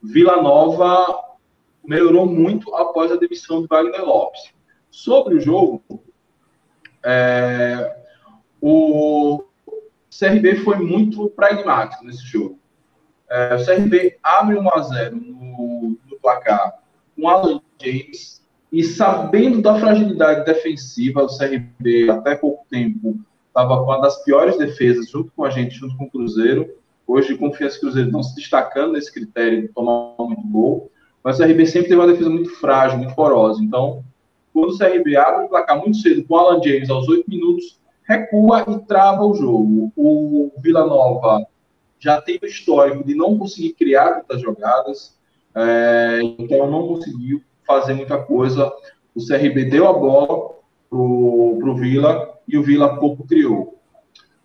Vila 0.03 0.43
Nova 0.43 1.36
melhorou 1.85 2.27
muito 2.27 2.74
após 2.74 3.11
a 3.11 3.16
demissão 3.16 3.62
do 3.62 3.69
Wagner 3.69 4.05
Lopes. 4.05 4.53
Sobre 4.90 5.36
o 5.36 5.40
jogo, 5.40 5.82
é, 7.05 7.97
o 8.61 9.45
CRB 10.11 10.57
foi 10.57 10.77
muito 10.77 11.28
pragmático 11.31 12.05
nesse 12.05 12.24
jogo. 12.27 12.59
É, 13.31 13.55
o 13.55 13.65
CRB 13.65 14.19
abre 14.23 14.57
1 14.57 14.74
a 14.74 14.81
0 14.81 15.16
no, 15.16 15.99
no 16.11 16.19
placar 16.20 16.82
com 17.15 17.28
Alan 17.28 17.61
James 17.81 18.43
e 18.73 18.82
sabendo 18.82 19.62
da 19.62 19.78
fragilidade 19.78 20.45
defensiva 20.45 21.27
do 21.27 21.36
CRB 21.36 22.11
até 22.11 22.35
pouco 22.35 22.66
tempo 22.70 23.19
estava 23.59 23.78
com 23.78 23.85
uma 23.85 24.01
das 24.01 24.22
piores 24.22 24.56
defesas 24.56 25.10
junto 25.10 25.32
com 25.35 25.44
a 25.44 25.51
gente, 25.51 25.74
junto 25.74 25.97
com 25.97 26.05
o 26.05 26.10
Cruzeiro. 26.10 26.76
Hoje, 27.06 27.36
Confiança 27.36 27.76
e 27.76 27.80
Cruzeiro 27.80 28.09
estão 28.09 28.22
se 28.22 28.36
destacando 28.36 28.93
nesse 28.93 29.12
critério 29.12 29.62
de 29.62 29.68
tomar 29.68 30.14
muito 30.18 30.47
gol. 30.47 30.93
Mas 31.24 31.39
o 31.39 31.43
CRB 31.43 31.66
sempre 31.66 31.89
teve 31.89 32.01
uma 32.01 32.06
defesa 32.06 32.30
muito 32.30 32.51
frágil, 32.56 32.98
muito 32.98 33.14
porosa. 33.14 33.62
Então, 33.62 34.05
quando 34.52 34.70
o 34.70 34.78
CRB 34.78 35.16
abre 35.16 35.47
o 35.47 35.48
placar 35.48 35.80
muito 35.80 35.97
cedo 35.97 36.24
com 36.24 36.35
o 36.35 36.39
Alan 36.39 36.62
James 36.62 36.89
aos 36.89 37.09
oito 37.09 37.28
minutos, 37.28 37.80
recua 38.05 38.64
e 38.68 38.78
trava 38.86 39.24
o 39.24 39.35
jogo. 39.35 39.93
O 39.97 40.52
Vila 40.59 40.86
Nova 40.86 41.44
já 41.98 42.20
tem 42.20 42.39
o 42.40 42.47
histórico 42.47 43.05
de 43.05 43.14
não 43.14 43.36
conseguir 43.36 43.72
criar 43.72 44.14
muitas 44.14 44.40
jogadas, 44.40 45.18
é, 45.52 46.20
então 46.39 46.70
não 46.70 46.86
conseguiu 46.86 47.43
fazer 47.66 47.94
muita 47.94 48.18
coisa. 48.18 48.72
O 49.14 49.26
CRB 49.26 49.64
deu 49.64 49.89
a 49.89 49.93
bola 49.93 50.51
para 50.89 50.98
o 50.98 51.74
Vila 51.74 52.38
e 52.49 52.57
o 52.57 52.62
Vila 52.62 52.99
pouco 52.99 53.27
criou. 53.27 53.79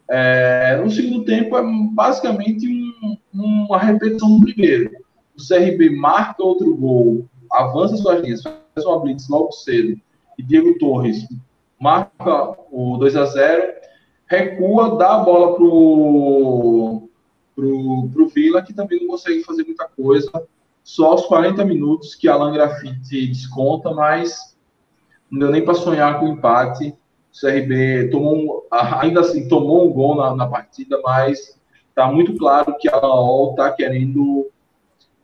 É, 0.09 0.79
no 0.83 0.91
segundo 0.91 1.23
tempo, 1.23 1.57
é 1.57 1.63
basicamente 1.91 2.67
um, 2.67 3.17
uma 3.33 3.79
repetição 3.79 4.37
do 4.37 4.45
primeiro. 4.45 4.91
O 5.35 5.41
CRB 5.41 5.89
marca 5.91 6.43
outro 6.43 6.75
gol, 6.75 7.25
avança 7.51 7.97
suas 7.97 8.21
linhas, 8.21 8.43
faz 8.43 8.85
uma 8.85 8.99
blitz 8.99 9.27
logo 9.29 9.51
cedo, 9.51 9.99
e 10.37 10.43
Diego 10.43 10.77
Torres 10.77 11.27
marca 11.79 12.55
o 12.71 12.97
2 12.97 13.15
a 13.15 13.25
0 13.25 13.73
recua, 14.27 14.97
dá 14.97 15.15
a 15.15 15.19
bola 15.19 15.55
pro, 15.55 17.09
pro, 17.55 18.09
pro 18.11 18.27
Vila, 18.29 18.61
que 18.61 18.73
também 18.73 18.99
não 19.01 19.07
consegue 19.07 19.43
fazer 19.43 19.63
muita 19.63 19.87
coisa. 19.87 20.31
Só 20.83 21.11
aos 21.11 21.25
40 21.25 21.63
minutos 21.65 22.15
que 22.15 22.27
Alan 22.27 22.51
Grafite 22.51 23.27
desconta, 23.27 23.91
mas 23.91 24.57
não 25.29 25.39
deu 25.39 25.51
nem 25.51 25.63
para 25.63 25.75
sonhar 25.75 26.19
com 26.19 26.25
o 26.25 26.29
empate. 26.29 26.95
O 27.33 27.39
CRB 27.39 28.09
tomou, 28.11 28.67
ainda 28.71 29.21
assim, 29.21 29.47
tomou 29.47 29.89
um 29.89 29.91
gol 29.91 30.15
na, 30.15 30.35
na 30.35 30.47
partida, 30.47 30.99
mas 31.03 31.59
está 31.89 32.11
muito 32.11 32.35
claro 32.37 32.75
que 32.79 32.87
a 32.87 32.95
AOL 32.95 33.51
está 33.51 33.71
querendo 33.71 34.51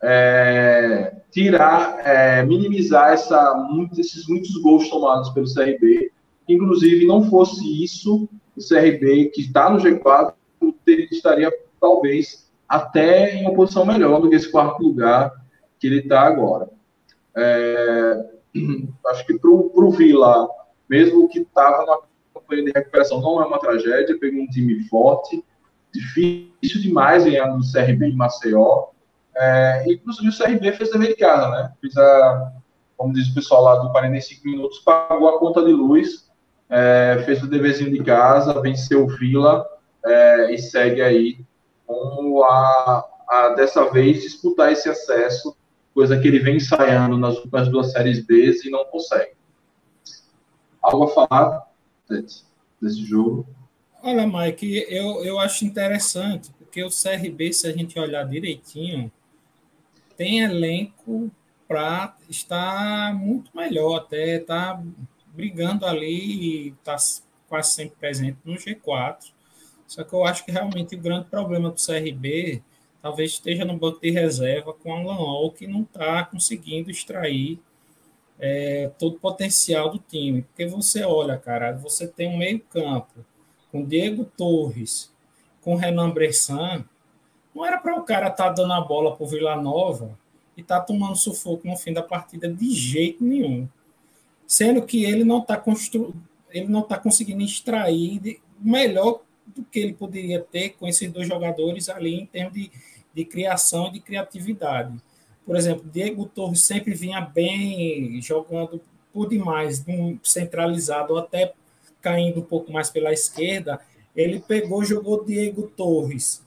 é, 0.02 1.14
tirar, 1.30 2.00
é, 2.04 2.42
minimizar 2.44 3.12
essa, 3.12 3.54
muito, 3.70 4.00
esses 4.00 4.26
muitos 4.26 4.56
gols 4.60 4.88
tomados 4.88 5.30
pelo 5.30 5.52
CRB. 5.52 6.10
Inclusive, 6.48 7.06
não 7.06 7.30
fosse 7.30 7.84
isso, 7.84 8.28
o 8.56 8.60
CRB, 8.60 9.26
que 9.26 9.42
está 9.42 9.70
no 9.70 9.78
G4, 9.78 10.34
estaria 11.12 11.52
talvez 11.80 12.50
até 12.68 13.34
em 13.34 13.42
uma 13.42 13.54
posição 13.54 13.84
melhor 13.84 14.20
do 14.20 14.28
que 14.28 14.36
esse 14.36 14.50
quarto 14.50 14.82
lugar 14.82 15.32
que 15.78 15.86
ele 15.86 16.00
está 16.00 16.22
agora. 16.22 16.68
É, 17.36 18.26
acho 19.06 19.26
que 19.26 19.38
para 19.38 19.50
o 19.50 19.90
Vila 19.90 20.48
mesmo 20.90 21.28
que 21.28 21.38
estava 21.38 21.86
na 21.86 21.98
campanha 22.34 22.64
de 22.64 22.72
recuperação, 22.72 23.20
não 23.20 23.40
é 23.40 23.46
uma 23.46 23.60
tragédia, 23.60 24.18
pegou 24.18 24.42
um 24.42 24.48
time 24.48 24.82
forte, 24.88 25.44
difícil 25.94 26.82
demais 26.82 27.24
ganhar 27.24 27.46
no 27.46 27.60
CRB 27.60 28.06
em 28.06 28.16
Maceió, 28.16 28.88
é, 29.36 29.84
inclusive 29.86 30.28
o 30.28 30.36
CRB 30.36 30.72
fez 30.72 30.90
dever 30.90 31.08
de 31.08 31.14
casa, 31.14 31.48
né? 31.48 31.72
Fez 31.80 31.96
a, 31.96 32.52
como 32.96 33.14
diz 33.14 33.28
o 33.28 33.34
pessoal 33.34 33.62
lá 33.62 33.76
do 33.76 33.90
45 33.92 34.46
minutos, 34.46 34.80
pagou 34.80 35.28
a 35.28 35.38
conta 35.38 35.64
de 35.64 35.72
luz, 35.72 36.28
é, 36.68 37.22
fez 37.24 37.42
o 37.42 37.48
deverzinho 37.48 37.92
de 37.92 38.02
casa, 38.02 38.60
venceu 38.60 39.04
o 39.04 39.08
Vila 39.08 39.64
é, 40.04 40.52
e 40.52 40.58
segue 40.58 41.00
aí 41.00 41.38
com 41.86 42.42
a, 42.44 43.04
a, 43.28 43.48
dessa 43.50 43.88
vez, 43.90 44.22
disputar 44.22 44.72
esse 44.72 44.88
acesso 44.88 45.56
coisa 45.94 46.18
que 46.18 46.28
ele 46.28 46.38
vem 46.38 46.56
ensaiando 46.56 47.18
nas 47.18 47.36
últimas 47.36 47.68
duas 47.68 47.92
séries 47.92 48.24
B 48.24 48.52
e 48.64 48.70
não 48.70 48.84
consegue. 48.86 49.32
Algo 50.82 51.04
a 51.04 51.08
falar 51.08 51.70
desse 52.08 53.04
jogo? 53.04 53.46
Olha, 54.02 54.26
Mike, 54.26 54.86
eu, 54.88 55.22
eu 55.24 55.38
acho 55.38 55.64
interessante, 55.64 56.50
porque 56.58 56.82
o 56.82 56.88
CRB, 56.88 57.52
se 57.52 57.66
a 57.66 57.72
gente 57.72 57.98
olhar 57.98 58.24
direitinho, 58.24 59.12
tem 60.16 60.40
elenco 60.40 61.30
para 61.68 62.16
estar 62.28 63.14
muito 63.14 63.54
melhor, 63.54 63.96
até 63.96 64.36
está 64.36 64.82
brigando 65.34 65.86
ali, 65.86 66.70
está 66.70 66.96
quase 67.48 67.72
sempre 67.72 67.96
presente 67.98 68.38
no 68.44 68.54
G4. 68.54 69.32
Só 69.86 70.04
que 70.04 70.12
eu 70.12 70.24
acho 70.24 70.44
que 70.44 70.52
realmente 70.52 70.94
o 70.94 71.00
grande 71.00 71.28
problema 71.28 71.70
do 71.70 71.80
CRB 71.80 72.62
talvez 73.02 73.32
esteja 73.32 73.64
no 73.64 73.76
banco 73.76 74.00
de 74.00 74.10
reserva 74.10 74.72
com 74.72 74.94
a 74.94 75.02
Lanol, 75.02 75.52
que 75.52 75.66
não 75.66 75.82
está 75.82 76.24
conseguindo 76.24 76.90
extrair 76.90 77.60
é, 78.40 78.90
todo 78.98 79.16
o 79.16 79.20
potencial 79.20 79.90
do 79.90 79.98
time. 79.98 80.42
Porque 80.42 80.66
você 80.66 81.04
olha, 81.04 81.36
cara, 81.36 81.72
você 81.72 82.08
tem 82.08 82.28
um 82.28 82.38
meio-campo 82.38 83.24
com 83.70 83.84
Diego 83.84 84.24
Torres, 84.24 85.12
com 85.60 85.76
Renan 85.76 86.10
Bressan. 86.10 86.84
Não 87.54 87.64
era 87.64 87.78
para 87.78 87.94
o 87.96 88.02
cara 88.02 88.28
estar 88.28 88.46
tá 88.46 88.52
dando 88.52 88.72
a 88.72 88.80
bola 88.80 89.14
para 89.14 89.24
o 89.24 89.28
Vila 89.28 89.60
Nova 89.60 90.18
e 90.56 90.62
estar 90.62 90.80
tá 90.80 90.86
tomando 90.86 91.16
sufoco 91.16 91.68
no 91.68 91.76
fim 91.76 91.92
da 91.92 92.02
partida 92.02 92.52
de 92.52 92.70
jeito 92.70 93.22
nenhum. 93.22 93.68
Sendo 94.46 94.82
que 94.82 95.04
ele 95.04 95.22
não 95.22 95.40
está 95.40 95.56
constru... 95.56 96.14
ele 96.50 96.66
não 96.66 96.80
está 96.80 96.98
conseguindo 96.98 97.42
extrair 97.42 98.40
o 98.60 98.68
melhor 98.68 99.20
do 99.46 99.64
que 99.64 99.78
ele 99.78 99.92
poderia 99.92 100.40
ter 100.40 100.70
com 100.70 100.86
esses 100.88 101.10
dois 101.12 101.28
jogadores 101.28 101.88
ali 101.88 102.14
em 102.20 102.26
termos 102.26 102.54
de, 102.54 102.70
de 103.12 103.24
criação 103.24 103.88
e 103.88 103.92
de 103.92 104.00
criatividade. 104.00 104.96
Por 105.44 105.56
exemplo, 105.56 105.84
Diego 105.90 106.26
Torres 106.26 106.62
sempre 106.62 106.94
vinha 106.94 107.20
bem, 107.20 108.20
jogando 108.22 108.80
por 109.12 109.28
demais, 109.28 109.84
centralizado, 110.22 111.14
ou 111.14 111.18
até 111.18 111.52
caindo 112.00 112.40
um 112.40 112.44
pouco 112.44 112.72
mais 112.72 112.88
pela 112.88 113.12
esquerda. 113.12 113.80
Ele 114.14 114.40
pegou, 114.40 114.84
jogou 114.84 115.24
Diego 115.24 115.68
Torres 115.76 116.42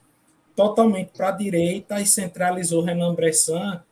totalmente 0.56 1.11
para 1.15 1.30
a 1.30 1.32
direita 1.32 1.99
e 1.99 2.06
centralizou 2.06 2.84
Renan 2.84 3.14
Bressan. 3.14 3.84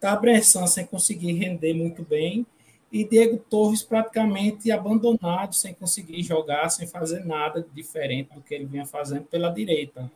Tá 0.00 0.14
Bressan 0.14 0.66
sem 0.66 0.86
conseguir 0.86 1.32
render 1.32 1.74
muito 1.74 2.02
bem 2.02 2.46
e 2.90 3.04
Diego 3.04 3.38
Torres 3.50 3.82
praticamente 3.82 4.70
abandonado, 4.70 5.54
sem 5.54 5.74
conseguir 5.74 6.22
jogar, 6.22 6.68
sem 6.70 6.86
fazer 6.86 7.24
nada 7.24 7.66
diferente 7.74 8.34
do 8.34 8.40
que 8.40 8.54
ele 8.54 8.64
vinha 8.64 8.86
fazendo 8.86 9.24
pela 9.24 9.50
direita. 9.50 10.10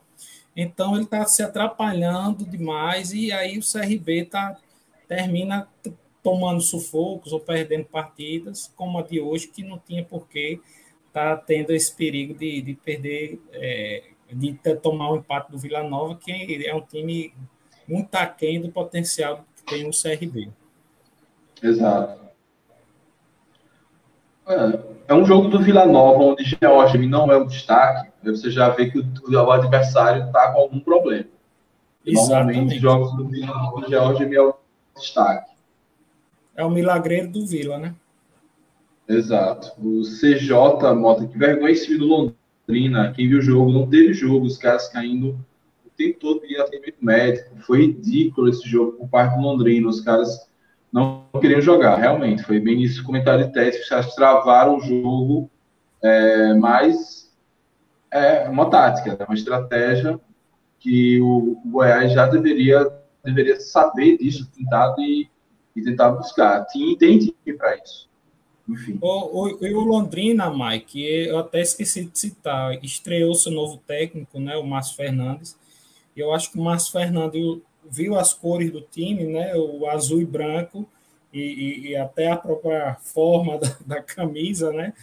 Então 0.55 0.95
ele 0.95 1.05
está 1.05 1.25
se 1.25 1.41
atrapalhando 1.41 2.45
demais 2.45 3.11
e 3.11 3.31
aí 3.31 3.57
o 3.57 3.61
CRB 3.61 4.25
tá, 4.25 4.57
termina 5.07 5.67
tomando 6.21 6.61
sufocos 6.61 7.33
ou 7.33 7.39
perdendo 7.39 7.85
partidas, 7.85 8.71
como 8.75 8.97
a 8.97 9.01
de 9.01 9.19
hoje, 9.19 9.47
que 9.47 9.63
não 9.63 9.77
tinha 9.77 10.03
porquê 10.03 10.59
estar 11.07 11.35
tá 11.35 11.43
tendo 11.45 11.71
esse 11.71 11.93
perigo 11.93 12.33
de, 12.33 12.61
de 12.61 12.73
perder, 12.75 13.41
é, 13.51 14.03
de 14.31 14.53
tomar 14.81 15.09
o 15.09 15.13
um 15.13 15.17
empate 15.17 15.51
do 15.51 15.57
Vila 15.57 15.83
Nova, 15.83 16.15
que 16.15 16.65
é 16.65 16.73
um 16.73 16.81
time 16.81 17.33
muito 17.87 18.15
aquém 18.15 18.61
do 18.61 18.71
potencial 18.71 19.45
que 19.55 19.63
tem 19.65 19.87
o 19.87 19.91
CRB. 19.91 20.49
Exato. 21.61 22.22
É, 24.47 24.79
é 25.09 25.13
um 25.13 25.25
jogo 25.25 25.47
do 25.47 25.59
Vila 25.59 25.85
Nova, 25.85 26.23
onde 26.23 26.43
George 26.43 26.97
não 27.07 27.31
é 27.31 27.37
o 27.37 27.45
destaque, 27.45 28.09
você 28.23 28.49
já 28.49 28.69
vê 28.69 28.89
que 28.89 28.99
o, 28.99 29.05
o 29.29 29.51
adversário 29.51 30.25
está 30.25 30.51
com 30.51 30.61
algum 30.61 30.79
problema. 30.79 31.25
Exatamente. 32.05 32.57
Normalmente, 32.57 32.79
jogos 32.79 33.15
do 33.15 33.27
Vila 33.27 33.47
Nova, 33.47 33.87
George 33.87 34.35
é 34.35 34.41
o 34.41 34.53
destaque. 34.95 35.51
É 36.55 36.63
o 36.63 36.69
milagreiro 36.69 37.29
do 37.29 37.45
Vila, 37.45 37.77
né? 37.77 37.95
Exato. 39.07 39.73
O 39.81 40.01
CJ, 40.03 40.93
Mota, 40.95 41.25
que 41.27 41.37
vergonha 41.37 41.71
esse 41.71 41.85
time 41.85 41.99
do 41.99 42.05
Londrina. 42.67 43.11
Quem 43.13 43.27
viu 43.27 43.39
o 43.39 43.41
jogo, 43.41 43.71
não 43.71 43.87
teve 43.87 44.13
jogo, 44.13 44.45
os 44.45 44.57
caras 44.57 44.87
caindo 44.87 45.37
o 45.85 45.89
tempo 45.97 46.19
todo 46.19 46.47
de 46.47 46.57
atendimento 46.57 46.97
médico. 47.01 47.49
Foi 47.61 47.81
ridículo 47.81 48.49
esse 48.49 48.67
jogo 48.67 48.93
por 48.93 49.09
parte 49.09 49.35
do 49.35 49.41
Londrina. 49.41 49.89
Os 49.89 50.01
caras 50.01 50.47
não 50.93 51.25
queriam 51.41 51.59
jogar, 51.59 51.95
realmente. 51.95 52.43
Foi 52.43 52.59
bem 52.59 52.83
isso, 52.83 53.03
comentário 53.03 53.45
de 53.45 53.51
teste, 53.51 53.93
os 53.93 54.15
travaram 54.15 54.77
o 54.77 54.79
jogo, 54.79 55.49
é, 56.03 56.53
mas 56.53 57.33
é 58.11 58.47
uma 58.47 58.69
tática, 58.69 59.17
é 59.19 59.23
uma 59.23 59.33
estratégia 59.33 60.19
que 60.79 61.19
o, 61.19 61.59
Goiás 61.65 62.13
já 62.13 62.27
deveria, 62.27 62.87
deveria 63.23 63.59
saber 63.59 64.17
disso, 64.19 64.47
tentado 64.55 65.01
e, 65.01 65.27
e 65.75 65.81
tentar 65.81 66.11
buscar. 66.11 66.63
Tinha, 66.67 66.95
tem 66.95 67.33
para 67.57 67.75
isso. 67.77 68.07
Enfim. 68.69 68.99
O, 69.01 69.47
o, 69.47 69.57
o, 69.59 69.83
Londrina, 69.83 70.49
Mike, 70.49 71.01
eu 71.01 71.39
até 71.39 71.61
esqueci 71.61 72.05
de 72.05 72.17
citar, 72.17 72.77
estreou 72.83 73.33
seu 73.33 73.51
novo 73.51 73.77
técnico, 73.77 74.39
né, 74.39 74.55
o 74.55 74.63
Márcio 74.63 74.95
Fernandes. 74.95 75.57
Eu 76.15 76.31
acho 76.33 76.51
que 76.51 76.59
o 76.59 76.63
Márcio 76.63 76.91
Fernandes 76.91 77.59
viu 77.89 78.17
as 78.17 78.33
cores 78.33 78.71
do 78.71 78.81
time, 78.81 79.25
né, 79.25 79.55
o 79.55 79.87
azul 79.87 80.21
e 80.21 80.25
branco, 80.25 80.87
e, 81.31 81.39
e, 81.39 81.87
e 81.89 81.95
até 81.95 82.31
a 82.31 82.37
própria 82.37 82.95
forma 83.01 83.57
da, 83.59 83.75
da, 83.85 84.01
camisa, 84.01 84.71
né? 84.71 84.93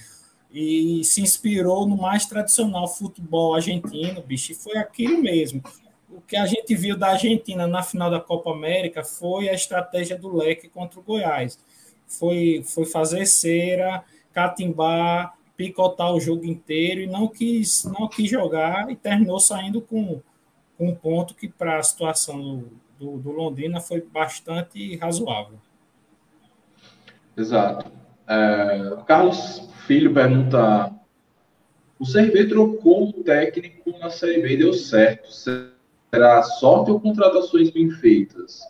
E 0.52 1.04
se 1.04 1.20
inspirou 1.20 1.86
no 1.86 1.96
mais 1.96 2.26
tradicional 2.26 2.88
futebol 2.88 3.54
argentino, 3.54 4.22
bicho, 4.22 4.52
e 4.52 4.54
foi 4.54 4.76
aquilo 4.76 5.22
mesmo. 5.22 5.62
O 6.08 6.20
que 6.20 6.36
a 6.36 6.44
gente 6.46 6.74
viu 6.74 6.96
da 6.96 7.10
Argentina 7.10 7.66
na 7.68 7.82
final 7.82 8.10
da 8.10 8.20
Copa 8.20 8.50
América 8.50 9.04
foi 9.04 9.48
a 9.48 9.54
estratégia 9.54 10.18
do 10.18 10.34
leque 10.34 10.68
contra 10.68 10.98
o 10.98 11.02
Goiás. 11.02 11.58
Foi, 12.06 12.64
foi 12.64 12.84
fazer 12.84 13.26
cera, 13.26 14.04
catimbar, 14.32 15.36
picotar 15.56 16.12
o 16.12 16.20
jogo 16.20 16.44
inteiro 16.44 17.00
e 17.02 17.06
não 17.06 17.28
quis, 17.28 17.84
não 17.84 18.08
quis 18.08 18.28
jogar 18.28 18.90
e 18.90 18.96
terminou 18.96 19.38
saindo 19.38 19.80
com, 19.80 20.20
um 20.80 20.94
ponto 20.94 21.34
que, 21.34 21.48
para 21.48 21.78
a 21.78 21.82
situação 21.82 22.40
do, 22.40 22.68
do, 22.98 23.18
do 23.18 23.30
Londrina, 23.30 23.80
foi 23.80 24.00
bastante 24.00 24.96
razoável. 24.96 25.58
Exato. 27.36 27.90
É, 28.26 28.96
Carlos 29.06 29.68
Filho 29.86 30.14
pergunta: 30.14 30.92
o 31.98 32.04
CRB 32.04 32.48
trocou 32.48 33.08
o 33.08 33.12
técnico 33.12 33.90
na 33.98 34.10
Série 34.10 34.40
B 34.40 34.54
e 34.54 34.56
deu 34.56 34.72
certo. 34.72 35.28
Será 35.30 36.42
sorte 36.42 36.90
ou 36.90 37.00
contratações 37.00 37.70
bem 37.70 37.90
feitas? 37.90 38.60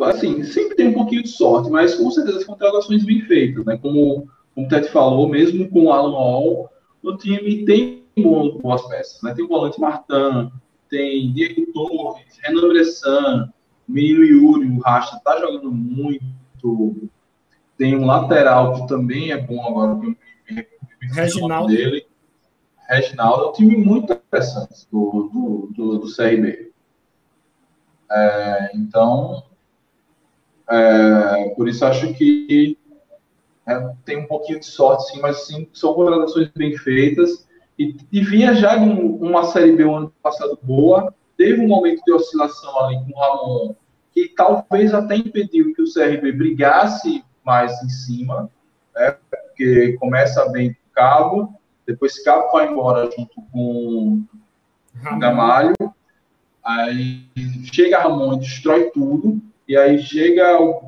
Assim, 0.00 0.42
sempre 0.44 0.76
tem 0.76 0.88
um 0.88 0.94
pouquinho 0.94 1.22
de 1.22 1.28
sorte, 1.28 1.70
mas 1.70 1.94
com 1.94 2.10
certeza 2.10 2.44
contratações 2.46 3.04
bem 3.04 3.20
feitas, 3.22 3.64
né? 3.66 3.76
Como, 3.76 4.28
como 4.54 4.66
o 4.66 4.68
Tete 4.68 4.88
falou, 4.90 5.28
mesmo 5.28 5.68
com 5.68 5.84
o 5.84 5.92
Alan 5.92 6.12
Hall, 6.12 6.70
o 7.02 7.16
time 7.16 7.64
tem 7.64 8.04
boas 8.16 8.86
peças, 8.88 9.20
né? 9.22 9.34
Tem 9.34 9.44
o 9.44 9.48
volante 9.48 9.78
Martin, 9.78 10.50
tem 10.90 11.32
Diego 11.32 11.72
Torres, 11.72 12.38
Renan 12.42 12.68
Bressan, 12.68 13.52
Menino 13.88 14.24
Yuri, 14.24 14.66
o 14.68 14.80
Racha 14.80 15.18
tá 15.24 15.38
jogando 15.38 15.72
muito 15.72 17.10
tem 17.80 17.96
um 17.96 18.04
lateral 18.04 18.74
que 18.74 18.86
também 18.86 19.32
é 19.32 19.38
bom 19.38 19.66
agora, 19.66 19.98
que 19.98 20.66
Reginaldo. 21.14 21.72
dele. 21.72 22.06
Reginaldo 22.86 23.44
é 23.44 23.48
um 23.48 23.52
time 23.52 23.76
muito 23.78 24.12
interessante 24.12 24.86
do, 24.92 25.30
do, 25.32 25.70
do, 25.72 25.98
do 26.00 26.14
CRB. 26.14 26.70
É, 28.12 28.70
então, 28.74 29.44
é, 30.68 31.54
por 31.56 31.68
isso 31.70 31.82
acho 31.86 32.12
que 32.12 32.76
é, 33.66 33.94
tem 34.04 34.18
um 34.18 34.26
pouquinho 34.26 34.60
de 34.60 34.66
sorte, 34.66 35.10
sim, 35.10 35.20
mas 35.22 35.46
sim, 35.46 35.66
são 35.72 35.94
contratações 35.94 36.50
bem 36.54 36.76
feitas. 36.76 37.48
E, 37.80 37.96
e 38.12 38.20
vinha 38.20 38.52
já 38.52 38.76
de 38.76 38.84
uma 38.84 39.44
Série 39.44 39.72
B 39.72 39.84
o 39.84 39.94
ano 39.94 40.12
passado 40.22 40.58
boa, 40.62 41.14
teve 41.34 41.62
um 41.62 41.66
momento 41.66 42.02
de 42.04 42.12
oscilação 42.12 42.78
ali 42.78 42.96
com 42.96 43.10
o 43.10 43.18
Ramon, 43.18 43.74
que 44.12 44.28
talvez 44.36 44.92
até 44.92 45.16
impediu 45.16 45.72
que 45.72 45.80
o 45.80 45.90
CRB 45.90 46.30
brigasse 46.32 47.24
mais 47.42 47.72
em 47.82 47.88
cima, 47.88 48.50
né? 48.94 49.16
porque 49.30 49.96
começa 49.98 50.46
bem 50.50 50.74
com 50.74 50.78
Cabo, 50.92 51.54
depois 51.86 52.22
Cabo 52.22 52.52
vai 52.52 52.70
embora 52.70 53.10
junto 53.16 53.40
com 53.50 54.24
Gamalho, 55.18 55.74
aí 56.62 57.24
chega 57.72 58.02
Ramon 58.02 58.34
e 58.34 58.40
destrói 58.40 58.90
tudo, 58.90 59.40
e 59.66 59.74
aí 59.74 59.98
chega 60.02 60.60
o 60.60 60.82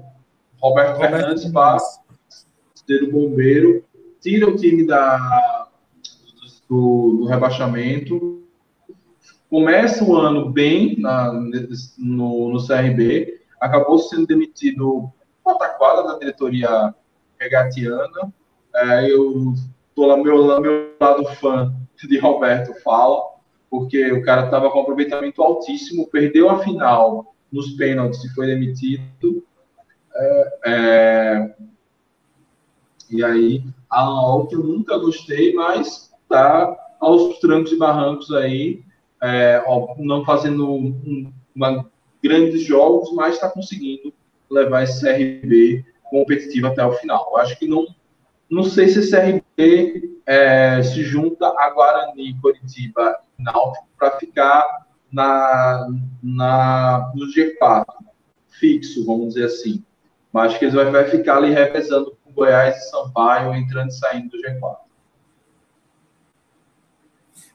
Roberto, 0.60 0.97
Roberto 0.97 0.98
Fernandes 0.98 1.47
para 1.47 1.78
ser 1.78 3.02
o 3.05 3.10
bombeiro, 3.10 3.82
tira 4.20 4.47
o 4.47 4.56
time 4.56 4.86
da, 4.86 5.61
do, 6.73 7.19
do 7.19 7.24
rebaixamento, 7.27 8.43
começa 9.51 10.03
o 10.03 10.16
ano 10.16 10.49
bem 10.49 10.99
na, 10.99 11.31
no, 11.99 12.49
no 12.49 12.66
CRB, 12.66 13.43
acabou 13.61 13.99
sendo 13.99 14.27
demitido 14.27 15.12
pataquada 15.44 16.03
da 16.05 16.19
diretoria 16.19 16.94
regatiana. 17.39 18.32
É, 18.74 19.11
eu 19.11 19.53
tô 19.94 20.07
lá 20.07 20.16
meu, 20.16 20.61
meu 20.62 20.94
lado 20.99 21.27
fã 21.35 21.74
de 22.09 22.19
Roberto 22.19 22.73
fala, 22.82 23.20
porque 23.70 24.11
o 24.11 24.23
cara 24.23 24.47
estava 24.47 24.70
com 24.70 24.81
aproveitamento 24.81 25.43
altíssimo, 25.43 26.09
perdeu 26.09 26.49
a 26.49 26.61
final 26.61 27.35
nos 27.53 27.73
pênaltis 27.73 28.24
e 28.24 28.35
foi 28.35 28.47
demitido. 28.47 29.44
É, 30.15 30.53
é, 30.65 31.55
e 33.11 33.23
aí, 33.23 33.62
Hall, 33.90 34.47
que 34.47 34.57
eu 34.57 34.62
nunca 34.62 34.97
gostei, 34.97 35.53
mas 35.53 36.11
tá 36.32 36.76
aos 37.00 37.38
trancos 37.38 37.72
e 37.72 37.78
barrancos 37.78 38.32
aí, 38.32 38.82
é, 39.22 39.62
ó, 39.66 39.94
não 39.98 40.24
fazendo 40.24 40.72
um, 40.72 41.32
uma, 41.54 41.84
grandes 42.22 42.62
jogos, 42.62 43.12
mas 43.12 43.34
está 43.34 43.48
conseguindo 43.48 44.12
levar 44.50 44.82
esse 44.82 45.00
CRB 45.00 45.84
competitivo 46.04 46.68
até 46.68 46.84
o 46.84 46.92
final. 46.92 47.28
Eu 47.30 47.38
acho 47.38 47.59
que 47.59 47.66
não, 47.66 47.86
não 48.50 48.62
sei 48.62 48.88
se 48.88 49.00
esse 49.00 49.10
CRB 49.10 50.20
é, 50.26 50.82
se 50.82 51.02
junta 51.02 51.46
a 51.59 51.70
Guarani, 51.70 52.38
Curitiba 52.40 53.18
e 53.38 53.42
Náutico 53.42 53.86
para 53.98 54.12
ficar 54.12 54.86
na, 55.10 55.88
na, 56.22 57.12
no 57.14 57.26
G4 57.26 57.84
fixo, 58.59 59.04
vamos 59.04 59.34
dizer 59.34 59.46
assim. 59.46 59.84
Mas 60.32 60.50
acho 60.50 60.59
que 60.59 60.64
eles 60.66 60.74
vai, 60.74 60.90
vai 60.90 61.04
ficar 61.10 61.38
ali 61.38 61.50
revezando 61.50 62.16
com 62.24 62.32
Goiás 62.32 62.76
e 62.76 62.90
Sampaio, 62.90 63.54
entrando 63.54 63.90
e 63.90 63.94
saindo 63.94 64.30
do 64.30 64.38
G4. 64.38 64.76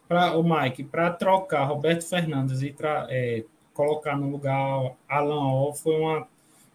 Para 0.07 0.38
o 0.38 0.43
Mike, 0.43 0.84
para 0.85 1.11
trocar 1.11 1.65
Roberto 1.65 2.07
Fernandes 2.07 2.61
e 2.61 2.73
é, 3.09 3.43
colocar 3.73 4.17
no 4.17 4.29
lugar 4.29 4.95
Alan 5.07 5.51
O 5.51 5.73
foi 5.73 5.99
uma, 5.99 6.27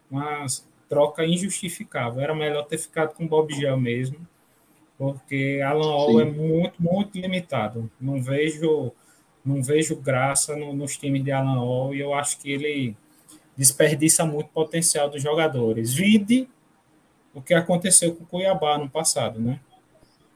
uma 0.09 0.45
troca 0.87 1.25
injustificável. 1.25 2.21
Era 2.21 2.35
melhor 2.35 2.63
ter 2.65 2.77
ficado 2.77 3.13
com 3.13 3.27
Bob 3.27 3.53
Gel 3.53 3.77
mesmo, 3.77 4.17
porque 4.97 5.59
Alan 5.65 5.95
O 6.05 6.21
é 6.21 6.25
muito, 6.25 6.81
muito 6.81 7.17
limitado. 7.17 7.89
Não 7.99 8.21
vejo, 8.21 8.91
não 9.43 9.63
vejo 9.63 9.95
graça 9.95 10.55
no, 10.55 10.73
nos 10.73 10.95
times 10.95 11.23
de 11.23 11.31
Alan 11.31 11.61
O 11.61 11.93
e 11.93 11.99
eu 11.99 12.13
acho 12.13 12.39
que 12.39 12.51
ele 12.51 12.95
desperdiça 13.57 14.25
muito 14.25 14.49
potencial 14.49 15.09
dos 15.09 15.21
jogadores. 15.21 15.93
Vide 15.93 16.47
o 17.33 17.41
que 17.41 17.53
aconteceu 17.53 18.15
com 18.15 18.23
o 18.23 18.27
Cuiabá 18.27 18.77
no 18.77 18.89
passado, 18.89 19.39
né? 19.39 19.59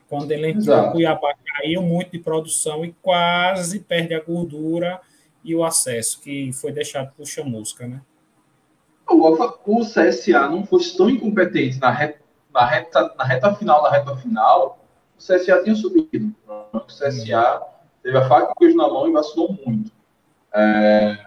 Quando 0.09 0.31
ele 0.31 0.49
entrou, 0.49 0.75
Exato. 0.75 0.89
o 0.89 0.91
Cuiabá 0.93 1.33
caiu 1.57 1.81
muito 1.81 2.11
de 2.11 2.19
produção 2.19 2.85
e 2.85 2.93
quase 3.01 3.79
perde 3.79 4.13
a 4.13 4.19
gordura 4.19 5.01
e 5.43 5.55
o 5.55 5.63
acesso, 5.63 6.21
que 6.21 6.51
foi 6.53 6.71
deixado 6.71 7.13
por 7.15 7.25
Chamusca, 7.25 7.87
né? 7.87 8.01
O 9.09 9.85
CSA 9.85 10.49
não 10.49 10.65
fosse 10.65 10.95
tão 10.97 11.09
incompetente 11.09 11.79
na 11.79 11.89
reta, 11.89 12.19
na 12.53 12.65
reta, 12.65 13.15
na 13.17 13.23
reta 13.23 13.55
final 13.55 13.81
da 13.81 13.89
reta 13.89 14.15
final, 14.17 14.79
o 15.15 15.17
CSA 15.17 15.63
tinha 15.63 15.75
subido. 15.75 16.35
O 16.73 16.79
CSA 16.81 17.61
teve 18.03 18.17
a 18.17 18.27
faca 18.27 18.49
e 18.49 18.51
o 18.51 18.55
queijo 18.55 18.77
na 18.77 18.87
mão 18.87 19.07
e 19.07 19.13
vacilou 19.13 19.57
muito. 19.65 19.91
É, 20.53 21.17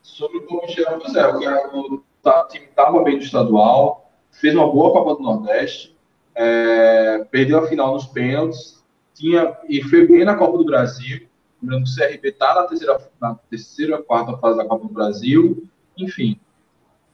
sobre 0.00 0.38
o 0.38 0.46
Bob 0.46 0.68
Cheirão, 0.68 1.00
pois 1.00 1.14
é, 1.14 1.26
o, 1.26 1.94
o 1.94 2.48
time 2.48 2.66
estava 2.66 3.02
bem 3.02 3.16
no 3.16 3.22
estadual, 3.22 4.10
fez 4.30 4.54
uma 4.54 4.70
boa 4.70 4.92
Copa 4.92 5.16
do 5.16 5.22
Nordeste, 5.22 5.96
é, 6.34 7.24
perdeu 7.30 7.58
a 7.58 7.66
final 7.66 7.94
nos 7.94 8.06
pênaltis, 8.06 8.81
tinha, 9.14 9.56
e 9.68 9.82
foi 9.82 10.06
bem 10.06 10.24
na 10.24 10.36
Copa 10.36 10.58
do 10.58 10.64
Brasil. 10.64 11.26
Lembrando 11.62 11.84
que 11.84 11.90
o 11.90 11.94
CRB 11.94 12.28
está 12.28 12.54
na 12.54 12.64
terceira, 12.64 13.10
na 13.20 13.34
terceira, 13.34 14.02
quarta 14.02 14.36
fase 14.38 14.58
da 14.58 14.64
Copa 14.64 14.86
do 14.86 14.92
Brasil, 14.92 15.68
enfim, 15.96 16.40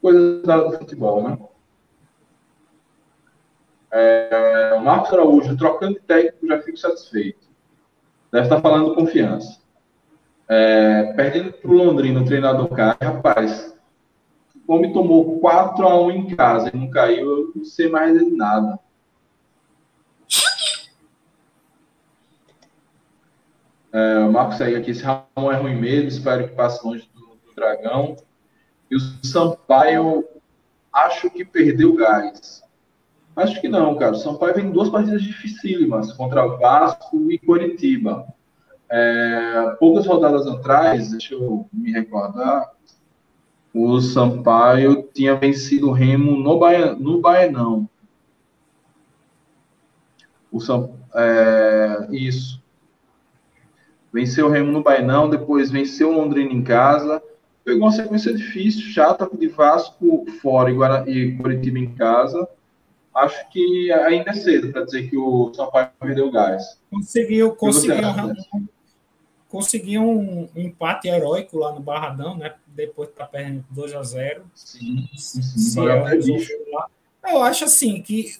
coisas 0.01 0.43
do 0.43 0.73
futebol, 0.79 1.23
né? 1.23 1.39
É, 3.91 4.75
o 4.77 4.81
Marcos 4.81 5.12
Araújo, 5.12 5.57
trocando 5.57 5.95
de 5.95 6.01
técnico, 6.01 6.47
já 6.47 6.61
fico 6.61 6.77
satisfeito. 6.77 7.47
Deve 8.31 8.45
estar 8.45 8.61
falando 8.61 8.95
confiança. 8.95 9.61
É, 10.49 11.12
perdendo 11.15 11.53
para 11.53 11.70
o 11.70 11.75
Londrina, 11.75 12.20
o 12.20 12.25
treinador 12.25 12.69
cai, 12.69 12.97
rapaz, 13.03 13.77
o 14.66 14.75
homem 14.75 14.93
tomou 14.93 15.39
4 15.41 15.87
a 15.87 16.01
1 16.01 16.11
em 16.11 16.37
casa 16.37 16.70
e 16.73 16.77
não 16.77 16.91
caiu, 16.91 17.31
eu 17.31 17.53
não 17.55 17.65
sei 17.65 17.89
mais 17.89 18.19
de 18.19 18.25
nada. 18.31 18.79
É, 23.93 24.19
o 24.19 24.32
Marcos 24.32 24.56
segue 24.56 24.77
aqui, 24.77 24.90
esse 24.90 25.02
Ramon 25.02 25.52
é 25.52 25.56
ruim 25.56 25.77
mesmo, 25.77 26.09
espero 26.09 26.48
que 26.48 26.55
passe 26.55 26.85
longe 26.86 27.09
do, 27.15 27.20
do 27.20 27.55
Dragão. 27.55 28.16
E 28.90 28.97
o 28.97 29.01
Sampaio, 29.24 30.27
acho 30.93 31.31
que 31.31 31.44
perdeu 31.44 31.94
gás. 31.94 32.62
Acho 33.36 33.60
que 33.60 33.69
não, 33.69 33.97
cara. 33.97 34.12
O 34.12 34.19
Sampaio 34.19 34.55
vem 34.55 34.70
duas 34.70 34.89
partidas 34.89 35.23
dificílimas 35.23 36.12
contra 36.12 36.47
Vasco 36.47 37.31
e 37.31 37.39
Coritiba. 37.39 38.27
É, 38.90 39.77
poucas 39.78 40.06
rodadas 40.06 40.47
atrás, 40.47 41.10
deixa 41.10 41.35
eu 41.35 41.69
me 41.73 41.93
recordar, 41.93 42.73
o 43.74 44.01
Sampaio 44.01 45.09
tinha 45.12 45.36
vencido 45.36 45.89
o 45.89 45.93
Remo 45.93 46.36
no, 46.36 46.59
Baia, 46.59 46.94
no 46.94 47.20
Baianão. 47.20 47.89
O 50.51 50.60
Sam, 50.60 50.90
é, 51.15 52.09
isso. 52.10 52.57
Venceu 54.12 54.47
o 54.47 54.51
Remo 54.51 54.72
no 54.72 54.82
Baianão, 54.82 55.28
depois 55.28 55.70
venceu 55.70 56.10
o 56.10 56.12
Londrina 56.12 56.52
em 56.52 56.62
casa, 56.62 57.22
pegou 57.64 57.82
uma 57.82 57.93
sequência 57.93 58.32
difícil, 58.32 58.82
chata, 58.82 59.28
de 59.30 59.48
Vasco 59.48 60.24
fora 60.40 60.70
e, 60.70 60.74
Guara, 60.74 61.05
e 61.09 61.36
Curitiba 61.36 61.78
em 61.78 61.94
casa. 61.94 62.48
Acho 63.14 63.48
que 63.51 63.93
ainda 63.93 64.30
é 64.30 64.35
cedo 64.35 64.72
para 64.72 64.85
dizer 64.85 65.10
que 65.10 65.16
o 65.16 65.52
Sampaio 65.52 65.90
perdeu 66.01 66.28
o 66.28 66.30
gás. 66.30 66.80
Conseguiu, 66.90 67.51
conseguiu, 67.52 68.05
conseguiu 69.48 70.02
um 70.02 70.48
empate 70.55 71.09
heróico 71.09 71.59
lá 71.59 71.72
no 71.72 71.80
Barradão, 71.80 72.36
né? 72.36 72.55
Depois 72.68 73.09
de 73.09 73.14
estar 73.14 73.26
tá 73.26 73.30
perdendo 73.30 73.64
2 73.70 73.94
a 73.94 74.02
0 74.02 74.44
Sim, 74.55 75.09
sim, 75.16 75.43
sim. 75.43 75.80
É 75.89 77.32
Eu 77.35 77.43
acho 77.43 77.64
assim 77.64 78.01
que 78.01 78.36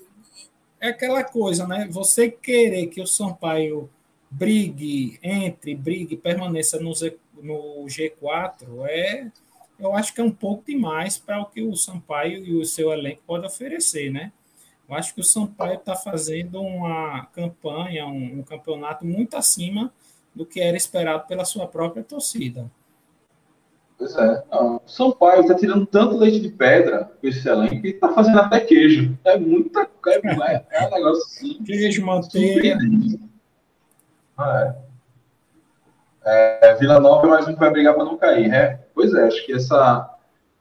é 0.81 0.89
aquela 0.89 1.25
coisa, 1.25 1.67
né? 1.67 1.89
Você 1.91 2.31
querer 2.31 2.87
que 2.87 3.01
o 3.01 3.07
Sampaio 3.07 3.91
brigue, 4.31 5.19
entre, 5.23 5.75
brigue, 5.75 6.17
permaneça 6.17 6.79
no, 6.79 6.95
Z, 6.95 7.17
no 7.41 7.85
G4, 7.87 8.87
é, 8.87 9.31
eu 9.79 9.95
acho 9.95 10.15
que 10.15 10.21
é 10.21 10.25
um 10.25 10.31
pouco 10.31 10.65
demais 10.67 11.19
para 11.19 11.41
o 11.41 11.47
que 11.47 11.63
o 11.63 11.75
Sampaio 11.75 12.45
e 12.45 12.55
o 12.55 12.65
seu 12.65 12.93
elenco 12.93 13.23
podem 13.27 13.47
oferecer, 13.47 14.11
né? 14.11 14.33
Eu 14.89 14.97
acho 14.97 15.15
que 15.15 15.21
o 15.21 15.25
Sampaio 15.25 15.75
está 15.75 15.95
fazendo 15.95 16.61
uma 16.61 17.27
campanha, 17.27 18.07
um, 18.07 18.39
um 18.39 18.43
campeonato 18.43 19.05
muito 19.05 19.37
acima 19.37 19.93
do 20.35 20.47
que 20.47 20.61
era 20.61 20.77
esperado 20.77 21.27
pela 21.27 21.45
sua 21.45 21.67
própria 21.67 22.03
torcida. 22.03 22.71
Pois 23.99 24.17
é. 24.17 24.45
Não, 24.51 24.77
o 24.77 24.89
Sampaio 24.89 25.43
está 25.43 25.55
tirando 25.55 25.85
tanto 25.85 26.17
leite 26.17 26.41
de 26.41 26.51
pedra 26.51 27.11
com 27.21 27.27
esse 27.27 27.47
elenco 27.49 27.83
que 27.83 27.89
está 27.89 28.13
fazendo 28.15 28.39
até 28.39 28.61
queijo. 28.61 29.19
É 29.25 29.37
muita 29.37 29.89
é, 30.07 30.65
é 30.71 30.87
um 30.87 30.91
negócio 30.91 31.23
assim. 31.25 31.63
Queijo, 31.65 32.07
manteiga. 32.07 32.79
Ah, 34.39 34.73
é. 36.25 36.71
é. 36.71 36.75
Vila 36.77 37.01
Nova 37.01 37.27
é 37.27 37.31
mais 37.31 37.49
um 37.49 37.55
que 37.55 37.59
vai 37.59 37.71
brigar 37.71 37.95
para 37.95 38.05
não 38.05 38.17
cair. 38.17 38.55
É, 38.55 38.89
pois 38.95 39.13
é, 39.13 39.27
acho 39.27 39.45
que 39.45 39.53
essa 39.53 40.09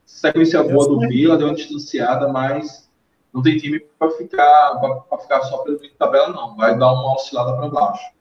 sequência 0.04 0.64
boa 0.64 0.88
do 0.88 1.00
Vila 1.02 1.38
deu 1.38 1.48
uma 1.48 1.56
distanciada, 1.56 2.28
mas 2.28 2.90
não 3.32 3.44
tem 3.44 3.58
time 3.58 3.80
para 3.80 4.10
ficar, 4.12 4.82
ficar 5.22 5.44
só 5.44 5.60
pelo 5.60 5.78
tabela, 6.00 6.30
não. 6.30 6.56
Vai 6.56 6.76
dar 6.76 6.92
uma 6.92 7.14
oscilada 7.14 7.56
para 7.56 7.70
baixo. 7.70 8.18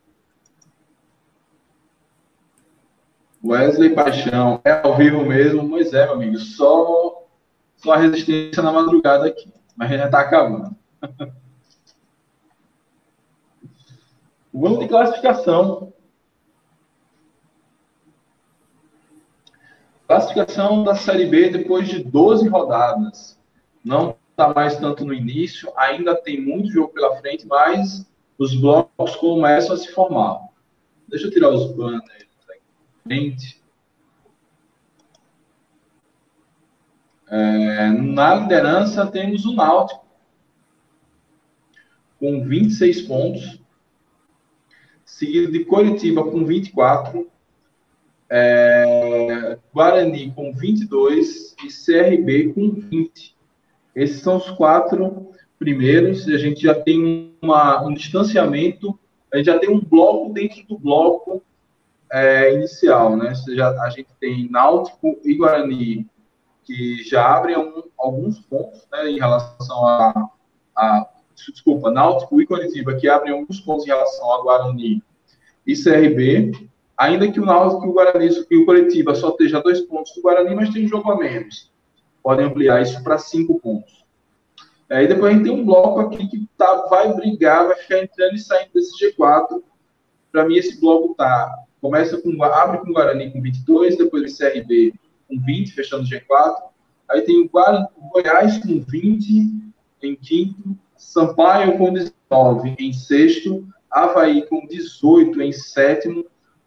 Wesley 3.43 3.95
Paixão, 3.95 4.61
é 4.65 4.73
ao 4.73 4.97
vivo 4.97 5.25
mesmo, 5.25 5.69
pois 5.69 5.95
é, 5.95 6.05
meu 6.05 6.15
amigo, 6.15 6.37
só, 6.37 7.23
só 7.77 7.93
a 7.93 7.97
resistência 7.97 8.63
na 8.63 8.73
madrugada 8.73 9.27
aqui, 9.27 9.53
mas 9.77 9.89
já 9.89 10.07
está 10.07 10.21
acabando. 10.21 10.77
Vamos 14.59 14.79
de 14.79 14.89
classificação. 14.89 15.93
Classificação 20.07 20.83
da 20.83 20.95
Série 20.95 21.27
B 21.27 21.51
depois 21.51 21.87
de 21.87 22.03
12 22.03 22.49
rodadas. 22.49 23.39
Não 23.85 24.17
está 24.31 24.55
mais 24.55 24.79
tanto 24.79 25.05
no 25.05 25.13
início, 25.13 25.71
ainda 25.77 26.15
tem 26.15 26.41
muito 26.41 26.71
jogo 26.71 26.95
pela 26.95 27.17
frente, 27.17 27.47
mas 27.47 28.11
os 28.39 28.55
blocos 28.55 29.15
começam 29.17 29.75
a 29.75 29.79
se 29.79 29.93
formar. 29.93 30.41
Deixa 31.07 31.27
eu 31.27 31.31
tirar 31.31 31.51
os 31.51 31.71
banners 31.73 32.03
frente. 33.05 33.63
É, 37.29 37.89
na 37.89 38.37
liderança 38.37 39.07
temos 39.07 39.45
o 39.45 39.53
Náutico 39.55 40.07
com 42.19 42.43
26 42.43 43.03
pontos, 43.03 43.66
seguido 45.07 45.51
de 45.53 45.65
Coritiba 45.65 46.23
com 46.25 46.45
24, 46.45 47.31
é, 48.29 49.57
Guarani 49.73 50.33
com 50.33 50.53
22 50.53 51.55
e 51.65 51.69
CRB 51.69 52.53
com 52.53 52.73
20. 52.73 53.37
Esses 53.95 54.21
são 54.21 54.37
os 54.37 54.51
quatro 54.51 55.31
primeiros. 55.59 56.27
A 56.29 56.37
gente 56.37 56.61
já 56.61 56.75
tem 56.75 57.35
uma, 57.41 57.87
um 57.87 57.95
distanciamento, 57.95 58.99
a 59.33 59.37
gente 59.37 59.47
já 59.47 59.59
tem 59.59 59.71
um 59.71 59.81
bloco 59.81 60.35
dentro 60.35 60.67
do 60.67 60.77
bloco 60.77 61.43
é, 62.13 62.53
inicial, 62.53 63.17
né? 63.17 63.35
Seja, 63.35 63.71
a 63.81 63.89
gente 63.89 64.09
tem 64.21 64.51
Náutico 64.51 65.19
e 65.25 65.35
Guarani 65.35 66.07
que 66.65 67.05
já 67.05 67.37
abrem 67.37 67.55
alguns 67.97 68.41
pontos 68.41 68.87
né, 68.91 69.09
em 69.09 69.19
relação 69.19 69.87
a, 69.87 70.31
a, 70.75 71.09
Desculpa, 71.53 71.91
Náutico 71.91 72.41
e 72.41 72.47
Curitiba 72.47 72.95
que 72.95 73.09
abrem 73.09 73.33
alguns 73.33 73.61
pontos 73.61 73.85
em 73.85 73.89
relação 73.89 74.33
a 74.33 74.43
Guarani 74.43 75.03
e 75.67 75.75
CRB. 75.75 76.69
Ainda 76.97 77.31
que 77.31 77.39
o 77.39 77.45
Náutico 77.45 77.85
e 77.85 77.89
o 77.89 77.93
Guarani 77.93 78.29
e 78.51 78.57
o 78.57 78.65
Curitiba 78.65 79.15
só 79.15 79.29
esteja 79.29 79.61
dois 79.61 79.81
pontos 79.83 80.15
do 80.15 80.23
Guarani, 80.23 80.55
mas 80.55 80.73
tem 80.73 80.89
jogo 80.89 81.11
a 81.11 81.17
menos. 81.17 81.71
Podem 82.23 82.47
ampliar 82.47 82.83
isso 82.83 83.03
para 83.05 83.19
cinco 83.19 83.61
pontos. 83.61 84.05
Aí 84.89 85.07
depois 85.07 85.33
a 85.33 85.35
gente 85.35 85.45
tem 85.45 85.53
um 85.53 85.65
bloco 85.65 86.01
aqui 86.01 86.27
que 86.29 86.49
tá, 86.57 86.87
vai 86.89 87.13
brigar, 87.13 87.67
vai 87.67 87.77
ficar 87.77 88.03
entrando 88.03 88.35
e 88.35 88.39
saindo 88.39 88.71
desse 88.73 88.93
G4. 88.99 89.63
Para 90.31 90.45
mim, 90.45 90.57
esse 90.57 90.81
bloco 90.81 91.15
tá 91.15 91.65
começa 91.81 92.21
com 92.21 92.43
abre 92.43 92.79
com 92.79 92.91
o 92.91 92.93
Guarani 92.93 93.31
com 93.31 93.41
22, 93.41 93.97
depois 93.97 94.33
o 94.33 94.37
CRB 94.37 94.95
com 95.29 95.41
20, 95.41 95.73
fechando 95.73 96.05
o 96.05 96.07
G4. 96.07 96.55
Aí 97.09 97.23
tem 97.23 97.41
o, 97.43 97.49
Guarani, 97.49 97.87
Goiás 98.13 98.59
com 98.59 98.81
20 98.81 99.73
em 100.03 100.17
quinto, 100.17 100.77
Sampaio 100.97 101.77
com 101.79 101.93
19 101.93 102.75
em 102.79 102.93
sexto, 102.93 103.67
Havaí 103.91 104.47
com 104.47 104.67
18 104.67 105.41
em 105.41 105.53
sétimo, 105.53 106.27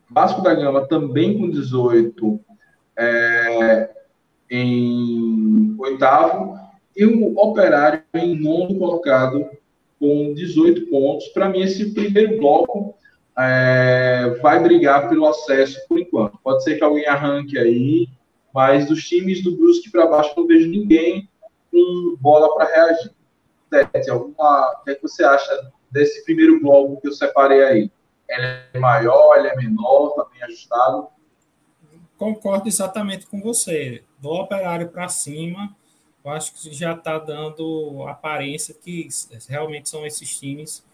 Vasco 0.09 0.41
da 0.41 0.53
Gama 0.53 0.87
também 0.87 1.37
com 1.37 1.49
18 1.49 2.39
é, 2.97 3.89
em 4.49 5.75
oitavo, 5.77 6.57
e 6.95 7.05
o 7.05 7.37
Operário 7.39 8.03
em 8.13 8.37
nono 8.37 8.77
colocado 8.77 9.47
com 9.99 10.33
18 10.33 10.87
pontos. 10.87 11.27
Para 11.29 11.49
mim, 11.49 11.61
esse 11.61 11.93
primeiro 11.93 12.37
bloco 12.37 12.95
é, 13.37 14.37
vai 14.41 14.61
brigar 14.61 15.07
pelo 15.07 15.27
acesso 15.27 15.79
por 15.87 15.99
enquanto. 15.99 16.37
Pode 16.43 16.63
ser 16.63 16.77
que 16.77 16.83
alguém 16.83 17.05
arranque 17.05 17.57
aí, 17.57 18.07
mas 18.53 18.87
dos 18.87 19.07
times 19.07 19.43
do 19.43 19.55
Brusque 19.55 19.91
para 19.91 20.07
baixo 20.07 20.33
não 20.35 20.47
vejo 20.47 20.67
ninguém 20.67 21.29
com 21.71 22.17
bola 22.19 22.53
para 22.55 22.65
reagir. 22.65 23.11
Tete, 23.69 24.09
alguma, 24.09 24.71
o 24.71 24.83
que, 24.83 24.91
é 24.91 24.95
que 24.95 25.01
você 25.01 25.23
acha 25.23 25.71
desse 25.91 26.23
primeiro 26.23 26.59
bloco 26.59 26.99
que 27.01 27.07
eu 27.07 27.11
separei 27.11 27.63
aí? 27.63 27.91
Ele 28.27 28.45
é 28.73 28.79
maior, 28.79 29.37
ele 29.37 29.47
é 29.47 29.55
menor, 29.55 30.09
está 30.09 30.25
bem 30.25 30.43
ajustado? 30.43 31.07
Concordo 32.17 32.67
exatamente 32.67 33.25
com 33.25 33.41
você. 33.41 34.03
Do 34.19 34.29
operário 34.29 34.89
para 34.89 35.07
cima, 35.07 35.75
eu 36.23 36.31
acho 36.31 36.53
que 36.53 36.73
já 36.73 36.93
está 36.93 37.17
dando 37.17 38.05
aparência 38.07 38.73
que 38.73 39.07
realmente 39.47 39.89
são 39.89 40.05
esses 40.05 40.37
times 40.37 40.85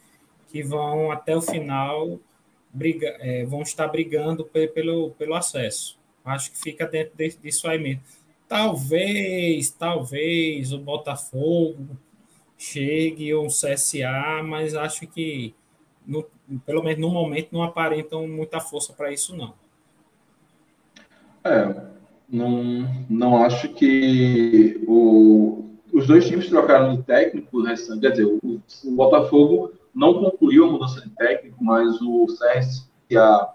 que 0.47 0.63
vão 0.63 1.11
até 1.11 1.35
o 1.35 1.41
final 1.41 2.19
briga, 2.75 3.15
é, 3.19 3.45
vão 3.45 3.61
estar 3.61 3.87
brigando 3.87 4.45
pelo, 4.45 5.11
pelo 5.11 5.33
acesso. 5.33 5.97
Acho 6.23 6.51
que 6.51 6.57
fica 6.57 6.85
dentro 6.85 7.15
de, 7.15 7.29
disso 7.37 7.67
aí 7.67 7.79
mesmo. 7.79 8.01
Talvez, 8.47 9.71
talvez 9.71 10.71
o 10.71 10.77
Botafogo 10.77 11.97
chegue 12.57 13.33
ou 13.33 13.45
um 13.45 13.49
CSA, 13.49 14.43
mas 14.43 14.75
acho 14.75 15.07
que, 15.07 15.53
no, 16.05 16.25
pelo 16.65 16.83
menos 16.83 16.99
no 16.99 17.09
momento, 17.09 17.49
não 17.51 17.63
aparentam 17.63 18.27
muita 18.27 18.59
força 18.59 18.93
para 18.93 19.11
isso, 19.11 19.35
não. 19.35 19.53
É, 21.43 21.75
não, 22.29 23.05
não 23.09 23.43
acho 23.43 23.69
que 23.69 24.83
o, 24.87 25.65
os 25.93 26.07
dois 26.07 26.27
times 26.27 26.49
trocaram 26.49 26.95
de 26.95 27.03
técnico 27.03 27.61
restante. 27.61 28.01
Quer 28.01 28.11
dizer, 28.11 28.25
o, 28.25 28.39
o, 28.83 28.91
Botafogo 28.91 29.71
não 29.93 30.13
concluiu 30.15 30.65
a 30.65 30.71
mudança 30.71 31.01
de 31.01 31.09
técnico, 31.11 31.63
mas 31.63 32.01
o 32.01 32.25
CSA 32.27 33.49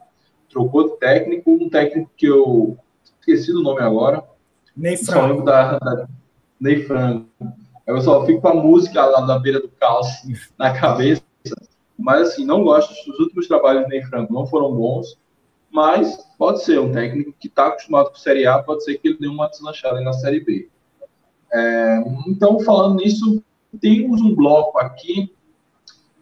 trocou 0.49 0.91
de 0.91 0.99
técnico, 0.99 1.51
um 1.51 1.69
técnico 1.69 2.11
que 2.17 2.27
eu 2.27 2.79
esqueci 3.21 3.53
do 3.53 3.63
nome 3.63 3.81
agora. 3.81 4.23
Ney 4.77 4.97
Franco. 4.97 5.43
Da, 5.43 5.79
da, 5.79 6.09
Ney 6.61 6.85
Franco. 6.85 7.27
Eu 7.91 8.01
só 8.01 8.25
fico 8.25 8.41
com 8.41 8.49
a 8.49 8.55
música 8.55 9.05
lá 9.05 9.27
na 9.27 9.39
beira 9.39 9.61
do 9.61 9.69
caos 9.69 10.07
na 10.59 10.73
cabeça. 10.73 11.23
Mas, 11.99 12.31
assim, 12.31 12.45
não 12.45 12.63
gosto. 12.65 12.93
Os 13.11 13.19
últimos 13.19 13.47
trabalhos 13.47 13.85
do 13.85 13.89
Ney 13.89 14.03
Franco 14.03 14.33
não 14.33 14.47
foram 14.47 14.75
bons. 14.75 15.19
Mas 15.71 16.17
pode 16.37 16.65
ser 16.65 16.81
um 16.81 16.91
técnico 16.91 17.33
que 17.39 17.47
está 17.47 17.69
acostumado 17.69 18.11
com 18.11 18.17
Série 18.17 18.47
A, 18.47 18.59
pode 18.59 18.83
ser 18.83 18.99
que 18.99 19.09
ele 19.09 19.19
dê 19.19 19.29
uma 19.29 19.49
deslanchada 19.49 20.01
na 20.01 20.13
Série 20.13 20.41
B. 20.41 20.69
É, 21.53 22.03
então, 22.27 22.59
falando 22.61 22.97
nisso, 22.97 23.43
temos 23.81 24.21
um 24.21 24.35
bloco 24.35 24.79
aqui 24.79 25.33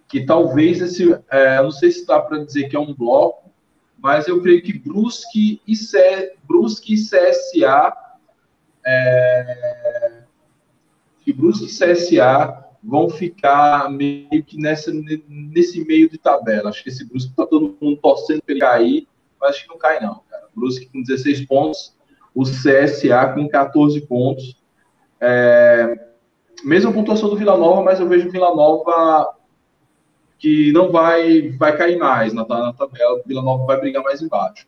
que 0.08 0.24
talvez 0.24 0.80
esse, 0.80 1.18
é, 1.30 1.62
não 1.62 1.70
sei 1.70 1.90
se 1.90 2.06
dá 2.06 2.20
para 2.20 2.44
dizer 2.44 2.68
que 2.68 2.76
é 2.76 2.80
um 2.80 2.94
bloco, 2.94 3.50
mas 3.98 4.26
eu 4.26 4.40
creio 4.40 4.62
que 4.62 4.78
Brusque 4.78 5.60
e, 5.66 5.76
C, 5.76 6.34
Brusque 6.44 6.94
e 6.94 6.96
CSA, 6.96 7.92
é, 8.86 9.87
que 11.28 11.32
Brusque 11.34 11.66
e 11.66 11.68
CSA 11.68 12.64
vão 12.82 13.10
ficar 13.10 13.90
meio 13.90 14.42
que 14.42 14.56
nessa, 14.56 14.90
nesse 15.28 15.84
meio 15.84 16.08
de 16.08 16.16
tabela. 16.16 16.70
Acho 16.70 16.82
que 16.82 16.88
esse 16.88 17.06
Brusque 17.06 17.32
está 17.32 17.44
todo 17.44 17.76
mundo 17.78 17.98
torcendo 17.98 18.40
para 18.40 18.52
ele 18.52 18.60
cair, 18.60 19.08
mas 19.38 19.50
acho 19.50 19.64
que 19.64 19.68
não 19.68 19.76
cai, 19.76 20.00
não. 20.00 20.22
Cara. 20.30 20.48
Brusque 20.56 20.86
com 20.86 21.02
16 21.02 21.44
pontos, 21.44 21.94
o 22.34 22.44
CSA 22.44 23.34
com 23.34 23.46
14 23.46 24.00
pontos. 24.06 24.56
É, 25.20 26.08
mesma 26.64 26.94
pontuação 26.94 27.28
do 27.28 27.36
Vila 27.36 27.58
Nova, 27.58 27.82
mas 27.82 28.00
eu 28.00 28.08
vejo 28.08 28.28
o 28.28 28.32
Vila 28.32 28.54
Nova 28.56 29.34
que 30.38 30.72
não 30.72 30.90
vai, 30.90 31.50
vai 31.50 31.76
cair 31.76 31.98
mais 31.98 32.32
na, 32.32 32.46
na 32.46 32.72
tabela, 32.72 33.18
o 33.18 33.22
Vila 33.26 33.42
Nova 33.42 33.66
vai 33.66 33.78
brigar 33.78 34.02
mais 34.02 34.22
embaixo. 34.22 34.66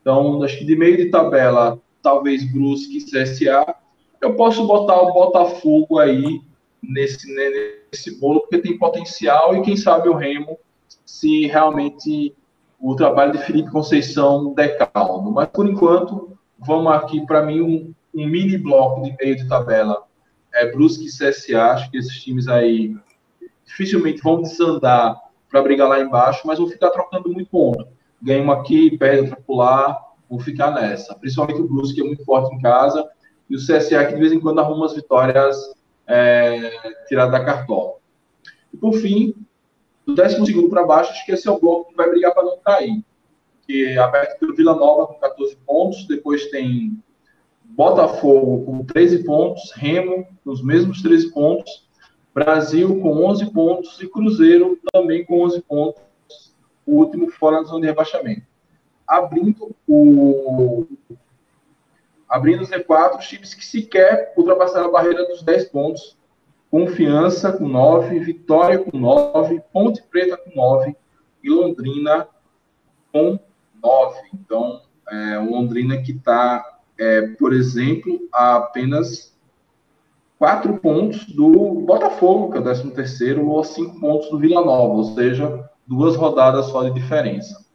Então, 0.00 0.42
acho 0.42 0.56
que 0.56 0.64
de 0.64 0.74
meio 0.74 0.96
de 0.96 1.10
tabela, 1.10 1.78
talvez 2.02 2.50
Brusque 2.50 2.96
e 2.96 3.04
CSA. 3.04 3.76
Eu 4.20 4.34
posso 4.34 4.66
botar 4.66 5.00
o 5.00 5.12
Botafogo 5.12 5.98
aí 5.98 6.40
nesse, 6.82 7.26
nesse 7.34 8.18
bolo, 8.18 8.40
porque 8.40 8.58
tem 8.58 8.78
potencial, 8.78 9.56
e 9.56 9.62
quem 9.62 9.76
sabe 9.76 10.08
o 10.08 10.14
Remo, 10.14 10.58
se 11.04 11.46
realmente 11.46 12.34
o 12.80 12.94
trabalho 12.94 13.32
de 13.32 13.38
Felipe 13.38 13.70
Conceição 13.70 14.54
decaldo. 14.54 15.30
Mas, 15.30 15.48
por 15.48 15.68
enquanto, 15.68 16.38
vamos 16.58 16.92
aqui, 16.92 17.24
para 17.26 17.42
mim, 17.42 17.60
um, 17.60 17.94
um, 18.14 18.26
mini 18.26 18.56
bloco 18.56 19.02
de 19.02 19.16
meio 19.20 19.36
de 19.36 19.48
tabela. 19.48 20.04
É 20.54 20.70
Brusque 20.70 21.06
e 21.06 21.08
CSA, 21.08 21.72
acho 21.72 21.90
que 21.90 21.98
esses 21.98 22.22
times 22.22 22.48
aí 22.48 22.96
dificilmente 23.64 24.22
vão 24.22 24.40
desandar 24.40 25.20
para 25.50 25.62
brigar 25.62 25.88
lá 25.88 26.00
embaixo, 26.00 26.46
mas 26.46 26.58
vão 26.58 26.68
ficar 26.68 26.90
trocando 26.90 27.30
muito 27.30 27.50
ponto. 27.50 27.86
Ganha 28.20 28.42
uma 28.42 28.60
aqui, 28.60 28.96
perde 28.96 29.30
outra 29.30 29.38
lá, 29.48 29.98
vão 30.28 30.38
ficar 30.38 30.70
nessa. 30.70 31.14
Principalmente 31.14 31.60
o 31.60 31.68
Brusque, 31.68 31.96
que 31.96 32.00
é 32.00 32.04
muito 32.04 32.24
forte 32.24 32.54
em 32.54 32.60
casa, 32.60 33.06
e 33.48 33.56
o 33.56 33.58
CSA, 33.58 34.06
que 34.06 34.14
de 34.14 34.20
vez 34.20 34.32
em 34.32 34.40
quando 34.40 34.60
arruma 34.60 34.86
as 34.86 34.94
vitórias 34.94 35.56
é, 36.06 36.70
tiradas 37.06 37.32
da 37.32 37.44
cartola. 37.44 37.94
E, 38.72 38.76
por 38.76 38.94
fim, 38.94 39.34
do 40.06 40.14
12 40.14 40.68
para 40.68 40.86
baixo, 40.86 41.12
acho 41.12 41.26
que 41.26 41.32
esse 41.32 41.48
é 41.48 41.50
o 41.50 41.60
bloco 41.60 41.90
que 41.90 41.96
vai 41.96 42.08
brigar 42.08 42.32
para 42.32 42.44
não 42.44 42.58
cair. 42.58 43.02
Que 43.66 43.86
é 43.86 43.98
aberto 43.98 44.38
pelo 44.38 44.54
Vila 44.54 44.74
Nova 44.74 45.06
com 45.06 45.20
14 45.20 45.56
pontos, 45.66 46.06
depois 46.06 46.46
tem 46.50 47.02
Botafogo 47.62 48.64
com 48.64 48.84
13 48.84 49.24
pontos, 49.24 49.70
Remo 49.72 50.26
com 50.42 50.50
os 50.50 50.62
mesmos 50.62 51.02
13 51.02 51.30
pontos, 51.30 51.86
Brasil 52.34 53.00
com 53.00 53.24
11 53.26 53.52
pontos 53.52 54.00
e 54.00 54.08
Cruzeiro 54.08 54.78
também 54.92 55.24
com 55.24 55.42
11 55.42 55.60
pontos, 55.62 56.02
o 56.86 56.96
último 56.96 57.30
fora 57.30 57.58
da 57.58 57.64
zona 57.64 57.82
de 57.82 57.86
rebaixamento. 57.86 58.42
Abrindo 59.06 59.74
o 59.86 60.86
abrindo 62.28 62.62
os 62.62 62.70
Z4, 62.70 63.18
os 63.18 63.26
times 63.26 63.54
que 63.54 63.64
sequer 63.64 64.32
ultrapassaram 64.36 64.88
a 64.88 64.92
barreira 64.92 65.26
dos 65.26 65.42
10 65.42 65.66
pontos 65.66 66.18
Confiança 66.70 67.50
com 67.50 67.66
9, 67.66 68.18
Vitória 68.20 68.78
com 68.78 68.96
9, 68.96 69.62
Ponte 69.72 70.02
Preta 70.02 70.36
com 70.36 70.54
9 70.54 70.94
e 71.42 71.48
Londrina 71.48 72.28
com 73.10 73.38
9. 73.82 74.20
Então, 74.34 74.82
é, 75.10 75.38
Londrina 75.38 76.02
que 76.02 76.12
está, 76.12 76.78
é, 76.98 77.22
por 77.38 77.54
exemplo, 77.54 78.28
a 78.30 78.56
apenas 78.56 79.34
4 80.38 80.76
pontos 80.78 81.24
do 81.24 81.80
Botafogo, 81.80 82.52
que 82.52 82.58
é 82.58 82.60
o 82.60 82.64
13 82.64 82.90
terceiro, 82.90 83.48
ou 83.48 83.64
5 83.64 83.98
pontos 83.98 84.28
do 84.28 84.38
Vila 84.38 84.62
Nova, 84.62 84.92
ou 84.92 85.14
seja, 85.14 85.70
duas 85.86 86.16
rodadas 86.16 86.66
só 86.66 86.84
de 86.84 86.92
diferença. 86.92 87.66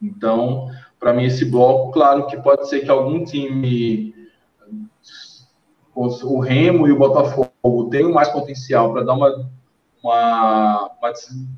Então, 0.00 0.70
para 1.00 1.14
mim, 1.14 1.24
esse 1.24 1.46
bloco, 1.46 1.90
claro 1.90 2.26
que 2.26 2.36
pode 2.36 2.68
ser 2.68 2.80
que 2.80 2.90
algum 2.90 3.24
time 3.24 4.14
o 5.94 6.38
Remo 6.38 6.86
e 6.86 6.92
o 6.92 6.98
Botafogo 6.98 7.90
têm 7.90 8.10
mais 8.10 8.28
potencial 8.28 8.92
para 8.92 9.02
dar 9.02 9.14
uma, 9.14 9.50
uma, 10.02 10.90
uma 10.98 11.12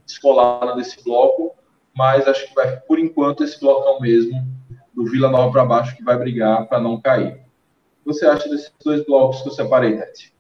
descolada 0.07 0.75
desse 0.75 1.03
bloco, 1.05 1.55
mas 1.95 2.27
acho 2.27 2.49
que 2.49 2.55
vai, 2.55 2.77
por 2.81 2.99
enquanto, 2.99 3.45
esse 3.45 3.61
bloco 3.61 3.89
é 3.89 3.93
o 3.93 4.01
mesmo, 4.01 4.47
do 4.95 5.05
Vila 5.05 5.31
Nova 5.31 5.53
para 5.53 5.65
baixo, 5.65 5.97
que 5.97 6.03
vai 6.03 6.17
brigar 6.17 6.67
para 6.67 6.81
não 6.81 7.01
cair. 7.01 7.35
O 7.35 8.11
que 8.11 8.15
você 8.15 8.27
acha 8.27 8.49
desses 8.49 8.73
dois 8.83 9.05
blocos 9.05 9.43
que 9.43 9.49
eu 9.49 9.53
separei, 9.53 9.97
Tete? 9.97 10.33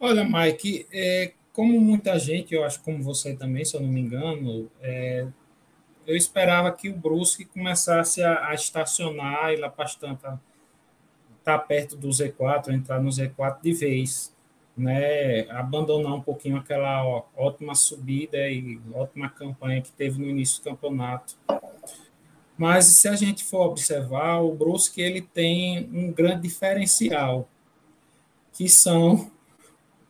Olha, 0.00 0.24
Mike, 0.24 0.86
é, 0.92 1.32
como 1.52 1.80
muita 1.80 2.18
gente, 2.18 2.54
eu 2.54 2.64
acho 2.64 2.82
como 2.82 3.02
você 3.02 3.34
também, 3.36 3.64
se 3.64 3.76
eu 3.76 3.80
não 3.80 3.88
me 3.88 4.00
engano, 4.00 4.68
é, 4.80 5.26
eu 6.06 6.16
esperava 6.16 6.72
que 6.72 6.88
o 6.88 6.96
Brusque 6.96 7.44
começasse 7.44 8.22
a, 8.22 8.48
a 8.48 8.54
estacionar 8.54 9.52
e 9.52 9.56
lá 9.56 9.68
bastante 9.68 10.18
estar 10.18 10.38
tá 11.44 11.58
perto 11.58 11.96
do 11.96 12.08
Z4, 12.08 12.72
entrar 12.72 13.00
no 13.00 13.10
Z4 13.10 13.60
de 13.62 13.72
vez, 13.72 14.34
né? 14.76 15.48
Abandonar 15.50 16.14
um 16.14 16.20
pouquinho 16.20 16.56
aquela 16.56 17.04
ó, 17.04 17.24
ótima 17.36 17.74
subida 17.74 18.48
e 18.48 18.80
ótima 18.94 19.28
campanha 19.28 19.82
que 19.82 19.92
teve 19.92 20.20
no 20.20 20.28
início 20.28 20.62
do 20.62 20.70
campeonato. 20.70 21.36
Mas 22.56 22.86
se 22.86 23.08
a 23.08 23.16
gente 23.16 23.44
for 23.44 23.66
observar, 23.66 24.40
o 24.40 24.54
Brusque 24.54 25.00
ele 25.00 25.20
tem 25.22 25.88
um 25.92 26.12
grande 26.12 26.42
diferencial, 26.42 27.48
que 28.52 28.68
são, 28.68 29.30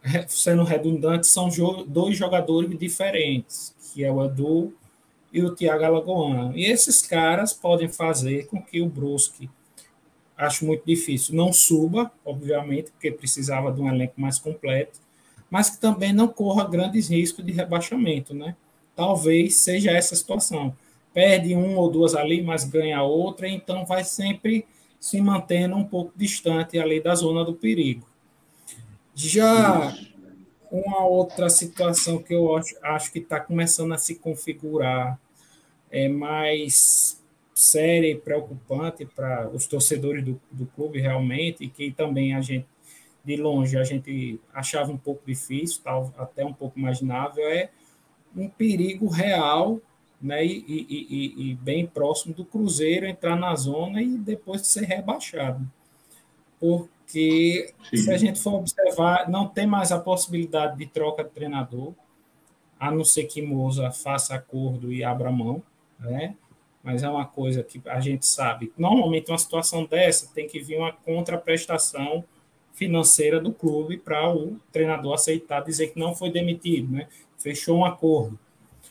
sendo 0.28 0.64
redundante, 0.64 1.26
são 1.26 1.48
dois 1.86 2.16
jogadores 2.16 2.78
diferentes, 2.78 3.74
que 3.92 4.04
é 4.04 4.10
o 4.10 4.24
Edu 4.24 4.74
e 5.32 5.42
o 5.42 5.54
Thiago 5.54 5.84
Alagoano. 5.84 6.56
E 6.56 6.64
esses 6.66 7.02
caras 7.02 7.52
podem 7.52 7.88
fazer 7.88 8.46
com 8.46 8.60
que 8.60 8.80
o 8.80 8.88
Brusque, 8.88 9.48
acho 10.36 10.66
muito 10.66 10.84
difícil, 10.84 11.34
não 11.34 11.52
suba, 11.52 12.12
obviamente, 12.24 12.90
porque 12.90 13.10
precisava 13.10 13.72
de 13.72 13.80
um 13.80 13.88
elenco 13.88 14.20
mais 14.20 14.38
completo, 14.38 15.00
mas 15.50 15.70
que 15.70 15.80
também 15.80 16.12
não 16.12 16.28
corra 16.28 16.68
grandes 16.68 17.08
riscos 17.08 17.44
de 17.44 17.52
rebaixamento, 17.52 18.34
né? 18.34 18.56
Talvez 18.94 19.56
seja 19.56 19.90
essa 19.90 20.14
a 20.14 20.18
situação. 20.18 20.76
Perde 21.14 21.54
um 21.54 21.76
ou 21.76 21.90
duas 21.90 22.14
ali, 22.14 22.42
mas 22.42 22.64
ganha 22.64 23.02
outra, 23.02 23.48
então 23.48 23.84
vai 23.84 24.04
sempre 24.04 24.66
se 24.98 25.20
mantendo 25.20 25.76
um 25.76 25.84
pouco 25.84 26.12
distante 26.16 26.78
ali 26.78 27.00
da 27.00 27.14
zona 27.14 27.44
do 27.44 27.52
perigo. 27.52 28.06
Já 29.14 29.94
uma 30.72 31.04
outra 31.04 31.50
situação 31.50 32.22
que 32.22 32.34
eu 32.34 32.56
acho, 32.56 32.74
acho 32.82 33.12
que 33.12 33.18
está 33.18 33.38
começando 33.38 33.92
a 33.92 33.98
se 33.98 34.14
configurar 34.14 35.20
é 35.90 36.08
mais 36.08 37.22
séria 37.54 38.10
e 38.10 38.16
preocupante 38.16 39.04
para 39.04 39.50
os 39.50 39.66
torcedores 39.66 40.24
do, 40.24 40.40
do 40.50 40.64
clube 40.64 40.98
realmente, 40.98 41.62
e 41.62 41.68
que 41.68 41.92
também 41.92 42.34
a 42.34 42.40
gente, 42.40 42.66
de 43.22 43.36
longe, 43.36 43.76
a 43.76 43.84
gente 43.84 44.40
achava 44.54 44.90
um 44.90 44.96
pouco 44.96 45.22
difícil, 45.26 45.82
tal, 45.84 46.10
até 46.16 46.42
um 46.42 46.54
pouco 46.54 46.78
imaginável, 46.78 47.46
é 47.46 47.68
um 48.34 48.48
perigo 48.48 49.06
real 49.08 49.78
né, 50.22 50.42
e, 50.42 50.64
e, 50.66 50.86
e, 50.88 51.50
e 51.50 51.54
bem 51.56 51.86
próximo 51.86 52.32
do 52.32 52.46
Cruzeiro 52.46 53.04
entrar 53.04 53.36
na 53.36 53.54
zona 53.54 54.00
e 54.00 54.16
depois 54.16 54.62
de 54.62 54.68
ser 54.68 54.84
rebaixado. 54.84 55.70
Por, 56.58 56.88
que, 57.12 57.72
Sim. 57.90 57.96
se 57.98 58.10
a 58.10 58.16
gente 58.16 58.40
for 58.40 58.54
observar, 58.54 59.28
não 59.28 59.46
tem 59.46 59.66
mais 59.66 59.92
a 59.92 60.00
possibilidade 60.00 60.78
de 60.78 60.86
troca 60.86 61.22
de 61.22 61.30
treinador, 61.30 61.92
a 62.80 62.90
não 62.90 63.04
ser 63.04 63.24
que 63.24 63.42
Moza 63.42 63.90
faça 63.90 64.34
acordo 64.34 64.92
e 64.92 65.04
abra 65.04 65.30
mão, 65.30 65.62
né? 66.00 66.34
Mas 66.82 67.02
é 67.02 67.08
uma 67.08 67.26
coisa 67.26 67.62
que 67.62 67.80
a 67.86 68.00
gente 68.00 68.26
sabe. 68.26 68.72
Normalmente, 68.76 69.30
uma 69.30 69.38
situação 69.38 69.84
dessa 69.84 70.32
tem 70.34 70.48
que 70.48 70.58
vir 70.58 70.78
uma 70.78 70.92
contraprestação 70.92 72.24
financeira 72.72 73.38
do 73.38 73.52
clube 73.52 73.98
para 73.98 74.34
o 74.34 74.56
treinador 74.72 75.14
aceitar, 75.14 75.60
dizer 75.60 75.88
que 75.88 76.00
não 76.00 76.14
foi 76.14 76.30
demitido, 76.30 76.90
né? 76.90 77.06
Fechou 77.38 77.78
um 77.78 77.84
acordo. 77.84 78.38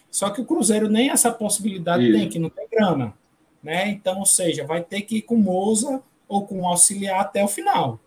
Só 0.10 0.30
que 0.30 0.40
o 0.40 0.46
Cruzeiro 0.46 0.88
nem 0.88 1.10
essa 1.10 1.32
possibilidade 1.32 2.04
Isso. 2.04 2.18
tem, 2.18 2.30
que 2.30 2.40
não 2.40 2.50
tem 2.50 2.68
grana, 2.70 3.14
né? 3.62 3.90
Então, 3.90 4.20
ou 4.20 4.26
seja, 4.26 4.66
vai 4.66 4.82
ter 4.82 5.02
que 5.02 5.18
ir 5.18 5.22
com 5.24 5.36
Moza 5.36 6.02
ou 6.28 6.46
com 6.46 6.66
auxiliar 6.66 7.20
até 7.20 7.44
o 7.44 7.48
final. 7.48 8.00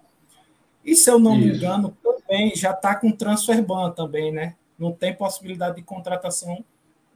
E 0.84 0.94
se 0.94 1.10
eu 1.10 1.18
não 1.18 1.36
Isso. 1.36 1.48
me 1.48 1.56
engano, 1.56 1.96
também 2.02 2.54
já 2.54 2.72
está 2.72 2.94
com 2.94 3.10
transfer 3.10 3.62
ban 3.62 3.90
também, 3.90 4.32
né? 4.32 4.56
Não 4.78 4.92
tem 4.92 5.14
possibilidade 5.14 5.76
de 5.76 5.82
contratação 5.82 6.64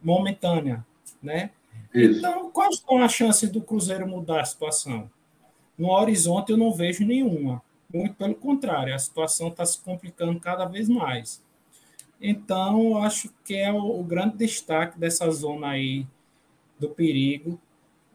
momentânea, 0.03 0.87
né? 1.23 1.51
Isso. 1.93 2.19
Então, 2.19 2.51
quais 2.51 2.79
são 2.79 3.03
as 3.03 3.13
chances 3.13 3.51
do 3.51 3.61
Cruzeiro 3.61 4.07
mudar 4.07 4.41
a 4.41 4.45
situação? 4.45 5.11
No 5.77 5.91
horizonte 5.91 6.51
eu 6.51 6.57
não 6.57 6.73
vejo 6.73 7.05
nenhuma. 7.05 7.63
Muito 7.93 8.15
pelo 8.15 8.35
contrário, 8.35 8.95
a 8.95 8.99
situação 8.99 9.49
está 9.49 9.65
se 9.65 9.81
complicando 9.81 10.39
cada 10.39 10.67
vez 10.67 10.89
mais. 10.89 11.43
Então, 12.21 12.91
eu 12.91 12.99
acho 12.99 13.33
que 13.45 13.55
é 13.55 13.73
o, 13.73 14.01
o 14.01 14.05
grande 14.05 14.37
destaque 14.37 14.99
dessa 14.99 15.31
zona 15.31 15.69
aí 15.69 16.07
do 16.79 16.89
perigo 16.89 17.59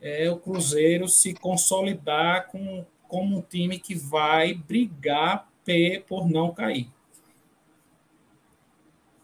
é 0.02 0.30
o 0.30 0.38
Cruzeiro 0.38 1.08
se 1.08 1.34
consolidar 1.34 2.48
com 2.48 2.86
como 3.14 3.38
um 3.38 3.42
time 3.42 3.78
que 3.78 3.94
vai 3.94 4.56
brigar 4.56 5.48
por 6.08 6.28
não 6.28 6.52
cair. 6.52 6.90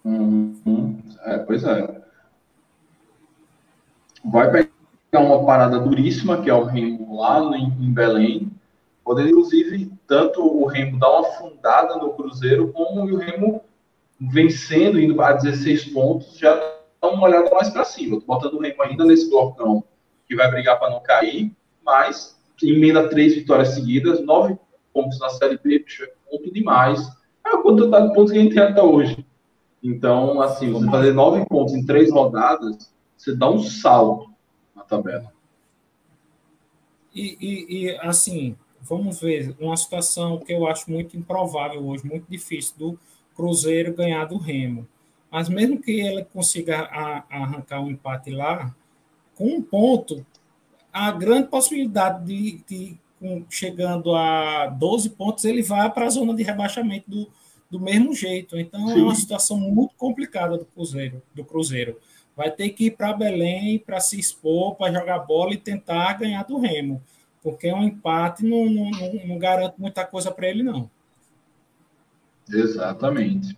Uhum. 0.06 1.02
É, 1.24 1.40
pois 1.40 1.64
é. 1.64 2.00
Vai 4.24 4.52
pegar 4.52 5.26
uma 5.26 5.44
parada 5.44 5.80
duríssima, 5.80 6.40
que 6.40 6.52
é 6.52 6.54
o 6.54 6.66
Remo 6.66 7.20
lá 7.20 7.40
em, 7.58 7.66
em 7.66 7.92
Belém. 7.92 8.52
Poder, 9.04 9.28
inclusive, 9.28 9.92
tanto 10.06 10.40
o 10.40 10.68
Remo 10.68 11.00
dar 11.00 11.10
uma 11.10 11.32
fundada 11.32 11.96
no 11.96 12.14
Cruzeiro, 12.14 12.72
como 12.72 13.02
o 13.02 13.18
Remo 13.18 13.60
vencendo, 14.22 15.00
indo 15.00 15.20
a 15.20 15.34
16 15.34 15.86
pontos, 15.86 16.38
já 16.38 16.54
dá 17.02 17.10
uma 17.10 17.24
olhada 17.24 17.50
mais 17.50 17.72
para 17.72 17.84
cima. 17.84 18.18
Estou 18.18 18.36
botando 18.36 18.54
o 18.54 18.62
Remo 18.62 18.84
ainda 18.84 19.04
nesse 19.04 19.28
blocão 19.32 19.84
que 20.28 20.36
vai 20.36 20.48
brigar 20.52 20.78
para 20.78 20.92
não 20.92 21.00
cair, 21.00 21.52
mas 21.84 22.39
emenda 22.64 23.08
três 23.10 23.36
vitórias 23.36 23.70
seguidas, 23.70 24.24
nove 24.26 24.58
pontos 24.94 25.20
na 25.20 25.30
Série 25.30 25.58
B, 25.58 25.86
ponto 26.30 26.52
demais. 26.52 27.00
É 27.46 27.50
a 27.50 27.58
quantidade 27.58 28.08
de 28.08 28.14
pontos 28.14 28.32
que 28.32 28.38
a 28.38 28.42
gente 28.42 28.54
tem 28.54 28.64
até 28.64 28.82
hoje. 28.82 29.26
Então, 29.82 30.42
assim, 30.42 30.72
você 30.72 30.86
fazer 30.88 31.14
nove 31.14 31.46
pontos 31.46 31.74
em 31.74 31.86
três 31.86 32.12
rodadas, 32.12 32.92
você 33.16 33.36
dá 33.36 33.50
um 33.50 33.60
salto 33.60 34.30
na 34.76 34.84
tabela. 34.84 35.32
E, 37.14 37.38
e, 37.40 37.86
e, 37.86 37.98
assim, 38.02 38.56
vamos 38.82 39.20
ver, 39.22 39.56
uma 39.60 39.76
situação 39.76 40.40
que 40.40 40.54
eu 40.54 40.68
acho 40.68 40.92
muito 40.92 41.18
improvável 41.18 41.86
hoje, 41.86 42.06
muito 42.06 42.26
difícil, 42.30 42.76
do 42.78 43.00
Cruzeiro 43.36 43.94
ganhar 43.94 44.26
do 44.26 44.38
Remo. 44.38 44.88
Mas 45.32 45.48
mesmo 45.48 45.82
que 45.82 46.00
ele 46.00 46.26
consiga 46.26 46.80
a, 46.82 47.24
a 47.30 47.44
arrancar 47.44 47.82
um 47.82 47.90
empate 47.90 48.32
lá, 48.32 48.74
com 49.36 49.46
um 49.46 49.62
ponto, 49.62 50.26
a 50.92 51.12
grande 51.12 51.48
possibilidade 51.48 52.26
de, 52.26 52.64
de 52.68 53.00
chegando 53.50 54.16
a 54.16 54.68
12 54.68 55.12
pontos, 55.12 55.44
ele 55.46 55.62
vai 55.62 55.92
para 55.92 56.06
a 56.06 56.10
zona 56.10 56.34
de 56.34 56.44
rebaixamento 56.44 57.10
do, 57.10 57.28
do 57.70 57.80
mesmo 57.80 58.14
jeito. 58.14 58.58
Então 58.58 58.88
Sim. 58.88 59.00
é 59.00 59.04
uma 59.04 59.16
situação 59.16 59.60
muito 59.60 59.94
complicada 59.98 60.58
do 60.58 60.66
Cruzeiro, 60.66 61.22
do 61.34 61.44
Cruzeiro. 61.44 61.98
Vai 62.36 62.50
ter 62.50 62.70
que 62.70 62.86
ir 62.86 62.92
para 62.92 63.14
Belém 63.14 63.80
para 63.80 64.00
se 64.00 64.18
expor, 64.18 64.76
para 64.76 64.94
jogar 64.94 65.20
bola 65.20 65.54
e 65.54 65.58
tentar 65.58 66.14
ganhar 66.14 66.44
do 66.44 66.58
Remo. 66.58 67.02
Porque 67.44 67.72
um 67.72 67.84
empate 67.84 68.46
não, 68.46 68.66
não, 68.66 68.90
não, 68.92 69.28
não 69.28 69.38
garante 69.38 69.76
muita 69.78 70.06
coisa 70.06 70.32
para 70.32 70.48
ele, 70.48 70.64
não. 70.64 70.90
Exatamente. 72.50 73.58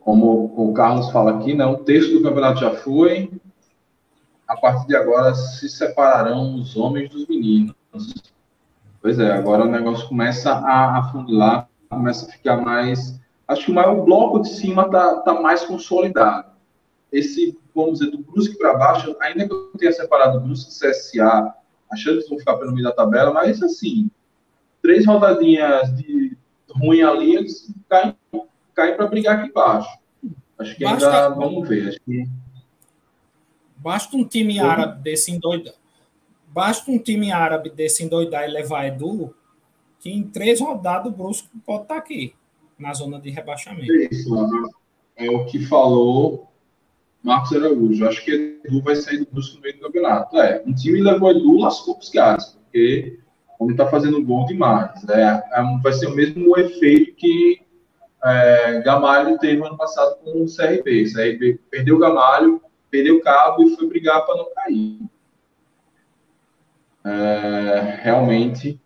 Como 0.00 0.52
o 0.56 0.72
Carlos 0.72 1.10
fala 1.10 1.38
aqui, 1.38 1.54
né, 1.54 1.66
o 1.66 1.78
texto 1.78 2.12
do 2.12 2.22
campeonato 2.22 2.60
já 2.60 2.70
foi, 2.70 3.30
a 4.48 4.56
partir 4.56 4.88
de 4.88 4.96
agora 4.96 5.34
se 5.34 5.68
separarão 5.68 6.54
os 6.54 6.74
homens 6.74 7.10
dos 7.10 7.28
meninos. 7.28 7.74
Pois 9.00 9.18
é, 9.18 9.30
agora 9.30 9.64
o 9.64 9.70
negócio 9.70 10.08
começa 10.08 10.50
a 10.50 10.98
afunilar, 10.98 11.68
começa 11.90 12.26
a 12.26 12.32
ficar 12.32 12.56
mais. 12.56 13.20
Acho 13.46 13.66
que 13.66 13.70
o 13.70 13.74
maior 13.74 14.02
bloco 14.04 14.40
de 14.40 14.48
cima 14.48 14.86
está 14.86 15.20
tá 15.20 15.34
mais 15.34 15.64
consolidado. 15.64 16.48
Esse, 17.12 17.58
vamos 17.74 17.98
dizer, 17.98 18.10
do 18.10 18.18
Brusque 18.18 18.58
para 18.58 18.76
baixo, 18.76 19.14
ainda 19.20 19.46
que 19.46 19.52
eu 19.52 19.70
tenha 19.78 19.92
separado 19.92 20.38
o 20.38 20.40
Brusque 20.40 20.70
e 20.70 20.90
CSA, 20.90 21.54
achando 21.90 22.22
que 22.22 22.28
vão 22.28 22.38
ficar 22.38 22.56
pelo 22.56 22.72
meio 22.72 22.84
da 22.84 22.92
tabela, 22.92 23.32
mas 23.32 23.62
assim, 23.62 24.10
três 24.82 25.06
rodadinhas 25.06 25.94
de 25.96 26.36
ruim 26.70 27.02
ali, 27.02 27.36
eles 27.36 27.72
caem, 27.88 28.14
caem 28.74 28.96
para 28.96 29.06
brigar 29.06 29.38
aqui 29.38 29.48
embaixo. 29.48 29.98
Acho 30.58 30.76
que 30.76 30.84
Basta... 30.84 31.06
ainda 31.06 31.34
vamos 31.34 31.68
ver. 31.68 31.88
Acho 31.88 32.00
que 32.00 32.28
Basta 33.78 34.16
um 34.16 34.24
time 34.24 34.58
árabe 34.58 35.02
desse 35.02 35.30
endoidar. 35.30 35.74
Basta 36.48 36.90
um 36.90 36.98
time 36.98 37.30
árabe 37.30 37.70
desse 37.70 38.02
endoidar 38.02 38.48
e 38.48 38.52
levar 38.52 38.86
Edu, 38.86 39.34
que 40.00 40.10
em 40.10 40.22
três 40.22 40.60
rodadas 40.60 41.12
o 41.12 41.16
Brusco 41.16 41.48
pode 41.64 41.82
estar 41.82 41.96
aqui, 41.96 42.34
na 42.78 42.92
zona 42.92 43.20
de 43.20 43.30
rebaixamento. 43.30 43.92
Isso, 43.92 44.34
é 45.16 45.30
o 45.30 45.44
que 45.46 45.64
falou 45.66 46.48
Marcos 47.22 47.52
Araújo. 47.52 48.06
Acho 48.06 48.24
que 48.24 48.60
Edu 48.64 48.82
vai 48.82 48.96
sair 48.96 49.18
do 49.18 49.30
Brusco 49.30 49.56
no 49.56 49.62
meio 49.62 49.76
do 49.76 49.82
campeonato. 49.82 50.36
É, 50.38 50.62
um 50.66 50.74
time 50.74 51.00
levou 51.00 51.30
Edu, 51.30 51.58
lascou 51.58 51.98
os 51.98 52.08
caras, 52.08 52.46
porque 52.46 53.18
o 53.58 53.64
homem 53.64 53.74
está 53.74 53.88
fazendo 53.88 54.24
gol 54.24 54.46
demais. 54.46 55.08
É, 55.08 55.22
é, 55.22 55.78
vai 55.82 55.92
ser 55.92 56.06
o 56.06 56.14
mesmo 56.14 56.56
efeito 56.58 57.14
que 57.16 57.60
é, 58.24 58.80
Gamalho 58.82 59.38
teve 59.38 59.64
ano 59.64 59.76
passado 59.76 60.16
com 60.24 60.42
o 60.42 60.46
CRB. 60.46 61.04
O 61.04 61.12
CRB 61.12 61.60
perdeu 61.70 61.96
o 61.96 61.98
Gamalho, 61.98 62.62
perdeu 62.90 63.16
o 63.16 63.20
cabo 63.22 63.62
e 63.62 63.76
foi 63.76 63.88
brigar 63.88 64.24
para 64.24 64.36
não 64.36 64.52
cair. 64.54 64.98
É, 67.04 68.00
realmente, 68.02 68.80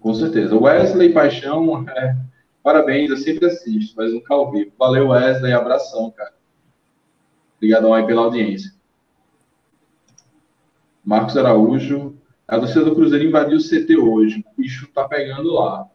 com 0.00 0.14
certeza. 0.14 0.56
Wesley 0.56 1.12
Paixão, 1.12 1.88
é, 1.88 2.16
parabéns, 2.62 3.10
eu 3.10 3.16
sempre 3.16 3.46
assisto, 3.46 3.94
mas 3.96 4.12
nunca 4.12 4.34
ouvi. 4.34 4.72
Valeu, 4.78 5.08
Wesley, 5.08 5.52
abração, 5.52 6.10
cara. 6.10 6.34
Obrigadão 7.56 7.94
aí 7.94 8.06
pela 8.06 8.22
audiência. 8.22 8.72
Marcos 11.04 11.36
Araújo. 11.36 12.16
A 12.48 12.58
torcida 12.58 12.84
do 12.84 12.94
Cruzeiro 12.94 13.24
invadiu 13.24 13.58
o 13.58 13.60
CT 13.62 13.96
hoje. 13.96 14.44
O 14.46 14.60
bicho 14.60 14.88
tá 14.92 15.08
pegando 15.08 15.52
lá. 15.52 15.88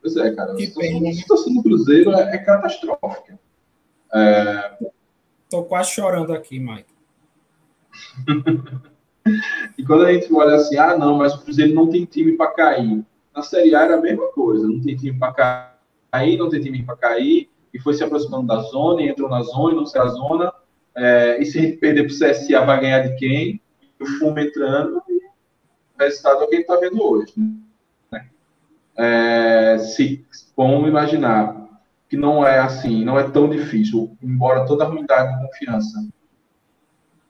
Pois 0.00 0.16
é, 0.16 0.32
cara. 0.34 0.52
A 0.52 0.56
situação, 0.56 1.08
a 1.08 1.12
situação 1.12 1.54
do 1.54 1.62
Cruzeiro 1.62 2.12
é, 2.12 2.36
é 2.36 2.38
catastrófica. 2.38 3.38
É... 4.14 4.78
Tô 5.56 5.64
quase 5.64 5.92
chorando 5.92 6.34
aqui, 6.34 6.58
Mike. 6.58 6.92
e 9.78 9.82
quando 9.82 10.04
a 10.04 10.12
gente 10.12 10.30
olha 10.30 10.56
assim, 10.56 10.76
ah, 10.76 10.98
não, 10.98 11.16
mas 11.16 11.34
o 11.34 11.40
Cruzeiro 11.40 11.72
não 11.72 11.88
tem 11.88 12.04
time 12.04 12.32
para 12.32 12.50
cair. 12.50 13.02
Na 13.34 13.42
Série 13.42 13.74
A 13.74 13.84
era 13.84 13.96
a 13.96 14.00
mesma 14.02 14.30
coisa. 14.32 14.68
Não 14.68 14.78
tem 14.82 14.94
time 14.94 15.18
para 15.18 15.72
cair, 16.12 16.36
não 16.36 16.50
tem 16.50 16.60
time 16.60 16.82
para 16.82 16.94
cair. 16.94 17.48
E 17.72 17.78
foi 17.78 17.94
se 17.94 18.04
aproximando 18.04 18.46
da 18.46 18.58
zona, 18.64 19.00
entrou 19.00 19.30
na 19.30 19.40
zona, 19.40 19.76
não 19.76 19.86
sei 19.86 19.98
a 19.98 20.08
zona. 20.08 20.52
É, 20.94 21.40
e 21.40 21.46
se 21.46 21.58
a 21.58 21.62
gente 21.62 21.78
perder 21.78 22.02
para 22.02 22.12
o 22.12 22.30
CSA, 22.30 22.66
vai 22.66 22.78
ganhar 22.78 23.08
de 23.08 23.16
quem? 23.16 23.58
E 23.98 24.04
o 24.04 24.06
fumo 24.18 24.38
entrando. 24.38 25.02
E 25.08 25.14
o 25.14 25.98
resultado 25.98 26.42
é 26.42 26.44
o 26.44 26.48
que 26.48 26.54
a 26.54 26.58
gente 26.58 26.70
está 26.70 26.76
vendo 26.78 27.02
hoje. 27.02 27.32
Né? 28.12 28.28
É, 28.94 29.78
se 29.78 30.22
vamos 30.54 30.86
imaginar 30.86 31.65
que 32.08 32.16
não 32.16 32.46
é 32.46 32.58
assim, 32.58 33.04
não 33.04 33.18
é 33.18 33.28
tão 33.28 33.48
difícil, 33.48 34.16
embora 34.22 34.66
toda 34.66 34.84
a 34.84 34.86
ruindade 34.86 35.34
de 35.34 35.46
confiança. 35.46 36.08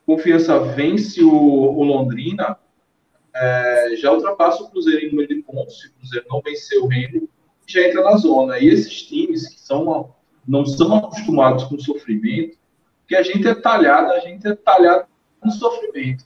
Confiança 0.04 0.60
vence 0.60 1.22
o, 1.22 1.32
o 1.32 1.82
Londrina, 1.82 2.58
é, 3.34 3.96
já 3.96 4.12
ultrapassa 4.12 4.62
o 4.62 4.70
Cruzeiro 4.70 5.06
em 5.06 5.10
número 5.10 5.28
de 5.28 5.42
pontos, 5.42 5.80
se 5.80 5.88
o 5.88 5.92
Cruzeiro 5.94 6.26
não 6.30 6.40
vencer 6.40 6.78
o 6.78 6.86
Remo, 6.86 7.28
já 7.66 7.86
entra 7.86 8.02
na 8.02 8.16
zona. 8.16 8.58
E 8.58 8.68
esses 8.68 9.02
times 9.02 9.48
que 9.48 9.60
são, 9.60 10.14
não 10.46 10.64
são 10.64 10.96
acostumados 10.96 11.64
com 11.64 11.78
sofrimento, 11.78 12.56
que 13.08 13.16
a 13.16 13.22
gente 13.22 13.46
é 13.46 13.54
talhado, 13.54 14.12
a 14.12 14.20
gente 14.20 14.46
é 14.46 14.54
talhado 14.54 15.06
no 15.42 15.50
sofrimento. 15.50 16.24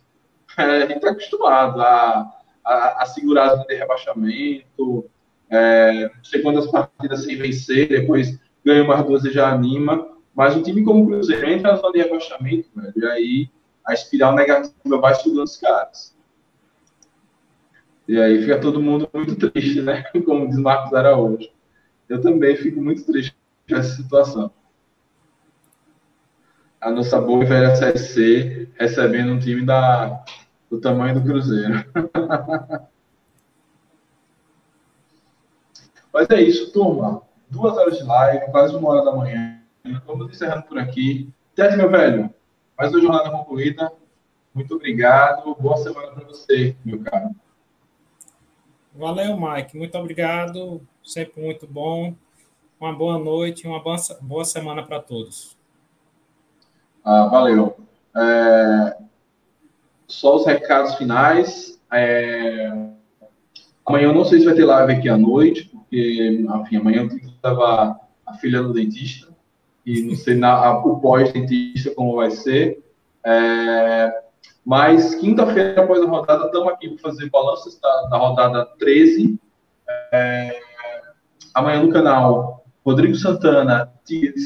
É, 0.58 0.62
a 0.62 0.80
gente 0.80 0.96
está 0.96 1.10
acostumado 1.10 1.80
a, 1.80 2.30
a, 2.64 3.02
a 3.02 3.06
segurar 3.06 3.54
de 3.56 3.74
rebaixamento, 3.74 5.10
é, 5.50 6.10
sei 6.22 6.42
quantas 6.42 6.70
partidas 6.70 7.24
sem 7.24 7.36
vencer, 7.36 7.88
depois 7.88 8.38
ganha 8.64 8.84
mais 8.84 9.04
duas 9.04 9.24
e 9.24 9.32
já 9.32 9.50
anima. 9.52 10.08
Mas 10.34 10.54
um 10.56 10.62
time 10.62 10.84
como 10.84 11.02
o 11.02 11.06
Cruzeiro 11.06 11.50
entra 11.50 11.72
na 11.72 11.78
zona 11.78 11.92
de 11.92 11.98
rebaixamento, 11.98 12.68
velho, 12.74 12.92
e 12.96 13.06
aí 13.06 13.50
a 13.84 13.92
espiral 13.92 14.34
negativa 14.34 14.98
vai 15.00 15.14
sugando 15.14 15.44
os 15.44 15.56
caras. 15.56 16.16
E 18.06 18.18
aí 18.18 18.40
fica 18.40 18.60
todo 18.60 18.82
mundo 18.82 19.08
muito 19.12 19.36
triste, 19.36 19.82
né? 19.82 20.04
Como 20.24 20.48
diz 20.48 20.58
Marcos 20.58 20.92
Araújo. 20.92 21.48
Eu 22.08 22.20
também 22.20 22.56
fico 22.56 22.80
muito 22.80 23.04
triste 23.04 23.36
com 23.68 23.76
essa 23.76 23.94
situação. 23.96 24.50
A 26.80 26.90
nossa 26.90 27.20
boa 27.20 27.44
e 27.44 27.46
velha 27.46 27.76
Série 27.76 27.98
C 27.98 28.68
recebendo 28.78 29.32
um 29.32 29.38
time 29.38 29.64
da, 29.64 30.24
do 30.68 30.80
tamanho 30.80 31.20
do 31.20 31.22
Cruzeiro. 31.22 31.84
Mas 36.12 36.28
é 36.30 36.40
isso, 36.40 36.72
turma. 36.72 37.22
Duas 37.48 37.76
horas 37.76 37.98
de 37.98 38.04
live, 38.04 38.50
quase 38.50 38.74
uma 38.74 38.88
hora 38.90 39.04
da 39.04 39.12
manhã. 39.12 39.60
Vamos 40.06 40.30
encerrando 40.30 40.64
por 40.64 40.78
aqui. 40.78 41.32
Tete, 41.54 41.76
meu 41.76 41.90
velho, 41.90 42.32
mais 42.76 42.92
uma 42.92 43.00
jornada 43.00 43.30
concluída. 43.30 43.92
Muito 44.54 44.74
obrigado. 44.74 45.54
Boa 45.54 45.76
semana 45.76 46.12
para 46.12 46.24
você, 46.26 46.76
meu 46.84 47.02
caro. 47.02 47.30
Valeu, 48.94 49.38
Mike. 49.40 49.76
Muito 49.76 49.96
obrigado. 49.96 50.80
Sempre 51.02 51.40
muito 51.40 51.66
bom. 51.66 52.14
Uma 52.80 52.92
boa 52.92 53.18
noite 53.18 53.64
e 53.64 53.68
uma 53.68 53.80
boa 53.80 54.44
semana 54.44 54.82
para 54.82 55.00
todos. 55.00 55.56
Ah, 57.04 57.26
valeu. 57.26 57.76
É... 58.16 58.96
Só 60.06 60.36
os 60.36 60.46
recados 60.46 60.96
finais. 60.96 61.80
É... 61.92 62.70
Amanhã 63.86 64.08
eu 64.08 64.14
não 64.14 64.24
sei 64.24 64.40
se 64.40 64.44
vai 64.44 64.54
ter 64.54 64.64
live 64.64 64.92
aqui 64.92 65.08
à 65.08 65.16
noite, 65.16 65.69
porque, 65.90 66.46
enfim, 66.62 66.76
amanhã 66.76 67.02
eu 67.02 67.08
tenho 67.08 67.20
que 67.20 67.34
levar 67.42 67.98
a 68.24 68.34
filha 68.34 68.62
no 68.62 68.72
dentista 68.72 69.28
e 69.84 70.02
não 70.02 70.14
sei 70.14 70.36
na, 70.36 70.78
o 70.78 71.00
pós-dentista 71.00 71.92
como 71.96 72.14
vai 72.14 72.30
ser. 72.30 72.80
É, 73.26 74.22
mas 74.64 75.16
quinta-feira, 75.16 75.82
após 75.82 76.00
a 76.00 76.06
rodada, 76.06 76.46
estamos 76.46 76.68
aqui 76.68 76.90
para 76.90 77.10
fazer 77.10 77.28
balanços 77.28 77.76
da, 77.80 78.02
da 78.02 78.16
rodada 78.18 78.64
13. 78.78 79.36
É, 80.12 80.60
amanhã 81.52 81.82
no 81.82 81.92
canal, 81.92 82.64
Rodrigo 82.86 83.16
Santana 83.16 83.92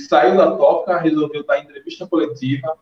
saiu 0.08 0.38
da 0.38 0.56
toca, 0.56 0.96
resolveu 0.96 1.44
dar 1.44 1.58
entrevista 1.58 2.06
coletiva. 2.06 2.74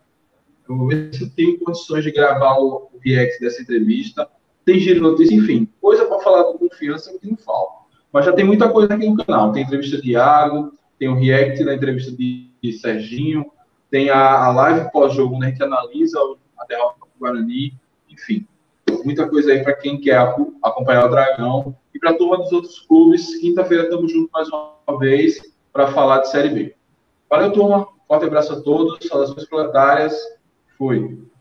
Eu 0.68 0.76
vou 0.76 0.86
ver 0.86 1.12
se 1.12 1.24
eu 1.24 1.30
tenho 1.30 1.58
condições 1.58 2.04
de 2.04 2.12
gravar 2.12 2.58
o, 2.60 2.90
o 2.92 3.00
react 3.04 3.40
dessa 3.40 3.60
entrevista. 3.60 4.28
Tem 4.64 4.78
giro 4.78 5.02
notícia, 5.02 5.34
enfim, 5.34 5.68
coisa 5.80 6.04
para 6.04 6.20
falar 6.20 6.44
com 6.44 6.58
confiança 6.58 7.18
que 7.18 7.28
não 7.28 7.36
falta. 7.36 7.81
Mas 8.12 8.26
já 8.26 8.32
tem 8.32 8.44
muita 8.44 8.68
coisa 8.68 8.94
aqui 8.94 9.08
no 9.08 9.24
canal. 9.24 9.52
Tem 9.52 9.62
entrevista 9.62 10.00
de 10.00 10.10
Iago, 10.10 10.72
tem 10.98 11.08
o 11.08 11.14
react 11.14 11.64
da 11.64 11.74
entrevista 11.74 12.12
de, 12.12 12.50
de 12.62 12.72
Serginho, 12.74 13.50
tem 13.90 14.10
a, 14.10 14.44
a 14.44 14.52
live 14.52 14.90
pós-jogo, 14.92 15.38
né, 15.38 15.52
que 15.52 15.62
analisa 15.62 16.18
a 16.58 16.64
derrota 16.66 17.00
do 17.00 17.18
Guarani, 17.18 17.74
enfim. 18.08 18.46
Muita 19.04 19.28
coisa 19.28 19.52
aí 19.52 19.62
para 19.62 19.74
quem 19.74 20.00
quer 20.00 20.16
acompanhar 20.62 21.06
o 21.06 21.10
Dragão. 21.10 21.76
E 21.94 21.98
para 21.98 22.10
a 22.10 22.14
turma 22.14 22.38
dos 22.38 22.52
outros 22.52 22.80
clubes, 22.80 23.36
quinta-feira 23.40 23.84
estamos 23.84 24.12
juntos 24.12 24.30
mais 24.32 24.48
uma 24.48 24.98
vez 24.98 25.40
para 25.72 25.88
falar 25.88 26.18
de 26.18 26.30
Série 26.30 26.50
B. 26.50 26.74
Valeu, 27.28 27.52
turma. 27.52 27.88
Forte 28.06 28.26
abraço 28.26 28.52
a 28.52 28.60
todos. 28.60 28.98
Saudações 29.08 29.48
planetárias. 29.48 30.14
Fui. 30.76 31.31